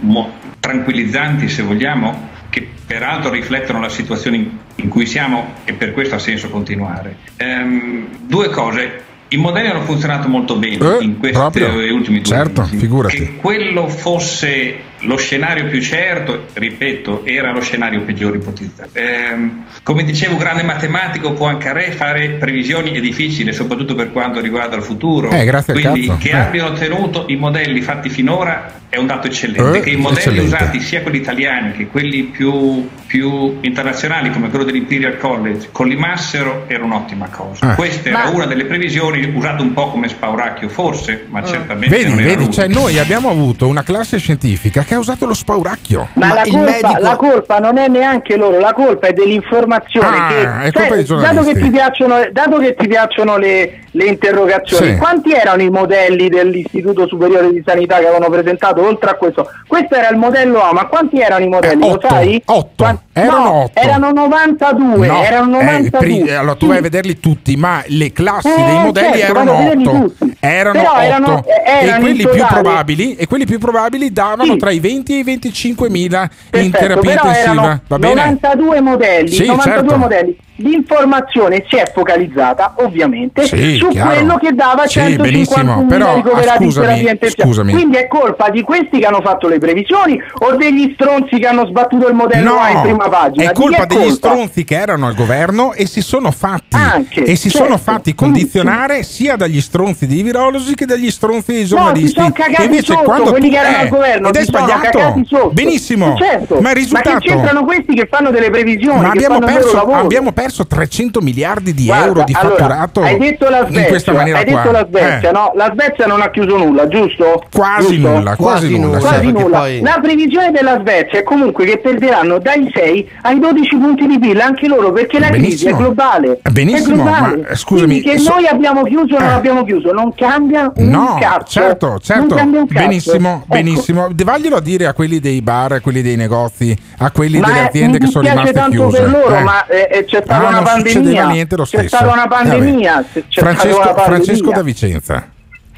mo- 0.00 0.32
tranquillizzanti 0.60 1.48
se 1.48 1.62
vogliamo, 1.62 2.28
che 2.50 2.68
peraltro 2.86 3.30
riflettono 3.30 3.80
la 3.80 3.88
situazione 3.88 4.36
in, 4.76 4.88
cui 4.88 5.06
siamo 5.06 5.54
e 5.64 5.72
per 5.72 5.92
questo 5.92 6.16
ha 6.16 6.18
senso 6.18 6.48
continuare. 6.50 7.16
Ehm, 7.36 8.06
due 8.26 8.48
cose. 8.50 9.10
I 9.28 9.36
modelli 9.38 9.68
hanno 9.68 9.82
funzionato 9.82 10.28
molto 10.28 10.56
bene 10.56 10.74
Eh, 10.98 11.02
in 11.04 11.16
questi 11.18 11.38
proprio? 11.38 11.68
ultimi 11.94 12.20
due 12.20 12.26
Certo, 12.36 12.60
mesi. 12.62 12.76
figurati. 12.76 13.16
Che 13.16 13.36
quello 13.36 13.88
fosse 13.88 14.76
lo 15.02 15.16
scenario 15.16 15.66
più 15.66 15.80
certo, 15.80 16.46
ripeto, 16.52 17.22
era 17.24 17.52
lo 17.52 17.60
scenario 17.60 18.00
peggiore 18.02 18.36
ipotizzato. 18.36 18.90
Ehm, 18.92 19.64
come 19.82 20.04
dicevo, 20.04 20.34
un 20.34 20.38
grande 20.38 20.62
matematico 20.62 21.32
Poincaré 21.32 21.90
fare 21.92 22.30
previsioni 22.30 22.92
è 22.92 23.00
difficile, 23.00 23.52
soprattutto 23.52 23.94
per 23.94 24.12
quanto 24.12 24.40
riguarda 24.40 24.76
il 24.76 24.82
futuro. 24.82 25.30
Eh, 25.30 25.44
Quindi 25.72 26.12
che 26.18 26.30
Eh. 26.30 26.36
abbiano 26.36 26.68
ottenuto 26.68 27.24
i 27.28 27.36
modelli 27.36 27.80
fatti 27.80 28.08
finora 28.08 28.80
è 28.88 28.96
un 28.98 29.06
dato 29.06 29.26
eccellente. 29.26 29.78
Eh, 29.78 29.80
che 29.80 29.90
i 29.90 29.96
modelli 29.96 30.18
eccellente. 30.20 30.54
usati 30.54 30.80
sia 30.80 31.02
quelli 31.02 31.18
italiani 31.18 31.72
che 31.72 31.86
quelli 31.86 32.24
più, 32.24 32.88
più 33.06 33.58
internazionali 33.62 34.30
come 34.30 34.50
quello 34.50 34.64
dell'Imperial 34.64 35.16
College 35.18 35.68
collimassero 35.72 36.64
era 36.68 36.84
un'ottima 36.84 37.28
cosa. 37.28 37.72
Eh. 37.72 37.74
Questa 37.74 38.08
era 38.08 38.24
Ma- 38.24 38.30
una 38.30 38.46
delle 38.46 38.64
previsioni 38.66 39.30
usata 39.34 39.62
un 39.62 39.72
po' 39.72 39.90
come 39.90 40.08
spauracchio 40.08 40.68
forse, 40.68 41.26
ma 41.28 41.42
certamente 41.44 41.94
Vedi, 41.96 42.10
non 42.10 42.20
era 42.20 42.36
vedi, 42.36 42.50
cioè 42.52 42.68
noi 42.68 42.98
abbiamo 42.98 43.30
avuto 43.30 43.66
una 43.66 43.82
classe 43.82 44.18
scientifica 44.18 44.84
che 44.84 44.91
ha 44.94 44.98
usato 44.98 45.26
lo 45.26 45.34
spauracchio. 45.34 46.08
Ma, 46.14 46.34
la, 46.34 46.42
il 46.44 46.52
colpa, 46.52 46.70
medico- 46.70 47.00
la 47.00 47.16
colpa 47.16 47.58
non 47.58 47.78
è 47.78 47.88
neanche 47.88 48.36
loro, 48.36 48.58
la 48.58 48.72
colpa 48.72 49.08
è 49.08 49.12
dell'informazione. 49.12 50.16
Ah, 50.16 50.28
che, 50.28 50.66
è 50.68 50.72
colpa 50.72 50.94
dei 50.94 51.04
dato, 51.04 51.20
giornalisti. 51.20 51.52
che 51.54 51.60
ti 51.60 51.70
piacciono, 51.70 52.14
dato 52.32 52.56
che 52.58 52.74
ti 52.74 52.86
piacciono 52.88 53.36
le, 53.36 53.80
le 53.90 54.04
interrogazioni, 54.04 54.92
Sì. 54.92 54.96
quanti 54.96 55.32
erano 55.32 55.62
i 55.62 55.70
modelli 55.70 56.28
dell'Istituto 56.28 57.06
Superiore 57.06 57.50
di 57.52 57.62
Sanità 57.64 57.98
che 57.98 58.06
avevano 58.06 58.30
presentato 58.30 58.84
oltre 58.86 59.10
a 59.10 59.14
questo? 59.14 59.48
Questo 59.66 59.94
era 59.94 60.08
il 60.10 60.16
modello 60.16 60.62
A, 60.62 60.72
ma 60.72 60.86
quanti 60.86 61.20
erano 61.20 61.44
i 61.44 61.48
modelli? 61.48 61.82
Eh, 61.84 61.88
lo 61.88 61.92
otto, 61.94 62.08
sai? 62.08 62.42
otto. 62.46 62.82
Quan- 62.84 62.98
Erano 63.14 63.42
no, 63.44 63.52
otto. 63.64 63.80
Erano 63.80 64.10
92. 64.12 65.06
No, 65.06 65.22
erano 65.22 65.60
eh, 65.60 65.64
92. 65.64 65.98
pri- 65.98 66.30
allora 66.34 66.54
tu 66.54 66.66
vai 66.66 66.78
a 66.78 66.80
vederli 66.80 67.20
tutti, 67.20 67.56
ma 67.56 67.82
le 67.88 68.10
classi 68.12 68.48
Eh, 68.48 68.64
dei 68.64 68.78
modelli 68.78 69.18
certo, 69.18 69.30
erano 69.32 69.52
vado 69.52 69.52
a 69.52 69.62
vederli 69.68 69.86
8. 69.86 69.98
tutti. 69.98 70.36
Erano 70.40 70.72
Però 70.78 70.90
8 70.92 71.00
erano- 71.00 71.44
e, 71.44 71.86
erano 71.86 72.00
quelli 72.00 72.26
più 72.28 72.44
probabili, 72.46 73.14
e 73.16 73.26
quelli 73.26 73.44
più 73.44 73.58
probabili 73.58 74.12
davano 74.12 74.44
Sì. 74.44 74.56
tra 74.56 74.70
i 74.70 74.80
20 74.82 75.12
e 75.14 75.18
i 75.18 75.22
25 75.22 75.88
mila 75.88 76.28
in 76.54 76.70
terapia 76.72 77.12
intensiva. 77.12 77.80
Va 77.86 77.98
bene? 77.98 78.14
92 78.14 78.80
modelli, 78.80 79.28
Sì, 79.30 79.46
92 79.46 79.62
certo. 79.62 79.96
modelli. 79.96 80.36
L'informazione 80.56 81.64
si 81.68 81.76
è 81.76 81.90
focalizzata 81.92 82.74
ovviamente 82.78 83.44
Sì, 83.46 83.76
su 83.78 83.88
chiaro. 83.88 84.10
quello 84.10 84.36
che 84.36 84.52
dava 84.52 84.86
Sì, 84.86 85.00
151 85.00 85.22
benissimo, 85.22 85.86
però, 85.86 86.14
ricoverati 86.14 86.48
ah, 86.62 86.64
in 86.66 86.70
scusami, 86.70 86.86
terapia 86.86 87.10
intensiva. 87.12 87.44
scusami. 87.44 87.72
Quindi 87.72 87.96
è 87.96 88.06
colpa 88.06 88.48
di 88.50 88.62
questi 88.62 88.98
che 88.98 89.06
hanno 89.06 89.20
fatto 89.22 89.48
le 89.48 89.58
previsioni 89.58 90.20
o 90.40 90.54
degli 90.56 90.92
stronzi 90.94 91.38
che 91.38 91.46
hanno 91.46 91.66
sbattuto 91.66 92.06
il 92.08 92.14
modello 92.14 92.58
A 92.58 92.70
in 92.70 92.80
prima 92.82 93.08
pagina? 93.08 93.44
è 93.44 93.46
Di 93.46 93.52
chi 93.54 93.60
colpa 93.66 93.84
degli 93.86 93.98
colpa? 93.98 94.14
stronzi 94.14 94.64
che 94.64 94.74
erano 94.78 95.06
al 95.06 95.14
governo 95.14 95.72
e 95.72 95.86
si 95.86 96.02
sono 96.02 96.30
fatti 96.30 96.76
Anche, 96.76 97.24
e 97.24 97.34
si 97.34 97.48
certo. 97.50 97.64
sono 97.66 97.78
fatti 97.78 98.14
condizionare 98.14 99.02
sia 99.04 99.36
dagli 99.36 99.60
stronzi 99.60 100.06
dei 100.06 100.22
virologi 100.22 100.74
che 100.74 100.84
dagli 100.84 101.10
stronzi 101.10 101.52
dei 101.52 101.64
giornalisti. 101.64 102.20
cagati 102.32 102.62
E 102.62 102.64
invece 102.66 102.92
sotto, 102.92 103.04
quando 103.04 103.30
quelli 103.30 103.46
tu- 103.48 103.54
che 103.54 103.58
erano 103.58 103.76
eh, 103.76 103.80
al 103.80 103.88
governo 103.88 104.28
ed 104.28 104.36
è 104.36 104.42
sbagliato. 104.44 105.50
Benissimo. 105.52 106.14
Certo. 106.18 106.60
Ma 106.60 106.70
il 106.70 106.76
risultato 106.76 107.18
che 107.18 107.28
c'entrano 107.28 107.64
questi 107.64 107.94
che 107.94 108.06
fanno 108.10 108.30
delle 108.30 108.50
previsioni? 108.50 109.00
Ma 109.00 109.12
perso, 109.40 109.80
abbiamo 109.80 110.30
perso 110.32 110.50
300 110.66 111.20
miliardi 111.20 111.72
di 111.74 111.86
Guarda, 111.86 112.04
euro 112.06 112.24
di 112.24 112.32
allora, 112.38 112.56
fatturato 112.56 113.00
hai 113.02 113.18
detto 113.18 113.48
la 113.48 113.58
in 113.60 113.66
Svezia, 113.68 113.88
questa 113.88 114.12
maniera 114.12 114.38
hai 114.38 114.44
qua. 114.44 114.56
detto 114.60 114.70
la 114.72 114.86
Svezia, 114.88 115.28
Eh, 115.28 115.32
no? 115.32 115.52
La 115.54 115.70
Svezia 115.72 116.06
non 116.06 116.20
ha 116.20 116.30
chiuso 116.30 116.56
nulla, 116.56 116.88
giusto? 116.88 117.42
Quasi 117.52 117.94
Giusto? 117.96 118.08
nulla, 118.10 118.36
quasi, 118.36 118.68
Quasi 118.68 118.78
nulla. 118.78 118.98
Quasi 118.98 119.14
perché 119.26 119.42
nulla. 119.42 119.58
poi- 119.58 119.80
La 119.80 119.98
previsione 120.02 120.50
della 120.50 120.78
Svezia 120.80 121.18
è 121.18 121.22
comunque 121.22 121.64
che 121.64 121.78
perderanno 121.78 122.38
dai 122.38 122.70
6 122.74 123.08
ai 123.22 123.38
12 123.38 123.76
punti 123.76 124.06
di 124.06 124.18
PIL 124.18 124.40
anche 124.40 124.66
loro 124.68 124.92
perché 124.92 125.18
la 125.18 125.28
crisi 125.28 125.40
è 125.66 125.70
Benissimo. 125.70 125.76
globale. 125.78 126.40
Benissimo, 126.50 126.94
è 126.94 126.94
globale. 126.96 127.36
ma, 127.42 127.48
eh, 127.48 127.56
scusami, 127.56 128.00
Quindi 128.00 128.08
che 128.10 128.18
so- 128.18 128.30
noi 128.34 128.46
abbiamo 128.46 128.82
chiuso 128.84 129.14
o 129.16 129.18
non 129.18 129.28
Eh. 129.28 129.32
abbiamo 129.32 129.64
chiuso 129.64 129.92
non 129.92 130.14
cambia 130.14 130.72
un 130.76 130.88
No, 130.88 131.16
cazzo. 131.20 131.60
certo, 131.60 131.86
Non 131.88 132.00
certo, 132.00 132.34
cambia 132.34 132.60
un 132.60 132.66
cazzo. 132.66 132.80
benissimo, 132.86 133.28
Ecco. 133.44 133.44
benissimo. 133.46 134.08
Vaglielo 134.14 134.56
a 134.56 134.60
dire 134.60 134.86
a 134.86 134.92
quelli 134.92 135.18
dei 135.20 135.40
bar, 135.42 135.72
a 135.72 135.80
quelli 135.80 136.02
dei 136.02 136.16
negozi, 136.16 136.76
a 136.98 137.10
quelli 137.10 137.38
Ma 137.38 137.46
delle 137.46 137.58
eh, 137.60 137.64
aziende 137.66 137.98
mi 137.98 138.04
che 138.06 138.10
sono 138.10 138.28
rimaste 138.28 138.52
tanto 138.52 138.70
chiuse. 138.70 139.00
per 139.00 139.10
loro, 139.10 139.36
eh. 139.36 139.42
ma 139.42 139.66
eh, 139.66 139.88
eh, 139.90 140.04
c'è 140.04 140.22
stata 140.32 140.46
Ah, 140.46 140.48
una 140.48 140.60
non 140.60 140.66
succedeva 140.78 140.92
pandemia. 141.02 141.26
niente 141.28 141.56
lo 141.56 141.62
C'è 141.64 141.68
stesso. 141.78 141.96
stata 141.96 142.12
una 142.12 142.24
Eh, 142.24 142.28
pandemia. 142.28 143.04
c'è- 143.12 143.24
c'è 143.28 143.40
Francesco, 143.40 143.76
una 143.76 143.86
pandemia. 143.86 144.04
Francesco 144.04 144.50
da 144.50 144.62
Vicenza. 144.62 145.26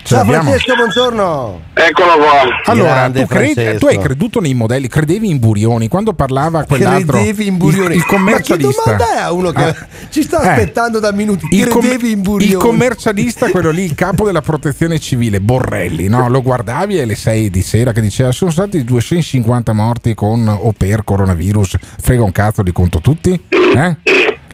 Ce 0.04 0.14
Ciao 0.14 0.18
l'abbiamo? 0.22 0.50
Francesco, 0.50 0.74
buongiorno. 0.76 1.60
Eccolo 1.72 2.12
qua. 2.18 2.72
Allora, 2.72 3.10
tu, 3.10 3.24
credi- 3.24 3.78
tu 3.78 3.86
hai 3.86 3.98
creduto 3.98 4.38
nei 4.38 4.52
modelli, 4.52 4.86
credevi 4.86 5.30
in 5.30 5.38
Burioni 5.38 5.88
quando 5.88 6.12
parlava 6.12 6.64
quell'altro 6.64 7.16
Credevi 7.16 7.46
in 7.46 7.56
Burioni. 7.56 7.86
il, 7.94 8.00
il 8.00 8.04
commercialista. 8.04 8.82
Ma 8.84 8.96
che 8.98 9.02
domanda 9.04 9.18
è 9.18 9.22
a 9.22 9.32
uno 9.32 9.50
che 9.52 9.62
Ah. 9.64 9.74
ci 10.10 10.22
sta 10.22 10.42
Eh. 10.42 10.48
aspettando 10.50 10.98
da 11.00 11.10
minuti? 11.10 11.46
Il, 11.52 11.68
com- 11.68 11.80
Credevi 11.80 12.10
in 12.10 12.20
Burioni? 12.20 12.52
il 12.52 12.58
commercialista, 12.58 13.48
quello 13.48 13.70
lì, 13.70 13.84
il 13.84 13.94
capo 13.94 14.26
della 14.26 14.42
protezione 14.42 14.98
civile, 14.98 15.40
Borrelli, 15.40 16.06
no? 16.08 16.28
lo 16.28 16.42
guardavi 16.42 16.98
alle 17.00 17.14
6 17.14 17.48
di 17.48 17.62
sera 17.62 17.92
che 17.92 18.02
diceva 18.02 18.30
sono 18.30 18.50
stati 18.50 18.84
250 18.84 19.72
morti 19.72 20.12
con 20.14 20.46
o 20.46 20.74
per 20.76 21.02
coronavirus, 21.04 21.76
frega 22.02 22.22
un 22.22 22.32
cazzo 22.32 22.62
di 22.62 22.72
conto 22.72 23.00
tutti? 23.00 23.42
Eh? 23.48 23.96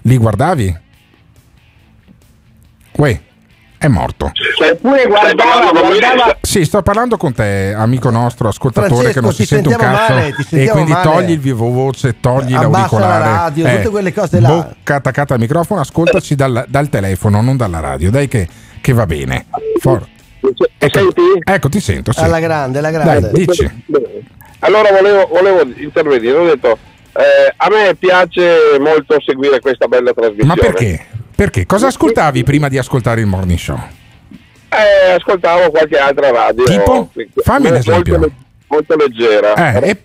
Li 0.02 0.16
guardavi? 0.16 0.78
Uè, 2.92 3.20
è 3.78 3.88
morto. 3.88 4.32
Eppure 4.62 5.06
guardava, 5.06 5.70
guardava 5.70 6.36
Sì, 6.42 6.64
sto 6.64 6.82
parlando 6.82 7.16
con 7.16 7.32
te, 7.32 7.72
amico 7.74 8.10
nostro, 8.10 8.48
ascoltatore 8.48 8.92
Francesco, 8.94 9.14
che 9.14 9.20
non 9.24 9.32
si 9.32 9.46
sente 9.46 9.68
un 9.68 9.76
cazzo. 9.76 10.12
male, 10.12 10.34
e 10.50 10.68
quindi 10.68 10.92
male. 10.92 11.02
togli 11.02 11.30
il 11.30 11.38
vivo 11.40 11.70
voce, 11.70 12.20
togli 12.20 12.52
Abbassa 12.54 12.68
l'auricolare. 12.68 13.24
la 13.24 13.30
radio, 13.36 13.68
tutte 13.68 13.88
quelle 13.88 14.12
cose 14.12 14.40
là. 14.40 14.48
Bocca 14.48 14.94
attaccata 14.96 15.34
al 15.34 15.40
microfono, 15.40 15.80
ascoltaci 15.80 16.34
dal, 16.34 16.64
dal 16.68 16.88
telefono, 16.88 17.40
non 17.40 17.56
dalla 17.56 17.80
radio. 17.80 18.10
Dai 18.10 18.28
che, 18.28 18.48
che 18.80 18.92
va 18.92 19.06
bene. 19.06 19.46
For- 19.80 20.06
ecco, 20.78 21.00
ecco, 21.44 21.68
ti 21.68 21.80
sento. 21.80 22.12
Sì. 22.12 22.20
Alla 22.20 22.40
grande, 22.40 22.78
alla 22.78 22.90
grande. 22.90 23.30
Dai, 23.30 23.44
dici. 23.46 23.84
Allora 24.62 24.90
volevo, 24.90 25.26
volevo 25.32 25.62
intervenire, 25.76 26.36
ho 26.36 26.44
detto, 26.44 26.76
eh, 27.12 27.52
a 27.56 27.68
me 27.68 27.94
piace 27.94 28.78
molto 28.78 29.20
seguire 29.20 29.60
questa 29.60 29.86
bella 29.86 30.12
trasmissione. 30.12 30.48
Ma 30.48 30.54
perché? 30.56 31.06
Perché? 31.34 31.66
Cosa 31.66 31.86
ascoltavi 31.88 32.42
prima 32.44 32.68
di 32.68 32.78
ascoltare 32.78 33.20
il 33.20 33.26
morning 33.26 33.58
show? 33.58 33.78
Eh, 34.68 35.12
ascoltavo 35.12 35.70
qualche 35.70 35.96
altra 35.96 36.30
radio. 36.30 36.64
Tipo? 36.64 37.10
Fammi 37.42 37.66
un 37.66 37.72
molto, 37.72 37.90
esempio. 37.90 38.18
le- 38.18 38.30
molto 38.68 38.96
leggera. 38.96 39.54
Eh, 39.74 39.88
e- 39.90 40.02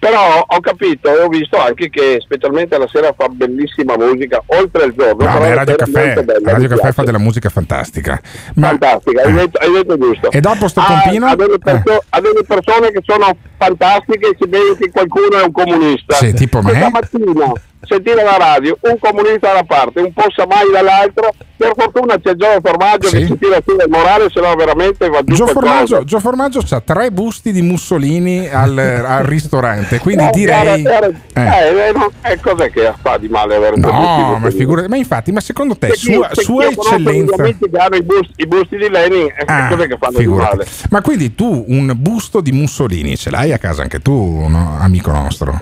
Però 0.00 0.44
ho 0.48 0.60
capito 0.60 1.14
e 1.14 1.22
ho 1.22 1.28
visto 1.28 1.58
anche 1.58 1.90
che 1.90 2.16
specialmente 2.20 2.78
la 2.78 2.88
sera 2.88 3.12
fa 3.14 3.28
bellissima 3.28 3.96
musica, 3.98 4.42
oltre 4.46 4.86
il 4.86 4.94
giorno. 4.96 5.30
No, 5.30 5.38
beh, 5.38 5.54
Radio 5.54 5.76
Caffè, 5.76 6.22
bella, 6.24 6.52
Radio 6.52 6.68
Caffè 6.68 6.92
fa 6.92 7.02
della 7.04 7.18
musica 7.18 7.50
fantastica. 7.50 8.18
Ma, 8.54 8.68
Fantastica, 8.68 9.22
hai, 9.22 9.28
eh. 9.30 9.32
detto, 9.34 9.58
hai 9.58 9.72
detto 9.72 9.98
giusto. 9.98 10.30
E 10.30 10.40
dopo 10.40 10.68
sto 10.68 10.80
Ha- 10.80 11.00
pompino? 11.02 11.26
Ha 11.26 11.36
delle, 11.36 11.58
perso- 11.58 12.02
ha 12.08 12.20
delle 12.20 12.42
persone 12.46 12.90
che 12.92 13.00
sono 13.04 13.36
fantastiche, 13.58 14.36
si 14.40 14.48
vede 14.48 14.76
che 14.78 14.90
qualcuno 14.90 15.38
è 15.38 15.42
un 15.44 15.52
comunista. 15.52 16.14
Sì, 16.14 16.32
tipo 16.32 16.62
me. 16.62 16.88
Mattina 16.90 17.52
sentire 17.82 18.22
la 18.22 18.36
radio, 18.36 18.76
un 18.82 18.98
comunista 18.98 19.48
da 19.48 19.52
una 19.52 19.64
parte, 19.64 20.00
un 20.00 20.12
possa 20.12 20.46
mai 20.46 20.70
dall'altra. 20.72 21.30
Per 21.60 21.72
fortuna 21.76 22.18
c'è 22.18 22.34
Gio 22.36 22.46
Formaggio 22.62 23.08
Sì. 23.08 23.18
che 23.18 23.26
si 23.26 23.38
tira 23.38 23.58
su 23.66 23.76
del 23.76 23.88
morale, 23.90 24.30
se 24.32 24.40
no 24.40 24.54
veramente 24.54 25.08
va 25.10 25.22
giù 25.22 25.34
Gio. 25.34 25.46
Formaggio, 25.46 26.04
Gio 26.04 26.18
Formaggio 26.18 26.62
ha 26.70 26.80
tre 26.80 27.10
busti 27.12 27.52
di 27.52 27.60
Mussolini 27.60 28.48
al, 28.48 28.78
al 29.06 29.24
ristorante, 29.24 29.98
quindi 29.98 30.24
Eh, 30.24 30.30
direi... 30.32 30.82
era- 30.84 31.06
era- 31.34 31.56
eh. 31.66 31.88
eh, 31.88 31.92
no, 31.94 32.10
eh, 32.22 32.40
cos'è 32.40 32.70
che 32.70 32.94
fa 33.02 33.18
di 33.18 33.28
male 33.28 33.56
avere 33.56 33.76
No, 33.76 34.38
ma 34.40 34.50
figurati, 34.50 34.88
ma 34.88 34.96
infatti, 34.96 35.32
ma 35.32 35.40
secondo 35.40 35.76
te, 35.76 35.88
Se 35.88 35.96
sua, 36.12 36.30
se 36.32 36.42
sua 36.42 36.64
eccellenza... 36.66 37.36
che 37.42 37.58
hanno 37.76 37.96
i 37.96 38.02
busti, 38.04 38.32
i 38.36 38.46
busti 38.46 38.76
di 38.78 38.88
Lenin, 38.88 39.26
eh, 39.26 39.44
Ah, 39.44 39.68
cos'è 39.68 39.86
che 39.86 39.98
fanno 40.00 40.16
figurati. 40.18 40.50
di 40.52 40.56
male? 40.58 40.70
Ma 40.88 41.02
quindi 41.02 41.34
tu 41.34 41.64
un 41.68 41.92
busto 41.94 42.40
di 42.40 42.52
Mussolini 42.52 43.18
ce 43.18 43.28
l'hai 43.28 43.52
a 43.52 43.58
casa 43.58 43.82
anche 43.82 44.00
tu, 44.00 44.46
no, 44.48 44.78
amico 44.80 45.10
nostro? 45.10 45.58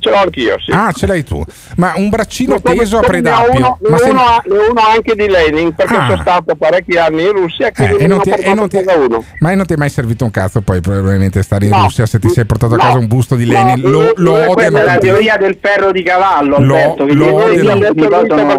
Ce 0.00 0.08
l'ho 0.08 0.16
anch'io, 0.16 0.56
sì. 0.58 0.70
Ah, 0.72 0.90
ce 0.92 1.06
l'hai 1.06 1.22
tu. 1.22 1.44
Ma 1.76 1.92
un 1.96 2.08
braccino 2.08 2.54
Ma 2.54 2.60
come- 2.62 2.76
teso 2.76 2.98
a 2.98 3.02
come 3.02 3.20
ne 3.20 3.30
ho 3.30 3.34
predappio. 3.34 3.58
uno- 3.60 3.78
ne 3.82 3.88
Ma 3.90 3.94
ho 3.96 3.98
se- 3.98 4.08
uno, 4.10 4.22
ne 4.46 4.58
uno 4.70 4.80
anche 4.80 5.14
di 5.14 5.28
Lenin 5.28 5.74
perché 5.74 5.94
Ah. 5.94 6.06
sono 6.08 6.20
stato 6.22 6.54
parecchi 6.56 6.96
anni 6.96 7.22
in 7.24 7.32
Russia 7.32 7.70
Eh, 7.74 7.96
e 7.98 8.06
non 8.06 8.20
ti, 8.22 8.30
e 8.30 8.32
portato 8.32 8.54
non 8.54 8.68
ti- 8.70 8.76
a 8.78 8.84
casa 8.84 8.98
uno. 8.98 9.24
ma 9.40 9.54
non 9.54 9.66
ti 9.66 9.74
è 9.74 9.76
mai 9.76 9.90
servito 9.90 10.24
un 10.24 10.30
cazzo 10.30 10.62
poi 10.62 10.80
probabilmente 10.80 11.42
stare 11.42 11.66
in 11.66 11.72
No. 11.72 11.82
Russia 11.82 12.06
se 12.06 12.18
ti 12.18 12.30
sei 12.30 12.46
portato 12.46 12.74
a 12.74 12.76
No. 12.78 12.82
casa 12.82 12.96
un 12.98 13.06
busto 13.08 13.34
di 13.36 13.44
No, 13.44 13.52
Lenin 13.52 13.90
lo, 13.90 14.12
lo 14.16 14.50
odiano 14.50 14.78
è 14.78 14.84
la 14.84 14.96
teoria 14.98 15.36
del 15.36 15.58
ferro 15.60 15.92
di 15.92 16.02
cavallo, 16.02 16.58
Lo- 16.58 16.74
Alberto, 16.74 17.04
che 17.04 17.12
lo 17.12 17.34
odiano. 17.34 17.92
Mi 17.92 18.04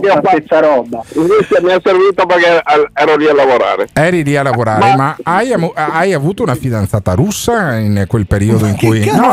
ha 0.09 0.21
la 0.21 0.21
stessa 0.23 0.59
roba. 0.59 1.01
In 1.15 1.27
Russia 1.27 1.59
mi 1.61 1.71
è 1.71 1.81
servito 1.83 2.25
perché 2.27 2.61
ero 2.93 3.15
lì 3.15 3.27
a 3.27 3.33
lavorare. 3.33 3.87
Eri 3.93 4.23
lì 4.23 4.35
a 4.37 4.43
lavorare, 4.43 4.95
ma, 4.95 5.15
hai, 5.23 6.13
avuto 6.13 6.43
una 6.43 6.55
fidanzata 6.55 7.13
russa 7.13 7.77
in 7.77 8.05
quel 8.07 8.27
periodo 8.27 8.67
in 8.67 8.77
cui. 8.77 9.05
No, 9.05 9.29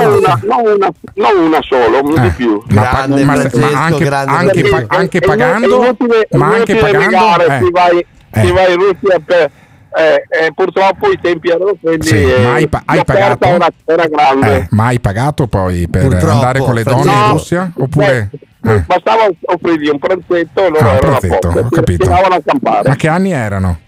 No, 1.14 1.32
una 1.44 1.60
solo, 1.68 2.00
un 2.02 2.16
Eh, 2.16 2.20
di 2.22 2.28
più. 2.30 2.62
Grande 2.66 3.24
ma- 3.24 3.34
Francesco, 3.34 3.58
ma 3.58 3.84
anche, 3.84 4.04
grande 4.04 4.32
anche 4.32 4.62
pa- 4.68 4.84
anche 4.96 5.18
è 5.18 5.26
pagando, 5.26 5.82
inutile- 5.84 6.26
è 6.28 6.36
ma 6.36 6.46
anche 6.46 6.72
inutile 6.72 6.92
pagando. 6.92 7.16
negare, 7.16 7.44
eh, 7.46 7.64
si, 7.64 7.70
vai, 7.70 7.98
eh. 8.30 8.40
si 8.46 8.52
va 8.52 8.68
in 8.68 8.76
Russia 8.76 9.20
per... 9.24 9.50
eh, 9.96 10.24
eh, 10.44 10.52
purtroppo 10.54 11.10
i 11.10 11.18
tempi 11.20 11.48
erano 11.48 11.72
quelli 11.80 12.02
Sì, 12.06 12.22
e 12.22 12.42
ma 12.42 12.52
hai 12.54 12.68
pa- 12.68 12.82
hai 12.84 13.04
pagato? 13.04 13.46
Era, 13.48 13.68
era 13.86 14.06
grande. 14.06 14.56
Eh, 14.56 14.66
ma 14.70 14.84
hai 14.86 15.00
pagato 15.00 15.46
poi 15.46 15.88
per 15.88 16.02
Purtroppo, 16.02 16.32
andare 16.32 16.58
con 16.60 16.74
le 16.74 16.82
donne 16.82 17.10
in 17.12 17.18
No, 17.18 17.32
Russia? 17.32 17.72
Oppure. 17.74 18.30
beh, 18.60 18.74
eh. 18.74 18.84
Bastava 18.86 19.22
offrirgli 19.46 19.88
un 19.88 19.98
pranzetto 19.98 20.64
e 20.64 20.68
loro 20.68 20.78
Ah, 20.78 20.90
un 20.90 20.96
erano 20.96 20.98
pranzetto, 21.18 21.46
a 21.46 21.50
ho 21.50 21.52
posto. 21.54 21.68
capito. 21.70 22.04
Continuavano 22.04 22.34
a 22.34 22.42
campare. 22.44 22.88
Ma 22.88 22.96
che 22.96 23.08
anni 23.08 23.32
erano? 23.32 23.78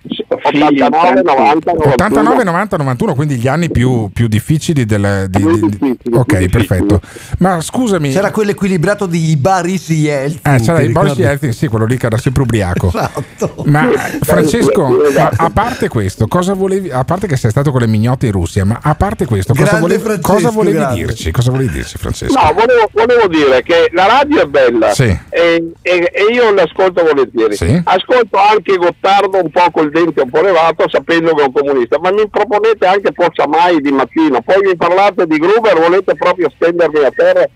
89, 0.00 1.22
90, 1.22 1.70
89, 1.72 2.44
90, 2.44 2.76
91, 2.76 3.14
quindi 3.14 3.36
gli 3.36 3.48
anni 3.48 3.70
più, 3.70 4.08
più 4.12 4.28
difficili 4.28 4.84
del... 4.84 5.26
Di, 5.28 5.42
di- 5.42 5.96
di- 6.02 6.14
ok, 6.14 6.46
perfetto. 6.48 7.00
Ma 7.38 7.60
scusami... 7.60 8.12
C'era 8.12 8.30
quell'equilibrato 8.30 9.06
di 9.06 9.36
Boris 9.36 9.88
Yeltsin. 9.88 10.40
Eh, 10.54 10.60
c'era 10.60 10.80
il 10.80 10.92
Boris? 10.92 11.16
Yeltsin, 11.16 11.52
sì, 11.52 11.66
quello 11.66 11.84
lì 11.84 11.96
che 11.96 12.06
era 12.06 12.16
sempre 12.16 12.42
ubriaco. 12.42 12.86
Esatto. 12.88 13.64
Ma 13.66 13.88
Francesco, 14.22 14.88
ma 15.14 15.30
a 15.36 15.50
parte 15.50 15.88
questo, 15.88 16.26
cosa 16.28 16.54
volevi, 16.54 16.90
a 16.90 17.04
parte 17.04 17.26
che 17.26 17.36
sei 17.36 17.50
stato 17.50 17.70
con 17.72 17.80
le 17.80 17.86
mignotte 17.88 18.26
in 18.26 18.32
Russia, 18.32 18.64
ma 18.64 18.78
a 18.80 18.94
parte 18.94 19.26
questo, 19.26 19.52
cosa 19.54 19.78
Grande 19.78 19.96
volevi, 19.98 20.20
cosa 20.22 20.50
volevi 20.50 20.86
dirci? 20.94 21.30
Cosa 21.32 21.50
volevi 21.50 21.72
dirci, 21.72 21.98
Francesco? 21.98 22.32
No, 22.40 22.52
volevo, 22.52 22.88
volevo 22.92 23.26
dire 23.28 23.62
che 23.62 23.90
la 23.92 24.06
radio 24.06 24.42
è 24.42 24.46
bella 24.46 24.92
Sì. 24.92 25.04
e, 25.28 25.72
e- 25.82 26.10
e 26.14 26.32
io 26.32 26.52
l'ascolto 26.52 27.02
volentieri. 27.02 27.56
Sì. 27.56 27.80
Ascolto 27.84 28.38
anche 28.38 28.76
Gottardo 28.76 29.40
un 29.42 29.50
po' 29.50 29.70
col 29.88 29.90
dente 29.90 30.20
un 30.20 30.30
po' 30.30 30.42
levato 30.42 30.88
sapendo 30.88 31.34
che 31.34 31.42
è 31.42 31.46
un 31.46 31.52
comunista, 31.52 31.98
ma 31.98 32.12
mi 32.12 32.28
proponete 32.28 32.86
anche 32.86 33.12
Forza 33.12 33.46
Mai 33.46 33.80
di 33.80 33.90
mattino, 33.90 34.40
poi 34.42 34.60
mi 34.62 34.76
parlate 34.76 35.26
di 35.26 35.38
Gruber, 35.38 35.78
volete 35.78 36.14
proprio 36.14 36.50
stendermi 36.54 37.04
a 37.04 37.10
terra. 37.10 37.48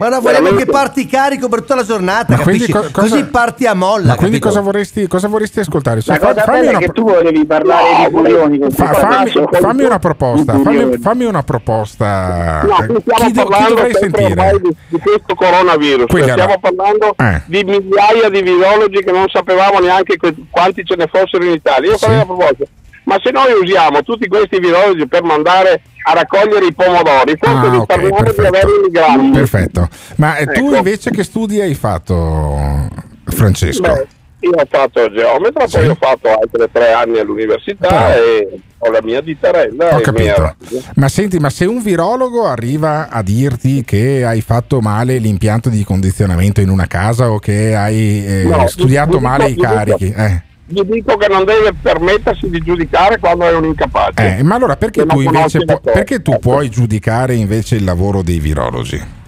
Ma 0.00 0.08
no, 0.08 0.20
volevo 0.22 0.40
Veramente. 0.44 0.64
che 0.64 0.70
parti 0.70 1.04
carico 1.06 1.48
per 1.50 1.58
tutta 1.60 1.74
la 1.74 1.82
giornata, 1.84 2.34
co- 2.38 2.50
cosa- 2.72 2.88
Così 2.90 3.24
parti 3.26 3.66
a 3.66 3.74
molla. 3.74 4.06
Ma 4.08 4.14
quindi 4.16 4.38
cosa 4.38 4.60
vorresti, 4.62 5.06
cosa 5.06 5.28
vorresti 5.28 5.60
ascoltare? 5.60 6.00
Cioè, 6.00 6.18
La 6.18 6.26
cosa 6.26 6.42
fammi 6.42 6.60
una 6.68 6.70
è 6.70 6.76
che 6.78 6.84
pro- 6.86 6.92
tu 6.94 7.02
volevi 7.10 7.44
parlare 7.44 7.84
di 8.06 8.10
Burioni 8.10 8.58
con 8.60 8.70
fa- 8.70 8.94
fammi, 8.94 9.30
fammi 9.60 9.84
una 9.84 9.98
proposta, 9.98 10.52
Di 10.54 10.62
fammi, 10.62 10.96
fammi 10.98 11.24
una 11.26 11.42
proposta. 11.42 12.62
No, 12.66 12.76
qui 12.76 12.94
chi, 12.94 13.00
stiamo 13.02 13.24
de- 13.24 13.26
chi 13.26 13.32
parlando 13.34 13.74
dovrei 13.74 13.92
sentire? 13.94 14.60
di, 14.62 14.76
di 14.88 14.98
questo 15.00 15.34
coronavirus, 15.34 16.06
Quindi 16.06 16.30
stiamo 16.30 16.54
allora- 16.54 16.58
parlando 16.58 17.14
Eh. 17.18 17.42
di 17.44 17.64
migliaia 17.64 18.28
di 18.30 18.40
virologi 18.42 19.02
che 19.04 19.12
non 19.12 19.26
sapevamo 19.30 19.80
neanche 19.80 20.16
que- 20.16 20.34
quanti 20.48 20.82
ce 20.82 20.94
ne 20.96 21.08
fossero 21.12 21.44
in 21.44 21.50
Italia. 21.52 21.90
Io 21.90 21.98
Sì. 21.98 22.06
farei 22.06 22.16
una 22.22 22.24
proposta, 22.24 22.64
ma 23.10 23.18
se 23.20 23.32
noi 23.32 23.52
usiamo 23.60 24.02
tutti 24.04 24.28
questi 24.28 24.60
virologi 24.60 25.08
per 25.08 25.24
mandare 25.24 25.82
a 26.04 26.12
raccogliere 26.14 26.66
i 26.66 26.72
pomodori, 26.72 27.34
forse 27.36 27.66
Ah, 27.66 27.70
risparmiamo 27.70 28.22
di 28.22 28.46
avere 28.46 28.68
i 28.68 28.80
migranti. 28.84 29.30
Perfetto. 29.38 29.88
Ma 30.16 30.36
eh, 30.36 30.46
tu 30.46 30.66
Ecco. 30.68 30.76
invece 30.76 31.10
che 31.10 31.24
studi 31.24 31.60
hai 31.60 31.74
fatto, 31.74 32.88
Francesco? 33.24 33.82
Beh, 33.82 34.06
io 34.42 34.50
ho 34.52 34.64
fatto 34.68 35.10
geometra, 35.12 35.66
poi 35.66 35.88
ho 35.88 35.96
fatto 36.00 36.28
altri 36.28 36.66
tre 36.72 36.92
anni 36.92 37.18
all'università 37.18 37.88
Però- 37.88 38.14
e 38.14 38.60
ho 38.78 38.90
la 38.90 39.00
mia 39.02 39.20
ditarella. 39.20 39.96
Ho 39.96 40.00
capito. 40.00 40.54
mia- 40.70 40.82
Ma 40.94 41.08
senti, 41.08 41.38
ma 41.38 41.50
se 41.50 41.66
un 41.66 41.82
virologo 41.82 42.46
arriva 42.46 43.08
a 43.10 43.22
dirti 43.22 43.84
che 43.84 44.24
hai 44.24 44.40
fatto 44.40 44.80
male 44.80 45.18
l'impianto 45.18 45.68
di 45.68 45.84
condizionamento 45.84 46.62
in 46.62 46.70
una 46.70 46.86
casa 46.86 47.30
o 47.30 47.38
che 47.38 47.74
hai 47.74 48.24
eh, 48.26 48.42
No, 48.44 48.66
studiato 48.68 49.20
male 49.20 49.48
i 49.50 49.56
carichi, 49.56 50.14
eh, 50.16 50.42
Gli 50.72 50.82
dico 50.82 51.16
che 51.16 51.26
non 51.26 51.44
deve 51.44 51.72
permettersi 51.82 52.48
di 52.48 52.60
giudicare 52.60 53.18
quando 53.18 53.44
è 53.44 53.52
un 53.54 53.64
incapace. 53.64 54.38
eh, 54.38 54.42
ma 54.44 54.54
allora 54.54 54.76
perché 54.76 55.04
tu, 55.04 55.20
invece 55.20 55.64
pu- 55.64 55.80
perché 55.80 56.22
tu 56.22 56.38
puoi 56.38 56.68
giudicare 56.70 57.34
invece 57.34 57.74
il 57.74 57.82
lavoro 57.82 58.22
dei 58.22 58.38
virologi? 58.38 59.18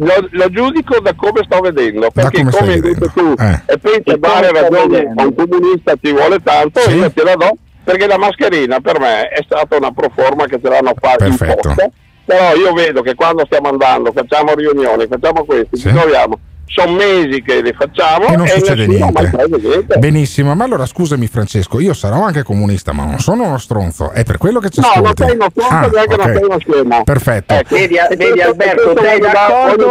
Lo, 0.00 0.12
lo 0.30 0.50
giudico 0.50 0.98
da 1.00 1.12
come 1.14 1.42
sto 1.44 1.60
vedendo, 1.60 2.08
perché 2.12 2.38
come 2.38 2.50
come 2.50 2.66
vedendo? 2.74 2.98
dici 3.06 3.12
tu, 3.14 3.34
Eh. 3.38 3.60
e 3.66 3.78
pensi 3.78 4.10
a 4.10 4.16
dare 4.16 4.50
ragione 4.52 5.12
a 5.16 5.22
un 5.24 5.34
comunista 5.34 5.94
ci 6.02 6.10
vuole 6.12 6.38
tanto, 6.42 6.80
Sì. 6.80 6.94
io 6.96 7.10
te 7.12 7.22
la 7.22 7.34
do, 7.36 7.56
perché 7.84 8.06
la 8.08 8.18
mascherina 8.18 8.80
per 8.80 8.98
me 8.98 9.28
è 9.28 9.40
stata 9.44 9.76
una 9.76 9.92
proforma 9.92 10.46
che 10.46 10.58
ce 10.60 10.68
l'hanno 10.68 10.92
fatta 11.00 11.24
Perfetto. 11.24 11.68
imposta, 11.68 11.90
però 12.24 12.54
io 12.56 12.72
vedo 12.74 13.02
che 13.02 13.14
quando 13.14 13.44
stiamo 13.46 13.68
andando, 13.68 14.10
facciamo 14.12 14.54
riunioni, 14.54 15.06
facciamo 15.08 15.44
questo, 15.44 15.76
Sì. 15.76 15.88
ci 15.88 15.92
troviamo, 15.94 16.38
sono 16.68 16.92
mesi 16.92 17.42
che 17.42 17.60
le 17.62 17.72
facciamo 17.72 18.26
E 18.28 18.36
non 18.36 18.46
succede 18.46 18.84
ha 18.84 19.10
mai 19.10 19.30
niente. 19.60 19.98
Benissimo, 19.98 20.54
ma 20.54 20.64
allora 20.64 20.86
scusami 20.86 21.26
Francesco, 21.26 21.80
io 21.80 21.94
sarò 21.94 22.22
anche 22.24 22.42
comunista, 22.42 22.92
ma 22.92 23.04
non 23.04 23.18
sono 23.18 23.44
uno 23.44 23.58
stronzo, 23.58 24.10
è 24.10 24.22
per 24.24 24.38
quello 24.38 24.60
che 24.60 24.68
ci 24.70 24.80
No, 24.80 25.02
non 25.02 25.12
sei 25.16 25.34
uno 25.34 25.46
stronzo, 25.50 25.74
Ah, 25.74 25.90
neanche 25.92 26.16
non 26.16 26.26
sei 26.34 26.44
uno 26.44 26.58
scemo. 26.58 27.04
Perfetto. 27.04 27.54
Ecco. 27.54 27.74
Vedi, 27.74 27.94
E 27.96 28.16
vedi 28.16 28.40
Alberto, 28.40 28.94
sei 29.00 29.18
d'accordo, 29.20 29.90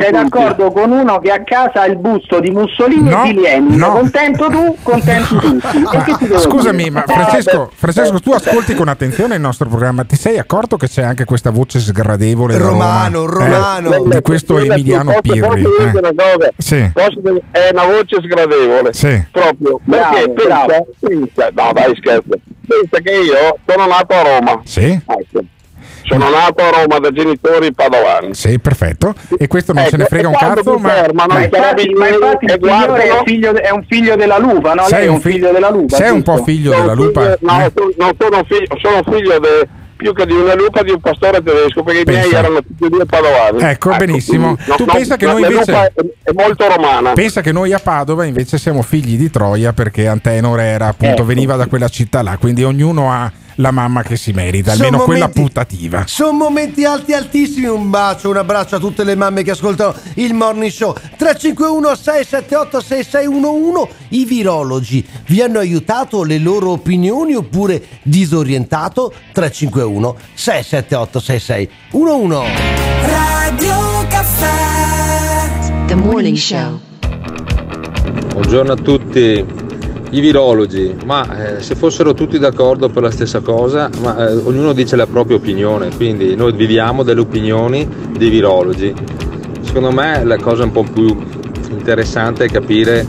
sei 0.00 0.10
d'accordo 0.12 0.72
con 0.72 0.90
uno 0.90 1.18
che 1.18 1.30
a 1.30 1.42
casa 1.44 1.82
ha 1.82 1.86
il 1.86 1.98
busto 1.98 2.40
di 2.40 2.50
Mussolini 2.50 3.08
No, 3.08 3.24
e 3.24 3.32
di 3.32 3.40
Lenin. 3.40 3.78
no. 3.78 3.92
Contento 3.92 4.46
tu. 4.48 4.76
E 4.84 5.00
che 6.04 6.14
ti 6.18 6.26
devo 6.26 6.38
Scusami, 6.38 6.76
dire? 6.78 6.90
ma 6.90 7.04
Eh, 7.04 7.12
Francesco, 7.12 7.58
beh, 7.70 7.76
Francesco, 7.76 8.20
tu 8.20 8.32
ascolti 8.32 8.74
con 8.74 8.88
attenzione 8.88 9.34
il 9.36 9.40
nostro 9.40 9.68
programma. 9.68 10.04
Ti 10.04 10.16
sei 10.16 10.38
accorto 10.38 10.76
che 10.76 10.88
c'è 10.88 11.02
anche 11.02 11.24
questa 11.24 11.50
voce 11.50 11.78
sgradevole 11.80 12.56
Romano, 12.56 13.26
Roma? 13.26 13.44
romano. 13.46 14.04
Eh, 14.04 14.08
di 14.16 14.22
questo 14.22 14.58
Emiliano 14.58 15.18
Pirri. 15.20 15.62
eh. 15.62 16.13
Cosa? 16.16 16.50
Sì. 16.58 16.90
Dire- 17.20 17.42
è 17.50 17.68
una 17.72 17.84
voce 17.84 18.16
sgradevole 18.22 18.92
Sì. 18.92 19.24
proprio 19.30 19.80
Bravo, 19.84 20.14
perché 20.14 20.30
pensa, 20.32 20.64
bravo. 20.66 20.86
pensa, 21.00 21.50
no 21.54 21.72
dai 21.72 21.96
scherzo 21.96 22.28
pensa 22.66 22.98
che 23.02 23.10
io 23.10 23.58
sono 23.66 23.86
nato 23.86 24.14
a 24.14 24.22
Roma 24.22 24.60
Sì? 24.64 24.84
Ecco. 25.06 25.44
sono 26.04 26.28
nato 26.30 26.62
a 26.62 26.70
Roma 26.82 26.98
da 26.98 27.10
genitori 27.10 27.72
padovani 27.72 28.34
Sì, 28.34 28.58
perfetto. 28.58 29.14
E 29.38 29.46
questo 29.46 29.72
non 29.72 29.82
Ecco, 29.82 29.90
se 29.92 29.96
ne 29.98 30.04
frega 30.04 30.24
e 30.24 30.30
un 30.30 30.36
cazzo, 30.36 30.78
ma 30.78 30.88
fermano, 30.90 31.32
Ma 31.34 31.42
infatti, 31.44 31.88
ma 31.94 32.08
infatti 32.08 32.44
il 32.44 32.50
signore 32.50 32.54
è, 32.54 32.58
guardano 32.58 33.22
figlio, 33.24 33.54
è 33.54 33.70
un 33.70 33.84
figlio 33.88 34.16
della 34.16 34.38
lupa, 34.38 34.74
no? 34.74 34.82
sei 34.84 35.06
un, 35.08 35.14
un 35.14 35.20
fi- 35.20 35.32
figlio 35.32 35.50
della 35.52 35.70
lupa. 35.70 35.96
sei 35.96 36.10
un 36.10 36.22
po' 36.22 36.32
giusto? 36.36 36.50
figlio 36.50 36.70
sono 36.72 36.80
della 36.82 36.94
lupa? 36.94 37.20
figlio- 37.22 37.38
no, 37.40 37.64
eh? 37.64 37.72
sono- 37.74 37.92
non 37.96 38.12
sono 38.18 38.44
figlio 38.44 38.78
sono 38.82 39.02
figlio 39.16 39.38
de- 39.38 39.68
più 39.96 40.12
che 40.12 40.26
di 40.26 40.32
una 40.32 40.54
lupa 40.54 40.82
di 40.82 40.90
un 40.90 41.00
pastore 41.00 41.42
tedesco 41.42 41.82
perché 41.82 42.00
i 42.00 42.04
miei 42.06 42.22
Pensa. 42.22 42.38
erano 42.38 42.62
tutti 42.62 42.84
e 42.84 42.88
due 42.88 43.06
padovani 43.06 43.62
Ecco, 43.62 43.94
benissimo. 43.96 44.56
quindi, 44.56 44.76
Tu 44.76 44.84
pensa 44.84 45.16
che 45.16 45.26
noi 45.26 45.42
invece- 45.42 45.72
è, 45.72 45.92
è 46.24 46.30
molto 46.34 46.68
romana 46.68 47.12
Pensa 47.12 47.40
che 47.40 47.52
noi 47.52 47.72
a 47.72 47.78
Padova 47.78 48.24
invece 48.24 48.58
siamo 48.58 48.82
figli 48.82 49.16
di 49.16 49.30
Troia 49.30 49.72
perché 49.72 50.06
Antenor 50.08 50.60
era 50.60 50.88
appunto 50.88 51.14
Ecco. 51.16 51.24
veniva 51.24 51.56
da 51.56 51.66
quella 51.66 51.88
città 51.88 52.22
là, 52.22 52.36
quindi 52.38 52.64
ognuno 52.64 53.10
ha 53.12 53.30
la 53.56 53.70
mamma 53.70 54.02
che 54.02 54.16
si 54.16 54.32
merita, 54.32 54.72
almeno 54.72 54.92
Sono 54.92 55.04
quella 55.04 55.26
momenti- 55.26 55.40
putativa. 55.42 56.04
Sono 56.06 56.32
momenti 56.32 56.84
alti 56.84 57.12
altissimi, 57.12 57.66
un 57.66 57.90
bacio, 57.90 58.30
un 58.30 58.36
abbraccio 58.36 58.76
a 58.76 58.78
tutte 58.78 59.04
le 59.04 59.14
mamme 59.14 59.42
che 59.42 59.52
ascoltano 59.52 59.94
il 60.14 60.34
Morning 60.34 60.70
Show. 60.70 60.92
351 61.16 61.94
678 61.94 62.80
6611 62.80 63.88
I 64.08 64.24
virologi 64.24 65.06
vi 65.26 65.40
hanno 65.40 65.58
aiutato 65.58 66.22
le 66.24 66.38
loro 66.38 66.70
opinioni 66.70 67.34
oppure 67.34 67.82
disorientato? 68.02 69.12
351 69.32 70.16
678 70.34 71.20
6611 71.20 72.52
Radio 73.06 74.06
Caffè 74.08 75.86
The 75.86 75.94
Morning 75.94 76.36
Show. 76.36 76.80
Buongiorno 78.32 78.72
a 78.72 78.76
tutti. 78.76 79.44
I 80.14 80.20
virologi, 80.20 80.94
ma 81.06 81.56
eh, 81.56 81.60
se 81.60 81.74
fossero 81.74 82.14
tutti 82.14 82.38
d'accordo 82.38 82.88
per 82.88 83.02
la 83.02 83.10
stessa 83.10 83.40
cosa, 83.40 83.90
ma 84.00 84.28
eh, 84.28 84.34
ognuno 84.44 84.72
dice 84.72 84.94
la 84.94 85.08
propria 85.08 85.38
opinione, 85.38 85.90
quindi 85.96 86.36
noi 86.36 86.52
viviamo 86.52 87.02
delle 87.02 87.18
opinioni 87.18 87.88
dei 88.16 88.30
virologi. 88.30 88.94
Secondo 89.62 89.90
me 89.90 90.22
la 90.22 90.36
cosa 90.36 90.62
un 90.62 90.70
po' 90.70 90.84
più 90.84 91.16
interessante 91.68 92.44
è 92.44 92.48
capire 92.48 93.04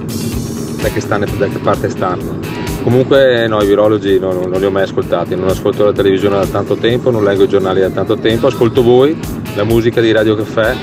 da 0.82 0.90
che, 0.90 1.00
stanno, 1.00 1.28
da 1.38 1.46
che 1.46 1.60
parte 1.60 1.90
stanno. 1.92 2.40
Comunque 2.82 3.46
no, 3.48 3.62
i 3.62 3.68
virologi 3.68 4.18
non, 4.18 4.40
non 4.40 4.60
li 4.60 4.66
ho 4.66 4.72
mai 4.72 4.84
ascoltati, 4.84 5.36
non 5.36 5.50
ascolto 5.50 5.86
la 5.86 5.94
televisione 5.94 6.38
da 6.38 6.48
tanto 6.48 6.76
tempo, 6.76 7.12
non 7.12 7.24
leggo 7.24 7.44
i 7.44 7.48
giornali 7.48 7.82
da 7.82 7.92
tanto 7.92 8.18
tempo, 8.18 8.48
ascolto 8.48 8.82
voi, 8.82 9.16
la 9.56 9.64
musica 9.64 10.02
di 10.02 10.12
Radio 10.12 10.34
Caffè, 10.34 10.76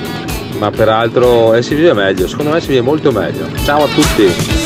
ma 0.57 0.71
peraltro 0.71 1.53
eh, 1.53 1.61
si 1.61 1.75
vive 1.75 1.91
meglio, 1.91 2.29
secondo 2.29 2.53
me 2.53 2.61
si 2.61 2.69
vive 2.69 2.79
molto 2.79 3.11
meglio. 3.11 3.45
Ciao 3.65 3.83
a 3.83 3.87
tutti! 3.87 4.62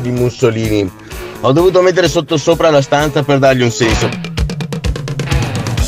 Di 0.00 0.10
Mussolini. 0.10 0.90
Ho 1.40 1.52
dovuto 1.52 1.82
mettere 1.82 2.08
sottosopra 2.08 2.70
la 2.70 2.80
stanza 2.80 3.22
per 3.22 3.38
dargli 3.38 3.62
un 3.62 3.70
senso. 3.70 4.33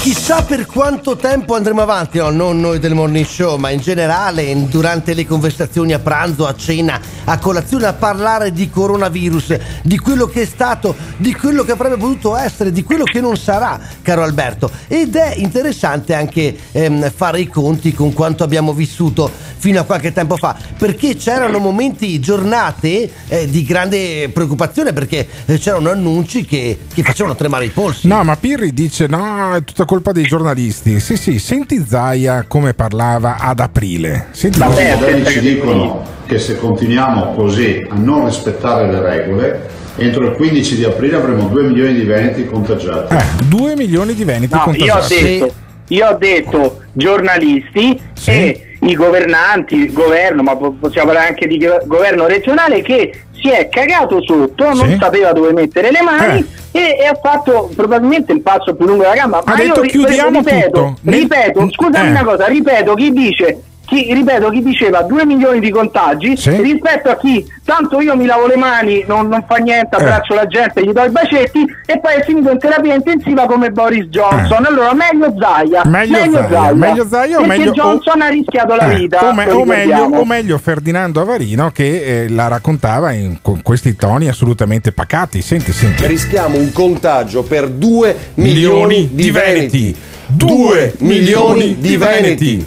Chissà 0.07 0.45
per 0.45 0.67
quanto 0.67 1.17
tempo 1.17 1.57
andremo 1.57 1.83
avanti, 1.83 2.19
no, 2.19 2.31
non 2.31 2.61
noi 2.61 2.79
del 2.79 2.95
morning 2.95 3.27
show, 3.27 3.57
ma 3.57 3.71
in 3.71 3.81
generale 3.81 4.55
durante 4.69 5.15
le 5.15 5.27
conversazioni 5.27 5.95
a 5.95 5.99
pranzo, 5.99 6.47
a 6.47 6.55
cena, 6.55 7.01
a 7.25 7.37
colazione, 7.41 7.87
a 7.87 7.93
parlare 7.93 8.53
di 8.53 8.71
coronavirus, 8.71 9.59
di 9.83 9.99
quello 9.99 10.27
che 10.27 10.43
è 10.43 10.47
stato, 10.47 10.95
di 11.17 11.35
quello 11.35 11.65
che 11.65 11.73
avrebbe 11.73 11.97
potuto 11.97 12.37
essere, 12.37 12.71
di 12.71 12.85
quello 12.85 13.03
che 13.03 13.21
non 13.21 13.37
sarà, 13.37 13.81
caro 14.01 14.23
Alberto. 14.23 14.71
Ed 14.87 15.17
è 15.17 15.35
interessante 15.39 16.15
anche 16.15 16.57
ehm, 16.71 17.11
fare 17.11 17.41
i 17.41 17.49
conti 17.49 17.93
con 17.93 18.13
quanto 18.13 18.45
abbiamo 18.45 18.73
vissuto 18.73 19.29
fino 19.59 19.81
a 19.81 19.83
qualche 19.83 20.13
tempo 20.13 20.37
fa, 20.37 20.57
perché 20.79 21.17
c'erano 21.17 21.59
momenti, 21.59 22.21
giornate 22.21 23.11
eh, 23.27 23.51
di 23.51 23.65
grande 23.65 24.31
preoccupazione, 24.33 24.93
perché 24.93 25.27
eh, 25.47 25.59
c'erano 25.59 25.91
annunci 25.91 26.45
che, 26.45 26.79
che 26.95 27.03
facevano 27.03 27.35
tremare 27.35 27.65
i 27.65 27.71
polsi. 27.71 28.07
No, 28.07 28.23
ma 28.23 28.37
Pirri 28.37 28.73
dice: 28.73 29.09
no, 29.09 29.57
è 29.57 29.65
tutta 29.65 29.85
colpa 29.85 29.95
dei 30.13 30.25
giornalisti. 30.25 31.01
Sì, 31.01 31.17
sì, 31.17 31.39
senti 31.39 31.85
Zaia 31.87 32.45
come 32.49 32.75
parlava 32.75 33.37
ad 33.39 33.61
aprile. 33.61 34.27
Senti 34.33 34.59
I 34.59 34.63
come- 34.63 34.95
modelli 34.95 35.27
ci 35.27 35.41
dicono 35.41 36.03
che 36.27 36.39
se 36.39 36.57
continuiamo 36.59 37.35
così 37.35 37.87
a 37.89 37.95
non 37.95 38.25
rispettare 38.27 38.91
le 38.91 39.01
regole, 39.01 39.69
entro 39.97 40.25
il 40.27 40.33
15 40.37 40.77
di 40.77 40.85
aprile 40.85 41.17
avremo 41.17 41.49
2 41.49 41.63
milioni 41.63 41.95
di 41.95 42.05
veneti 42.05 42.45
contagiati. 42.47 43.15
Eh, 43.15 43.25
2 43.49 43.77
milioni 43.77 44.15
di 44.15 44.25
veneti 44.25 44.53
No, 44.53 44.59
io 44.59 44.63
ho 44.63 44.65
contagiati. 44.99 45.15
detto, 45.23 45.53
io 45.89 46.07
ho 46.09 46.17
detto 46.19 46.81
giornalisti 46.93 48.01
e 48.27 48.61
i 48.81 48.95
governanti, 48.95 49.75
il 49.77 49.93
governo, 49.93 50.43
ma 50.43 50.57
po- 50.57 50.73
possiamo 50.79 51.07
parlare 51.09 51.29
anche 51.31 51.47
di 51.47 51.59
go- 51.59 51.81
governo 51.87 52.27
regionale 52.27 52.83
che 52.83 53.23
si 53.41 53.49
è 53.51 53.69
cagato 53.69 54.23
sotto, 54.23 54.65
non 54.75 54.89
Sì. 54.91 54.97
sapeva 55.01 55.33
dove 55.33 55.53
mettere 55.53 55.91
le 55.91 56.03
mani 56.03 56.47
e, 56.73 56.97
e 57.01 57.07
ha 57.07 57.19
fatto 57.21 57.71
probabilmente 57.75 58.33
il 58.33 58.41
passo 58.43 58.75
più 58.75 58.87
lungo 58.87 59.03
della 59.03 59.15
gamba. 59.15 59.43
Ma 59.45 59.55
detto, 59.55 59.83
io 59.83 59.91
chiudiamo 59.91 60.39
ripeto, 60.39 60.67
tutto. 60.71 60.97
Nel- 61.03 61.21
ripeto, 61.21 61.69
scusami 61.71 62.07
Eh. 62.07 62.11
una 62.11 62.25
cosa, 62.25 62.47
ripeto, 62.47 62.95
chi 62.95 63.13
dice 63.13 63.61
chi, 63.87 64.13
ripeto, 64.13 64.51
chi 64.51 64.63
diceva 64.63 65.03
2 65.03 65.25
milioni 65.25 65.61
di 65.61 65.71
contagi 65.71 66.35
rispetto 66.35 67.09
a 67.09 67.17
chi 67.17 67.47
tanto 67.65 68.01
io 68.01 68.17
mi 68.17 68.27
lavo 68.27 68.47
le 68.47 68.57
mani, 68.57 69.05
non, 69.07 69.29
non 69.29 69.45
fa 69.49 69.57
niente, 69.57 69.97
Eh. 69.97 70.01
abbraccio 70.01 70.35
la 70.35 70.47
gente, 70.47 70.83
gli 70.85 70.93
do 70.93 71.03
i 71.05 71.11
bacetti 71.11 71.65
e 71.87 71.99
poi 72.01 72.15
è 72.15 72.25
finito 72.25 72.51
in 72.51 72.59
terapia 72.59 72.95
intensiva 72.95 73.47
come 73.47 73.71
Boris 73.71 74.07
Johnson. 74.07 74.65
Allora 74.67 74.93
meglio 74.95 75.35
Zaia, 75.39 75.83
Eh. 75.83 75.89
Meglio 75.89 76.17
Zaia, 76.49 76.75
meglio 76.75 77.07
Zaia 77.09 77.37
o 77.39 77.43
perché 77.43 77.57
meglio- 77.59 77.73
Johnson 77.73 78.21
ha 78.23 78.29
rischiato 78.29 78.75
la 78.75 78.91
Eh, 78.91 78.95
vita. 78.97 79.29
o, 79.29 79.33
me- 79.33 79.51
o 79.51 79.65
meglio, 79.65 80.03
o 80.05 80.25
meglio 80.25 80.59
Ferdinando 80.59 81.21
Avarino 81.21 81.71
che 81.73 82.25
eh, 82.25 82.29
la 82.29 82.49
raccontava 82.49 83.13
in- 83.13 83.39
con 83.43 83.63
questi 83.63 83.95
toni 83.97 84.29
assolutamente 84.29 84.93
pacati. 84.93 85.43
Senti, 85.43 85.73
senti. 85.73 86.07
Rischiamo 86.07 86.57
un 86.59 86.73
contagio 86.73 87.43
per 87.43 87.69
2 87.69 88.17
Milioni 88.35 88.55
milioni 88.57 89.09
di 89.13 89.23
di 89.25 89.31
veneti. 89.31 89.79
veneti. 89.83 89.97
Due 90.29 90.93
2 90.99 91.07
milioni 91.07 91.77
di 91.79 91.97
veneti. 91.97 92.67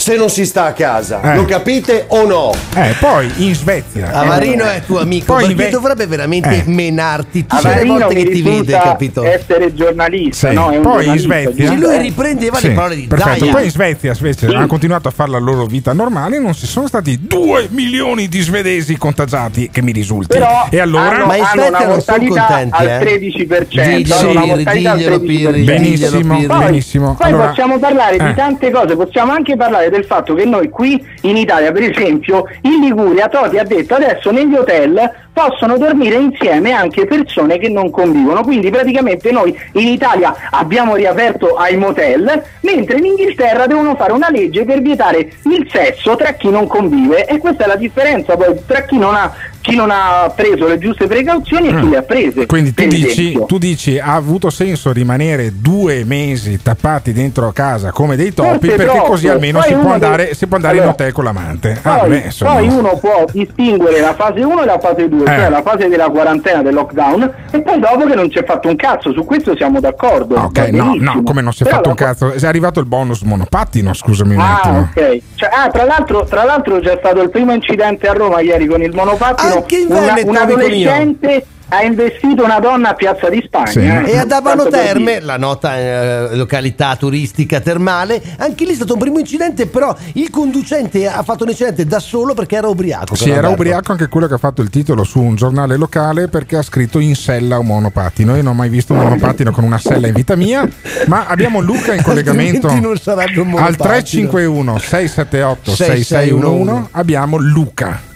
Se 0.00 0.16
non 0.16 0.30
si 0.30 0.46
sta 0.46 0.64
a 0.64 0.72
casa, 0.72 1.20
Eh. 1.20 1.36
lo 1.36 1.44
capite 1.44 2.04
o 2.08 2.24
no? 2.24 2.52
Eh, 2.74 2.94
poi 2.98 3.30
in 3.46 3.54
Svezia. 3.54 4.10
Avarino 4.14 4.64
è 4.64 4.80
tuo 4.86 4.98
amico 4.98 5.26
Poi 5.26 5.44
perché 5.44 5.50
inve- 5.52 5.68
dovrebbe 5.68 6.06
veramente 6.06 6.48
Eh. 6.48 6.62
menarti 6.64 7.44
tutte 7.46 7.74
le 7.74 7.84
volte 7.84 8.14
che 8.14 8.30
ti 8.30 8.40
vede, 8.40 8.72
capito? 8.72 9.22
essere 9.22 9.74
giornalista, 9.74 10.48
Sì. 10.48 10.54
no? 10.54 10.70
È 10.70 10.76
un 10.78 10.82
Poi 10.82 11.06
in 11.06 11.18
Svezia 11.18 11.66
giusto? 11.66 11.86
Lui 11.86 11.98
riprendeva 11.98 12.56
Sì, 12.56 12.68
le 12.68 12.72
parole 12.74 12.94
di 12.96 13.06
perfetto. 13.08 13.38
Zaia. 13.40 13.52
Poi 13.52 13.64
in 13.64 13.70
Svezia, 13.70 14.14
Svezia 14.14 14.48
Sì. 14.48 14.54
hanno 14.54 14.66
continuato 14.66 15.08
a 15.08 15.10
fare 15.10 15.30
la 15.32 15.38
loro 15.38 15.66
vita 15.66 15.92
normale. 15.92 16.38
Non 16.38 16.54
ci 16.54 16.66
sono 16.66 16.86
stati 16.86 17.18
2 17.20 17.66
milioni 17.70 18.26
di 18.26 18.40
svedesi 18.40 18.96
contagiati, 18.96 19.68
che 19.70 19.82
mi 19.82 19.92
risulti. 19.92 20.28
Però 20.38 20.66
e 20.70 20.80
allora, 20.80 21.10
hanno, 21.10 21.26
Ma 21.26 21.36
in 21.36 21.44
Svezia 21.44 21.68
una 21.68 21.78
non 21.84 22.00
sono 22.00 22.16
mortalità 22.16 22.46
contenti, 22.46 22.76
al 22.76 22.88
eh. 22.88 22.98
13%, 23.00 23.96
Diglielo, 23.98 24.52
al 24.52 24.62
diglielo, 24.62 25.18
13%. 25.18 25.20
Pirri, 25.26 25.62
benissimo. 25.62 26.26
Poi, 26.46 26.46
benissimo. 26.64 27.14
poi 27.16 27.28
Allora- 27.28 27.46
possiamo 27.48 27.78
parlare 27.78 28.16
Eh. 28.16 28.24
di 28.24 28.34
tante 28.34 28.70
cose, 28.70 28.96
possiamo 28.96 29.32
anche 29.32 29.56
parlare 29.56 29.88
del 29.90 29.99
fatto 30.04 30.34
che 30.34 30.44
noi 30.44 30.68
qui 30.68 31.04
in 31.22 31.36
Italia, 31.36 31.72
per 31.72 31.82
esempio, 31.82 32.44
in 32.62 32.80
Liguria, 32.80 33.28
Toti 33.28 33.58
ha 33.58 33.64
detto 33.64 33.94
adesso 33.94 34.30
negli 34.30 34.54
hotel 34.54 35.28
possono 35.32 35.78
dormire 35.78 36.16
insieme 36.16 36.72
anche 36.72 37.06
persone 37.06 37.58
che 37.58 37.68
non 37.68 37.90
convivono, 37.90 38.42
quindi 38.42 38.68
praticamente 38.70 39.30
noi 39.30 39.58
in 39.72 39.88
Italia 39.88 40.34
abbiamo 40.50 40.96
riaperto 40.96 41.54
ai 41.56 41.76
motel, 41.76 42.42
mentre 42.60 42.98
in 42.98 43.06
Inghilterra 43.06 43.66
devono 43.66 43.94
fare 43.94 44.12
una 44.12 44.28
legge 44.30 44.64
per 44.64 44.82
vietare 44.82 45.18
il 45.18 45.66
sesso 45.70 46.16
tra 46.16 46.32
chi 46.32 46.50
non 46.50 46.66
convive. 46.66 47.26
E 47.26 47.38
questa 47.38 47.64
è 47.64 47.66
la 47.66 47.76
differenza 47.76 48.36
poi 48.36 48.54
tra 48.66 48.82
chi 48.82 48.98
non 48.98 49.14
ha, 49.14 49.32
chi 49.60 49.76
non 49.76 49.90
ha 49.90 50.32
preso 50.34 50.66
le 50.66 50.78
giuste 50.78 51.06
precauzioni 51.06 51.68
e 51.68 51.80
chi 51.80 51.88
le 51.88 51.96
ha 51.98 52.02
prese. 52.02 52.42
Mm. 52.42 52.46
Quindi 52.46 52.74
tu 52.74 52.86
dici, 52.86 53.38
tu 53.46 53.58
dici 53.58 53.98
ha 53.98 54.14
avuto 54.14 54.48
senso 54.50 54.92
rimanere 54.92 55.52
due 55.60 56.04
mesi 56.04 56.60
tappati 56.62 57.12
dentro 57.12 57.50
casa 57.52 57.90
come 57.90 58.16
dei 58.16 58.32
topi 58.32 58.48
Forse 58.68 58.76
perché 58.76 58.84
troppo. 58.92 59.10
così 59.10 59.28
almeno 59.28 59.60
si 59.62 59.74
può 59.74 59.92
andare, 59.92 60.22
deve- 60.24 60.34
si 60.34 60.46
può 60.46 60.56
andare 60.56 60.74
in 60.76 60.80
Allora, 60.82 60.94
hotel 60.94 61.12
con 61.12 61.24
l'amante. 61.24 61.78
Ah, 61.82 61.96
Poi, 61.98 62.08
beh, 62.08 62.16
insomma. 62.24 62.52
poi 62.54 62.68
uno 62.68 62.96
può 62.98 63.24
distinguere 63.30 64.00
la 64.00 64.14
fase 64.14 64.40
1 64.42 64.62
e 64.62 64.64
la 64.66 64.78
fase 64.78 65.08
2, 65.08 65.22
Eh. 65.22 65.26
cioè 65.26 65.48
la 65.50 65.62
fase 65.62 65.88
della 65.88 66.08
quarantena 66.08 66.62
del 66.62 66.74
lockdown 66.74 67.32
e 67.50 67.62
poi 67.62 67.78
dopo 67.80 68.06
che 68.06 68.14
non 68.14 68.28
c'è 68.28 68.44
fatto 68.44 68.68
un 68.68 68.76
cazzo, 68.76 69.12
su 69.12 69.24
questo 69.24 69.54
siamo 69.56 69.80
d'accordo. 69.80 70.36
Ah, 70.36 70.44
ok, 70.44 70.58
no, 70.70 70.94
no, 70.98 71.22
come 71.22 71.42
non 71.42 71.52
si 71.52 71.62
è 71.62 71.64
Però 71.64 71.76
fatto 71.76 71.88
un 71.90 71.94
cazzo? 71.96 72.32
È 72.32 72.46
arrivato 72.46 72.80
il 72.80 72.86
bonus 72.86 73.22
monopattino, 73.22 73.92
scusami 73.92 74.34
un 74.34 74.40
Ah, 74.40 74.56
attimo. 74.60 74.78
ok. 74.94 75.20
Cioè, 75.34 75.50
ah, 75.52 75.68
tra 75.70 75.84
l'altro, 75.84 76.24
tra 76.24 76.44
l'altro 76.44 76.78
c'è 76.80 76.96
stato 76.98 77.20
il 77.22 77.30
primo 77.30 77.52
incidente 77.52 78.06
a 78.08 78.12
Roma 78.12 78.40
ieri 78.40 78.66
con 78.66 78.82
il 78.82 78.92
monopattino. 78.94 79.59
Anche 79.60 79.76
in 79.78 79.86
Una- 79.88 80.00
Veneto, 80.00 80.28
un 80.28 80.36
adolescente 80.36 81.46
ha 81.72 81.84
investito 81.84 82.42
una 82.42 82.58
donna 82.58 82.88
a 82.90 82.94
Piazza 82.94 83.28
di 83.28 83.40
Spagna. 83.46 83.66
Sì. 83.70 83.78
eh. 83.78 84.10
E 84.10 84.18
ad 84.18 84.32
Abano 84.32 84.66
Terme, 84.66 85.20
la 85.20 85.36
nota 85.36 85.78
eh, 85.78 86.34
località 86.34 86.96
turistica 86.96 87.60
termale, 87.60 88.20
anche 88.38 88.64
lì 88.64 88.72
è 88.72 88.74
stato 88.74 88.94
un 88.94 88.98
primo 88.98 89.20
incidente, 89.20 89.66
però 89.66 89.94
il 90.14 90.30
conducente 90.30 91.06
ha 91.06 91.22
fatto 91.22 91.44
un 91.44 91.50
incidente 91.50 91.86
da 91.86 92.00
solo 92.00 92.34
perché 92.34 92.56
era 92.56 92.66
ubriaco. 92.66 93.14
Sì, 93.14 93.28
era 93.28 93.34
Alberto. 93.38 93.54
ubriaco 93.54 93.92
anche 93.92 94.08
quello 94.08 94.26
che 94.26 94.34
ha 94.34 94.38
fatto 94.38 94.62
il 94.62 94.68
titolo 94.70 95.04
su 95.04 95.20
un 95.20 95.36
giornale 95.36 95.76
locale 95.76 96.26
perché 96.26 96.56
ha 96.56 96.62
scritto 96.62 96.98
in 96.98 97.14
sella 97.14 97.60
un 97.60 97.66
monopattino. 97.66 98.34
Io 98.34 98.42
non 98.42 98.52
ho 98.54 98.56
mai 98.56 98.68
visto 98.68 98.92
un 98.92 98.98
monopattino 99.00 99.52
con 99.52 99.62
una 99.62 99.78
sella 99.78 100.08
in 100.08 100.14
vita 100.14 100.34
mia, 100.34 100.68
ma 101.06 101.26
abbiamo 101.28 101.60
Luca 101.60 101.94
in 101.94 102.02
collegamento 102.02 102.66
al 102.66 102.80
monopattino. 102.80 103.76
351 103.76 104.78
678 104.78 105.70
6611. 105.70 105.76
6611 105.76 106.88
abbiamo 106.90 107.36
Luca. 107.36 108.08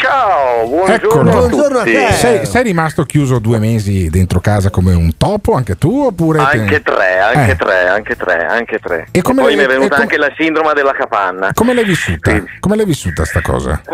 Ciao, 0.00 0.66
buongiorno, 0.68 1.30
a 1.30 1.32
Buongiorno 1.32 1.78
a 1.78 1.82
tutti. 1.82 1.92
te. 1.94 2.12
Sei, 2.12 2.46
sei 2.46 2.62
rimasto 2.64 3.04
chiuso 3.04 3.38
due 3.38 3.58
mesi 3.58 4.08
dentro 4.10 4.40
casa 4.40 4.70
come 4.70 4.92
un 4.94 5.16
topo 5.16 5.54
anche 5.54 5.76
tu 5.76 6.04
oppure 6.06 6.38
te- 6.50 6.58
Anche 6.58 6.82
tre, 6.82 7.18
anche 7.18 7.50
Eh. 7.52 7.56
tre, 7.56 7.88
anche 7.88 8.16
tre, 8.16 8.46
anche 8.46 8.78
tre. 8.78 9.06
E 9.10 9.22
come 9.22 9.42
poi 9.42 9.56
mi 9.56 9.62
è 9.62 9.66
venuta 9.66 9.86
e 9.86 9.88
com- 9.90 10.00
anche 10.00 10.16
la 10.18 10.30
sindrome 10.36 10.72
della 10.74 10.92
capanna. 10.92 11.50
Come 11.54 11.72
l'hai 11.74 11.84
vissuta? 11.84 12.30
Sì. 12.30 12.42
Come 12.60 12.76
l'hai 12.76 12.84
vissuta 12.84 13.24
sta 13.24 13.40
cosa? 13.40 13.80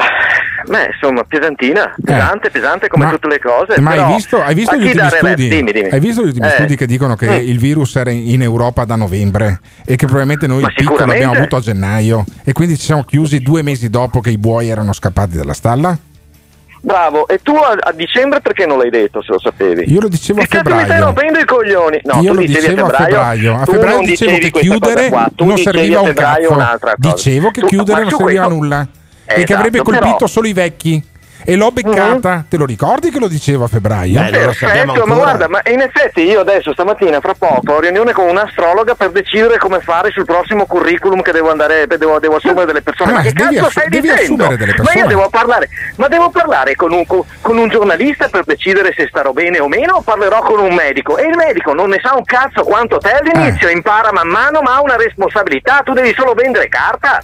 Beh, 0.67 0.87
insomma, 0.93 1.23
pesantina, 1.25 1.95
pesante, 2.03 2.51
pesante 2.51 2.89
come 2.89 3.05
Ma- 3.05 3.11
tutte 3.11 3.29
le 3.29 3.39
cose. 3.41 3.81
Ma 3.81 3.91
hai 3.93 4.15
visto, 4.15 4.41
hai 4.43 4.55
visto 4.55 4.77
gli 4.77 4.85
ultimi 4.87 5.09
studi? 5.09 5.49
Dimmi, 5.49 5.73
dimmi. 5.73 5.89
Hai 5.91 6.01
visto 6.01 6.23
gli 6.23 6.27
ultimi 6.27 6.47
Eh. 6.47 6.51
studi 6.51 6.77
che 6.77 6.87
dicono 6.87 7.15
che 7.17 7.27
Mm. 7.29 7.49
il 7.49 7.59
virus 7.59 7.97
era 7.97 8.11
in 8.11 8.43
Europa 8.43 8.85
da 8.85 8.97
novembre 8.97 9.61
e 9.85 9.97
che 9.97 10.05
probabilmente 10.07 10.47
noi 10.47 10.63
il 10.63 10.73
picco 10.75 10.97
l'abbiamo 11.05 11.35
avuto 11.35 11.57
a 11.57 11.61
gennaio 11.61 12.25
e 12.45 12.53
quindi 12.53 12.77
ci 12.79 12.85
siamo 12.85 13.03
chiusi 13.05 13.41
due 13.41 13.63
mesi 13.63 13.91
dopo 13.91 14.21
che 14.21 14.31
i 14.31 14.39
buoi 14.39 14.69
erano 14.69 14.93
scappati 14.93 15.37
dalla 15.37 15.55
stalla? 15.55 15.97
Bravo, 16.85 17.29
e 17.29 17.39
tu 17.41 17.55
a, 17.55 17.77
a 17.79 17.93
dicembre 17.93 18.41
perché 18.41 18.67
non 18.67 18.77
l'hai 18.79 18.91
detto 18.91 19.23
se 19.23 19.31
lo 19.31 19.39
sapevi? 19.39 19.85
Io 19.87 20.01
lo 20.01 20.09
dicevo 20.09 20.41
a 20.41 20.43
Che 20.43 20.49
cazzo 20.49 20.63
mi 20.65 20.71
stai 20.71 20.81
febbraio. 20.87 21.05
rompendo 21.05 21.39
i 21.39 21.45
coglioni? 21.45 22.01
No, 22.03 22.21
Io 22.23 22.33
lo 22.33 22.41
dicevo 22.41 22.87
a 22.87 22.91
febbraio. 22.91 23.55
A 23.55 23.65
febbraio 23.67 24.01
dicevo 24.01 24.39
che 24.39 24.51
chiudere 24.51 25.09
non 25.37 25.57
serviva 25.59 25.99
a 25.99 26.01
un 26.01 26.07
febbraio 26.09 26.49
cazzo. 26.57 26.93
Dicevo 26.97 27.51
che 27.53 27.61
chiudere 27.67 28.01
non 28.01 28.11
serviva 28.11 28.45
a 28.45 28.49
questo- 28.49 28.89
nulla 29.27 29.33
e 29.33 29.35
che 29.35 29.43
Esatto, 29.43 29.55
avrebbe 29.59 29.83
colpito 29.83 30.15
però- 30.15 30.27
solo 30.27 30.47
i 30.49 30.53
vecchi. 30.53 31.11
E 31.45 31.57
l'ho 31.57 31.73
beccata, 31.73 32.45
te 32.49 32.57
lo 32.57 32.65
ricordi 32.65 33.11
che 33.11 33.19
lo 33.19 33.27
dicevo 33.27 33.65
a 33.65 33.67
febbraio? 33.67 34.21
Beh, 34.23 34.31
Perfetto, 34.31 34.85
ma 34.87 34.93
ancora. 34.93 35.15
guarda, 35.17 35.49
ma 35.49 35.61
in 35.73 35.81
effetti 35.81 36.21
io 36.23 36.39
adesso 36.39 36.73
stamattina 36.73 37.19
fra 37.21 37.35
poco 37.37 37.73
ho 37.73 37.81
riunione 37.81 38.13
con 38.13 38.29
un'astrologa 38.29 38.95
per 38.95 39.11
decidere 39.11 39.59
come 39.59 39.81
fare 39.81 40.13
sul 40.13 40.25
prossimo 40.25 40.67
curriculum 40.67 41.21
che 41.21 41.33
devo 41.33 41.51
andare, 41.51 41.89
devo, 41.89 42.21
devo 42.21 42.37
assumere 42.37 42.67
delle 42.67 42.83
persone. 42.83 43.11
Ah, 43.11 43.15
ma 43.15 43.21
che 43.23 43.33
devi 43.33 43.55
cazzo 43.57 43.67
assu- 43.67 43.71
stai 43.81 43.89
devi 43.89 44.09
dicendo? 44.09 44.45
assumere 44.45 44.57
delle 44.57 44.83
Ma 44.85 44.93
io 44.93 45.07
devo 45.09 45.29
parlare, 45.31 45.69
ma 45.97 46.07
devo 46.07 46.31
parlare 46.31 46.77
con 46.77 46.93
un, 46.93 47.05
con- 47.07 47.25
con 47.41 47.59
un 47.59 47.69
giornalista 47.69 48.29
per 48.29 48.45
decidere 48.45 48.93
se 48.97 49.09
starò 49.09 49.33
bene 49.33 49.59
o 49.59 49.67
meno 49.67 49.95
o 49.97 50.01
parlerò 50.03 50.43
con 50.43 50.61
un 50.61 50.73
medico? 50.73 51.17
E 51.19 51.27
il 51.27 51.35
medico 51.37 51.75
non 51.75 51.89
ne 51.89 51.99
sa 52.01 52.15
un 52.15 52.23
cazzo 52.25 52.63
quanto 52.63 52.99
te 52.99 53.11
all'inizio, 53.11 53.67
Eh. 53.67 53.73
impara 53.73 54.13
man 54.13 54.29
mano, 54.29 54.61
ma 54.63 54.77
ha 54.77 54.81
una 54.81 54.95
responsabilità, 54.95 55.81
tu 55.85 55.93
devi 55.93 56.15
solo 56.17 56.35
vendere 56.35 56.69
carta. 56.69 57.21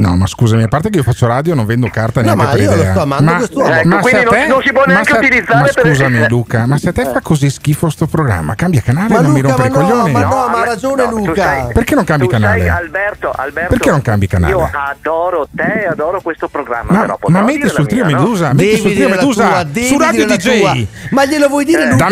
No, 0.00 0.16
ma 0.16 0.26
scusami, 0.26 0.62
a 0.62 0.68
parte 0.68 0.88
che 0.88 0.96
io 0.96 1.02
faccio 1.02 1.26
radio, 1.26 1.54
non 1.54 1.66
vendo 1.66 1.86
carta 1.92 2.22
No, 2.22 2.34
neanche 2.34 2.42
ma 2.44 2.50
per 2.52 2.60
io 2.62 2.70
lo 2.70 2.76
idea. 2.76 2.90
sto 2.92 3.00
amando 3.02 3.32
ma. 3.32 3.38
Ecco, 3.42 3.88
ma 3.88 3.98
quindi 3.98 4.24
non- 4.24 4.32
te- 4.34 4.46
non 4.46 4.62
si 4.62 4.72
può 4.72 4.82
neanche 4.86 5.12
utilizzare 5.12 5.60
ma 5.60 5.68
per- 5.74 5.86
scusami, 5.86 6.28
Luca, 6.30 6.66
ma 6.66 6.78
se 6.78 6.88
a 6.88 6.92
te 6.92 7.04
fa 7.04 7.20
così 7.20 7.50
schifo 7.50 7.90
sto 7.90 8.06
programma, 8.06 8.54
cambia 8.54 8.80
canale 8.80 9.14
e 9.18 9.20
non 9.20 9.30
mi 9.32 9.40
rompere 9.42 9.68
i 9.68 9.70
no, 9.70 9.78
coglioni. 9.78 10.12
ma 10.12 10.20
no, 10.22 10.48
ma 10.48 10.60
ha 10.62 10.64
ragione 10.64 11.04
no, 11.04 11.10
Luca. 11.10 11.42
sai- 11.42 11.72
Perché 11.74 11.94
non 11.94 12.04
cambi 12.04 12.26
canale? 12.28 12.68
Alberto, 12.68 13.30
Alberto, 13.30 13.68
Perché 13.74 13.90
non 13.90 14.00
cambi 14.00 14.26
canale? 14.26 14.52
Io 14.54 14.70
adoro 14.72 15.46
te, 15.54 15.86
adoro 15.90 16.20
questo 16.22 16.48
programma. 16.48 16.92
Ma, 16.92 17.00
però 17.02 17.18
ma 17.28 17.42
metti 17.42 17.68
sul 17.68 17.86
trio 17.86 18.04
no? 18.04 18.10
Medusa, 18.10 18.52
metti 18.54 18.76
sul 18.78 18.92
trio 18.94 19.08
Medusa 19.10 19.66
su 19.74 19.98
Radio 19.98 20.24
DJ. 20.26 20.86
Ma 21.10 21.26
glielo 21.26 21.48
vuoi 21.48 21.66
dire 21.66 21.90
Luca? 21.90 22.06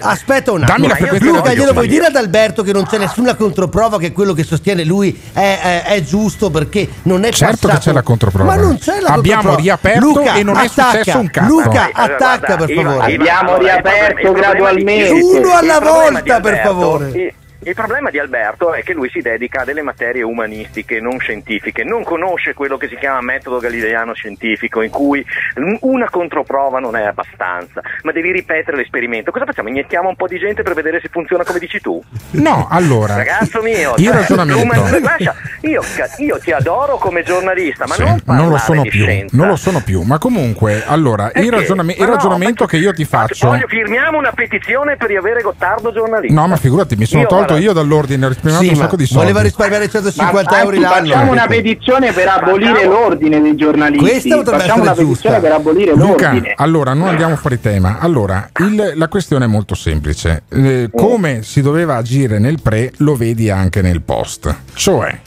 Aspetta 0.00 0.50
un 0.50 0.64
dammi 0.64 0.90
attimo. 0.90 1.18
Luca, 1.20 1.54
glielo 1.54 1.72
vuoi 1.72 1.86
dire 1.86 2.06
ad 2.06 2.16
Alberto 2.16 2.64
che 2.64 2.72
non 2.72 2.84
c'è 2.84 2.98
nessuna 2.98 3.36
controprova 3.36 3.98
che 3.98 4.10
quello 4.10 4.32
che 4.32 4.42
sostiene 4.42 4.82
lui 4.84 5.16
è 5.32 6.02
giusto 6.04 6.50
perché 6.50 6.88
non 7.12 7.24
è 7.24 7.30
Certo 7.32 7.56
passato. 7.66 7.72
che 7.74 7.78
c'è 7.80 7.92
la 7.92 8.02
controprova. 8.02 8.54
Ma 8.54 8.60
non 8.60 8.78
c'è 8.78 9.00
la 9.00 9.08
Abbiamo 9.10 9.42
controprova. 9.42 9.56
riaperto 9.60 10.00
Luca, 10.00 10.34
e 10.34 10.42
non 10.42 10.56
è 10.56 10.64
attacca. 10.66 10.98
successo 10.98 11.18
un 11.18 11.30
cazzo. 11.30 11.48
Luca, 11.48 11.68
Allora, 11.92 12.14
attacca 12.14 12.56
guarda, 12.56 12.56
per 12.66 12.74
favore. 12.74 13.14
Abbiamo 13.14 13.58
riaperto 13.58 14.32
gradualmente. 14.32 15.10
Uno 15.22 15.52
alla 15.54 15.78
volta, 15.80 16.40
per 16.40 16.60
favore. 16.62 17.34
Il- 17.64 17.74
problema 17.74 18.10
di 18.10 18.18
Alberto 18.18 18.72
è 18.72 18.82
che 18.82 18.92
lui 18.92 19.08
si 19.10 19.20
dedica 19.20 19.62
a 19.62 19.64
delle 19.64 19.82
materie 19.82 20.22
umanistiche, 20.22 21.00
non 21.00 21.18
scientifiche, 21.18 21.84
non 21.84 22.04
conosce 22.04 22.54
quello 22.54 22.76
che 22.76 22.88
si 22.88 22.96
chiama 22.96 23.20
metodo 23.20 23.58
galileiano 23.58 24.14
scientifico, 24.14 24.82
in 24.82 24.90
cui 24.90 25.24
un- 25.56 25.78
una 25.80 26.08
controprova 26.10 26.78
non 26.78 26.96
è 26.96 27.04
abbastanza, 27.04 27.80
ma 28.02 28.12
devi 28.12 28.30
ripetere 28.32 28.76
l'esperimento. 28.76 29.30
Cosa 29.30 29.44
facciamo? 29.46 29.68
Iniettiamo 29.68 30.08
un 30.08 30.16
po' 30.16 30.26
di 30.28 30.38
gente 30.38 30.62
per 30.62 30.74
vedere 30.74 31.00
se 31.00 31.08
funziona 31.10 31.44
come 31.44 31.58
dici 31.58 31.80
tu? 31.80 32.02
No, 32.32 32.66
allora. 32.70 33.16
Ragazzo 33.16 33.62
mio, 33.62 33.94
il 33.96 34.04
cioè, 34.04 34.14
ragionamento. 34.14 34.60
l'uman- 34.62 35.02
lascia- 35.02 35.34
io, 35.62 35.82
io 36.18 36.38
ti 36.38 36.52
adoro 36.52 36.96
come 36.96 37.22
giornalista, 37.22 37.86
ma 37.86 37.94
Sì, 37.94 38.02
non 38.04 38.20
non 38.26 38.48
lo 38.50 38.58
sono 38.58 38.82
più, 38.82 39.04
scienza. 39.04 39.36
non 39.36 39.48
lo 39.48 39.56
sono 39.56 39.80
più, 39.82 40.02
ma 40.02 40.18
comunque, 40.18 40.82
allora, 40.86 41.26
il, 41.26 41.32
Perché? 41.32 41.50
ragioname- 41.50 41.92
il 41.94 42.00
no, 42.04 42.06
ragionamento 42.10 42.64
ma- 42.64 42.68
che 42.70 42.76
io 42.76 42.92
ti 42.92 43.04
faccio 43.04 43.48
Voglio, 43.48 43.66
firmiamo 43.66 44.18
una 44.18 44.32
petizione 44.32 44.96
per 44.96 45.08
riavere 45.08 45.42
Gottardo 45.42 45.92
giornalista. 45.92 46.38
No, 46.40 46.46
ma 46.46 46.56
figurati, 46.56 46.96
mi 46.96 47.04
sono 47.06 47.22
Io, 47.22 47.28
tolto 47.28 47.51
tolto 47.52 47.64
io 47.64 47.72
dall'ordine, 47.72 48.24
ho 48.26 48.28
risparmiato 48.28 48.64
Sì, 48.64 48.70
un 48.70 48.76
sacco 48.76 48.96
di 48.96 49.06
soldi. 49.06 49.20
voleva 49.22 49.40
risparmiare 49.42 49.88
150 49.88 50.50
Ma 50.50 50.60
euro 50.62 50.80
l'anno. 50.80 50.94
facciamo 51.10 51.32
una 51.32 51.46
petizione 51.46 52.12
per 52.12 52.28
abolire 52.28 52.84
l'ordine 52.86 53.40
dei 53.40 53.54
giornalisti. 53.56 54.04
Questa 54.04 54.36
potrebbe 54.36 54.60
facciamo 54.60 54.82
una 54.82 54.90
essere 54.92 55.06
petizione 55.06 55.36
giusta. 55.36 55.48
per 55.48 55.58
abolire 55.58 55.94
Luca, 55.94 56.30
l'ordine. 56.32 56.54
allora 56.56 56.92
non 56.94 57.08
andiamo 57.08 57.36
fuori 57.36 57.60
tema. 57.60 57.98
Allora, 58.00 58.48
il- 58.60 58.92
la 58.96 59.08
questione 59.08 59.44
è 59.44 59.48
molto 59.48 59.74
semplice. 59.74 60.42
Eh, 60.48 60.90
come 60.94 61.42
si 61.42 61.60
doveva 61.62 61.96
agire 61.96 62.38
nel 62.38 62.60
pre, 62.62 62.92
lo 62.98 63.14
vedi 63.16 63.50
anche 63.50 63.82
nel 63.82 64.02
post. 64.02 64.54
Cioè, 64.74 65.20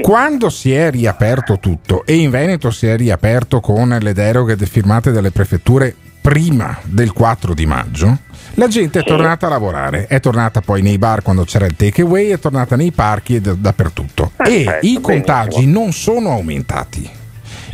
quando 0.00 0.48
si 0.50 0.72
è 0.72 0.90
riaperto 0.90 1.58
tutto 1.58 2.04
e 2.06 2.14
in 2.14 2.30
Veneto 2.30 2.70
si 2.70 2.86
è 2.86 2.96
riaperto 2.96 3.60
con 3.60 3.96
le 4.00 4.12
deroghe 4.12 4.54
de- 4.54 4.66
firmate 4.66 5.10
dalle 5.10 5.30
prefetture 5.32 5.94
prima 6.20 6.78
del 6.84 7.12
4 7.12 7.52
di 7.52 7.66
maggio, 7.66 8.18
la 8.54 8.68
gente 8.68 9.00
è 9.00 9.04
tornata 9.04 9.46
a 9.46 9.50
lavorare, 9.50 10.06
è 10.06 10.20
tornata 10.20 10.60
poi 10.60 10.82
nei 10.82 10.98
bar 10.98 11.22
quando 11.22 11.44
c'era 11.44 11.66
il 11.66 11.74
takeaway, 11.76 12.28
è 12.28 12.38
tornata 12.38 12.76
nei 12.76 12.92
parchi 12.92 13.36
e 13.36 13.40
da- 13.40 13.54
dappertutto. 13.54 14.32
e 14.44 14.64
Perfetto, 14.64 14.86
i 14.86 15.00
contagi 15.00 15.48
benissimo. 15.58 15.80
non 15.80 15.92
sono 15.92 16.30
aumentati. 16.30 17.10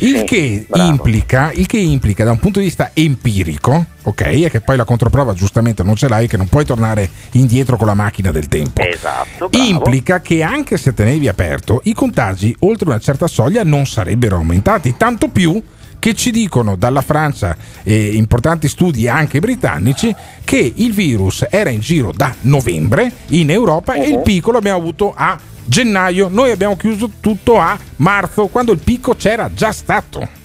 Il, 0.00 0.18
Sì, 0.18 0.24
che 0.26 0.66
implica, 0.76 1.50
il 1.52 1.66
che 1.66 1.78
implica 1.78 2.22
da 2.22 2.30
un 2.30 2.38
punto 2.38 2.60
di 2.60 2.66
vista 2.66 2.92
empirico, 2.94 3.84
ok, 4.04 4.22
è 4.44 4.48
che 4.48 4.60
poi 4.60 4.76
la 4.76 4.84
controprova 4.84 5.34
giustamente 5.34 5.82
non 5.82 5.96
ce 5.96 6.06
l'hai, 6.08 6.28
che 6.28 6.36
non 6.36 6.46
puoi 6.46 6.64
tornare 6.64 7.10
indietro 7.32 7.76
con 7.76 7.88
la 7.88 7.94
macchina 7.94 8.30
del 8.30 8.46
tempo. 8.46 8.80
Esatto, 8.80 9.48
bravo. 9.48 9.64
Implica 9.66 10.20
che 10.20 10.44
anche 10.44 10.76
se 10.76 10.94
tenevi 10.94 11.26
aperto, 11.26 11.80
i 11.84 11.94
contagi 11.94 12.54
oltre 12.60 12.88
una 12.88 13.00
certa 13.00 13.26
soglia 13.26 13.64
non 13.64 13.86
sarebbero 13.86 14.36
aumentati, 14.36 14.94
tanto 14.96 15.26
più 15.28 15.60
che 15.98 16.14
ci 16.14 16.30
dicono 16.30 16.76
dalla 16.76 17.02
Francia 17.02 17.56
e 17.82 18.14
importanti 18.14 18.68
studi 18.68 19.08
anche 19.08 19.40
britannici 19.40 20.14
che 20.44 20.72
il 20.76 20.92
virus 20.92 21.46
era 21.50 21.70
in 21.70 21.80
giro 21.80 22.12
da 22.12 22.34
novembre 22.42 23.10
in 23.28 23.50
Europa 23.50 23.94
e 23.94 24.08
il 24.08 24.20
picco 24.20 24.52
l'abbiamo 24.52 24.78
avuto 24.78 25.12
a 25.14 25.38
gennaio, 25.64 26.28
noi 26.28 26.50
abbiamo 26.50 26.76
chiuso 26.76 27.10
tutto 27.20 27.58
a 27.58 27.78
marzo 27.96 28.46
quando 28.46 28.72
il 28.72 28.78
picco 28.78 29.14
c'era 29.14 29.50
già 29.52 29.72
stato. 29.72 30.37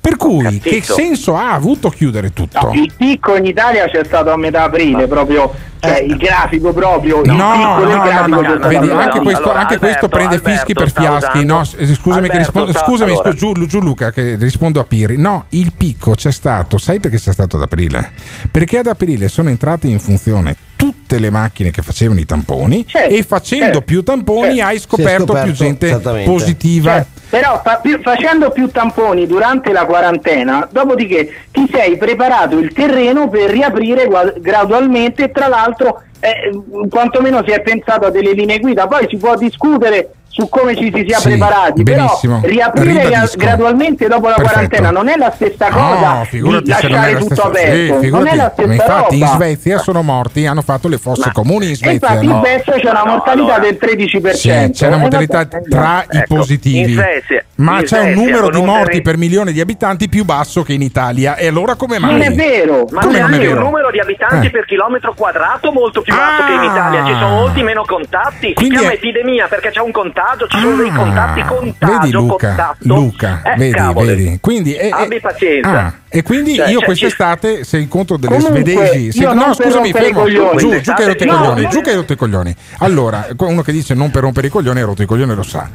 Per 0.00 0.16
cui 0.16 0.58
che 0.58 0.76
capito. 0.76 0.94
senso 0.94 1.36
ha 1.36 1.52
avuto 1.52 1.88
chiudere 1.88 2.32
tutto? 2.32 2.66
No, 2.66 2.72
il 2.72 2.92
picco 2.96 3.36
in 3.36 3.46
Italia 3.46 3.86
c'è 3.88 4.04
stato 4.04 4.30
a 4.30 4.36
metà 4.36 4.64
aprile, 4.64 5.06
proprio, 5.06 5.52
cioè 5.80 6.00
il 6.00 6.16
grafico 6.16 6.72
proprio, 6.72 7.22
il 7.22 7.30
Eh. 7.30 7.34
No, 7.34 7.56
no, 7.56 7.78
no, 7.78 8.02
grafico 8.02 8.40
no, 8.40 8.54
no, 8.54 8.68
vedi, 8.68 8.90
anche 8.90 9.20
questo, 9.20 9.52
anche 9.52 9.78
questo 9.78 10.08
prende 10.08 10.40
fischi 10.40 10.72
per 10.72 10.90
fiaschi. 10.92 11.44
No, 11.44 11.62
eh, 11.76 11.94
scusami 11.94 12.28
che 12.28 12.36
Alberto, 12.36 12.64
rispondo, 12.64 12.72
scusami, 12.72 13.12
allora. 13.12 13.30
scu- 13.32 13.54
giù, 13.54 13.66
giù 13.66 13.80
Luca 13.80 14.10
che 14.10 14.36
rispondo 14.36 14.80
a 14.80 14.84
Piri. 14.84 15.16
No, 15.16 15.46
il 15.50 15.72
picco 15.76 16.14
c'è 16.14 16.32
stato, 16.32 16.78
sai 16.78 17.00
perché 17.00 17.18
c'è 17.18 17.32
stato 17.32 17.56
ad 17.56 17.62
aprile? 17.62 18.10
Perché 18.50 18.78
ad 18.78 18.86
aprile 18.86 19.28
sono 19.28 19.48
entrate 19.48 19.88
in 19.88 19.98
funzione 19.98 20.56
tutte 20.76 21.18
le 21.18 21.30
macchine 21.30 21.70
che 21.70 21.82
facevano 21.82 22.18
i 22.18 22.26
tamponi 22.26 22.84
e 22.90 23.22
facendo 23.22 23.64
certo, 23.64 23.82
più 23.82 24.02
tamponi 24.02 24.56
certo. 24.56 24.64
hai 24.64 24.78
scoperto, 24.80 25.26
scoperto, 25.26 25.42
più 25.44 25.52
gente 25.52 26.24
positiva. 26.24 27.06
Però 27.32 27.62
fa- 27.64 27.80
facendo 28.02 28.50
più 28.50 28.70
tamponi 28.70 29.26
durante 29.26 29.72
la 29.72 29.86
quarantena, 29.86 30.68
dopodiché 30.70 31.46
ti 31.50 31.66
sei 31.72 31.96
preparato 31.96 32.58
il 32.58 32.74
terreno 32.74 33.30
per 33.30 33.48
riaprire 33.48 34.04
gua- 34.04 34.34
gradualmente 34.36 35.30
tra 35.30 35.48
l'altro 35.48 36.02
eh, 36.20 36.50
quantomeno 36.90 37.42
si 37.46 37.52
è 37.52 37.62
pensato 37.62 38.04
a 38.04 38.10
delle 38.10 38.32
linee 38.32 38.58
guida, 38.58 38.86
poi 38.86 39.06
si 39.08 39.16
può 39.16 39.34
discutere 39.34 40.10
su 40.32 40.48
come 40.48 40.74
ci 40.74 40.90
si 40.94 41.04
sia 41.06 41.18
Sì, 41.18 41.28
preparati, 41.28 41.82
benissimo. 41.82 42.40
però 42.40 42.52
riaprire 42.52 43.04
Ribadisco. 43.04 43.36
gradualmente 43.36 44.08
dopo 44.08 44.28
la 44.28 44.34
Perfetto. 44.34 44.52
quarantena 44.52 44.90
non 44.90 45.08
è 45.08 45.16
la 45.16 45.30
stessa 45.34 45.68
cosa 45.68 46.12
No, 46.14 46.24
figurati 46.24 46.62
di 46.64 46.70
lasciare 46.70 47.12
la 47.12 47.18
tutto 47.18 47.34
stessa 47.34 47.48
aperto, 47.48 48.00
sì, 48.00 48.10
non 48.10 48.26
è 48.26 48.34
la 48.36 48.50
stessa 48.52 48.66
Ma 48.68 48.74
infatti 48.74 49.14
in 49.18 49.20
roba. 49.24 49.34
Svezia 49.34 49.78
sono 49.78 50.02
morti, 50.02 50.46
hanno 50.46 50.62
fatto 50.62 50.88
le 50.88 50.96
fosse 50.98 51.30
comuni 51.32 51.68
in 51.68 51.76
Svezia. 51.76 51.92
infatti 51.92 52.26
no? 52.26 52.32
in 52.36 52.40
Svezia 52.44 52.72
c'è 52.80 52.90
una 52.90 53.04
mortalità 53.06 53.58
del 53.58 53.78
13%. 53.78 54.32
Sì, 54.34 54.70
c'è 54.72 54.86
una 54.86 54.96
Eh, 54.96 54.98
mortalità 55.00 55.36
vabbè, 55.38 55.68
tra 55.68 56.04
i 56.10 56.16
ecco, 56.16 56.34
positivi, 56.36 56.92
in 56.92 56.98
Svezia- 56.98 57.44
ma 57.56 57.78
in 57.80 57.84
c'è 57.84 58.00
un 58.00 58.12
numero 58.12 58.48
di 58.48 58.60
morti 58.62 58.82
terreno- 58.84 59.02
per 59.02 59.16
milione 59.18 59.52
di 59.52 59.60
abitanti 59.60 60.08
più 60.08 60.24
basso 60.24 60.62
che 60.62 60.72
in 60.72 60.82
Italia. 60.82 61.36
E 61.36 61.46
allora 61.46 61.74
come 61.74 61.98
mai? 61.98 62.10
Non 62.12 62.22
è 62.22 62.32
vero, 62.32 62.86
Ma 62.90 63.02
come 63.02 63.14
c'è 63.14 63.20
non 63.20 63.30
è 63.30 63.34
anche 63.34 63.46
un 63.48 63.52
vero? 63.54 63.64
numero 63.64 63.90
di 63.90 64.00
abitanti 64.00 64.46
Eh. 64.46 64.50
per 64.50 64.64
chilometro 64.64 65.12
quadrato 65.14 65.70
molto 65.72 66.00
più 66.00 66.14
basso 66.14 66.46
che 66.46 66.52
in 66.54 66.62
Italia, 66.62 67.04
ci 67.04 67.12
sono 67.12 67.28
molti 67.28 67.62
meno 67.62 67.84
contatti, 67.86 68.54
si 68.56 68.68
chiama 68.68 68.92
epidemia 68.92 69.46
perché 69.48 69.70
c'è 69.70 69.80
un 69.80 69.90
contagio, 70.22 70.46
ci 70.48 70.58
sono 70.60 70.76
dei 70.76 70.90
contatti, 70.92 71.40
Ah, 71.40 71.44
contagio, 71.46 71.98
vedi 71.98 72.10
Luca, 72.12 72.46
contatto. 72.48 72.76
Luca, 72.80 73.42
Eh, 73.44 73.56
vedi, 73.56 73.72
cavoli. 73.72 74.06
vedi. 74.06 74.38
Quindi, 74.40 74.74
eh, 74.74 74.88
Abbi 74.90 75.14
eh, 75.16 75.20
pazienza. 75.20 75.70
ah, 75.86 75.92
e 76.08 76.22
quindi 76.22 76.54
Cioè, 76.54 76.68
io 76.68 76.76
cioè, 76.78 76.84
quest'estate, 76.84 77.64
se 77.64 77.78
incontro 77.78 78.16
delle 78.16 78.36
Comunque, 78.36 78.60
svedesi, 78.62 79.12
se- 79.18 79.32
no, 79.32 79.54
scusami, 79.54 79.90
fermo, 79.92 80.20
coglioni. 80.20 80.58
giù, 80.58 80.80
giù 80.80 80.92
che 80.94 81.02
hai 81.02 81.08
rotto 81.08 81.24
i 81.24 81.26
coglioni, 81.26 81.68
giù 81.68 81.80
che 81.80 81.90
hai 81.90 81.96
rotto 81.96 82.12
i 82.12 82.16
coglioni. 82.16 82.56
Allora, 82.78 83.26
uno 83.38 83.62
che 83.62 83.72
dice 83.72 83.94
non 83.94 84.10
per 84.10 84.22
rompere 84.22 84.46
i 84.46 84.50
coglioni, 84.50 84.78
hai 84.80 84.86
rotto 84.86 85.02
i 85.02 85.06
coglioni, 85.06 85.34
lo 85.34 85.42
sa. 85.42 85.68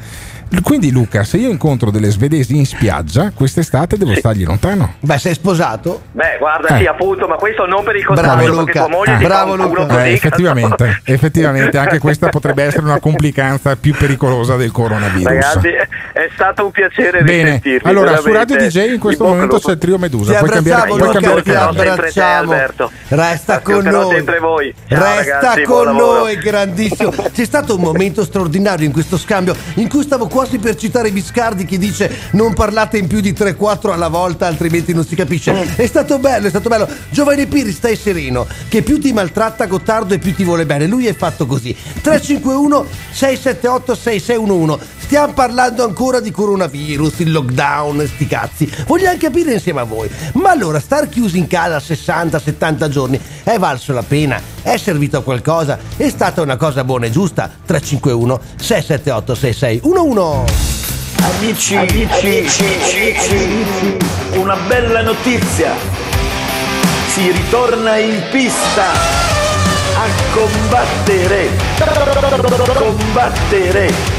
Quindi, 0.62 0.90
Luca, 0.90 1.24
se 1.24 1.36
io 1.36 1.50
incontro 1.50 1.90
delle 1.90 2.10
svedesi 2.10 2.56
in 2.56 2.64
spiaggia, 2.66 3.32
quest'estate 3.34 3.96
devo 3.98 4.14
stargli 4.14 4.44
lontano. 4.44 4.94
Beh, 5.00 5.18
sei 5.18 5.34
sposato? 5.34 6.02
Beh, 6.12 6.36
guarda, 6.38 6.68
Eh. 6.76 6.78
sì, 6.80 6.86
appunto, 6.86 7.26
ma 7.28 7.36
questo 7.36 7.66
non 7.66 7.84
per 7.84 7.96
il 7.96 8.04
Bravo, 8.04 8.20
contagio, 8.20 8.48
Luca. 8.48 8.64
perché 8.64 8.78
tua 8.78 8.88
moglie 8.88 9.12
Ah. 9.12 9.16
ti 9.18 9.24
Bravo, 9.24 9.56
fa 9.56 9.62
un 9.62 9.68
culo 9.68 9.80
Luca. 9.82 9.94
così, 9.94 10.06
Eh, 10.08 10.12
effettivamente, 10.12 11.00
effettivamente, 11.04 11.78
anche 11.78 11.98
questa 11.98 12.28
potrebbe 12.28 12.62
essere 12.64 12.84
una 12.84 12.98
complicanza 13.00 13.76
più 13.76 13.94
pericolosa 13.94 14.56
del 14.56 14.70
coronavirus. 14.72 15.24
Ragazzi, 15.26 15.68
è 15.68 16.28
stato 16.34 16.64
un 16.64 16.70
piacere 16.70 17.22
Bene, 17.22 17.42
risentirvi. 17.44 17.88
allora 17.88 18.16
su. 18.16 18.32
Radio 18.32 18.56
DJ 18.56 18.92
in 18.94 18.98
questo 19.00 19.24
momento 19.24 19.54
lupo. 19.56 19.66
c'è 19.66 19.72
il 19.72 19.78
trio 19.78 19.98
Medusa. 19.98 20.32
Ti 20.32 20.38
Puoi 20.38 20.50
cambiare, 20.50 20.88
puoi 20.88 21.10
cambiare 21.12 21.42
ti 21.42 21.50
abbracciamo. 21.50 22.54
Resta 23.08 23.60
con 23.60 23.84
noi. 23.84 24.24
voi. 24.40 24.74
Ciao, 24.88 24.98
Resta 24.98 25.14
ragazzi, 25.40 25.62
con 25.62 25.94
noi, 25.94 26.36
grandissimo. 26.36 27.10
C'è 27.32 27.44
stato 27.44 27.74
un 27.74 27.80
momento 27.82 28.24
straordinario 28.24 28.86
in 28.86 28.92
questo 28.92 29.16
scambio 29.18 29.54
in 29.74 29.88
cui 29.88 30.02
stavo 30.02 30.26
quasi 30.38 30.58
per 30.58 30.76
citare 30.76 31.10
Biscardi 31.10 31.64
che 31.64 31.78
dice 31.78 32.28
non 32.32 32.54
parlate 32.54 32.96
in 32.96 33.08
più 33.08 33.18
di 33.18 33.32
3-4 33.32 33.90
alla 33.90 34.06
volta 34.06 34.46
altrimenti 34.46 34.94
non 34.94 35.04
si 35.04 35.16
capisce. 35.16 35.74
È 35.74 35.84
stato 35.84 36.20
bello, 36.20 36.46
è 36.46 36.48
stato 36.48 36.68
bello. 36.68 36.88
Giovanni 37.10 37.48
Piri, 37.48 37.72
stai 37.72 37.96
sereno, 37.96 38.46
che 38.68 38.82
più 38.82 39.00
ti 39.00 39.12
maltratta 39.12 39.66
Gottardo 39.66 40.14
e 40.14 40.18
più 40.18 40.32
ti 40.32 40.44
vuole 40.44 40.64
bene. 40.64 40.86
Lui 40.86 41.06
è 41.06 41.14
fatto 41.16 41.44
così. 41.44 41.74
351 41.74 42.86
678 43.10 43.94
6611. 43.96 44.86
Stiamo 45.08 45.32
parlando 45.32 45.84
ancora 45.84 46.20
di 46.20 46.30
coronavirus, 46.30 47.20
il 47.20 47.32
lockdown, 47.32 48.06
sti 48.06 48.26
cazzi. 48.26 48.70
Vogliamo 48.86 49.16
capire 49.16 49.54
insieme 49.54 49.80
a 49.80 49.84
voi. 49.84 50.10
Ma 50.34 50.50
allora, 50.50 50.80
star 50.80 51.08
chiusi 51.08 51.38
in 51.38 51.46
casa 51.46 51.78
60-70 51.78 52.88
giorni 52.90 53.18
è 53.42 53.56
valso 53.56 53.94
la 53.94 54.02
pena? 54.02 54.38
È 54.60 54.76
servito 54.76 55.16
a 55.16 55.22
qualcosa? 55.22 55.78
È 55.96 56.06
stata 56.10 56.42
una 56.42 56.58
cosa 56.58 56.84
buona 56.84 57.06
e 57.06 57.10
giusta? 57.10 57.50
351 57.64 58.38
678 58.56 59.34
6611. 59.34 60.54
Amici, 61.22 61.74
amici, 61.74 62.46
amici, 63.30 63.96
una 64.34 64.56
bella 64.66 65.00
notizia. 65.00 65.72
Si 67.14 67.30
ritorna 67.30 67.96
in 67.96 68.22
pista 68.30 68.92
a 68.92 70.06
combattere. 70.34 71.48
Combattere 72.74 74.17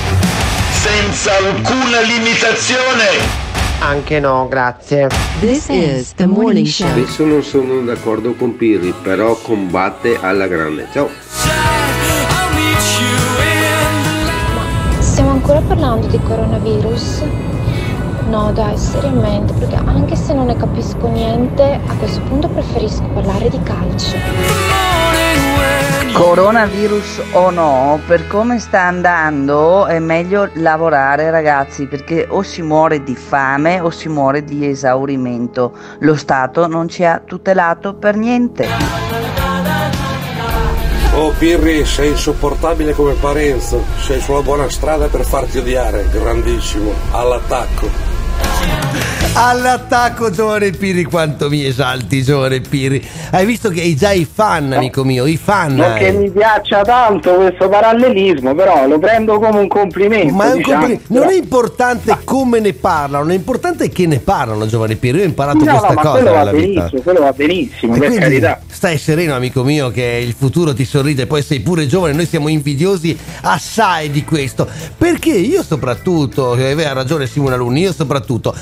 senza 0.90 1.38
alcuna 1.38 2.02
limitazione. 2.02 3.48
Anche 3.80 4.20
no, 4.20 4.48
grazie. 4.48 5.08
This 5.40 5.68
is 5.70 6.14
the 6.16 6.26
morning 6.26 6.66
show. 6.66 6.90
Adesso 6.90 7.26
non 7.26 7.44
sono 7.44 7.80
d'accordo 7.82 8.34
con 8.34 8.58
Pirri, 8.58 8.94
però 9.04 9.36
combatte 9.36 10.18
alla 10.20 10.48
grande. 10.48 10.88
Ciao. 10.92 11.10
Stiamo 15.00 15.30
ancora 15.30 15.62
parlando 15.62 16.08
di 16.08 16.20
coronavirus? 16.24 17.24
No, 18.28 18.52
dai, 18.52 18.78
seriamente, 18.78 19.54
perché 19.54 19.76
anche 19.76 20.16
se 20.16 20.34
non 20.34 20.48
ne 20.48 20.56
capisco 20.56 21.08
niente, 21.08 21.80
a 21.86 21.94
questo 21.94 22.22
punto 22.22 22.48
preferisco 22.48 23.04
parlare 23.14 23.50
di 23.50 23.60
calcio. 23.64 24.69
Coronavirus 26.14 27.22
o 27.32 27.50
no, 27.50 28.00
per 28.06 28.28
come 28.28 28.60
sta 28.60 28.82
andando 28.82 29.86
è 29.86 30.00
meglio 30.00 30.50
lavorare 30.54 31.32
ragazzi 31.32 31.86
perché 31.86 32.28
o 32.30 32.42
si 32.44 32.62
muore 32.62 33.04
di 33.04 33.16
fame 33.16 33.80
o 33.80 33.90
si 33.90 34.10
muore 34.10 34.44
di 34.44 34.68
esaurimento. 34.68 35.72
Lo 36.00 36.16
Stato 36.16 36.68
non 36.68 36.90
ci 36.90 37.04
ha 37.04 37.22
tutelato 37.24 37.94
per 37.94 38.16
niente. 38.16 38.68
Oh 41.16 41.34
Pirri, 41.38 41.86
sei 41.86 42.10
insopportabile 42.10 42.94
come 42.94 43.14
Parenzo, 43.14 43.84
sei 43.98 44.20
sulla 44.20 44.42
buona 44.42 44.70
strada 44.70 45.08
per 45.08 45.26
farti 45.26 45.58
odiare, 45.58 46.08
grandissimo, 46.12 46.94
all'attacco. 47.12 48.09
All'attacco 49.42 50.32
giovane 50.32 50.72
Pirri, 50.72 51.06
quanto 51.06 51.48
mi 51.48 51.64
esalti 51.66 52.22
giovane 52.24 52.60
Pirri. 52.60 53.02
Hai 53.32 53.46
visto 53.46 53.70
che 53.70 53.80
hai 53.80 53.96
già 53.96 54.12
i 54.12 54.28
fan, 54.30 54.74
amico 54.74 55.06
mio, 55.06 55.26
i 55.26 55.38
fan. 55.38 55.76
Non 55.76 55.94
che 55.98 56.12
mi 56.12 56.30
piaccia 56.30 56.82
tanto 56.82 57.36
questo 57.36 57.70
parallelismo, 57.70 58.54
però 58.54 58.86
lo 58.86 59.00
prendo 59.00 59.40
come 59.40 59.60
un 59.60 59.70
complimento. 59.70 60.34
Ma 60.34 60.48
è 60.50 60.52
un 60.52 60.58
diciamo. 60.58 60.78
complimento. 60.80 61.14
non 61.14 61.30
è 61.30 61.36
importante 61.38 62.18
come 62.26 62.60
ne 62.60 62.74
parlano, 62.74 63.24
l'importante 63.24 63.86
è 63.86 63.90
che 63.90 64.08
ne 64.08 64.20
parlano, 64.20 64.66
giovane 64.68 64.98
Pirri. 64.98 65.20
Io 65.20 65.24
ho 65.24 65.28
imparato 65.28 65.58
No, 65.60 65.72
no, 65.72 65.72
questa 65.78 65.94
ma 65.94 66.02
cosa 66.02 66.12
quello 66.12 66.32
va 66.32 66.38
nella 66.40 66.52
vita. 66.52 66.66
benissimo, 66.82 67.02
quello 67.02 67.20
va 67.22 67.32
benissimo, 67.32 67.96
E 67.96 68.00
per 68.00 68.14
carità. 68.16 68.60
stai 68.70 68.98
sereno, 68.98 69.36
amico 69.36 69.64
mio, 69.64 69.90
che 69.90 70.22
il 70.22 70.34
futuro 70.38 70.74
ti 70.74 70.84
sorride, 70.84 71.28
poi 71.28 71.44
sei 71.44 71.62
pure 71.62 71.88
giovane, 71.88 72.12
noi 72.12 72.26
siamo 72.26 72.50
invidiosi 72.50 73.18
assai 73.44 74.12
di 74.12 74.26
questo. 74.26 74.68
Perché 74.98 75.32
io 75.32 75.64
soprattutto, 75.64 76.56
e 76.58 76.72
aveva 76.72 76.92
ragione 76.92 77.26
Simone 77.26 77.54
Alunni, 77.56 77.80
io 77.84 77.94
soprattutto 77.94 78.54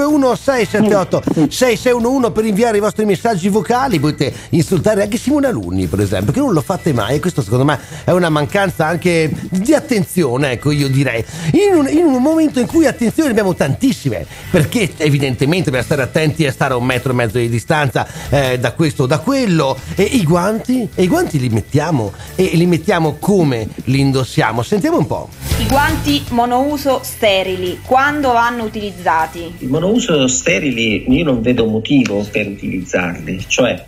351 0.00 0.34
678 0.34 1.50
6611 1.50 2.32
per 2.32 2.44
inviare 2.46 2.78
i 2.78 2.80
vostri 2.80 3.04
messaggi 3.04 3.48
vocali, 3.48 4.00
potete 4.00 4.34
insultare 4.50 5.02
anche 5.02 5.18
Simone 5.18 5.48
Alunni, 5.48 5.86
per 5.86 6.00
esempio, 6.00 6.32
che 6.32 6.38
non 6.40 6.52
lo 6.52 6.62
fate 6.62 6.92
mai, 6.92 7.16
e 7.16 7.20
questo 7.20 7.42
secondo 7.42 7.64
me 7.64 7.78
è 8.04 8.10
una 8.10 8.30
mancanza 8.30 8.86
anche 8.86 9.30
di 9.50 9.74
attenzione, 9.74 10.52
ecco, 10.52 10.70
io 10.70 10.88
direi. 10.88 11.24
In 11.52 11.74
un, 11.76 11.88
in 11.88 12.04
un 12.04 12.22
momento 12.22 12.60
in 12.60 12.66
cui 12.66 12.86
attenzione 12.86 13.28
ne 13.28 13.32
abbiamo 13.32 13.54
tantissime, 13.54 14.26
perché 14.50 14.92
evidentemente 14.96 15.64
dobbiamo 15.64 15.84
stare 15.84 16.02
attenti 16.02 16.46
a 16.46 16.52
stare 16.52 16.72
a 16.72 16.76
un 16.76 16.86
metro 16.86 17.12
e 17.12 17.14
mezzo 17.14 17.38
di 17.38 17.48
distanza 17.48 18.06
eh, 18.30 18.58
da 18.58 18.72
questo 18.72 19.02
o 19.02 19.06
da 19.06 19.18
quello. 19.18 19.76
E 19.94 20.02
i 20.02 20.24
guanti? 20.24 20.88
E 20.94 21.02
i 21.02 21.08
guanti 21.08 21.38
li 21.38 21.48
mettiamo 21.48 22.12
e 22.36 22.50
li 22.54 22.66
mettiamo 22.66 23.16
come 23.18 23.68
li 23.84 24.00
indossiamo? 24.00 24.62
Sentiamo 24.62 24.98
un 24.98 25.06
po'. 25.06 25.28
I 25.58 25.66
guanti 25.66 26.24
monouso 26.30 27.00
sterili, 27.02 27.80
quando 27.84 28.32
vanno 28.32 28.64
utilizzati? 28.64 29.56
I 29.58 29.66
monouso 29.66 29.89
sterili 29.98 31.04
io 31.08 31.24
non 31.24 31.40
vedo 31.42 31.66
motivo 31.66 32.26
per 32.30 32.46
utilizzarli, 32.46 33.44
cioè 33.46 33.86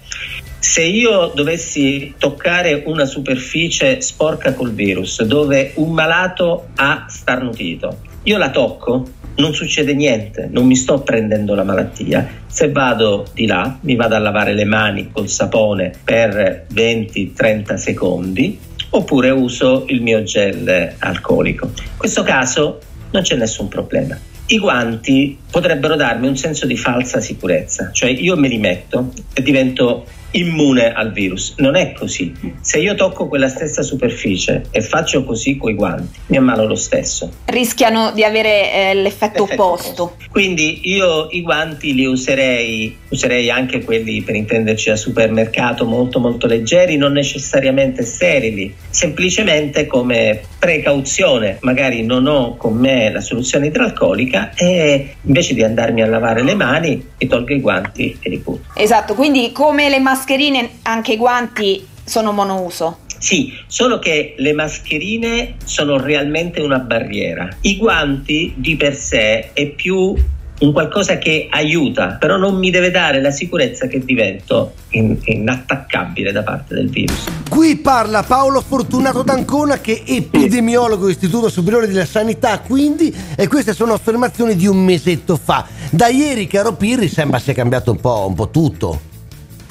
se 0.59 0.83
io 0.83 1.33
dovessi 1.35 2.15
toccare 2.17 2.85
una 2.87 3.05
superficie 3.05 4.01
sporca 4.01 4.55
col 4.55 4.73
virus 4.73 5.23
dove 5.23 5.73
un 5.75 5.93
malato 5.93 6.69
ha 6.77 7.07
starnutito, 7.09 7.99
io 8.23 8.39
la 8.39 8.51
tocco, 8.51 9.05
non 9.37 9.55
succede 9.55 9.95
niente, 9.95 10.49
non 10.51 10.67
mi 10.67 10.77
sto 10.77 11.01
prendendo 11.01 11.55
la 11.55 11.65
malattia. 11.65 12.29
Se 12.47 12.71
vado 12.71 13.27
di 13.33 13.47
là, 13.47 13.79
mi 13.81 13.97
vado 13.97 14.15
a 14.15 14.19
lavare 14.19 14.55
le 14.55 14.65
mani 14.65 15.11
col 15.11 15.29
sapone 15.29 15.93
per 16.05 16.67
20-30 16.73 17.75
secondi 17.75 18.59
oppure 18.91 19.31
uso 19.31 19.85
il 19.89 20.03
mio 20.03 20.23
gel 20.23 20.95
alcolico. 20.99 21.67
In 21.67 21.97
questo 21.97 22.23
caso 22.23 22.79
non 23.11 23.23
c'è 23.23 23.37
nessun 23.37 23.69
problema. 23.69 24.17
I 24.47 24.59
guanti 24.59 25.39
potrebbero 25.51 25.97
darmi 25.97 26.27
un 26.27 26.37
senso 26.37 26.67
di 26.67 26.77
falsa 26.77 27.21
sicurezza, 27.21 27.91
cioè 27.93 28.11
io 28.11 28.37
me 28.37 28.49
li 28.49 28.59
metto 28.59 29.13
e 29.33 29.43
divento 29.43 30.07
immune 30.33 30.93
al 30.93 31.13
virus. 31.13 31.55
Non 31.59 31.77
è 31.77 31.93
così. 31.93 32.33
Se 32.61 32.79
io 32.79 32.95
tocco 32.95 33.29
quella 33.29 33.49
stessa 33.49 33.83
superficie 33.83 34.65
e 34.71 34.81
faccio 34.81 35.25
così 35.25 35.57
coi 35.57 35.75
guanti, 35.75 36.19
mi 36.27 36.37
ammalo 36.37 36.67
lo 36.67 36.75
stesso. 36.75 37.31
Rischiano 37.47 38.13
di 38.13 38.25
avere 38.25 38.73
eh, 38.73 38.95
l'effetto 38.95 39.45
opposto. 39.45 40.17
Quindi 40.31 40.81
io 40.85 41.29
i 41.31 41.43
guanti 41.43 41.95
li 41.95 42.07
userei, 42.07 42.97
userei 43.09 43.51
anche 43.51 43.83
quelli 43.83 44.23
per 44.23 44.35
intenderci 44.35 44.91
a 44.91 44.97
supermercato 44.97 45.85
molto 45.85 46.19
molto 46.19 46.47
leggeri, 46.47 46.97
non 46.97 47.13
necessariamente 47.13 48.03
sterili, 48.03 48.75
semplicemente 48.91 49.87
come 49.87 50.41
precauzione. 50.59 51.59
Magari 51.61 52.05
non 52.05 52.27
ho 52.27 52.57
con 52.57 52.75
me 52.75 53.11
la 53.11 53.21
soluzione 53.21 53.67
idralcolica 53.67 54.53
e 54.55 55.17
invece 55.23 55.55
di 55.55 55.63
andarmi 55.63 56.03
a 56.03 56.07
lavare 56.07 56.43
le 56.43 56.55
mani 56.55 57.11
mi 57.19 57.27
tolgo 57.27 57.53
i 57.53 57.61
guanti 57.61 58.17
e 58.21 58.29
li 58.29 58.39
butto. 58.39 58.73
Esatto, 58.75 59.15
quindi 59.15 59.53
come 59.53 59.89
le 59.89 60.01
mascherine, 60.23 60.79
anche 60.83 61.15
i 61.15 61.17
guanti 61.17 61.85
sono 62.05 62.31
monouso. 62.31 62.99
Sì, 63.19 63.53
solo 63.67 63.99
che 63.99 64.35
le 64.39 64.53
mascherine 64.53 65.55
sono 65.65 65.99
realmente 65.99 66.61
una 66.61 66.79
barriera. 66.79 67.49
I 67.63 67.77
guanti 67.77 68.55
di 68.57 68.77
per 68.77 68.95
sé 68.95 69.51
è 69.53 69.67
più 69.67 70.15
un 70.61 70.73
qualcosa 70.73 71.19
che 71.19 71.49
aiuta, 71.51 72.19
però 72.21 72.37
non 72.37 72.57
mi 72.57 72.71
deve 72.71 72.93
dare 72.93 73.21
la 73.21 73.33
sicurezza 73.33 73.89
che 73.89 74.05
divento 74.05 74.75
in- 74.91 75.19
inattaccabile 75.25 76.31
da 76.31 76.45
parte 76.45 76.75
del 76.75 76.89
virus. 76.89 77.27
Qui 77.49 77.77
parla 77.77 78.23
Paolo 78.23 78.61
Fortunato 78.61 79.23
d'Ancona 79.23 79.81
che 79.81 80.03
è 80.05 80.13
epidemiologo 80.13 81.09
Istituto 81.09 81.49
Superiore 81.49 81.89
della 81.89 82.07
Sanità, 82.07 82.61
quindi, 82.61 83.13
e 83.37 83.49
queste 83.49 83.73
sono 83.73 83.93
affermazioni 83.93 84.55
di 84.55 84.69
un 84.69 84.85
mesetto 84.85 85.37
fa. 85.37 85.67
Da 85.91 86.07
ieri, 86.07 86.47
caro 86.47 86.75
Pirri, 86.75 87.09
sembra 87.09 87.41
sia 87.41 87.55
cambiato 87.55 87.91
un 87.91 88.01
po', 88.01 88.27
un 88.29 88.35
po' 88.35 88.51
tutto. 88.51 89.11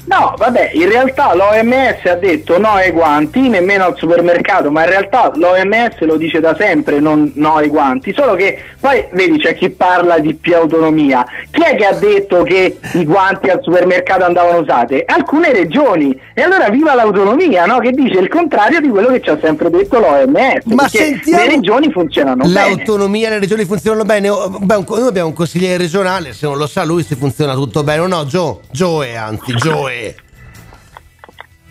No, 0.04 0.34
vabbè, 0.36 0.70
in 0.74 0.88
realtà 0.88 1.32
l'OMS 1.34 2.04
ha 2.04 2.14
detto 2.16 2.58
no 2.58 2.70
ai 2.70 2.90
guanti, 2.90 3.48
nemmeno 3.48 3.84
al 3.84 3.96
supermercato, 3.96 4.70
ma 4.70 4.82
in 4.82 4.90
realtà 4.90 5.30
l'OMS 5.34 6.00
lo 6.00 6.16
dice 6.16 6.40
da 6.40 6.56
sempre, 6.58 6.98
non 6.98 7.30
no 7.36 7.54
ai 7.56 7.68
guanti, 7.68 8.12
solo 8.12 8.34
che 8.34 8.58
poi 8.80 9.06
vedi 9.12 9.38
c'è 9.38 9.54
chi 9.54 9.70
parla 9.70 10.18
di 10.18 10.34
più 10.34 10.56
autonomia. 10.56 11.24
Chi 11.50 11.62
è 11.62 11.76
che 11.76 11.86
ha 11.86 11.92
detto 11.94 12.42
che 12.42 12.78
i 12.94 13.04
guanti 13.04 13.48
al 13.48 13.60
supermercato 13.62 14.24
andavano 14.24 14.58
usati? 14.58 15.02
Alcune 15.06 15.52
regioni. 15.52 16.18
E 16.34 16.42
allora 16.42 16.68
viva 16.68 16.94
l'autonomia, 16.94 17.64
no? 17.66 17.78
Che 17.78 17.92
dice 17.92 18.18
il 18.18 18.28
contrario 18.28 18.80
di 18.80 18.88
quello 18.88 19.08
che 19.08 19.20
ci 19.20 19.30
ha 19.30 19.38
sempre 19.40 19.70
detto 19.70 20.00
l'OMS. 20.00 20.64
Ma 20.64 20.88
sentiamo- 20.88 21.44
le 21.44 21.48
regioni 21.48 21.92
funzionano 21.92 22.42
bene. 22.42 22.52
L'autonomia, 22.52 23.28
le 23.28 23.38
regioni 23.38 23.64
funzionano 23.64 24.04
bene. 24.04 24.28
Noi 24.28 25.06
abbiamo 25.06 25.28
un 25.28 25.34
consigliere 25.34 25.76
regionale, 25.76 26.32
se 26.32 26.46
non 26.46 26.58
lo 26.58 26.66
sa 26.66 26.82
lui 26.84 27.04
se 27.04 27.14
funziona 27.14 27.54
tutto 27.54 27.84
bene 27.84 28.00
o 28.00 28.06
no. 28.08 28.24
Joe, 28.24 28.56
Joe 28.70 29.16
anzi, 29.16 29.52
Joe. 29.54 29.91
way. 29.92 30.16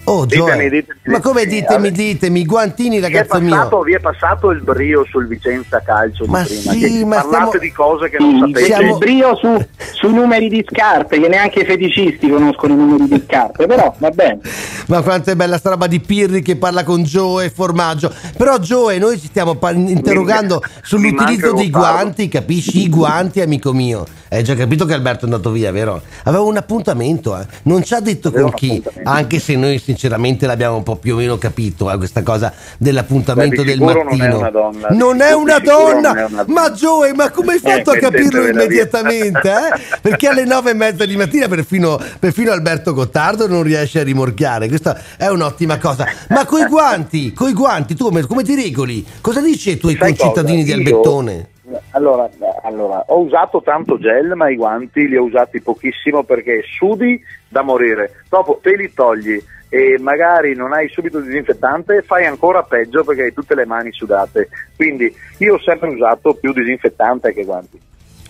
Oh. 0.05 0.25
Ditemi, 0.25 0.69
ditemi, 0.69 0.99
Ma 1.05 1.19
come 1.21 1.45
ditemi, 1.45 1.91
ditemi, 1.91 2.43
guantini, 2.45 2.97
Vi 2.99 3.05
è, 3.05 3.07
ragazzo 3.07 3.39
passato, 3.39 3.75
mio. 3.77 3.83
vi 3.83 3.93
è 3.93 3.99
passato 3.99 4.49
il 4.49 4.61
brio 4.61 5.05
sul 5.09 5.27
Vicenza 5.27 5.79
Calcio 5.85 6.25
Ma 6.25 6.41
di 6.41 6.47
prima, 6.47 6.71
sì, 6.73 6.79
che 6.79 7.05
ma 7.05 7.15
parlate 7.17 7.45
stiamo- 7.47 7.57
di 7.59 7.71
cose 7.71 8.09
che 8.09 8.17
non 8.19 8.39
sapete. 8.39 8.67
C'è 8.73 8.81
il 8.83 8.97
brio 8.97 9.35
su, 9.35 9.65
sui 9.93 10.11
numeri 10.13 10.49
di 10.49 10.65
scarpe, 10.67 11.19
che 11.19 11.27
neanche 11.27 11.59
i 11.61 11.65
feticisti 11.65 12.29
conoscono 12.29 12.73
i 12.73 12.77
numeri 12.77 13.07
di 13.07 13.23
scarpe, 13.27 13.67
però 13.67 13.93
va 13.99 14.09
bene. 14.09 14.39
Ma 14.87 15.01
quanto 15.03 15.29
è 15.29 15.35
bella 15.35 15.57
sta 15.59 15.69
roba 15.69 15.85
di 15.87 15.99
Pirri 15.99 16.41
che 16.41 16.55
parla 16.55 16.83
con 16.83 17.03
Joe 17.03 17.45
e 17.45 17.49
formaggio. 17.51 18.11
Però 18.35 18.57
Joe, 18.57 18.97
noi 18.97 19.19
ci 19.19 19.27
stiamo 19.27 19.55
pa- 19.55 19.71
interrogando 19.71 20.61
sull'utilizzo 20.81 21.45
manca 21.47 21.61
dei 21.61 21.69
guanti, 21.69 22.27
capisci? 22.27 22.81
I 22.83 22.89
guanti, 22.89 23.39
amico 23.39 23.71
mio. 23.71 24.05
Hai 24.29 24.43
già 24.45 24.55
capito 24.55 24.85
che 24.85 24.93
Alberto 24.93 25.21
è 25.21 25.25
andato 25.25 25.51
via, 25.51 25.71
vero? 25.73 26.01
Aveva 26.23 26.43
un 26.43 26.55
appuntamento, 26.57 27.37
eh. 27.37 27.45
Non 27.63 27.83
ci 27.83 27.93
ha 27.93 27.99
detto 27.99 28.29
Aveva 28.29 28.43
con 28.45 28.53
chi, 28.53 28.81
anche 29.03 29.39
se 29.39 29.55
noi 29.57 29.77
sinceramente 29.91 30.45
l'abbiamo 30.45 30.77
un 30.77 30.83
po' 30.83 30.95
più 30.95 31.15
o 31.15 31.17
meno 31.17 31.37
capito, 31.37 31.91
eh, 31.91 31.97
questa 31.97 32.23
cosa 32.23 32.53
dell'appuntamento 32.77 33.61
Beh, 33.61 33.67
del 33.67 33.77
sicuro 33.77 33.93
non 33.93 34.05
mattino. 34.05 34.25
è 34.25 34.37
una 34.39 34.49
donna, 34.49 34.87
Non 34.91 35.21
è 35.21 35.33
una 35.33 35.59
donna! 35.59 36.15
è 36.15 36.23
una 36.25 36.45
Ma 36.47 36.71
Joe, 36.71 37.13
ma 37.13 37.29
come 37.29 37.53
hai 37.53 37.59
fatto 37.59 37.91
Eh, 37.93 37.97
a 37.97 37.99
capirlo 37.99 38.47
immediatamente? 38.47 39.49
eh? 39.49 39.97
Perché 40.01 40.27
alle 40.27 40.45
nove 40.45 40.71
e 40.71 40.73
mezza 40.73 41.05
di 41.05 41.15
mattina 41.17 41.47
perfino, 41.47 41.99
perfino 42.19 42.51
Alberto 42.51 42.93
Gottardo 42.93 43.47
non 43.47 43.63
riesce 43.63 43.99
a 43.99 44.03
rimorchiare. 44.03 44.67
Questa 44.67 44.97
è 45.17 45.27
un'ottima 45.27 45.77
cosa. 45.77 46.07
Ma 46.29 46.45
coi 46.45 46.65
guanti, 46.67 47.33
coi 47.33 47.53
guanti, 47.53 47.95
tu 47.95 48.05
come, 48.05 48.25
come 48.25 48.43
ti 48.43 48.55
regoli? 48.55 49.05
Cosa 49.19 49.41
dici 49.41 49.71
ai 49.71 49.77
tuoi 49.77 49.95
Sai 49.97 50.15
concittadini 50.15 50.61
cosa? 50.63 50.75
di 50.75 50.81
Io- 50.81 50.95
Albettone? 50.95 51.49
Allora, 51.91 52.29
allora, 52.63 53.03
ho 53.07 53.19
usato 53.21 53.61
tanto 53.63 53.97
gel, 53.97 54.33
ma 54.35 54.49
i 54.49 54.55
guanti 54.57 55.07
li 55.07 55.15
ho 55.15 55.23
usati 55.23 55.61
pochissimo 55.61 56.23
perché 56.23 56.63
sudi 56.77 57.21
da 57.47 57.61
morire. 57.61 58.23
Dopo 58.27 58.59
te 58.61 58.75
li 58.75 58.91
togli 58.93 59.41
e 59.73 59.97
magari 59.99 60.53
non 60.53 60.73
hai 60.73 60.89
subito 60.89 61.19
il 61.19 61.23
disinfettante, 61.23 62.03
fai 62.05 62.25
ancora 62.25 62.61
peggio 62.61 63.05
perché 63.05 63.21
hai 63.23 63.33
tutte 63.33 63.55
le 63.55 63.65
mani 63.65 63.89
sudate. 63.93 64.49
Quindi 64.75 65.15
io 65.37 65.55
ho 65.55 65.59
sempre 65.61 65.87
usato 65.87 66.33
più 66.33 66.51
disinfettante 66.51 67.31
che 67.31 67.45
guanti. 67.45 67.79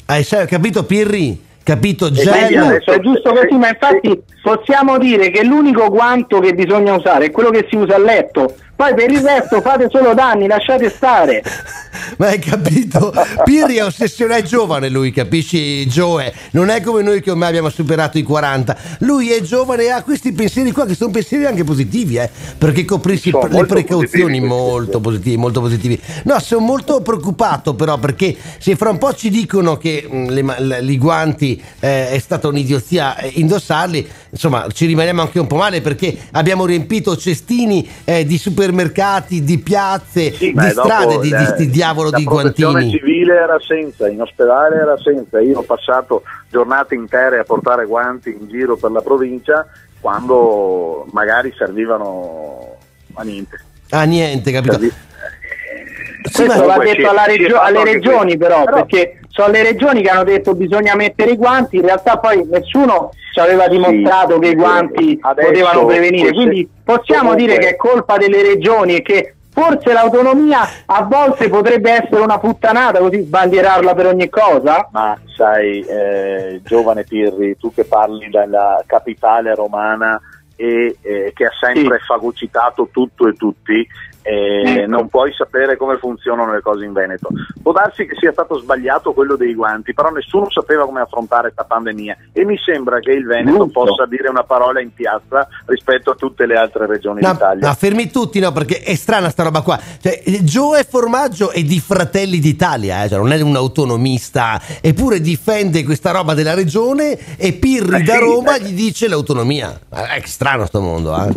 Hai 0.05 0.23
capito 0.23 0.85
Pirri? 0.85 1.49
Capito 1.63 2.07
E 2.07 2.11
gel? 2.11 2.57
adesso 2.57 2.91
è 2.91 2.99
giusto 2.99 3.33
così, 3.33 3.55
ma 3.57 3.69
infatti 3.69 4.21
possiamo 4.41 4.99
dire 4.99 5.31
che 5.31 5.43
l'unico 5.43 5.89
guanto 5.89 6.39
che 6.39 6.53
bisogna 6.53 6.93
usare 6.93 7.25
è 7.25 7.31
quello 7.31 7.49
che 7.49 7.65
si 7.69 7.75
usa 7.75 7.95
a 7.95 7.99
letto. 7.99 8.55
Poi 8.81 8.95
per 8.95 9.11
il 9.11 9.19
resto 9.19 9.61
fate 9.61 9.89
solo 9.91 10.15
danni, 10.15 10.47
lasciate 10.47 10.89
stare. 10.89 11.43
Ma 12.17 12.27
hai 12.27 12.39
capito? 12.39 13.13
Pirri 13.43 13.75
è 13.75 13.83
ossessione, 13.83 14.37
è 14.37 14.41
giovane 14.41 14.89
lui, 14.89 15.11
capisci 15.11 15.85
Joe? 15.85 16.33
Non 16.51 16.69
è 16.69 16.81
come 16.81 17.01
noi 17.01 17.21
che 17.21 17.31
ormai 17.31 17.49
abbiamo 17.49 17.69
superato 17.69 18.17
i 18.17 18.23
40. 18.23 18.77
Lui 18.99 19.31
è 19.31 19.41
giovane 19.41 19.83
e 19.83 19.89
ha 19.89 20.01
questi 20.01 20.31
pensieri 20.31 20.71
qua 20.71 20.85
che 20.85 20.95
sono 20.95 21.11
pensieri 21.11 21.45
anche 21.45 21.63
positivi, 21.63 22.17
eh? 22.17 22.29
Perché 22.57 22.85
coprirsi 22.85 23.29
Sono 23.29 23.47
le 23.47 23.65
precauzioni 23.65 24.39
positivi 24.39 24.39
molto 24.39 24.99
positivi, 24.99 25.37
molto 25.37 25.61
positivi. 25.61 26.01
No, 26.23 26.39
sono 26.39 26.65
molto 26.65 27.01
preoccupato 27.01 27.75
però 27.75 27.97
perché 27.97 28.35
se 28.57 28.75
fra 28.75 28.89
un 28.89 28.97
po' 28.97 29.13
ci 29.13 29.29
dicono 29.29 29.77
che 29.77 30.07
le- 30.09 30.81
i 30.81 30.97
guanti 30.97 31.61
eh, 31.79 32.09
è 32.09 32.19
stata 32.19 32.47
un'idiozia 32.47 33.17
eh, 33.17 33.31
indossarli, 33.35 34.07
insomma 34.29 34.67
ci 34.71 34.85
rimaniamo 34.85 35.21
anche 35.21 35.39
un 35.39 35.47
po' 35.47 35.57
male 35.57 35.81
perché 35.81 36.17
abbiamo 36.31 36.65
riempito 36.65 37.15
cestini 37.15 37.87
eh, 38.03 38.25
di 38.25 38.37
supermercati, 38.71 39.43
di 39.43 39.59
piazze, 39.59 40.31
Sì, 40.31 40.47
di 40.47 40.53
ma 40.53 40.71
dopo 40.73 40.87
strade 40.87 41.15
di, 41.19 41.21
di 41.27 41.29
la- 41.29 41.45
sti 41.45 41.69
diavolo 41.69 42.09
la 42.09 42.17
di 42.17 42.23
protezione 42.23 42.71
guantini. 42.79 42.97
civile 42.99 43.35
era 43.35 43.57
senza, 43.59 44.07
in 44.09 44.21
ospedale 44.21 44.75
era 44.77 44.97
senza. 44.97 45.39
Io 45.41 45.59
ho 45.59 45.63
passato 45.63 46.23
giornate 46.49 46.95
intere 46.95 47.39
a 47.39 47.43
portare 47.43 47.85
guanti 47.85 48.29
in 48.29 48.47
giro 48.47 48.77
per 48.77 48.91
la 48.91 49.01
provincia 49.01 49.65
quando 49.99 51.05
magari 51.11 51.53
servivano 51.57 52.77
a 53.13 53.23
niente. 53.23 53.59
Ah 53.89 54.03
niente, 54.03 54.51
capito? 54.51 54.77
Questo 54.77 56.45
ma- 56.45 56.55
va 56.55 56.61
Comunque 56.75 56.95
detto 56.95 57.11
regio- 57.25 57.59
alle 57.59 57.83
regioni 57.83 58.37
questo. 58.37 58.37
però, 58.37 58.63
Però- 58.63 58.77
perché 58.85 59.19
sono 59.41 59.51
le 59.51 59.63
regioni 59.63 60.01
che 60.03 60.09
hanno 60.09 60.23
detto 60.23 60.53
bisogna 60.53 60.95
mettere 60.95 61.31
i 61.31 61.37
guanti, 61.37 61.77
in 61.77 61.83
realtà 61.83 62.17
poi 62.17 62.45
nessuno 62.47 63.09
ci 63.33 63.39
aveva 63.39 63.67
dimostrato 63.67 64.37
che 64.37 64.49
i 64.49 64.55
guanti 64.55 65.17
adesso 65.19 65.47
potevano 65.47 65.85
prevenire, 65.85 66.31
quindi 66.31 66.69
possiamo 66.83 67.29
comunque- 67.31 67.45
dire 67.47 67.57
che 67.57 67.69
è 67.69 67.75
colpa 67.75 68.17
delle 68.17 68.43
regioni 68.43 68.97
e 68.97 69.01
che 69.01 69.35
forse 69.51 69.91
l'autonomia 69.91 70.59
a 70.85 71.03
volte 71.03 71.49
potrebbe 71.49 71.91
essere 71.91 72.21
una 72.21 72.37
puttanata 72.39 72.99
così 72.99 73.21
sbandierarla 73.21 73.93
per 73.95 74.05
ogni 74.07 74.29
cosa? 74.29 74.87
Ma 74.91 75.17
sai, 75.35 75.81
eh, 75.81 76.61
giovane 76.63 77.03
Pirri, 77.03 77.57
tu 77.57 77.73
che 77.73 77.83
parli 77.83 78.29
dalla 78.29 78.81
capitale 78.85 79.55
romana 79.55 80.21
e 80.55 80.97
eh, 81.01 81.31
che 81.33 81.45
ha 81.45 81.51
sempre 81.59 81.97
fagocitato 81.99 82.89
tutto 82.91 83.27
e 83.27 83.33
tutti, 83.33 83.85
eh, 84.23 84.85
non 84.87 85.07
puoi 85.09 85.33
sapere 85.33 85.77
come 85.77 85.97
funzionano 85.97 86.51
le 86.53 86.61
cose 86.61 86.85
in 86.85 86.93
Veneto. 86.93 87.29
Può 87.61 87.71
darsi 87.71 88.05
che 88.05 88.15
sia 88.19 88.31
stato 88.31 88.59
sbagliato 88.59 89.13
quello 89.13 89.35
dei 89.35 89.53
guanti, 89.53 89.93
però 89.93 90.09
nessuno 90.09 90.49
sapeva 90.49 90.85
come 90.85 91.01
affrontare 91.01 91.51
questa 91.53 91.63
pandemia 91.63 92.17
e 92.31 92.45
mi 92.45 92.57
sembra 92.63 92.99
che 92.99 93.11
il 93.11 93.25
Veneto 93.25 93.65
Giusto. 93.65 93.85
possa 93.85 94.05
dire 94.05 94.29
una 94.29 94.43
parola 94.43 94.81
in 94.81 94.93
piazza 94.93 95.47
rispetto 95.65 96.11
a 96.11 96.15
tutte 96.15 96.45
le 96.45 96.55
altre 96.55 96.85
regioni 96.85 97.21
No, 97.21 97.31
d'Italia. 97.31 97.67
no, 97.67 97.73
fermi 97.73 98.09
tutti, 98.11 98.39
no, 98.39 98.51
perché 98.51 98.79
è 98.81 98.95
strana 98.95 99.29
sta 99.29 99.43
roba 99.43 99.61
qua. 99.61 99.79
Cioè, 100.01 100.21
Joe 100.41 100.83
Formaggio 100.83 101.51
è 101.51 101.61
di 101.63 101.79
Fratelli 101.79 102.39
d'Italia, 102.39 103.03
eh, 103.03 103.09
cioè 103.09 103.17
non 103.19 103.31
è 103.31 103.41
un 103.41 103.55
autonomista, 103.55 104.59
eppure 104.81 105.19
difende 105.21 105.83
questa 105.83 106.11
roba 106.11 106.33
della 106.33 106.53
regione 106.53 107.17
e 107.37 107.53
Pirri 107.53 108.01
Eh 108.01 108.03
da 108.03 108.13
sì, 108.13 108.19
Roma 108.19 108.55
eh. 108.55 108.61
gli 108.61 108.73
dice 108.73 109.07
l'autonomia. 109.07 109.77
Eh, 109.93 110.15
È 110.15 110.21
strano 110.25 110.65
sto 110.65 110.79
mondo, 110.81 111.15
eh. 111.15 111.29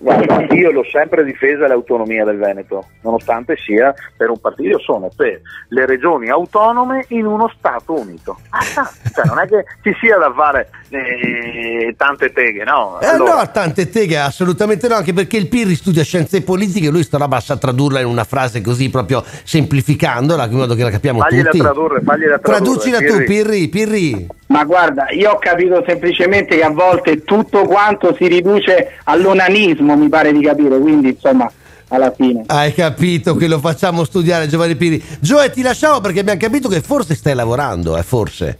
Guarda, 0.00 0.46
io 0.54 0.70
l'ho 0.70 0.84
sempre 0.90 1.24
difesa 1.24 1.66
l'autonomia 1.66 2.24
del 2.24 2.38
Veneto, 2.38 2.86
nonostante 3.02 3.56
sia 3.56 3.94
per 4.16 4.30
un 4.30 4.38
partito, 4.38 4.68
io 4.68 4.78
sono 4.78 5.08
per 5.14 5.40
le 5.68 5.86
regioni 5.86 6.28
autonome 6.28 7.04
in 7.08 7.26
uno 7.26 7.52
Stato 7.56 7.98
unito. 7.98 8.38
Ah, 8.50 8.90
cioè, 9.14 9.24
non 9.26 9.38
è 9.38 9.46
che 9.46 9.64
ci 9.82 9.96
sia 10.00 10.16
da 10.18 10.32
fare 10.32 10.68
eh, 10.90 11.94
tante 11.96 12.32
teghe, 12.32 12.64
no? 12.64 12.98
Eh 13.00 13.06
Allora, 13.06 13.36
no, 13.36 13.50
tante 13.50 13.88
teghe, 13.88 14.18
assolutamente 14.18 14.88
no, 14.88 14.96
anche 14.96 15.12
perché 15.12 15.36
il 15.36 15.48
Pirri 15.48 15.74
studia 15.74 16.02
scienze 16.02 16.42
politiche, 16.42 16.90
lui 16.90 17.02
sta 17.02 17.18
roba 17.18 17.40
sa 17.40 17.56
tradurla 17.56 18.00
in 18.00 18.06
una 18.06 18.24
frase 18.24 18.60
così 18.60 18.90
proprio 18.90 19.22
semplificandola, 19.44 20.44
in 20.46 20.52
modo 20.52 20.74
che 20.74 20.82
la 20.82 20.90
capiamo 20.90 21.20
fagliela 21.20 21.50
tutti. 21.50 21.58
tradurre, 21.62 22.00
fagliela 22.02 22.38
tradurre. 22.38 22.64
Traducila 22.64 22.98
tu, 22.98 23.24
Pirri. 23.24 23.24
Pirri, 23.26 23.68
Pirri. 23.68 24.26
Ma 24.48 24.64
guarda, 24.64 25.10
io 25.10 25.32
ho 25.32 25.38
capito 25.38 25.82
semplicemente 25.86 26.56
che 26.56 26.62
a 26.62 26.70
volte 26.70 27.24
tutto 27.24 27.64
quanto 27.64 28.14
si 28.14 28.28
riduce 28.28 28.98
all'onanismo, 29.04 29.75
mi 29.80 30.08
pare 30.08 30.32
di 30.32 30.40
capire, 30.42 30.78
quindi 30.78 31.10
insomma, 31.10 31.50
alla 31.88 32.12
fine. 32.16 32.42
Hai 32.46 32.72
capito 32.72 33.34
che 33.36 33.46
lo 33.46 33.58
facciamo 33.58 34.04
studiare 34.04 34.48
Giovanni 34.48 34.76
Pirri. 34.76 35.02
Gioe, 35.20 35.50
ti 35.50 35.62
lasciamo 35.62 36.00
perché 36.00 36.20
abbiamo 36.20 36.40
capito 36.40 36.68
che 36.68 36.80
forse 36.80 37.14
stai 37.14 37.34
lavorando, 37.34 37.96
eh, 37.96 38.02
forse. 38.02 38.58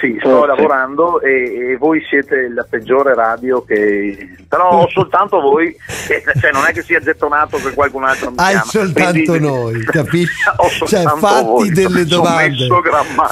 Sì, 0.00 0.16
sto 0.20 0.44
lavorando 0.44 1.20
e, 1.22 1.70
e 1.72 1.76
voi 1.78 2.02
siete 2.08 2.48
la 2.54 2.66
peggiore 2.68 3.14
radio 3.14 3.64
che... 3.64 4.30
Però 4.48 4.82
ho 4.82 4.88
soltanto 4.90 5.40
voi, 5.40 5.74
cioè 6.40 6.52
non 6.52 6.64
è 6.68 6.72
che 6.72 6.82
sia 6.82 7.00
gettonato 7.00 7.56
che 7.56 7.72
qualcun 7.72 8.04
altro 8.04 8.30
mi 8.30 8.36
Hai 8.38 8.50
chiama. 8.52 8.64
soltanto 8.66 9.22
Quindi- 9.24 9.38
noi, 9.46 9.84
capisci? 9.84 10.34
Ho 10.56 10.86
Cioè, 10.86 11.02
fatti 11.18 11.44
voi. 11.44 11.70
delle 11.72 12.04
domande. 12.04 12.66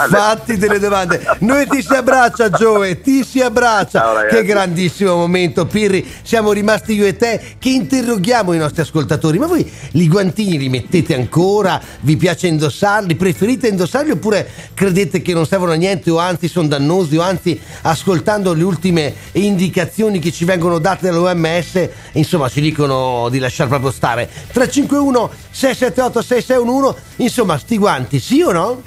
Fatti 0.08 0.56
delle 0.56 0.78
domande. 0.80 1.20
Noi 1.40 1.66
ti 1.68 1.82
si 1.82 1.92
abbraccia, 1.94 2.50
Gioe, 2.50 3.00
ti 3.00 3.22
si 3.22 3.40
abbraccia. 3.40 4.00
Ciao, 4.00 4.26
che 4.26 4.42
grandissimo 4.44 5.14
momento, 5.14 5.66
Pirri. 5.66 6.04
Siamo 6.22 6.50
rimasti 6.52 6.94
io 6.94 7.06
e 7.06 7.14
te 7.16 7.40
che 7.60 7.68
interroghiamo 7.68 8.52
i 8.52 8.58
nostri 8.58 8.82
ascoltatori. 8.82 9.38
Ma 9.38 9.46
voi 9.46 9.70
i 9.92 10.08
guantini 10.08 10.58
li 10.58 10.68
mettete 10.68 11.14
ancora? 11.14 11.80
Vi 12.00 12.16
piace 12.16 12.48
indossarli? 12.48 13.14
Preferite 13.14 13.68
indossarli 13.68 14.10
oppure 14.10 14.48
credete 14.74 15.22
che 15.22 15.32
non 15.32 15.46
servono 15.46 15.72
a 15.72 15.76
niente 15.76 16.10
o 16.10 16.18
anzi 16.18 16.48
sono 16.54 16.68
dannosi 16.68 17.16
o 17.16 17.22
anzi 17.22 17.60
ascoltando 17.82 18.52
le 18.52 18.62
ultime 18.62 19.12
indicazioni 19.32 20.20
che 20.20 20.30
ci 20.30 20.44
vengono 20.44 20.78
date 20.78 21.10
dall'OMS, 21.10 21.88
insomma 22.12 22.48
ci 22.48 22.60
dicono 22.60 23.28
di 23.28 23.40
lasciare 23.40 23.68
proprio 23.68 23.90
stare. 23.90 24.30
351 24.52 25.30
678 25.50 26.22
6611, 26.22 27.02
insomma 27.16 27.58
sti 27.58 27.76
guanti, 27.76 28.20
sì 28.20 28.40
o 28.42 28.52
no? 28.52 28.82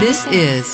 This 0.00 0.26
is 0.30 0.68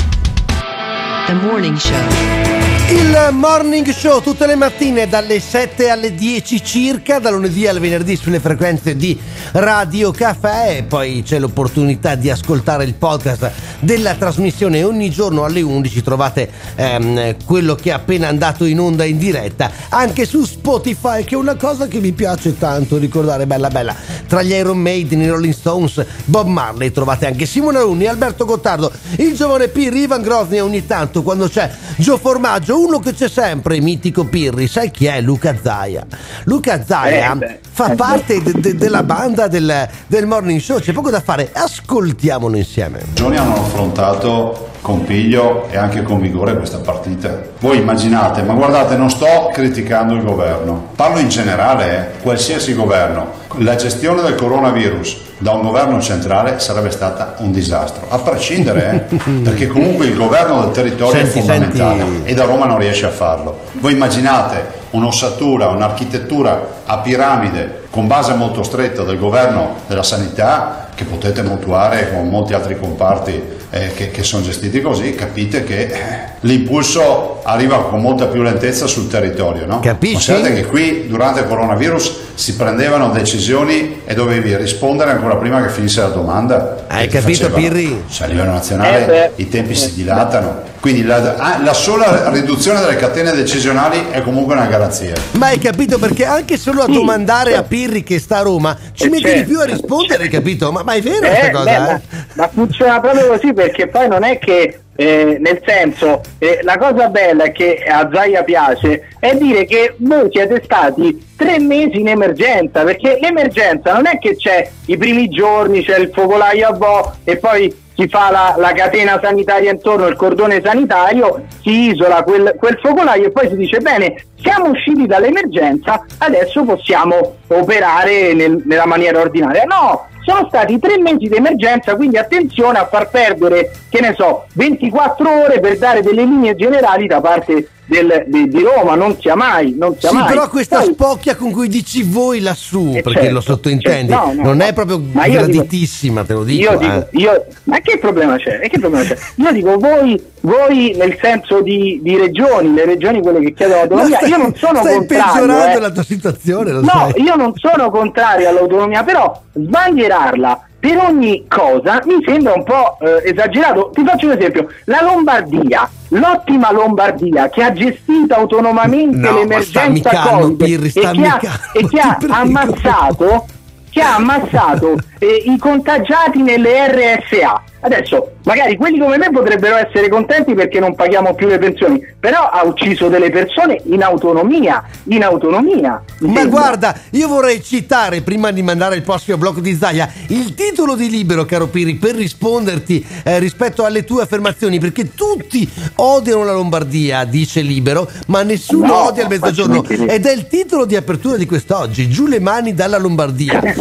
the 1.27 1.35
morning 1.35 1.77
show. 1.77 2.56
Il 2.89 3.31
morning 3.33 3.89
show 3.91 4.21
tutte 4.21 4.47
le 4.47 4.55
mattine 4.55 5.09
dalle 5.09 5.41
7 5.41 5.91
alle 5.91 6.15
10 6.15 6.63
circa, 6.63 7.19
da 7.19 7.31
lunedì 7.31 7.67
al 7.67 7.81
venerdì 7.81 8.15
sulle 8.15 8.39
frequenze 8.39 8.95
di 8.95 9.19
Radio 9.53 10.13
Caffè 10.13 10.77
e 10.77 10.83
poi 10.85 11.25
c'è 11.25 11.41
l'opportunità 11.41 12.15
di 12.15 12.31
ascoltare 12.31 12.85
il 12.85 12.95
podcast 12.95 13.51
della 13.81 14.15
trasmissione. 14.15 14.85
Ogni 14.85 15.11
giorno 15.11 15.43
alle 15.43 15.63
11 15.63 16.03
trovate 16.05 16.49
ehm, 16.77 17.35
quello 17.45 17.75
che 17.75 17.91
è 17.91 17.93
appena 17.93 18.29
andato 18.29 18.65
in 18.65 18.79
onda 18.79 19.05
in 19.05 19.19
diretta 19.19 19.69
anche 19.89 20.25
su 20.25 20.45
Spotify 20.45 21.25
che 21.25 21.35
è 21.35 21.39
una 21.39 21.57
cosa 21.57 21.89
che 21.89 21.99
mi 21.99 22.13
piace 22.13 22.57
tanto 22.57 22.99
ricordare. 22.99 23.47
Bella 23.47 23.69
bella. 23.69 23.97
Tra 24.29 24.43
gli 24.43 24.53
Iron 24.53 24.79
Maiden, 24.79 25.23
i 25.23 25.29
Rolling 25.29 25.55
Stones, 25.55 26.05
Bob 26.25 26.47
Marley 26.47 26.93
trovate 26.93 27.27
anche 27.27 27.47
Simone 27.47 27.79
Alunni, 27.79 28.07
Alberto 28.07 28.45
Gottardo, 28.45 28.93
il 29.17 29.35
giovane 29.35 29.67
Pirri, 29.67 30.03
Ivan 30.03 30.23
Grosni 30.23 30.59
e 30.59 30.61
ogni 30.61 30.87
tanto 30.87 31.25
quando 31.25 31.49
c'è 31.49 31.69
Gio 31.97 32.17
Formaggio 32.17 32.75
uno 32.77 32.99
che 33.01 33.13
c'è 33.15 33.29
sempre, 33.29 33.81
mitico 33.81 34.25
Pirri, 34.25 34.67
sai 34.69 34.91
chi 34.91 35.07
è? 35.07 35.21
Luca 35.21 35.55
Zaia. 35.61 36.07
Luca 36.45 36.85
Zaia 36.85 37.37
Eh, 37.41 37.61
fa 37.71 37.91
parte 37.97 38.43
de- 38.43 38.53
de- 38.61 38.75
della 38.77 39.03
banda 39.03 39.49
del, 39.49 39.89
del 40.07 40.27
morning 40.27 40.61
show, 40.61 40.79
c'è 40.79 40.93
poco 40.93 41.11
da 41.11 41.21
fare, 41.21 41.51
ascoltiamolo 41.53 42.57
insieme. 42.57 43.01
Giorni 43.15 43.37
hanno 43.37 43.55
affrontato 43.55 44.69
con 44.83 45.05
piglio 45.05 45.69
e 45.71 45.77
anche 45.77 46.03
con 46.03 46.21
vigore 46.21 46.57
questa 46.57 46.79
partita. 46.79 47.43
Voi 47.61 47.79
immaginate, 47.79 48.43
ma 48.43 48.55
guardate, 48.55 48.97
non 48.97 49.11
sto 49.11 49.51
criticando 49.53 50.15
il 50.15 50.23
governo, 50.23 50.89
parlo 50.95 51.19
in 51.19 51.29
generale, 51.29 52.13
eh, 52.17 52.21
qualsiasi 52.23 52.73
governo. 52.75 53.45
La 53.59 53.77
gestione 53.77 54.23
del 54.23 54.35
coronavirus 54.35 55.17
da 55.39 55.53
un 55.53 55.63
governo 55.63 56.01
centrale 56.01 56.59
sarebbe 56.59 56.91
stata 56.91 57.37
un 57.39 57.53
disastro, 57.53 58.07
a 58.09 58.19
prescindere, 58.19 59.07
eh, 59.09 59.17
perché 59.43 59.67
comunque 59.67 60.07
il 60.07 60.17
governo 60.17 60.61
del 60.63 60.71
territorio 60.73 61.21
Senti, 61.21 61.39
è 61.39 61.41
fondamentale 61.41 62.01
senti. 62.01 62.31
e 62.31 62.35
da 62.35 62.45
Roma 62.45 62.67
non 62.67 62.79
riesce 62.79 63.07
a 63.07 63.11
farlo. 63.11 63.61
Voi 63.73 63.93
immaginate 63.93 64.85
un'ossatura, 64.91 65.69
un'architettura 65.69 66.83
a 66.85 66.99
piramide 66.99 67.85
con 67.91 68.07
base 68.07 68.35
molto 68.35 68.63
stretta 68.63 69.05
del 69.05 69.19
governo 69.19 69.77
della 69.87 70.03
sanità 70.03 70.86
che 70.97 71.05
potete 71.05 71.43
mutuare 71.43 72.11
con 72.13 72.27
molti 72.29 72.55
altri 72.55 72.77
comparti 72.79 73.41
eh, 73.71 73.93
che, 73.95 74.11
che 74.11 74.23
sono 74.23 74.43
gestiti 74.43 74.81
così, 74.81 75.15
capite 75.15 75.63
che 75.63 75.81
eh, 75.83 75.99
l'impulso 76.41 77.41
arriva 77.45 77.85
con 77.85 78.01
molta 78.01 78.27
più 78.27 78.41
lentezza 78.43 78.87
sul 78.87 79.07
territorio. 79.09 79.67
No? 79.67 79.81
Capisci? 79.81 80.15
Considerate 80.33 80.55
che 80.55 80.67
qui 80.67 81.07
durante 81.07 81.41
il 81.41 81.47
coronavirus 81.47 82.15
si 82.35 82.55
prendevano 82.57 83.11
decisioni 83.11 84.01
e 84.05 84.15
dovevi 84.15 84.57
rispondere 84.57 85.11
ancora 85.11 85.37
prima 85.37 85.63
che 85.63 85.69
finisse 85.71 86.01
la 86.01 86.09
domanda. 86.09 86.85
Hai 86.89 87.09
capito, 87.09 87.49
facevano- 87.49 87.57
Pirri? 87.63 88.03
cioè, 88.09 88.27
a 88.27 88.31
livello 88.31 88.51
nazionale 88.53 89.27
Eh 89.37 89.43
i 89.43 89.49
tempi 89.49 89.75
si 89.75 89.95
dilatano. 89.95 90.75
Quindi 90.81 91.03
la, 91.05 91.35
ah, 91.39 91.61
la 91.65 91.73
sola 91.73 92.31
riduzione 92.31 92.79
delle 92.81 92.95
catene 92.97 93.33
decisionali 93.33 94.07
è 94.11 94.23
comunque 94.23 94.55
una 94.55 94.67
garanzia. 94.67 95.15
Ma 95.33 95.47
hai 95.47 95.59
capito 95.59 95.99
perché 95.99 96.25
anche 96.25 96.57
solo 96.57 96.83
a 96.83 96.87
domandare 96.87 97.57
a 97.57 97.65
Pirri 97.65 98.05
che 98.05 98.21
sta 98.21 98.39
a 98.39 98.43
Roma 98.43 98.77
ci 98.93 99.05
Eh, 99.07 99.09
metti 99.09 99.25
di 99.25 99.31
certo. 99.31 99.47
più 99.49 99.59
a 99.61 99.65
rispondere, 99.65 100.29
capito? 100.29 100.71
Ma, 100.71 100.83
ma 100.87 100.93
è 100.95 101.01
vero 101.03 101.27
Eh, 101.27 101.29
questa 101.29 101.47
beh, 101.49 101.53
cosa? 101.53 101.79
ma, 101.81 101.95
eh? 101.97 102.01
ma 102.35 102.49
funziona 102.49 103.01
proprio 103.01 103.27
così 103.27 103.53
perché 103.53 103.89
poi 103.89 104.09
non 104.09 104.23
è 104.23 104.39
che 104.39 104.79
eh, 104.99 105.37
nel 105.41 105.61
senso 105.67 106.23
eh, 106.39 106.61
la 106.63 106.79
cosa 106.79 107.09
bella 107.09 107.49
che 107.49 107.83
a 107.87 108.09
Zaia 108.11 108.43
piace 108.45 109.09
è 109.19 109.35
dire 109.35 109.67
che 109.67 109.95
voi 109.99 110.29
siete 110.33 110.63
stati 110.65 111.33
tre 111.37 111.59
mesi 111.59 112.01
in 112.01 112.09
emergenza 112.09 112.83
perché 112.83 113.19
l'emergenza 113.21 113.93
non 113.93 114.07
è 114.07 114.19
che 114.19 114.37
c'è 114.37 114.67
i 114.87 114.97
primi 114.97 115.29
giorni 115.29 115.85
c'è 115.85 115.99
il 115.99 116.11
focolaio 116.15 116.69
a 116.69 116.73
Bo 116.73 117.13
e 117.25 117.37
poi 117.37 117.85
si 117.99 118.09
fa 118.09 118.31
la, 118.31 118.55
la 118.59 118.73
catena 118.73 119.19
sanitaria 119.23 119.71
intorno, 119.71 120.07
il 120.07 120.17
cordone 120.17 120.61
sanitario, 120.63 121.45
si 121.63 121.91
isola 121.93 122.23
quel, 122.23 122.55
quel 122.59 122.79
focolaio 122.83 123.29
e 123.29 123.31
poi 123.31 123.49
si 123.49 123.57
dice 123.57 123.79
bene, 123.79 124.23
siamo 124.43 124.69
usciti 124.69 125.07
dall'emergenza, 125.07 126.05
adesso 126.19 126.63
possiamo 126.65 127.37
operare 127.47 128.35
nel- 128.35 128.61
nella 128.67 128.85
maniera 128.85 129.19
ordinaria. 129.19 129.65
No, 129.65 130.09
sono 130.27 130.49
stati 130.49 130.81
tre 130.81 130.99
mesi 130.99 131.29
di 131.29 131.37
emergenza, 131.37 131.95
quindi 131.95 132.19
attenzione 132.19 132.79
a 132.79 132.87
far 132.87 133.09
perdere, 133.09 133.71
che 133.89 134.01
ne 134.01 134.13
so, 134.17 134.47
24 134.55 135.45
ore 135.45 135.61
per 135.61 135.79
dare 135.79 136.03
delle 136.03 136.25
linee 136.25 136.57
generali 136.57 137.07
da 137.07 137.21
parte 137.21 137.69
del- 137.87 138.25
di, 138.27 138.49
di 138.49 138.63
Roma, 138.63 138.95
non 138.97 139.17
sia 139.21 139.35
mai, 139.37 139.75
non 139.79 139.97
sia 139.99 140.09
Sì, 140.11 140.15
mai. 140.17 140.29
però 140.29 140.49
questa 140.49 140.79
Poi- 140.81 140.93
spocchia 140.93 141.37
con 141.37 141.51
cui 141.53 141.69
dici 141.69 142.03
voi 142.03 142.41
lassù, 142.41 142.93
Eh, 142.95 143.03
perché 143.03 143.21
certo, 143.21 143.35
lo 143.35 143.41
sottointendi, 143.41 144.13
certo, 144.13 144.27
no, 144.27 144.33
no, 144.35 144.43
non 144.43 144.57
no. 144.59 144.65
è 144.65 144.73
proprio 144.73 145.01
Ma 145.13 145.27
io 145.27 145.45
dico- 145.47 145.53
graditissima, 145.63 146.25
te 146.25 146.33
lo 146.33 146.43
dico. 146.45 146.73
io 146.73 146.79
dico, 146.79 146.93
eh. 146.95 147.07
io- 147.13 147.45
ma 147.65 147.79
che 147.81 147.99
problema 147.99 148.37
c'è? 148.37 148.61
E 148.63 148.69
che 148.69 148.79
problema 148.79 149.05
c'è? 149.05 149.17
Io 149.37 149.53
dico 149.53 149.77
voi, 149.79 150.21
voi 150.41 150.95
nel 150.97 151.17
senso 151.21 151.61
di, 151.63 152.01
di 152.03 152.17
regioni, 152.17 152.73
le 152.75 152.85
regioni 152.85 153.21
quelle 153.23 153.41
che 153.41 153.53
chiedono 153.53 153.79
l'autonomia, 153.81 154.17
stai- 154.17 154.31
io 154.31 154.37
non 154.37 154.55
sono 154.57 154.79
stai 154.81 154.95
contrario. 154.97 155.33
peggiorando 155.33 155.77
eh. 155.79 155.81
la 155.81 155.91
tua 155.91 156.03
situazione, 156.05 156.73
lo 156.73 156.81
No, 156.81 156.89
sai. 156.89 157.23
io 157.23 157.35
non 157.37 157.53
sono 157.57 157.91
contrario 157.91 158.49
all'autonomia, 158.49 159.03
però 159.05 159.43
sbandierarla 159.53 160.69
per 160.87 160.99
ogni 160.99 161.45
cosa 161.49 162.01
mi 162.05 162.23
sembra 162.25 162.53
un 162.55 162.63
po' 162.63 162.97
eh, 163.01 163.29
esagerato. 163.31 163.91
Ti 163.93 164.05
faccio 164.05 164.27
un 164.27 164.33
esempio: 164.39 164.69
la 164.85 165.03
Lombardia, 165.03 165.91
l'ottima 166.11 166.71
Lombardia 166.71 167.49
che 167.49 167.65
ha 167.65 167.73
gestito 167.73 168.35
autonomamente 168.35 169.17
No, 169.17 169.33
l'emergenza 169.33 170.11
Covid 170.11 170.65
Pirri, 170.65 170.93
e 170.95 171.11
che 171.11 171.27
ha, 171.27 171.41
e 171.73 171.89
che 171.89 171.99
ha 171.99 172.19
ammazzato 172.31 173.47
che 173.91 174.03
ha 174.03 174.17
ammazzato 174.17 174.97
eh, 175.19 175.43
i 175.47 175.57
contagiati 175.59 176.43
nelle 176.43 176.87
RSA. 176.87 177.63
Adesso, 177.81 178.33
magari 178.45 178.77
quelli 178.77 178.99
come 178.99 179.17
me 179.19 179.31
potrebbero 179.31 179.77
essere 179.77 180.09
contenti 180.09 180.55
perché 180.55 180.81
non 180.81 180.95
paghiamo 180.95 181.35
più 181.35 181.47
le 181.47 181.59
pensioni, 181.59 182.01
però 182.19 182.49
ha 182.49 182.65
ucciso 182.65 183.09
delle 183.09 183.31
persone 183.31 183.81
in 183.85 184.03
autonomia, 184.03 184.83
in 185.05 185.23
autonomia. 185.23 186.03
mi 186.21 186.33
Ma 186.33 186.41
sembra. 186.41 186.61
guarda, 186.61 186.97
io 187.11 187.29
vorrei 187.29 187.63
citare, 187.63 188.23
prima 188.23 188.51
di 188.51 188.63
mandare 188.63 188.97
il 188.97 189.03
prossimo 189.03 189.37
blocco 189.37 189.61
di 189.61 189.75
Zaia, 189.77 190.11
il 190.29 190.55
titolo 190.55 190.95
di 190.95 191.09
libero, 191.11 191.45
caro 191.45 191.67
Piri, 191.67 191.95
per 191.97 192.15
risponderti 192.15 193.07
eh, 193.25 193.39
rispetto 193.39 193.85
alle 193.85 194.05
tue 194.05 194.23
affermazioni, 194.23 194.79
perché 194.81 195.15
tutti 195.15 195.69
odiano 195.97 196.45
la 196.45 196.53
Lombardia, 196.53 197.25
dice 197.25 197.61
libero, 197.61 198.09
ma 198.29 198.43
nessuno 198.43 198.87
No, 198.87 199.07
odia 199.07 199.23
il 199.25 199.29
mezzogiorno. 199.29 199.85
Ed 199.87 200.27
è 200.27 200.33
il 200.33 200.47
titolo 200.49 200.85
di 200.87 200.97
apertura 200.97 201.37
di 201.37 201.47
quest'oggi, 201.47 202.09
giù 202.09 202.27
le 202.27 202.41
mani 202.41 202.75
dalla 202.75 202.99
Lombardia. 202.99 203.61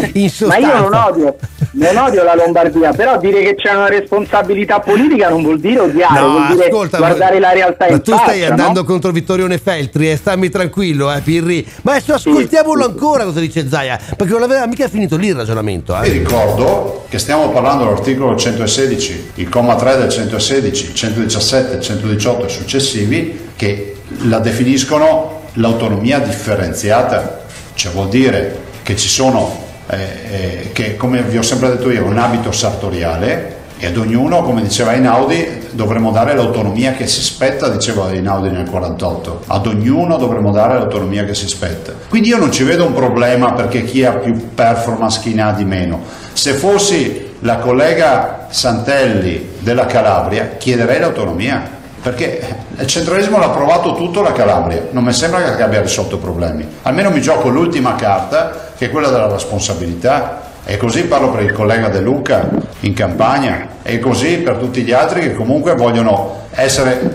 Ma 0.46 0.58
io 0.58 0.80
non 0.80 0.94
odio, 0.94 1.36
non 1.72 1.98
odio 1.98 2.24
la 2.24 2.36
Lombardia, 2.36 2.92
però 2.92 3.18
dire 3.18 3.42
che 3.42 3.56
c'è 3.56 3.74
una 3.74 3.88
responsabilità 4.00 4.80
politica 4.80 5.30
non 5.30 5.44
vuol 5.44 5.60
dire 5.60 5.80
odiare, 5.80 6.20
No, 6.20 6.30
vuol 6.32 6.48
dire 6.54 6.66
ascolta, 6.68 6.98
guardare 6.98 7.40
la 7.40 7.52
realtà 7.52 7.86
ma 7.88 7.96
in 7.96 8.02
tu 8.02 8.12
faccia. 8.12 8.24
stai 8.24 8.46
andando 8.46 8.80
no? 8.82 8.86
contro 8.86 9.12
Vittorione 9.12 9.58
Feltri 9.58 10.10
e 10.12 10.16
stammi 10.16 10.50
tranquillo, 10.50 11.12
eh, 11.14 11.22
Pirri. 11.22 11.66
Ma 11.84 11.94
adesso 11.94 12.14
ascoltiamolo 12.14 12.86
ancora 12.86 13.24
cosa 13.24 13.40
dice 13.40 13.68
Zaia, 13.70 14.00
perché 14.16 14.34
non 14.34 14.44
aveva 14.44 14.66
mica 14.68 14.88
finito 14.88 15.16
lì 15.18 15.28
il 15.28 15.36
ragionamento. 15.36 15.98
Vi 16.02 16.08
Eh. 16.08 16.12
ricordo 16.12 17.06
che 17.10 17.18
stiamo 17.20 17.50
parlando 17.50 17.84
dell'articolo 17.86 18.36
116, 18.36 19.32
il 19.36 19.50
comma 19.50 19.76
3 19.76 19.98
del 19.98 20.10
116, 20.10 20.86
il 20.86 20.94
117, 20.94 21.76
il 21.76 21.82
118 21.82 22.46
e 22.46 22.50
successivi 22.50 23.40
che 23.56 23.96
la 24.28 24.40
definiscono 24.40 25.42
l'autonomia 25.54 26.20
differenziata, 26.20 27.42
cioè 27.76 27.92
vuol 27.92 28.10
dire 28.10 28.64
che 28.84 28.96
ci 28.96 29.08
sono, 29.08 29.64
eh, 29.90 29.98
eh, 30.32 30.70
che 30.74 30.96
come 30.98 31.22
vi 31.22 31.38
ho 31.38 31.42
sempre 31.42 31.70
detto 31.70 31.90
io, 31.90 32.06
un 32.06 32.18
abito 32.18 32.52
sartoriale 32.52 33.54
e 33.86 33.90
ad 33.90 33.98
ognuno, 33.98 34.42
come 34.42 34.64
diceva 34.64 34.94
Einaudi, 34.94 35.68
dovremmo 35.70 36.10
dare 36.10 36.34
l'autonomia 36.34 36.94
che 36.94 37.06
si 37.06 37.22
spetta, 37.22 37.70
diceva 37.70 38.12
Einaudi 38.12 38.50
nel 38.50 38.68
48, 38.68 39.44
ad 39.46 39.68
ognuno 39.68 40.18
dovremmo 40.18 40.52
dare 40.52 40.74
l'autonomia 40.74 41.24
che 41.24 41.36
si 41.36 41.48
spetta. 41.48 41.94
Quindi 42.10 42.30
io 42.30 42.38
non 42.38 42.52
ci 42.52 42.64
vedo 42.64 42.84
un 42.84 42.94
problema 42.94 43.54
perché 43.54 43.84
chi 43.84 44.04
ha 44.04 44.14
più 44.14 44.54
performance, 44.56 45.20
chi 45.20 45.36
ne 45.36 45.44
ha 45.44 45.52
di 45.52 45.66
meno. 45.66 46.02
Se 46.34 46.54
fossi 46.54 47.36
la 47.42 47.58
collega 47.58 48.48
Santelli 48.50 49.52
della 49.60 49.86
Calabria, 49.86 50.56
chiederei 50.58 51.00
l'autonomia. 51.00 51.74
Perché 52.02 52.56
il 52.78 52.86
centralismo 52.86 53.40
l'ha 53.40 53.50
provato 53.50 53.96
tutto 53.96 54.22
la 54.22 54.32
Calabria, 54.32 54.90
non 54.92 55.04
mi 55.04 55.12
sembra 55.12 55.56
che 55.56 55.62
abbia 55.62 55.82
risolto 55.82 56.20
problemi. 56.20 56.68
Almeno 56.84 57.10
mi 57.10 57.20
gioco 57.20 57.50
l'ultima 57.50 57.96
carta, 57.96 58.74
che 58.78 58.86
è 58.86 58.90
quella 58.92 59.10
della 59.10 59.28
responsabilità. 59.28 60.45
E 60.68 60.78
così 60.78 61.04
parlo 61.04 61.30
per 61.30 61.44
il 61.44 61.52
collega 61.52 61.90
De 61.90 62.00
Luca 62.02 62.50
in 62.82 62.94
campagna, 62.94 63.68
e 63.84 64.00
così 64.00 64.38
per 64.38 64.56
tutti 64.58 64.82
gli 64.82 64.92
altri 64.92 65.22
che 65.22 65.36
comunque 65.36 65.76
vogliono 65.76 66.48
essere 66.52 67.12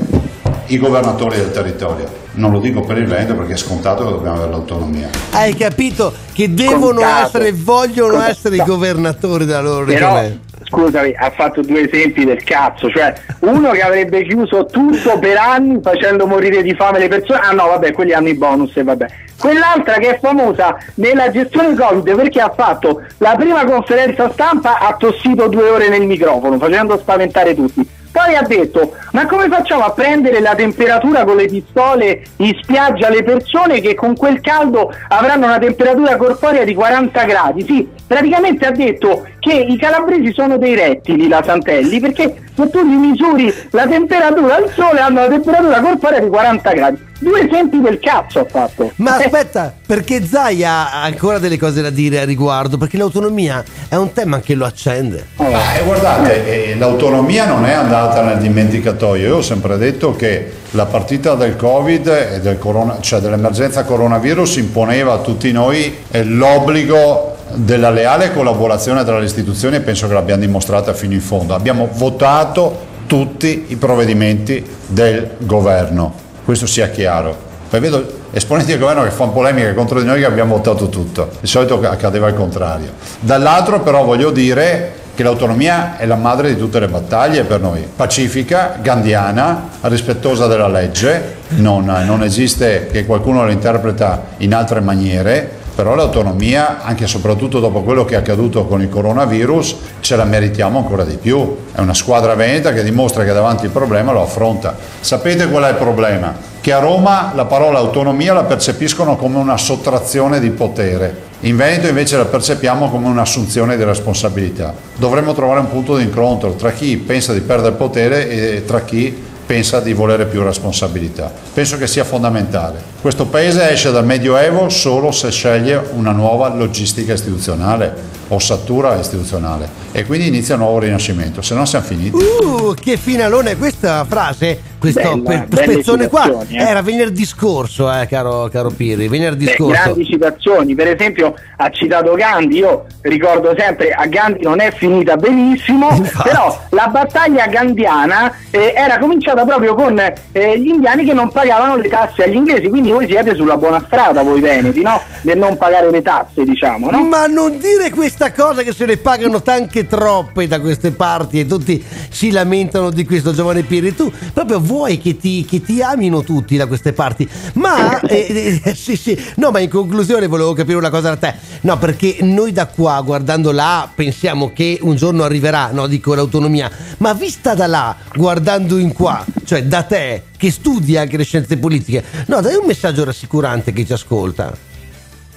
i 0.66 0.78
governatori 0.78 1.36
del 1.36 1.50
territorio. 1.50 2.18
Non 2.34 2.52
lo 2.52 2.60
dico 2.60 2.82
per 2.82 2.96
il 2.98 3.06
Veneto 3.06 3.34
perché 3.34 3.54
è 3.54 3.56
scontato 3.56 4.04
che 4.04 4.10
dobbiamo 4.10 4.36
avere 4.36 4.50
l'autonomia. 4.52 5.08
Hai 5.32 5.56
capito 5.56 6.12
che 6.32 6.54
devono 6.54 7.00
Scontato. 7.00 7.26
essere, 7.26 7.52
vogliono 7.52 8.12
Scontato. 8.12 8.30
essere 8.30 8.54
i 8.56 8.62
governatori 8.64 9.44
della 9.44 9.60
loro 9.60 9.84
Però, 9.84 10.14
regione. 10.14 10.40
Scusami, 10.70 11.12
ha 11.16 11.30
fatto 11.30 11.60
due 11.62 11.90
esempi 11.90 12.24
del 12.24 12.42
cazzo, 12.44 12.88
cioè 12.88 13.12
uno 13.40 13.70
che 13.72 13.82
avrebbe 13.82 14.22
chiuso 14.22 14.66
tutto 14.66 15.18
per 15.18 15.36
anni 15.36 15.80
facendo 15.82 16.26
morire 16.26 16.62
di 16.62 16.74
fame 16.74 17.00
le 17.00 17.08
persone, 17.08 17.40
ah 17.40 17.52
no 17.52 17.66
vabbè, 17.66 17.92
quelli 17.92 18.12
hanno 18.12 18.28
i 18.28 18.34
bonus 18.34 18.76
e 18.76 18.84
vabbè. 18.84 19.06
Quell'altra 19.36 19.94
che 19.94 20.16
è 20.16 20.18
famosa 20.20 20.76
nella 20.96 21.30
gestione 21.30 21.74
Covid 21.74 22.14
perché 22.14 22.40
ha 22.40 22.52
fatto 22.54 23.02
la 23.18 23.34
prima 23.36 23.64
conferenza 23.64 24.30
stampa, 24.30 24.78
ha 24.78 24.94
tossito 24.96 25.48
due 25.48 25.68
ore 25.68 25.88
nel 25.88 26.06
microfono, 26.06 26.58
facendo 26.58 26.98
spaventare 26.98 27.54
tutti. 27.54 27.98
Poi 28.12 28.34
ha 28.34 28.42
detto: 28.42 28.94
Ma 29.12 29.26
come 29.26 29.48
facciamo 29.48 29.84
a 29.84 29.92
prendere 29.92 30.40
la 30.40 30.54
temperatura 30.54 31.24
con 31.24 31.36
le 31.36 31.46
pistole 31.46 32.22
in 32.36 32.56
spiaggia 32.60 33.06
alle 33.06 33.22
persone 33.22 33.80
che 33.80 33.94
con 33.94 34.16
quel 34.16 34.40
caldo 34.40 34.92
avranno 35.08 35.46
una 35.46 35.58
temperatura 35.58 36.16
corporea 36.16 36.64
di 36.64 36.74
40 36.74 37.24
gradi? 37.24 37.64
Sì, 37.64 37.88
praticamente 38.06 38.66
ha 38.66 38.72
detto 38.72 39.26
che 39.38 39.54
i 39.54 39.76
calabresi 39.78 40.32
sono 40.32 40.58
dei 40.58 40.74
rettili, 40.74 41.28
la 41.28 41.42
Santelli, 41.42 42.00
perché 42.00 42.42
se 42.54 42.70
tu 42.70 42.84
gli 42.84 42.96
misuri 42.96 43.52
la 43.70 43.86
temperatura 43.86 44.56
al 44.56 44.70
sole 44.70 45.00
hanno 45.00 45.20
una 45.20 45.28
temperatura 45.28 45.80
corporea 45.80 46.20
di 46.20 46.28
40 46.28 46.72
gradi. 46.72 47.08
Due 47.22 47.46
esempi 47.46 47.82
del 47.82 48.00
cazzo 48.00 48.40
ha 48.40 48.46
fatto. 48.46 48.92
Ma 48.96 49.16
aspetta, 49.16 49.74
perché 49.84 50.24
Zaia 50.24 50.90
ha 50.90 51.02
ancora 51.02 51.38
delle 51.38 51.58
cose 51.58 51.82
da 51.82 51.90
dire 51.90 52.20
a 52.20 52.24
riguardo, 52.24 52.78
perché 52.78 52.96
l'autonomia 52.96 53.62
è 53.88 53.94
un 53.96 54.10
tema 54.14 54.40
che 54.40 54.54
lo 54.54 54.64
accende. 54.64 55.26
Ma 55.36 55.74
eh, 55.74 55.84
guardate, 55.84 56.70
eh, 56.70 56.76
l'autonomia 56.78 57.44
non 57.44 57.66
è 57.66 57.72
andata 57.72 58.22
nel 58.22 58.38
dimenticatoio. 58.38 59.28
Io 59.28 59.36
ho 59.36 59.42
sempre 59.42 59.76
detto 59.76 60.16
che 60.16 60.50
la 60.70 60.86
partita 60.86 61.34
del 61.34 61.56
Covid 61.56 62.06
e 62.06 62.40
del 62.40 62.58
corona- 62.58 63.00
cioè 63.00 63.20
dell'emergenza 63.20 63.84
coronavirus 63.84 64.56
imponeva 64.56 65.12
a 65.12 65.18
tutti 65.18 65.52
noi 65.52 65.98
eh, 66.10 66.24
l'obbligo 66.24 67.36
della 67.52 67.90
leale 67.90 68.32
collaborazione 68.32 69.04
tra 69.04 69.18
le 69.18 69.26
istituzioni 69.26 69.76
e 69.76 69.80
penso 69.80 70.08
che 70.08 70.14
l'abbiamo 70.14 70.40
dimostrata 70.40 70.94
fino 70.94 71.12
in 71.12 71.20
fondo. 71.20 71.54
Abbiamo 71.54 71.86
votato 71.92 72.88
tutti 73.06 73.66
i 73.68 73.76
provvedimenti 73.76 74.64
del 74.86 75.32
governo, 75.38 76.28
questo 76.50 76.66
sia 76.66 76.88
chiaro. 76.88 77.48
Poi 77.70 77.78
vedo 77.78 78.04
esponenti 78.32 78.72
del 78.72 78.80
governo 78.80 79.04
che 79.04 79.10
fanno 79.10 79.30
polemiche 79.30 79.72
contro 79.72 80.00
di 80.00 80.06
noi 80.06 80.18
che 80.18 80.24
abbiamo 80.24 80.56
votato 80.56 80.88
tutto, 80.88 81.30
di 81.40 81.46
solito 81.46 81.80
accadeva 81.80 82.26
il 82.26 82.34
contrario. 82.34 82.90
Dall'altro 83.20 83.80
però 83.80 84.04
voglio 84.04 84.32
dire 84.32 84.98
che 85.14 85.22
l'autonomia 85.22 85.96
è 85.96 86.06
la 86.06 86.16
madre 86.16 86.52
di 86.52 86.58
tutte 86.58 86.80
le 86.80 86.88
battaglie 86.88 87.44
per 87.44 87.60
noi, 87.60 87.86
pacifica, 87.94 88.78
gandiana, 88.82 89.68
rispettosa 89.82 90.48
della 90.48 90.66
legge, 90.66 91.36
non, 91.50 91.84
non 91.84 92.24
esiste 92.24 92.88
che 92.90 93.06
qualcuno 93.06 93.44
la 93.44 93.52
interpreta 93.52 94.20
in 94.38 94.52
altre 94.52 94.80
maniere, 94.80 95.58
però 95.74 95.94
l'autonomia, 95.94 96.82
anche 96.82 97.04
e 97.04 97.06
soprattutto 97.06 97.60
dopo 97.60 97.82
quello 97.82 98.04
che 98.04 98.14
è 98.14 98.18
accaduto 98.18 98.66
con 98.66 98.82
il 98.82 98.88
coronavirus, 98.88 99.76
ce 100.00 100.16
la 100.16 100.24
meritiamo 100.24 100.78
ancora 100.78 101.04
di 101.04 101.16
più. 101.16 101.56
È 101.72 101.80
una 101.80 101.94
squadra 101.94 102.34
veneta 102.34 102.72
che 102.72 102.82
dimostra 102.82 103.24
che 103.24 103.32
davanti 103.32 103.64
il 103.64 103.70
problema 103.70 104.12
lo 104.12 104.22
affronta. 104.22 104.76
Sapete 105.00 105.48
qual 105.48 105.64
è 105.64 105.70
il 105.70 105.76
problema? 105.76 106.34
Che 106.60 106.72
a 106.72 106.78
Roma 106.78 107.32
la 107.34 107.46
parola 107.46 107.78
autonomia 107.78 108.34
la 108.34 108.44
percepiscono 108.44 109.16
come 109.16 109.38
una 109.38 109.56
sottrazione 109.56 110.40
di 110.40 110.50
potere. 110.50 111.28
In 111.40 111.56
Veneto 111.56 111.86
invece 111.86 112.18
la 112.18 112.26
percepiamo 112.26 112.90
come 112.90 113.06
un'assunzione 113.08 113.78
di 113.78 113.84
responsabilità. 113.84 114.74
Dovremmo 114.96 115.32
trovare 115.32 115.60
un 115.60 115.70
punto 115.70 115.96
di 115.96 116.02
incontro 116.02 116.52
tra 116.52 116.72
chi 116.72 116.98
pensa 116.98 117.32
di 117.32 117.40
perdere 117.40 117.76
potere 117.76 118.28
e 118.28 118.64
tra 118.66 118.82
chi 118.82 119.28
pensa 119.50 119.80
di 119.80 119.92
volere 119.94 120.26
più 120.26 120.44
responsabilità. 120.44 121.28
Penso 121.52 121.76
che 121.76 121.88
sia 121.88 122.04
fondamentale. 122.04 122.80
Questo 123.00 123.26
Paese 123.26 123.68
esce 123.68 123.90
dal 123.90 124.04
Medioevo 124.04 124.68
solo 124.68 125.10
se 125.10 125.32
sceglie 125.32 125.88
una 125.94 126.12
nuova 126.12 126.54
logistica 126.54 127.14
istituzionale, 127.14 127.92
ossatura 128.30 128.98
istituzionale 128.98 129.68
e 129.92 130.04
quindi 130.04 130.28
inizia 130.28 130.54
un 130.54 130.60
nuovo 130.62 130.78
rinascimento, 130.80 131.42
se 131.42 131.54
no 131.54 131.64
siamo 131.64 131.84
finiti. 131.84 132.16
Uh, 132.16 132.74
che 132.74 132.96
finalone 132.96 133.56
questa 133.56 134.04
frase, 134.04 134.60
questo 134.78 135.16
Bella, 135.16 135.46
pe- 135.48 135.56
spezzone 135.56 136.08
qua 136.08 136.44
eh. 136.48 136.56
era 136.56 136.80
venerdì 136.80 137.24
scorso, 137.24 137.92
eh, 137.92 138.06
caro, 138.06 138.48
caro 138.50 138.70
Pirri, 138.70 139.08
venerdì 139.08 139.46
Beh, 139.46 139.54
scorso. 139.54 139.82
grandi 139.82 140.04
citazioni, 140.04 140.74
per 140.74 140.88
esempio 140.88 141.34
ha 141.56 141.70
citato 141.70 142.14
Gandhi, 142.14 142.58
io 142.58 142.86
ricordo 143.02 143.52
sempre 143.58 143.90
a 143.90 144.06
Gandhi 144.06 144.42
non 144.42 144.60
è 144.60 144.70
finita 144.72 145.16
benissimo, 145.16 145.88
però 146.22 146.56
la 146.70 146.86
battaglia 146.86 147.46
gandiana 147.48 148.32
eh, 148.50 148.72
era 148.76 148.98
cominciata 148.98 149.44
proprio 149.44 149.74
con 149.74 149.98
eh, 149.98 150.58
gli 150.60 150.68
indiani 150.68 151.04
che 151.04 151.12
non 151.12 151.30
pagavano 151.32 151.76
le 151.76 151.88
tasse 151.88 152.24
agli 152.24 152.36
inglesi, 152.36 152.68
quindi 152.68 152.92
voi 152.92 153.06
siete 153.06 153.34
sulla 153.34 153.56
buona 153.56 153.82
strada 153.86 154.22
voi 154.22 154.40
veneti, 154.40 154.82
no? 154.82 155.00
Nel 155.22 155.36
non 155.36 155.56
pagare 155.56 155.90
le 155.90 156.00
tasse, 156.00 156.44
diciamo, 156.44 156.90
no? 156.90 157.02
Ma 157.02 157.26
non 157.26 157.58
dire 157.58 157.90
queste 157.90 158.19
questa 158.20 158.44
cosa 158.44 158.62
che 158.62 158.74
se 158.74 158.84
ne 158.84 158.98
pagano 158.98 159.40
tanche 159.40 159.86
troppe 159.86 160.46
da 160.46 160.60
queste 160.60 160.90
parti 160.90 161.40
e 161.40 161.46
tutti 161.46 161.82
si 162.10 162.30
lamentano 162.30 162.90
di 162.90 163.06
questo 163.06 163.32
giovane 163.32 163.62
Pirri. 163.62 163.94
Tu 163.94 164.12
proprio 164.34 164.60
vuoi 164.60 164.98
che 164.98 165.16
ti, 165.16 165.46
che 165.46 165.62
ti 165.62 165.80
amino 165.80 166.22
tutti 166.22 166.58
da 166.58 166.66
queste 166.66 166.92
parti. 166.92 167.26
Ma 167.54 167.98
eh, 168.04 168.60
eh, 168.62 168.74
sì, 168.74 168.96
sì. 168.96 169.18
No, 169.36 169.50
ma 169.50 169.60
in 169.60 169.70
conclusione 169.70 170.26
volevo 170.26 170.52
capire 170.52 170.76
una 170.76 170.90
cosa 170.90 171.14
da 171.14 171.16
te. 171.16 171.34
No, 171.62 171.78
perché 171.78 172.18
noi 172.20 172.52
da 172.52 172.66
qua, 172.66 173.00
guardando 173.00 173.52
là, 173.52 173.90
pensiamo 173.94 174.52
che 174.52 174.78
un 174.82 174.96
giorno 174.96 175.24
arriverà, 175.24 175.70
no, 175.72 175.86
dico 175.86 176.12
l'autonomia, 176.12 176.70
ma 176.98 177.14
vista 177.14 177.54
da 177.54 177.66
là, 177.66 177.96
guardando 178.14 178.76
in 178.76 178.92
qua, 178.92 179.24
cioè 179.46 179.64
da 179.64 179.82
te 179.82 180.24
che 180.36 180.50
studi 180.50 180.98
anche 180.98 181.16
le 181.16 181.24
scienze 181.24 181.56
politiche, 181.56 182.04
no, 182.26 182.42
dai 182.42 182.56
un 182.56 182.66
messaggio 182.66 183.02
rassicurante 183.02 183.70
a 183.70 183.72
chi 183.72 183.86
ci 183.86 183.94
ascolta. 183.94 184.68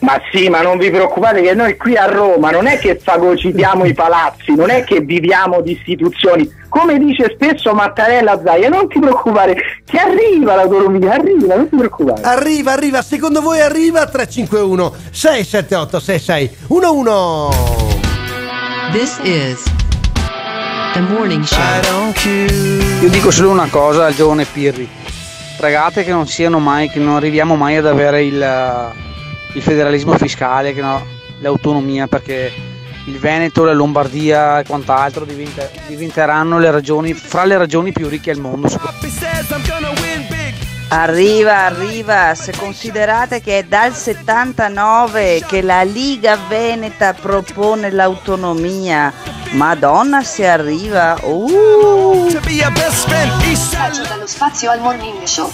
Ma 0.04 0.22
sì, 0.34 0.50
ma 0.50 0.62
non 0.62 0.78
vi 0.78 0.90
preoccupate 0.90 1.42
che 1.42 1.54
noi 1.54 1.78
qui 1.78 1.96
a 1.96 2.06
Roma 2.06 2.52
non 2.52 2.68
è 2.68 2.78
che 2.78 3.00
fagocitiamo 3.02 3.86
i 3.86 3.94
palazzi, 3.94 4.54
non 4.54 4.70
è 4.70 4.84
che 4.84 5.00
viviamo 5.00 5.62
di 5.62 5.72
istituzioni. 5.72 6.52
Come 6.68 6.98
dice 7.00 7.32
spesso 7.34 7.74
Mattarella 7.74 8.42
Zaia, 8.44 8.68
non 8.68 8.90
ti 8.90 9.00
preoccupare, 9.00 9.56
che 9.86 9.98
arriva 9.98 10.56
l'autonomia, 10.56 11.14
arriva, 11.14 11.56
non 11.56 11.70
ti 11.70 11.78
preoccupare. 11.78 12.22
Arriva, 12.22 12.74
arriva, 12.74 13.02
secondo 13.02 13.40
voi 13.40 13.62
arriva 13.62 14.06
351 14.06 14.94
678 15.10 16.00
6611. 16.02 17.72
This 18.92 19.20
is 19.24 19.64
the 20.94 21.00
morning 21.00 21.44
show. 21.44 22.12
Io 23.02 23.10
dico 23.10 23.32
solo 23.32 23.52
una 23.52 23.70
cosa 23.70 24.08
al 24.08 24.16
giovane 24.16 24.44
Pirri. 24.44 24.86
Pregate 25.56 26.04
che 26.04 26.12
non 26.12 26.28
siano 26.28 26.60
mai, 26.60 26.90
che 26.90 27.00
non 27.00 27.16
arriviamo 27.16 27.56
mai 27.56 27.78
ad 27.78 27.86
avere 27.86 28.24
il, 28.24 28.92
il 29.54 29.62
federalismo 29.62 30.18
fiscale, 30.18 30.74
che 30.74 30.82
no, 30.82 31.06
l'autonomia, 31.40 32.08
perché 32.08 32.52
il 33.06 33.20
Veneto, 33.20 33.64
la 33.64 33.74
Lombardia 33.74 34.60
e 34.60 34.66
quant'altro 34.66 35.26
diventa- 35.26 35.70
diventeranno 35.88 36.58
le 36.58 36.72
regioni, 36.72 37.14
fra 37.14 37.44
le 37.46 37.58
regioni 37.58 37.92
più 37.92 38.08
ricche 38.08 38.32
al 38.32 38.40
mondo. 38.40 38.70
Arriva, 40.90 41.66
arriva, 41.66 42.36
se 42.36 42.54
considerate 42.56 43.42
che 43.42 43.60
è 43.60 43.64
dal 43.64 43.96
79 43.96 45.44
che 45.48 45.64
la 45.64 45.82
Liga 45.82 46.38
Veneta 46.48 47.14
propone 47.14 47.90
l'autonomia. 47.90 49.12
Madonna 49.54 50.24
se 50.24 50.48
arriva. 50.48 51.18
Uh. 51.24 52.30
Dallo 54.08 54.28
spazio 54.28 54.70
al 54.70 54.82
morning 54.82 55.24
show. 55.24 55.52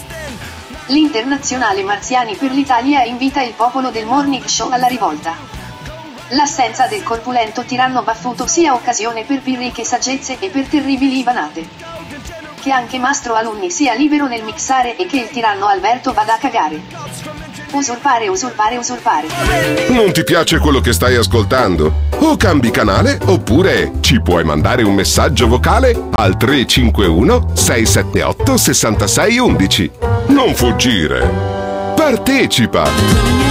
L'internazionale 0.90 1.84
Marziani 1.84 2.36
per 2.36 2.52
l'Italia 2.52 3.04
invita 3.04 3.44
il 3.44 3.54
popolo 3.54 3.92
del 3.92 4.08
morning 4.08 4.44
show 4.46 4.72
alla 4.72 4.88
rivolta. 4.88 5.36
L'assenza 6.30 6.88
del 6.88 7.04
corpulento 7.04 7.64
tiranno 7.64 8.02
baffuto 8.02 8.48
sia 8.48 8.74
occasione 8.74 9.24
per 9.24 9.42
pirriche 9.42 9.84
saggezze 9.84 10.38
e 10.40 10.50
per 10.50 10.66
terribili 10.66 11.22
vanate. 11.22 11.68
Che 12.60 12.72
anche 12.72 12.98
Mastro 12.98 13.36
Alunni 13.36 13.70
sia 13.70 13.94
libero 13.94 14.26
nel 14.28 14.44
mixare 14.44 14.96
e 14.96 15.06
che 15.06 15.18
il 15.18 15.30
tiranno 15.30 15.68
Alberto 15.68 16.12
vada 16.12 16.34
a 16.34 16.38
cagare. 16.40 17.49
Usurpare, 17.72 18.28
usurpare, 18.28 18.78
usurpare. 18.78 19.28
Non 19.90 20.12
ti 20.12 20.24
piace 20.24 20.58
quello 20.58 20.80
che 20.80 20.92
stai 20.92 21.16
ascoltando? 21.16 22.08
O 22.20 22.36
cambi 22.36 22.72
canale 22.72 23.20
oppure 23.26 23.94
ci 24.00 24.22
puoi 24.22 24.44
mandare 24.44 24.84
un 24.84 24.96
messaggio 24.96 25.48
vocale 25.48 25.96
al 26.12 26.36
351 26.36 27.52
678 27.54 28.58
6611. 28.58 29.92
Non 30.28 30.56
fuggire. 30.56 31.30
Partecipa! 31.96 33.49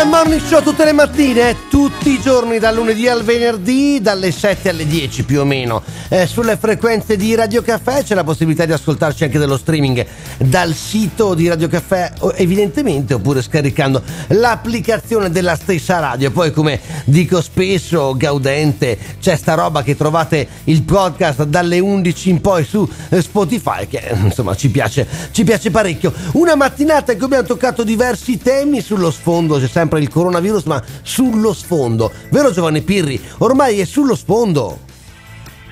Il 0.00 0.06
morning 0.06 0.40
show 0.40 0.62
tutte 0.62 0.84
le 0.84 0.92
mattine, 0.92 1.56
tutti 1.68 2.10
i 2.10 2.20
giorni, 2.20 2.60
dal 2.60 2.72
lunedì 2.72 3.08
al 3.08 3.24
venerdì, 3.24 3.98
dalle 4.00 4.30
7 4.30 4.68
alle 4.68 4.86
10 4.86 5.24
più 5.24 5.40
o 5.40 5.44
meno. 5.44 5.82
Eh, 6.08 6.24
sulle 6.26 6.56
frequenze 6.56 7.16
di 7.16 7.34
Radio 7.34 7.62
Caffè 7.62 8.04
c'è 8.04 8.14
la 8.14 8.22
possibilità 8.22 8.64
di 8.64 8.72
ascoltarci 8.72 9.24
anche 9.24 9.38
dello 9.38 9.56
streaming 9.58 10.06
dal 10.38 10.72
sito 10.74 11.34
di 11.34 11.48
Radio 11.48 11.66
Caffè, 11.66 12.12
evidentemente, 12.36 13.14
oppure 13.14 13.42
scaricando 13.42 14.00
l'applicazione 14.28 15.30
della 15.30 15.56
stessa 15.56 15.98
radio. 15.98 16.30
Poi, 16.30 16.52
come 16.52 16.78
dico 17.04 17.42
spesso, 17.42 18.14
gaudente, 18.16 18.96
c'è 19.20 19.34
sta 19.34 19.54
roba 19.54 19.82
che 19.82 19.96
trovate 19.96 20.46
il 20.64 20.84
podcast 20.84 21.42
dalle 21.42 21.80
11 21.80 22.30
in 22.30 22.40
poi 22.40 22.64
su 22.64 22.88
eh, 23.08 23.20
Spotify, 23.20 23.88
che 23.88 23.98
eh, 23.98 24.16
insomma 24.16 24.54
ci 24.54 24.70
piace, 24.70 25.06
ci 25.32 25.42
piace 25.42 25.72
parecchio. 25.72 26.12
Una 26.34 26.54
mattinata 26.54 27.10
in 27.10 27.18
cui 27.18 27.26
abbiamo 27.26 27.48
toccato 27.48 27.82
diversi 27.82 28.38
temi 28.38 28.80
sullo 28.80 29.10
sfondo, 29.10 29.58
c'è 29.58 29.66
sempre 29.66 29.86
il 29.96 30.10
coronavirus, 30.10 30.64
ma 30.64 30.82
sullo 31.00 31.54
sfondo. 31.54 32.12
Vero 32.30 32.50
Giovanni 32.50 32.82
Pirri? 32.82 33.18
Ormai 33.38 33.80
è 33.80 33.84
sullo 33.86 34.14
sfondo. 34.14 34.80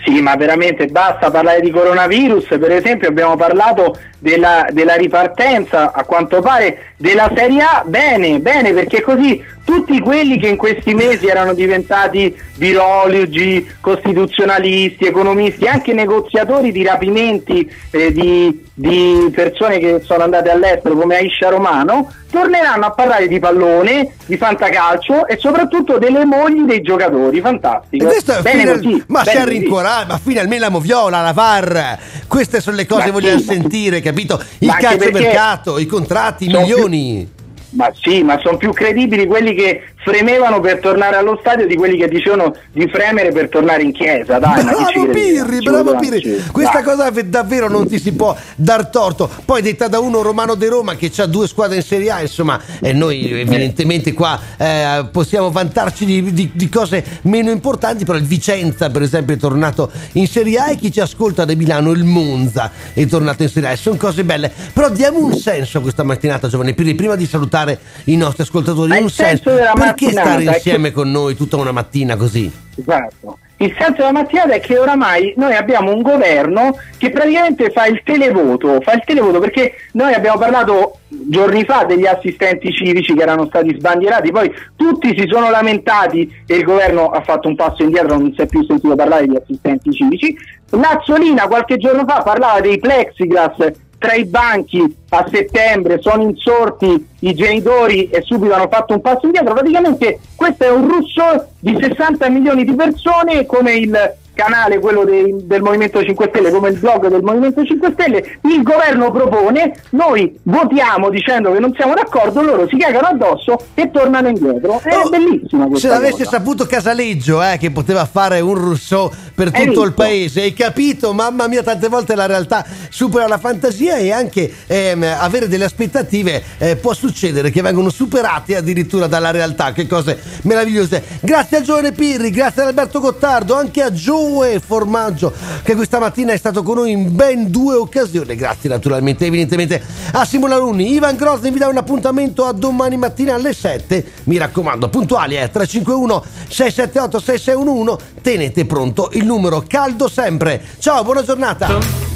Sì, 0.07 0.23
ma 0.23 0.37
veramente 0.37 0.87
basta 0.87 1.31
parlare 1.33 1.61
di 1.61 1.71
coronavirus, 1.71 2.47
per 2.61 2.71
esempio 2.71 3.09
abbiamo 3.09 3.37
parlato 3.37 3.99
della, 4.19 4.67
della 4.71 4.95
ripartenza, 4.95 5.93
a 5.93 6.05
quanto 6.05 6.41
pare 6.41 6.93
della 6.97 7.31
Serie 7.35 7.61
A, 7.63 7.83
bene, 7.87 8.39
bene, 8.41 8.73
perché 8.73 9.03
così 9.03 9.43
tutti 9.65 9.99
quelli 10.01 10.39
che 10.39 10.47
in 10.49 10.57
questi 10.57 10.95
mesi 10.95 11.27
erano 11.27 11.53
diventati 11.53 12.35
virologi, 12.55 13.69
costituzionalisti, 13.81 15.05
economisti, 15.07 15.67
anche 15.67 15.93
negoziatori 15.93 16.73
di 16.73 16.85
rapimenti 16.85 17.69
eh, 17.91 18.13
di, 18.13 18.65
di 18.73 19.31
persone 19.35 19.79
che 19.79 20.01
sono 20.05 20.23
andate 20.23 20.51
all'estero 20.51 20.95
come 20.97 21.17
Aisha 21.17 21.49
Romano, 21.49 22.13
torneranno 22.31 22.87
a 22.87 22.91
parlare 22.91 23.29
di 23.29 23.39
pallone, 23.39 24.13
di 24.27 24.37
fantacalcio 24.37 25.27
e 25.27 25.37
soprattutto 25.39 25.99
delle 25.99 26.25
mogli 26.25 26.63
dei 26.63 26.81
giocatori, 26.83 27.41
fantastico. 27.41 28.07
questo 28.07 28.39
è 28.39 28.43
Bene 28.43 28.61
final- 28.61 28.77
così, 28.77 29.05
ma 29.09 29.23
bene 29.23 29.31
si 29.31 29.37
è 29.37 29.45
così. 29.45 29.59
rincuorato, 29.59 30.07
ma 30.09 30.19
finalmente 30.23 30.59
la 30.65 30.71
moviola, 30.71 31.23
la 31.23 31.33
VAR. 31.33 31.99
Queste 32.29 32.61
sono 32.61 32.77
le 32.77 32.87
cose 32.87 33.01
Ma 33.01 33.07
che 33.07 33.13
vogliamo 33.13 33.39
sì, 33.39 33.45
sentire, 33.45 34.01
capito? 34.07 34.43
Il 34.59 34.69
ma 34.69 34.75
anche 34.75 34.87
calciomercato, 34.87 35.79
i 35.79 35.87
contratti, 35.87 36.45
i 36.45 36.49
milioni. 36.49 37.29
Ma 37.71 37.91
sì, 37.95 38.23
ma 38.23 38.39
sono 38.39 38.57
più 38.57 38.73
credibili 38.73 39.27
quelli 39.27 39.55
che 39.55 39.83
fremevano 40.07 40.61
per 40.61 40.79
tornare 40.79 41.17
allo 41.17 41.37
stadio 41.41 41.67
di 41.67 41.75
quelli 41.75 41.97
che 41.97 42.07
dicevano 42.07 42.55
di 42.71 42.89
fremere 42.89 43.33
per 43.33 43.49
tornare 43.49 43.83
in 43.83 43.91
chiesa. 43.91 44.39
Dai, 44.39 44.63
Bravo? 44.63 45.11
Pirri, 45.11 45.59
bravo 45.59 45.97
Pirri. 45.97 46.45
Questa 46.53 46.85
cosa 46.85 47.11
davvero 47.11 47.69
non 47.69 47.89
ti 47.89 47.99
si 47.99 48.13
può 48.13 48.37
dar 48.55 48.87
torto. 48.87 49.29
Poi 49.45 49.63
detta 49.63 49.89
da 49.89 49.99
uno 49.99 50.23
Romano 50.23 50.55
De 50.55 50.69
Roma 50.69 50.95
che 50.95 51.11
ha 51.17 51.27
due 51.27 51.49
squadre 51.49 51.77
in 51.77 51.83
Serie 51.83 52.11
A, 52.11 52.21
insomma, 52.21 52.61
e 52.81 52.93
noi 52.93 53.41
evidentemente 53.41 54.13
qua 54.13 54.39
eh, 54.57 55.07
possiamo 55.11 55.51
vantarci 55.51 56.05
di, 56.05 56.33
di- 56.33 56.51
di 56.55 56.69
cose 56.69 57.05
meno 57.23 57.51
importanti, 57.51 58.05
però 58.05 58.17
il 58.17 58.27
Vicenza 58.27 58.89
per 58.91 59.03
esempio 59.03 59.35
è 59.35 59.39
tornato 59.39 59.91
in 60.13 60.29
Serie 60.29 60.59
A 60.59 60.71
e 60.71 60.77
chi 60.77 60.93
ci 60.93 61.01
ascolta 61.01 61.45
da 61.45 61.55
Milano, 61.57 61.91
il 61.91 62.05
Monza 62.05 62.71
è 62.93 63.05
tornato 63.07 63.43
in 63.43 63.49
Serie 63.49 63.71
A. 63.71 63.77
Sono 63.77 63.97
cose 63.97 64.23
belle. 64.23 64.53
Però 64.73 64.89
diamo 64.89 65.19
un 65.19 65.35
senso 65.35 65.79
a 65.79 65.81
questa 65.81 66.05
mattinata, 66.05 66.47
giovane 66.47 66.75
Pirri, 66.75 66.95
prima 66.95 67.17
di 67.17 67.27
salutare 67.27 67.81
i 68.05 68.17
nostri 68.17 68.45
ascoltatori. 68.45 68.89
Ma 68.89 68.99
Un 68.99 69.05
il 69.07 69.11
senso 69.11 69.51
della 69.51 69.73
Perché 70.05 70.21
stare 70.21 70.45
che- 70.45 70.51
insieme 70.51 70.91
con 70.93 71.11
noi 71.11 71.35
tutta 71.35 71.57
una 71.57 71.73
mattina 71.73 72.17
così? 72.17 72.51
Esatto. 72.77 73.39
Il 73.59 73.75
senso 73.79 73.95
della 73.97 74.13
mattinata 74.13 74.53
è 74.53 74.61
che 74.61 74.77
oramai 74.77 75.33
noi 75.39 75.55
abbiamo 75.55 75.91
un 75.91 76.03
governo 76.03 76.77
che 76.99 77.09
praticamente 77.09 77.71
fa 77.71 77.87
il 77.87 78.03
televoto, 78.05 78.83
fa 78.83 78.93
il 78.93 79.03
televoto 79.03 79.39
perché 79.39 79.73
noi 79.93 80.13
abbiamo 80.13 80.39
parlato 80.39 80.99
giorni 81.09 81.65
fa 81.65 81.85
degli 81.85 82.05
assistenti 82.05 82.71
civici 82.71 83.15
che 83.15 83.23
erano 83.23 83.47
stati 83.47 83.75
sbandierati, 83.75 84.31
poi 84.31 84.53
tutti 84.77 85.17
si 85.17 85.27
sono 85.27 85.49
lamentati 85.49 86.31
e 86.47 86.55
il 86.55 86.65
governo 86.65 87.09
ha 87.09 87.23
fatto 87.23 87.49
un 87.49 87.57
passo 87.57 87.83
indietro, 87.83 88.19
non 88.19 88.35
si 88.35 88.43
è 88.43 88.47
più 88.47 88.63
sentito 88.63 88.95
parlare 88.95 89.27
di 89.27 89.37
assistenti 89.37 89.91
civici. 89.91 90.37
Nazzolina 90.73 91.47
qualche 91.47 91.79
giorno 91.79 92.05
fa 92.07 92.23
parlava 92.23 92.61
dei 92.61 92.79
plexiglass 92.79 93.71
tra 94.07 94.15
i 94.15 94.25
banchi 94.25 94.97
a 95.09 95.27
settembre, 95.29 96.01
sono 96.01 96.23
insorti 96.23 97.09
i 97.21 97.35
genitori 97.35 98.09
e 98.09 98.23
subito 98.23 98.55
hanno 98.55 98.69
fatto 98.69 98.95
un 98.95 99.01
passo 99.01 99.27
indietro. 99.27 99.53
Praticamente 99.53 100.21
questo 100.37 100.63
è 100.63 100.71
un 100.71 100.89
russo 100.89 101.49
di 101.59 101.77
60 101.81 102.29
milioni 102.31 102.65
di 102.65 102.75
persone 102.75 103.47
come 103.47 103.73
il 103.73 104.15
canale, 104.37 104.79
quello 104.79 105.05
dei- 105.05 105.35
del 105.45 105.63
Movimento 105.63 106.03
5 106.05 106.27
Stelle, 106.29 106.51
come 106.51 106.69
il 106.69 106.79
blog 106.79 107.09
del 107.09 107.23
Movimento 107.23 107.65
5 107.65 107.91
Stelle, 107.95 108.39
il 108.43 108.63
governo 108.63 109.11
propone, 109.11 109.75
noi 109.91 110.39
votiamo 110.45 111.09
dicendo 111.09 111.53
che 111.53 111.59
non 111.59 111.73
siamo 111.75 111.95
d'accordo, 111.95 112.43
loro 112.43 112.69
si 112.69 112.77
cagano 112.77 113.09
addosso 113.09 113.57
e 113.75 113.91
tornano 113.91 114.29
indietro. 114.29 114.79
È 114.83 115.09
bellissima 115.09 115.67
Se 115.75 115.89
l'avesse 115.89 116.25
cosa. 116.25 116.31
saputo 116.37 116.67
Casaleggio, 116.67 117.43
eh, 117.43 117.57
che 117.59 117.71
poteva 117.71 118.05
fare 118.05 118.41
un 118.41 118.55
Rousseau 118.55 119.11
per 119.35 119.49
Hai 119.53 119.67
tutto 119.67 119.81
il 119.83 119.87
visto? 119.89 120.03
paese, 120.03 120.41
hai 120.43 120.53
capito? 120.53 121.13
Mamma 121.15 121.47
mia, 121.49 121.63
tante 121.63 121.89
volte 121.89 122.15
la 122.15 122.27
realtà 122.27 122.65
supera 122.91 123.27
la 123.27 123.39
fantasia 123.39 123.97
e 123.97 124.13
anche 124.13 124.53
ehm, 124.67 125.03
avere 125.19 125.49
delle 125.49 125.65
aspettative 125.65 126.43
eh, 126.59 126.77
può 126.77 126.93
succedere 126.93 127.51
che 127.51 127.63
vengono 127.63 127.89
superate 127.89 128.57
addirittura 128.57 129.07
dalla 129.07 129.31
realtà. 129.31 129.73
Che 129.73 129.87
cose 129.87 130.19
meravigliose. 130.43 131.03
Grazie 131.21 131.59
a 131.59 131.61
Giovane 131.63 131.93
Pirri, 131.93 132.31
grazie 132.31 132.61
ad 132.63 132.69
Alberto 132.69 133.01
Gottardo, 133.01 133.55
anche 133.55 133.81
a 133.83 133.91
Giovane 133.93 134.25
Zoe 134.27 134.59
Formaggio 134.59 135.33
che 135.63 135.77
questa 135.77 136.01
mattina 136.01 136.33
è 136.33 136.37
stato 136.37 136.65
con 136.65 136.77
noi 136.77 136.91
in 136.91 137.15
ben 137.15 137.49
due 137.51 137.77
occasioni. 137.77 138.35
Grazie 138.35 138.69
naturalmente, 138.69 139.25
evidentemente 139.25 139.81
a 140.13 140.25
Simone 140.25 140.55
Alunni. 140.55 140.93
Ivan 140.93 141.17
Grosni 141.17 141.51
vi 141.51 141.61
dà 141.61 141.69
un 141.69 141.77
appuntamento 141.77 142.45
a 142.45 142.53
domani 142.53 142.97
mattina 142.97 143.35
alle 143.35 143.53
7. 143.53 144.05
Mi 144.25 144.37
raccomando, 144.37 144.89
puntuali 144.89 145.37
eh, 145.37 145.49
351 145.51 146.25
678 146.49 147.19
6611. 147.21 148.05
Tenete 148.21 148.65
pronto 148.67 149.11
il 149.13 149.25
numero 149.25 149.63
caldo 149.67 150.09
sempre. 150.09 150.61
Ciao, 150.79 151.05
buona 151.05 151.23
giornata. 151.23 152.16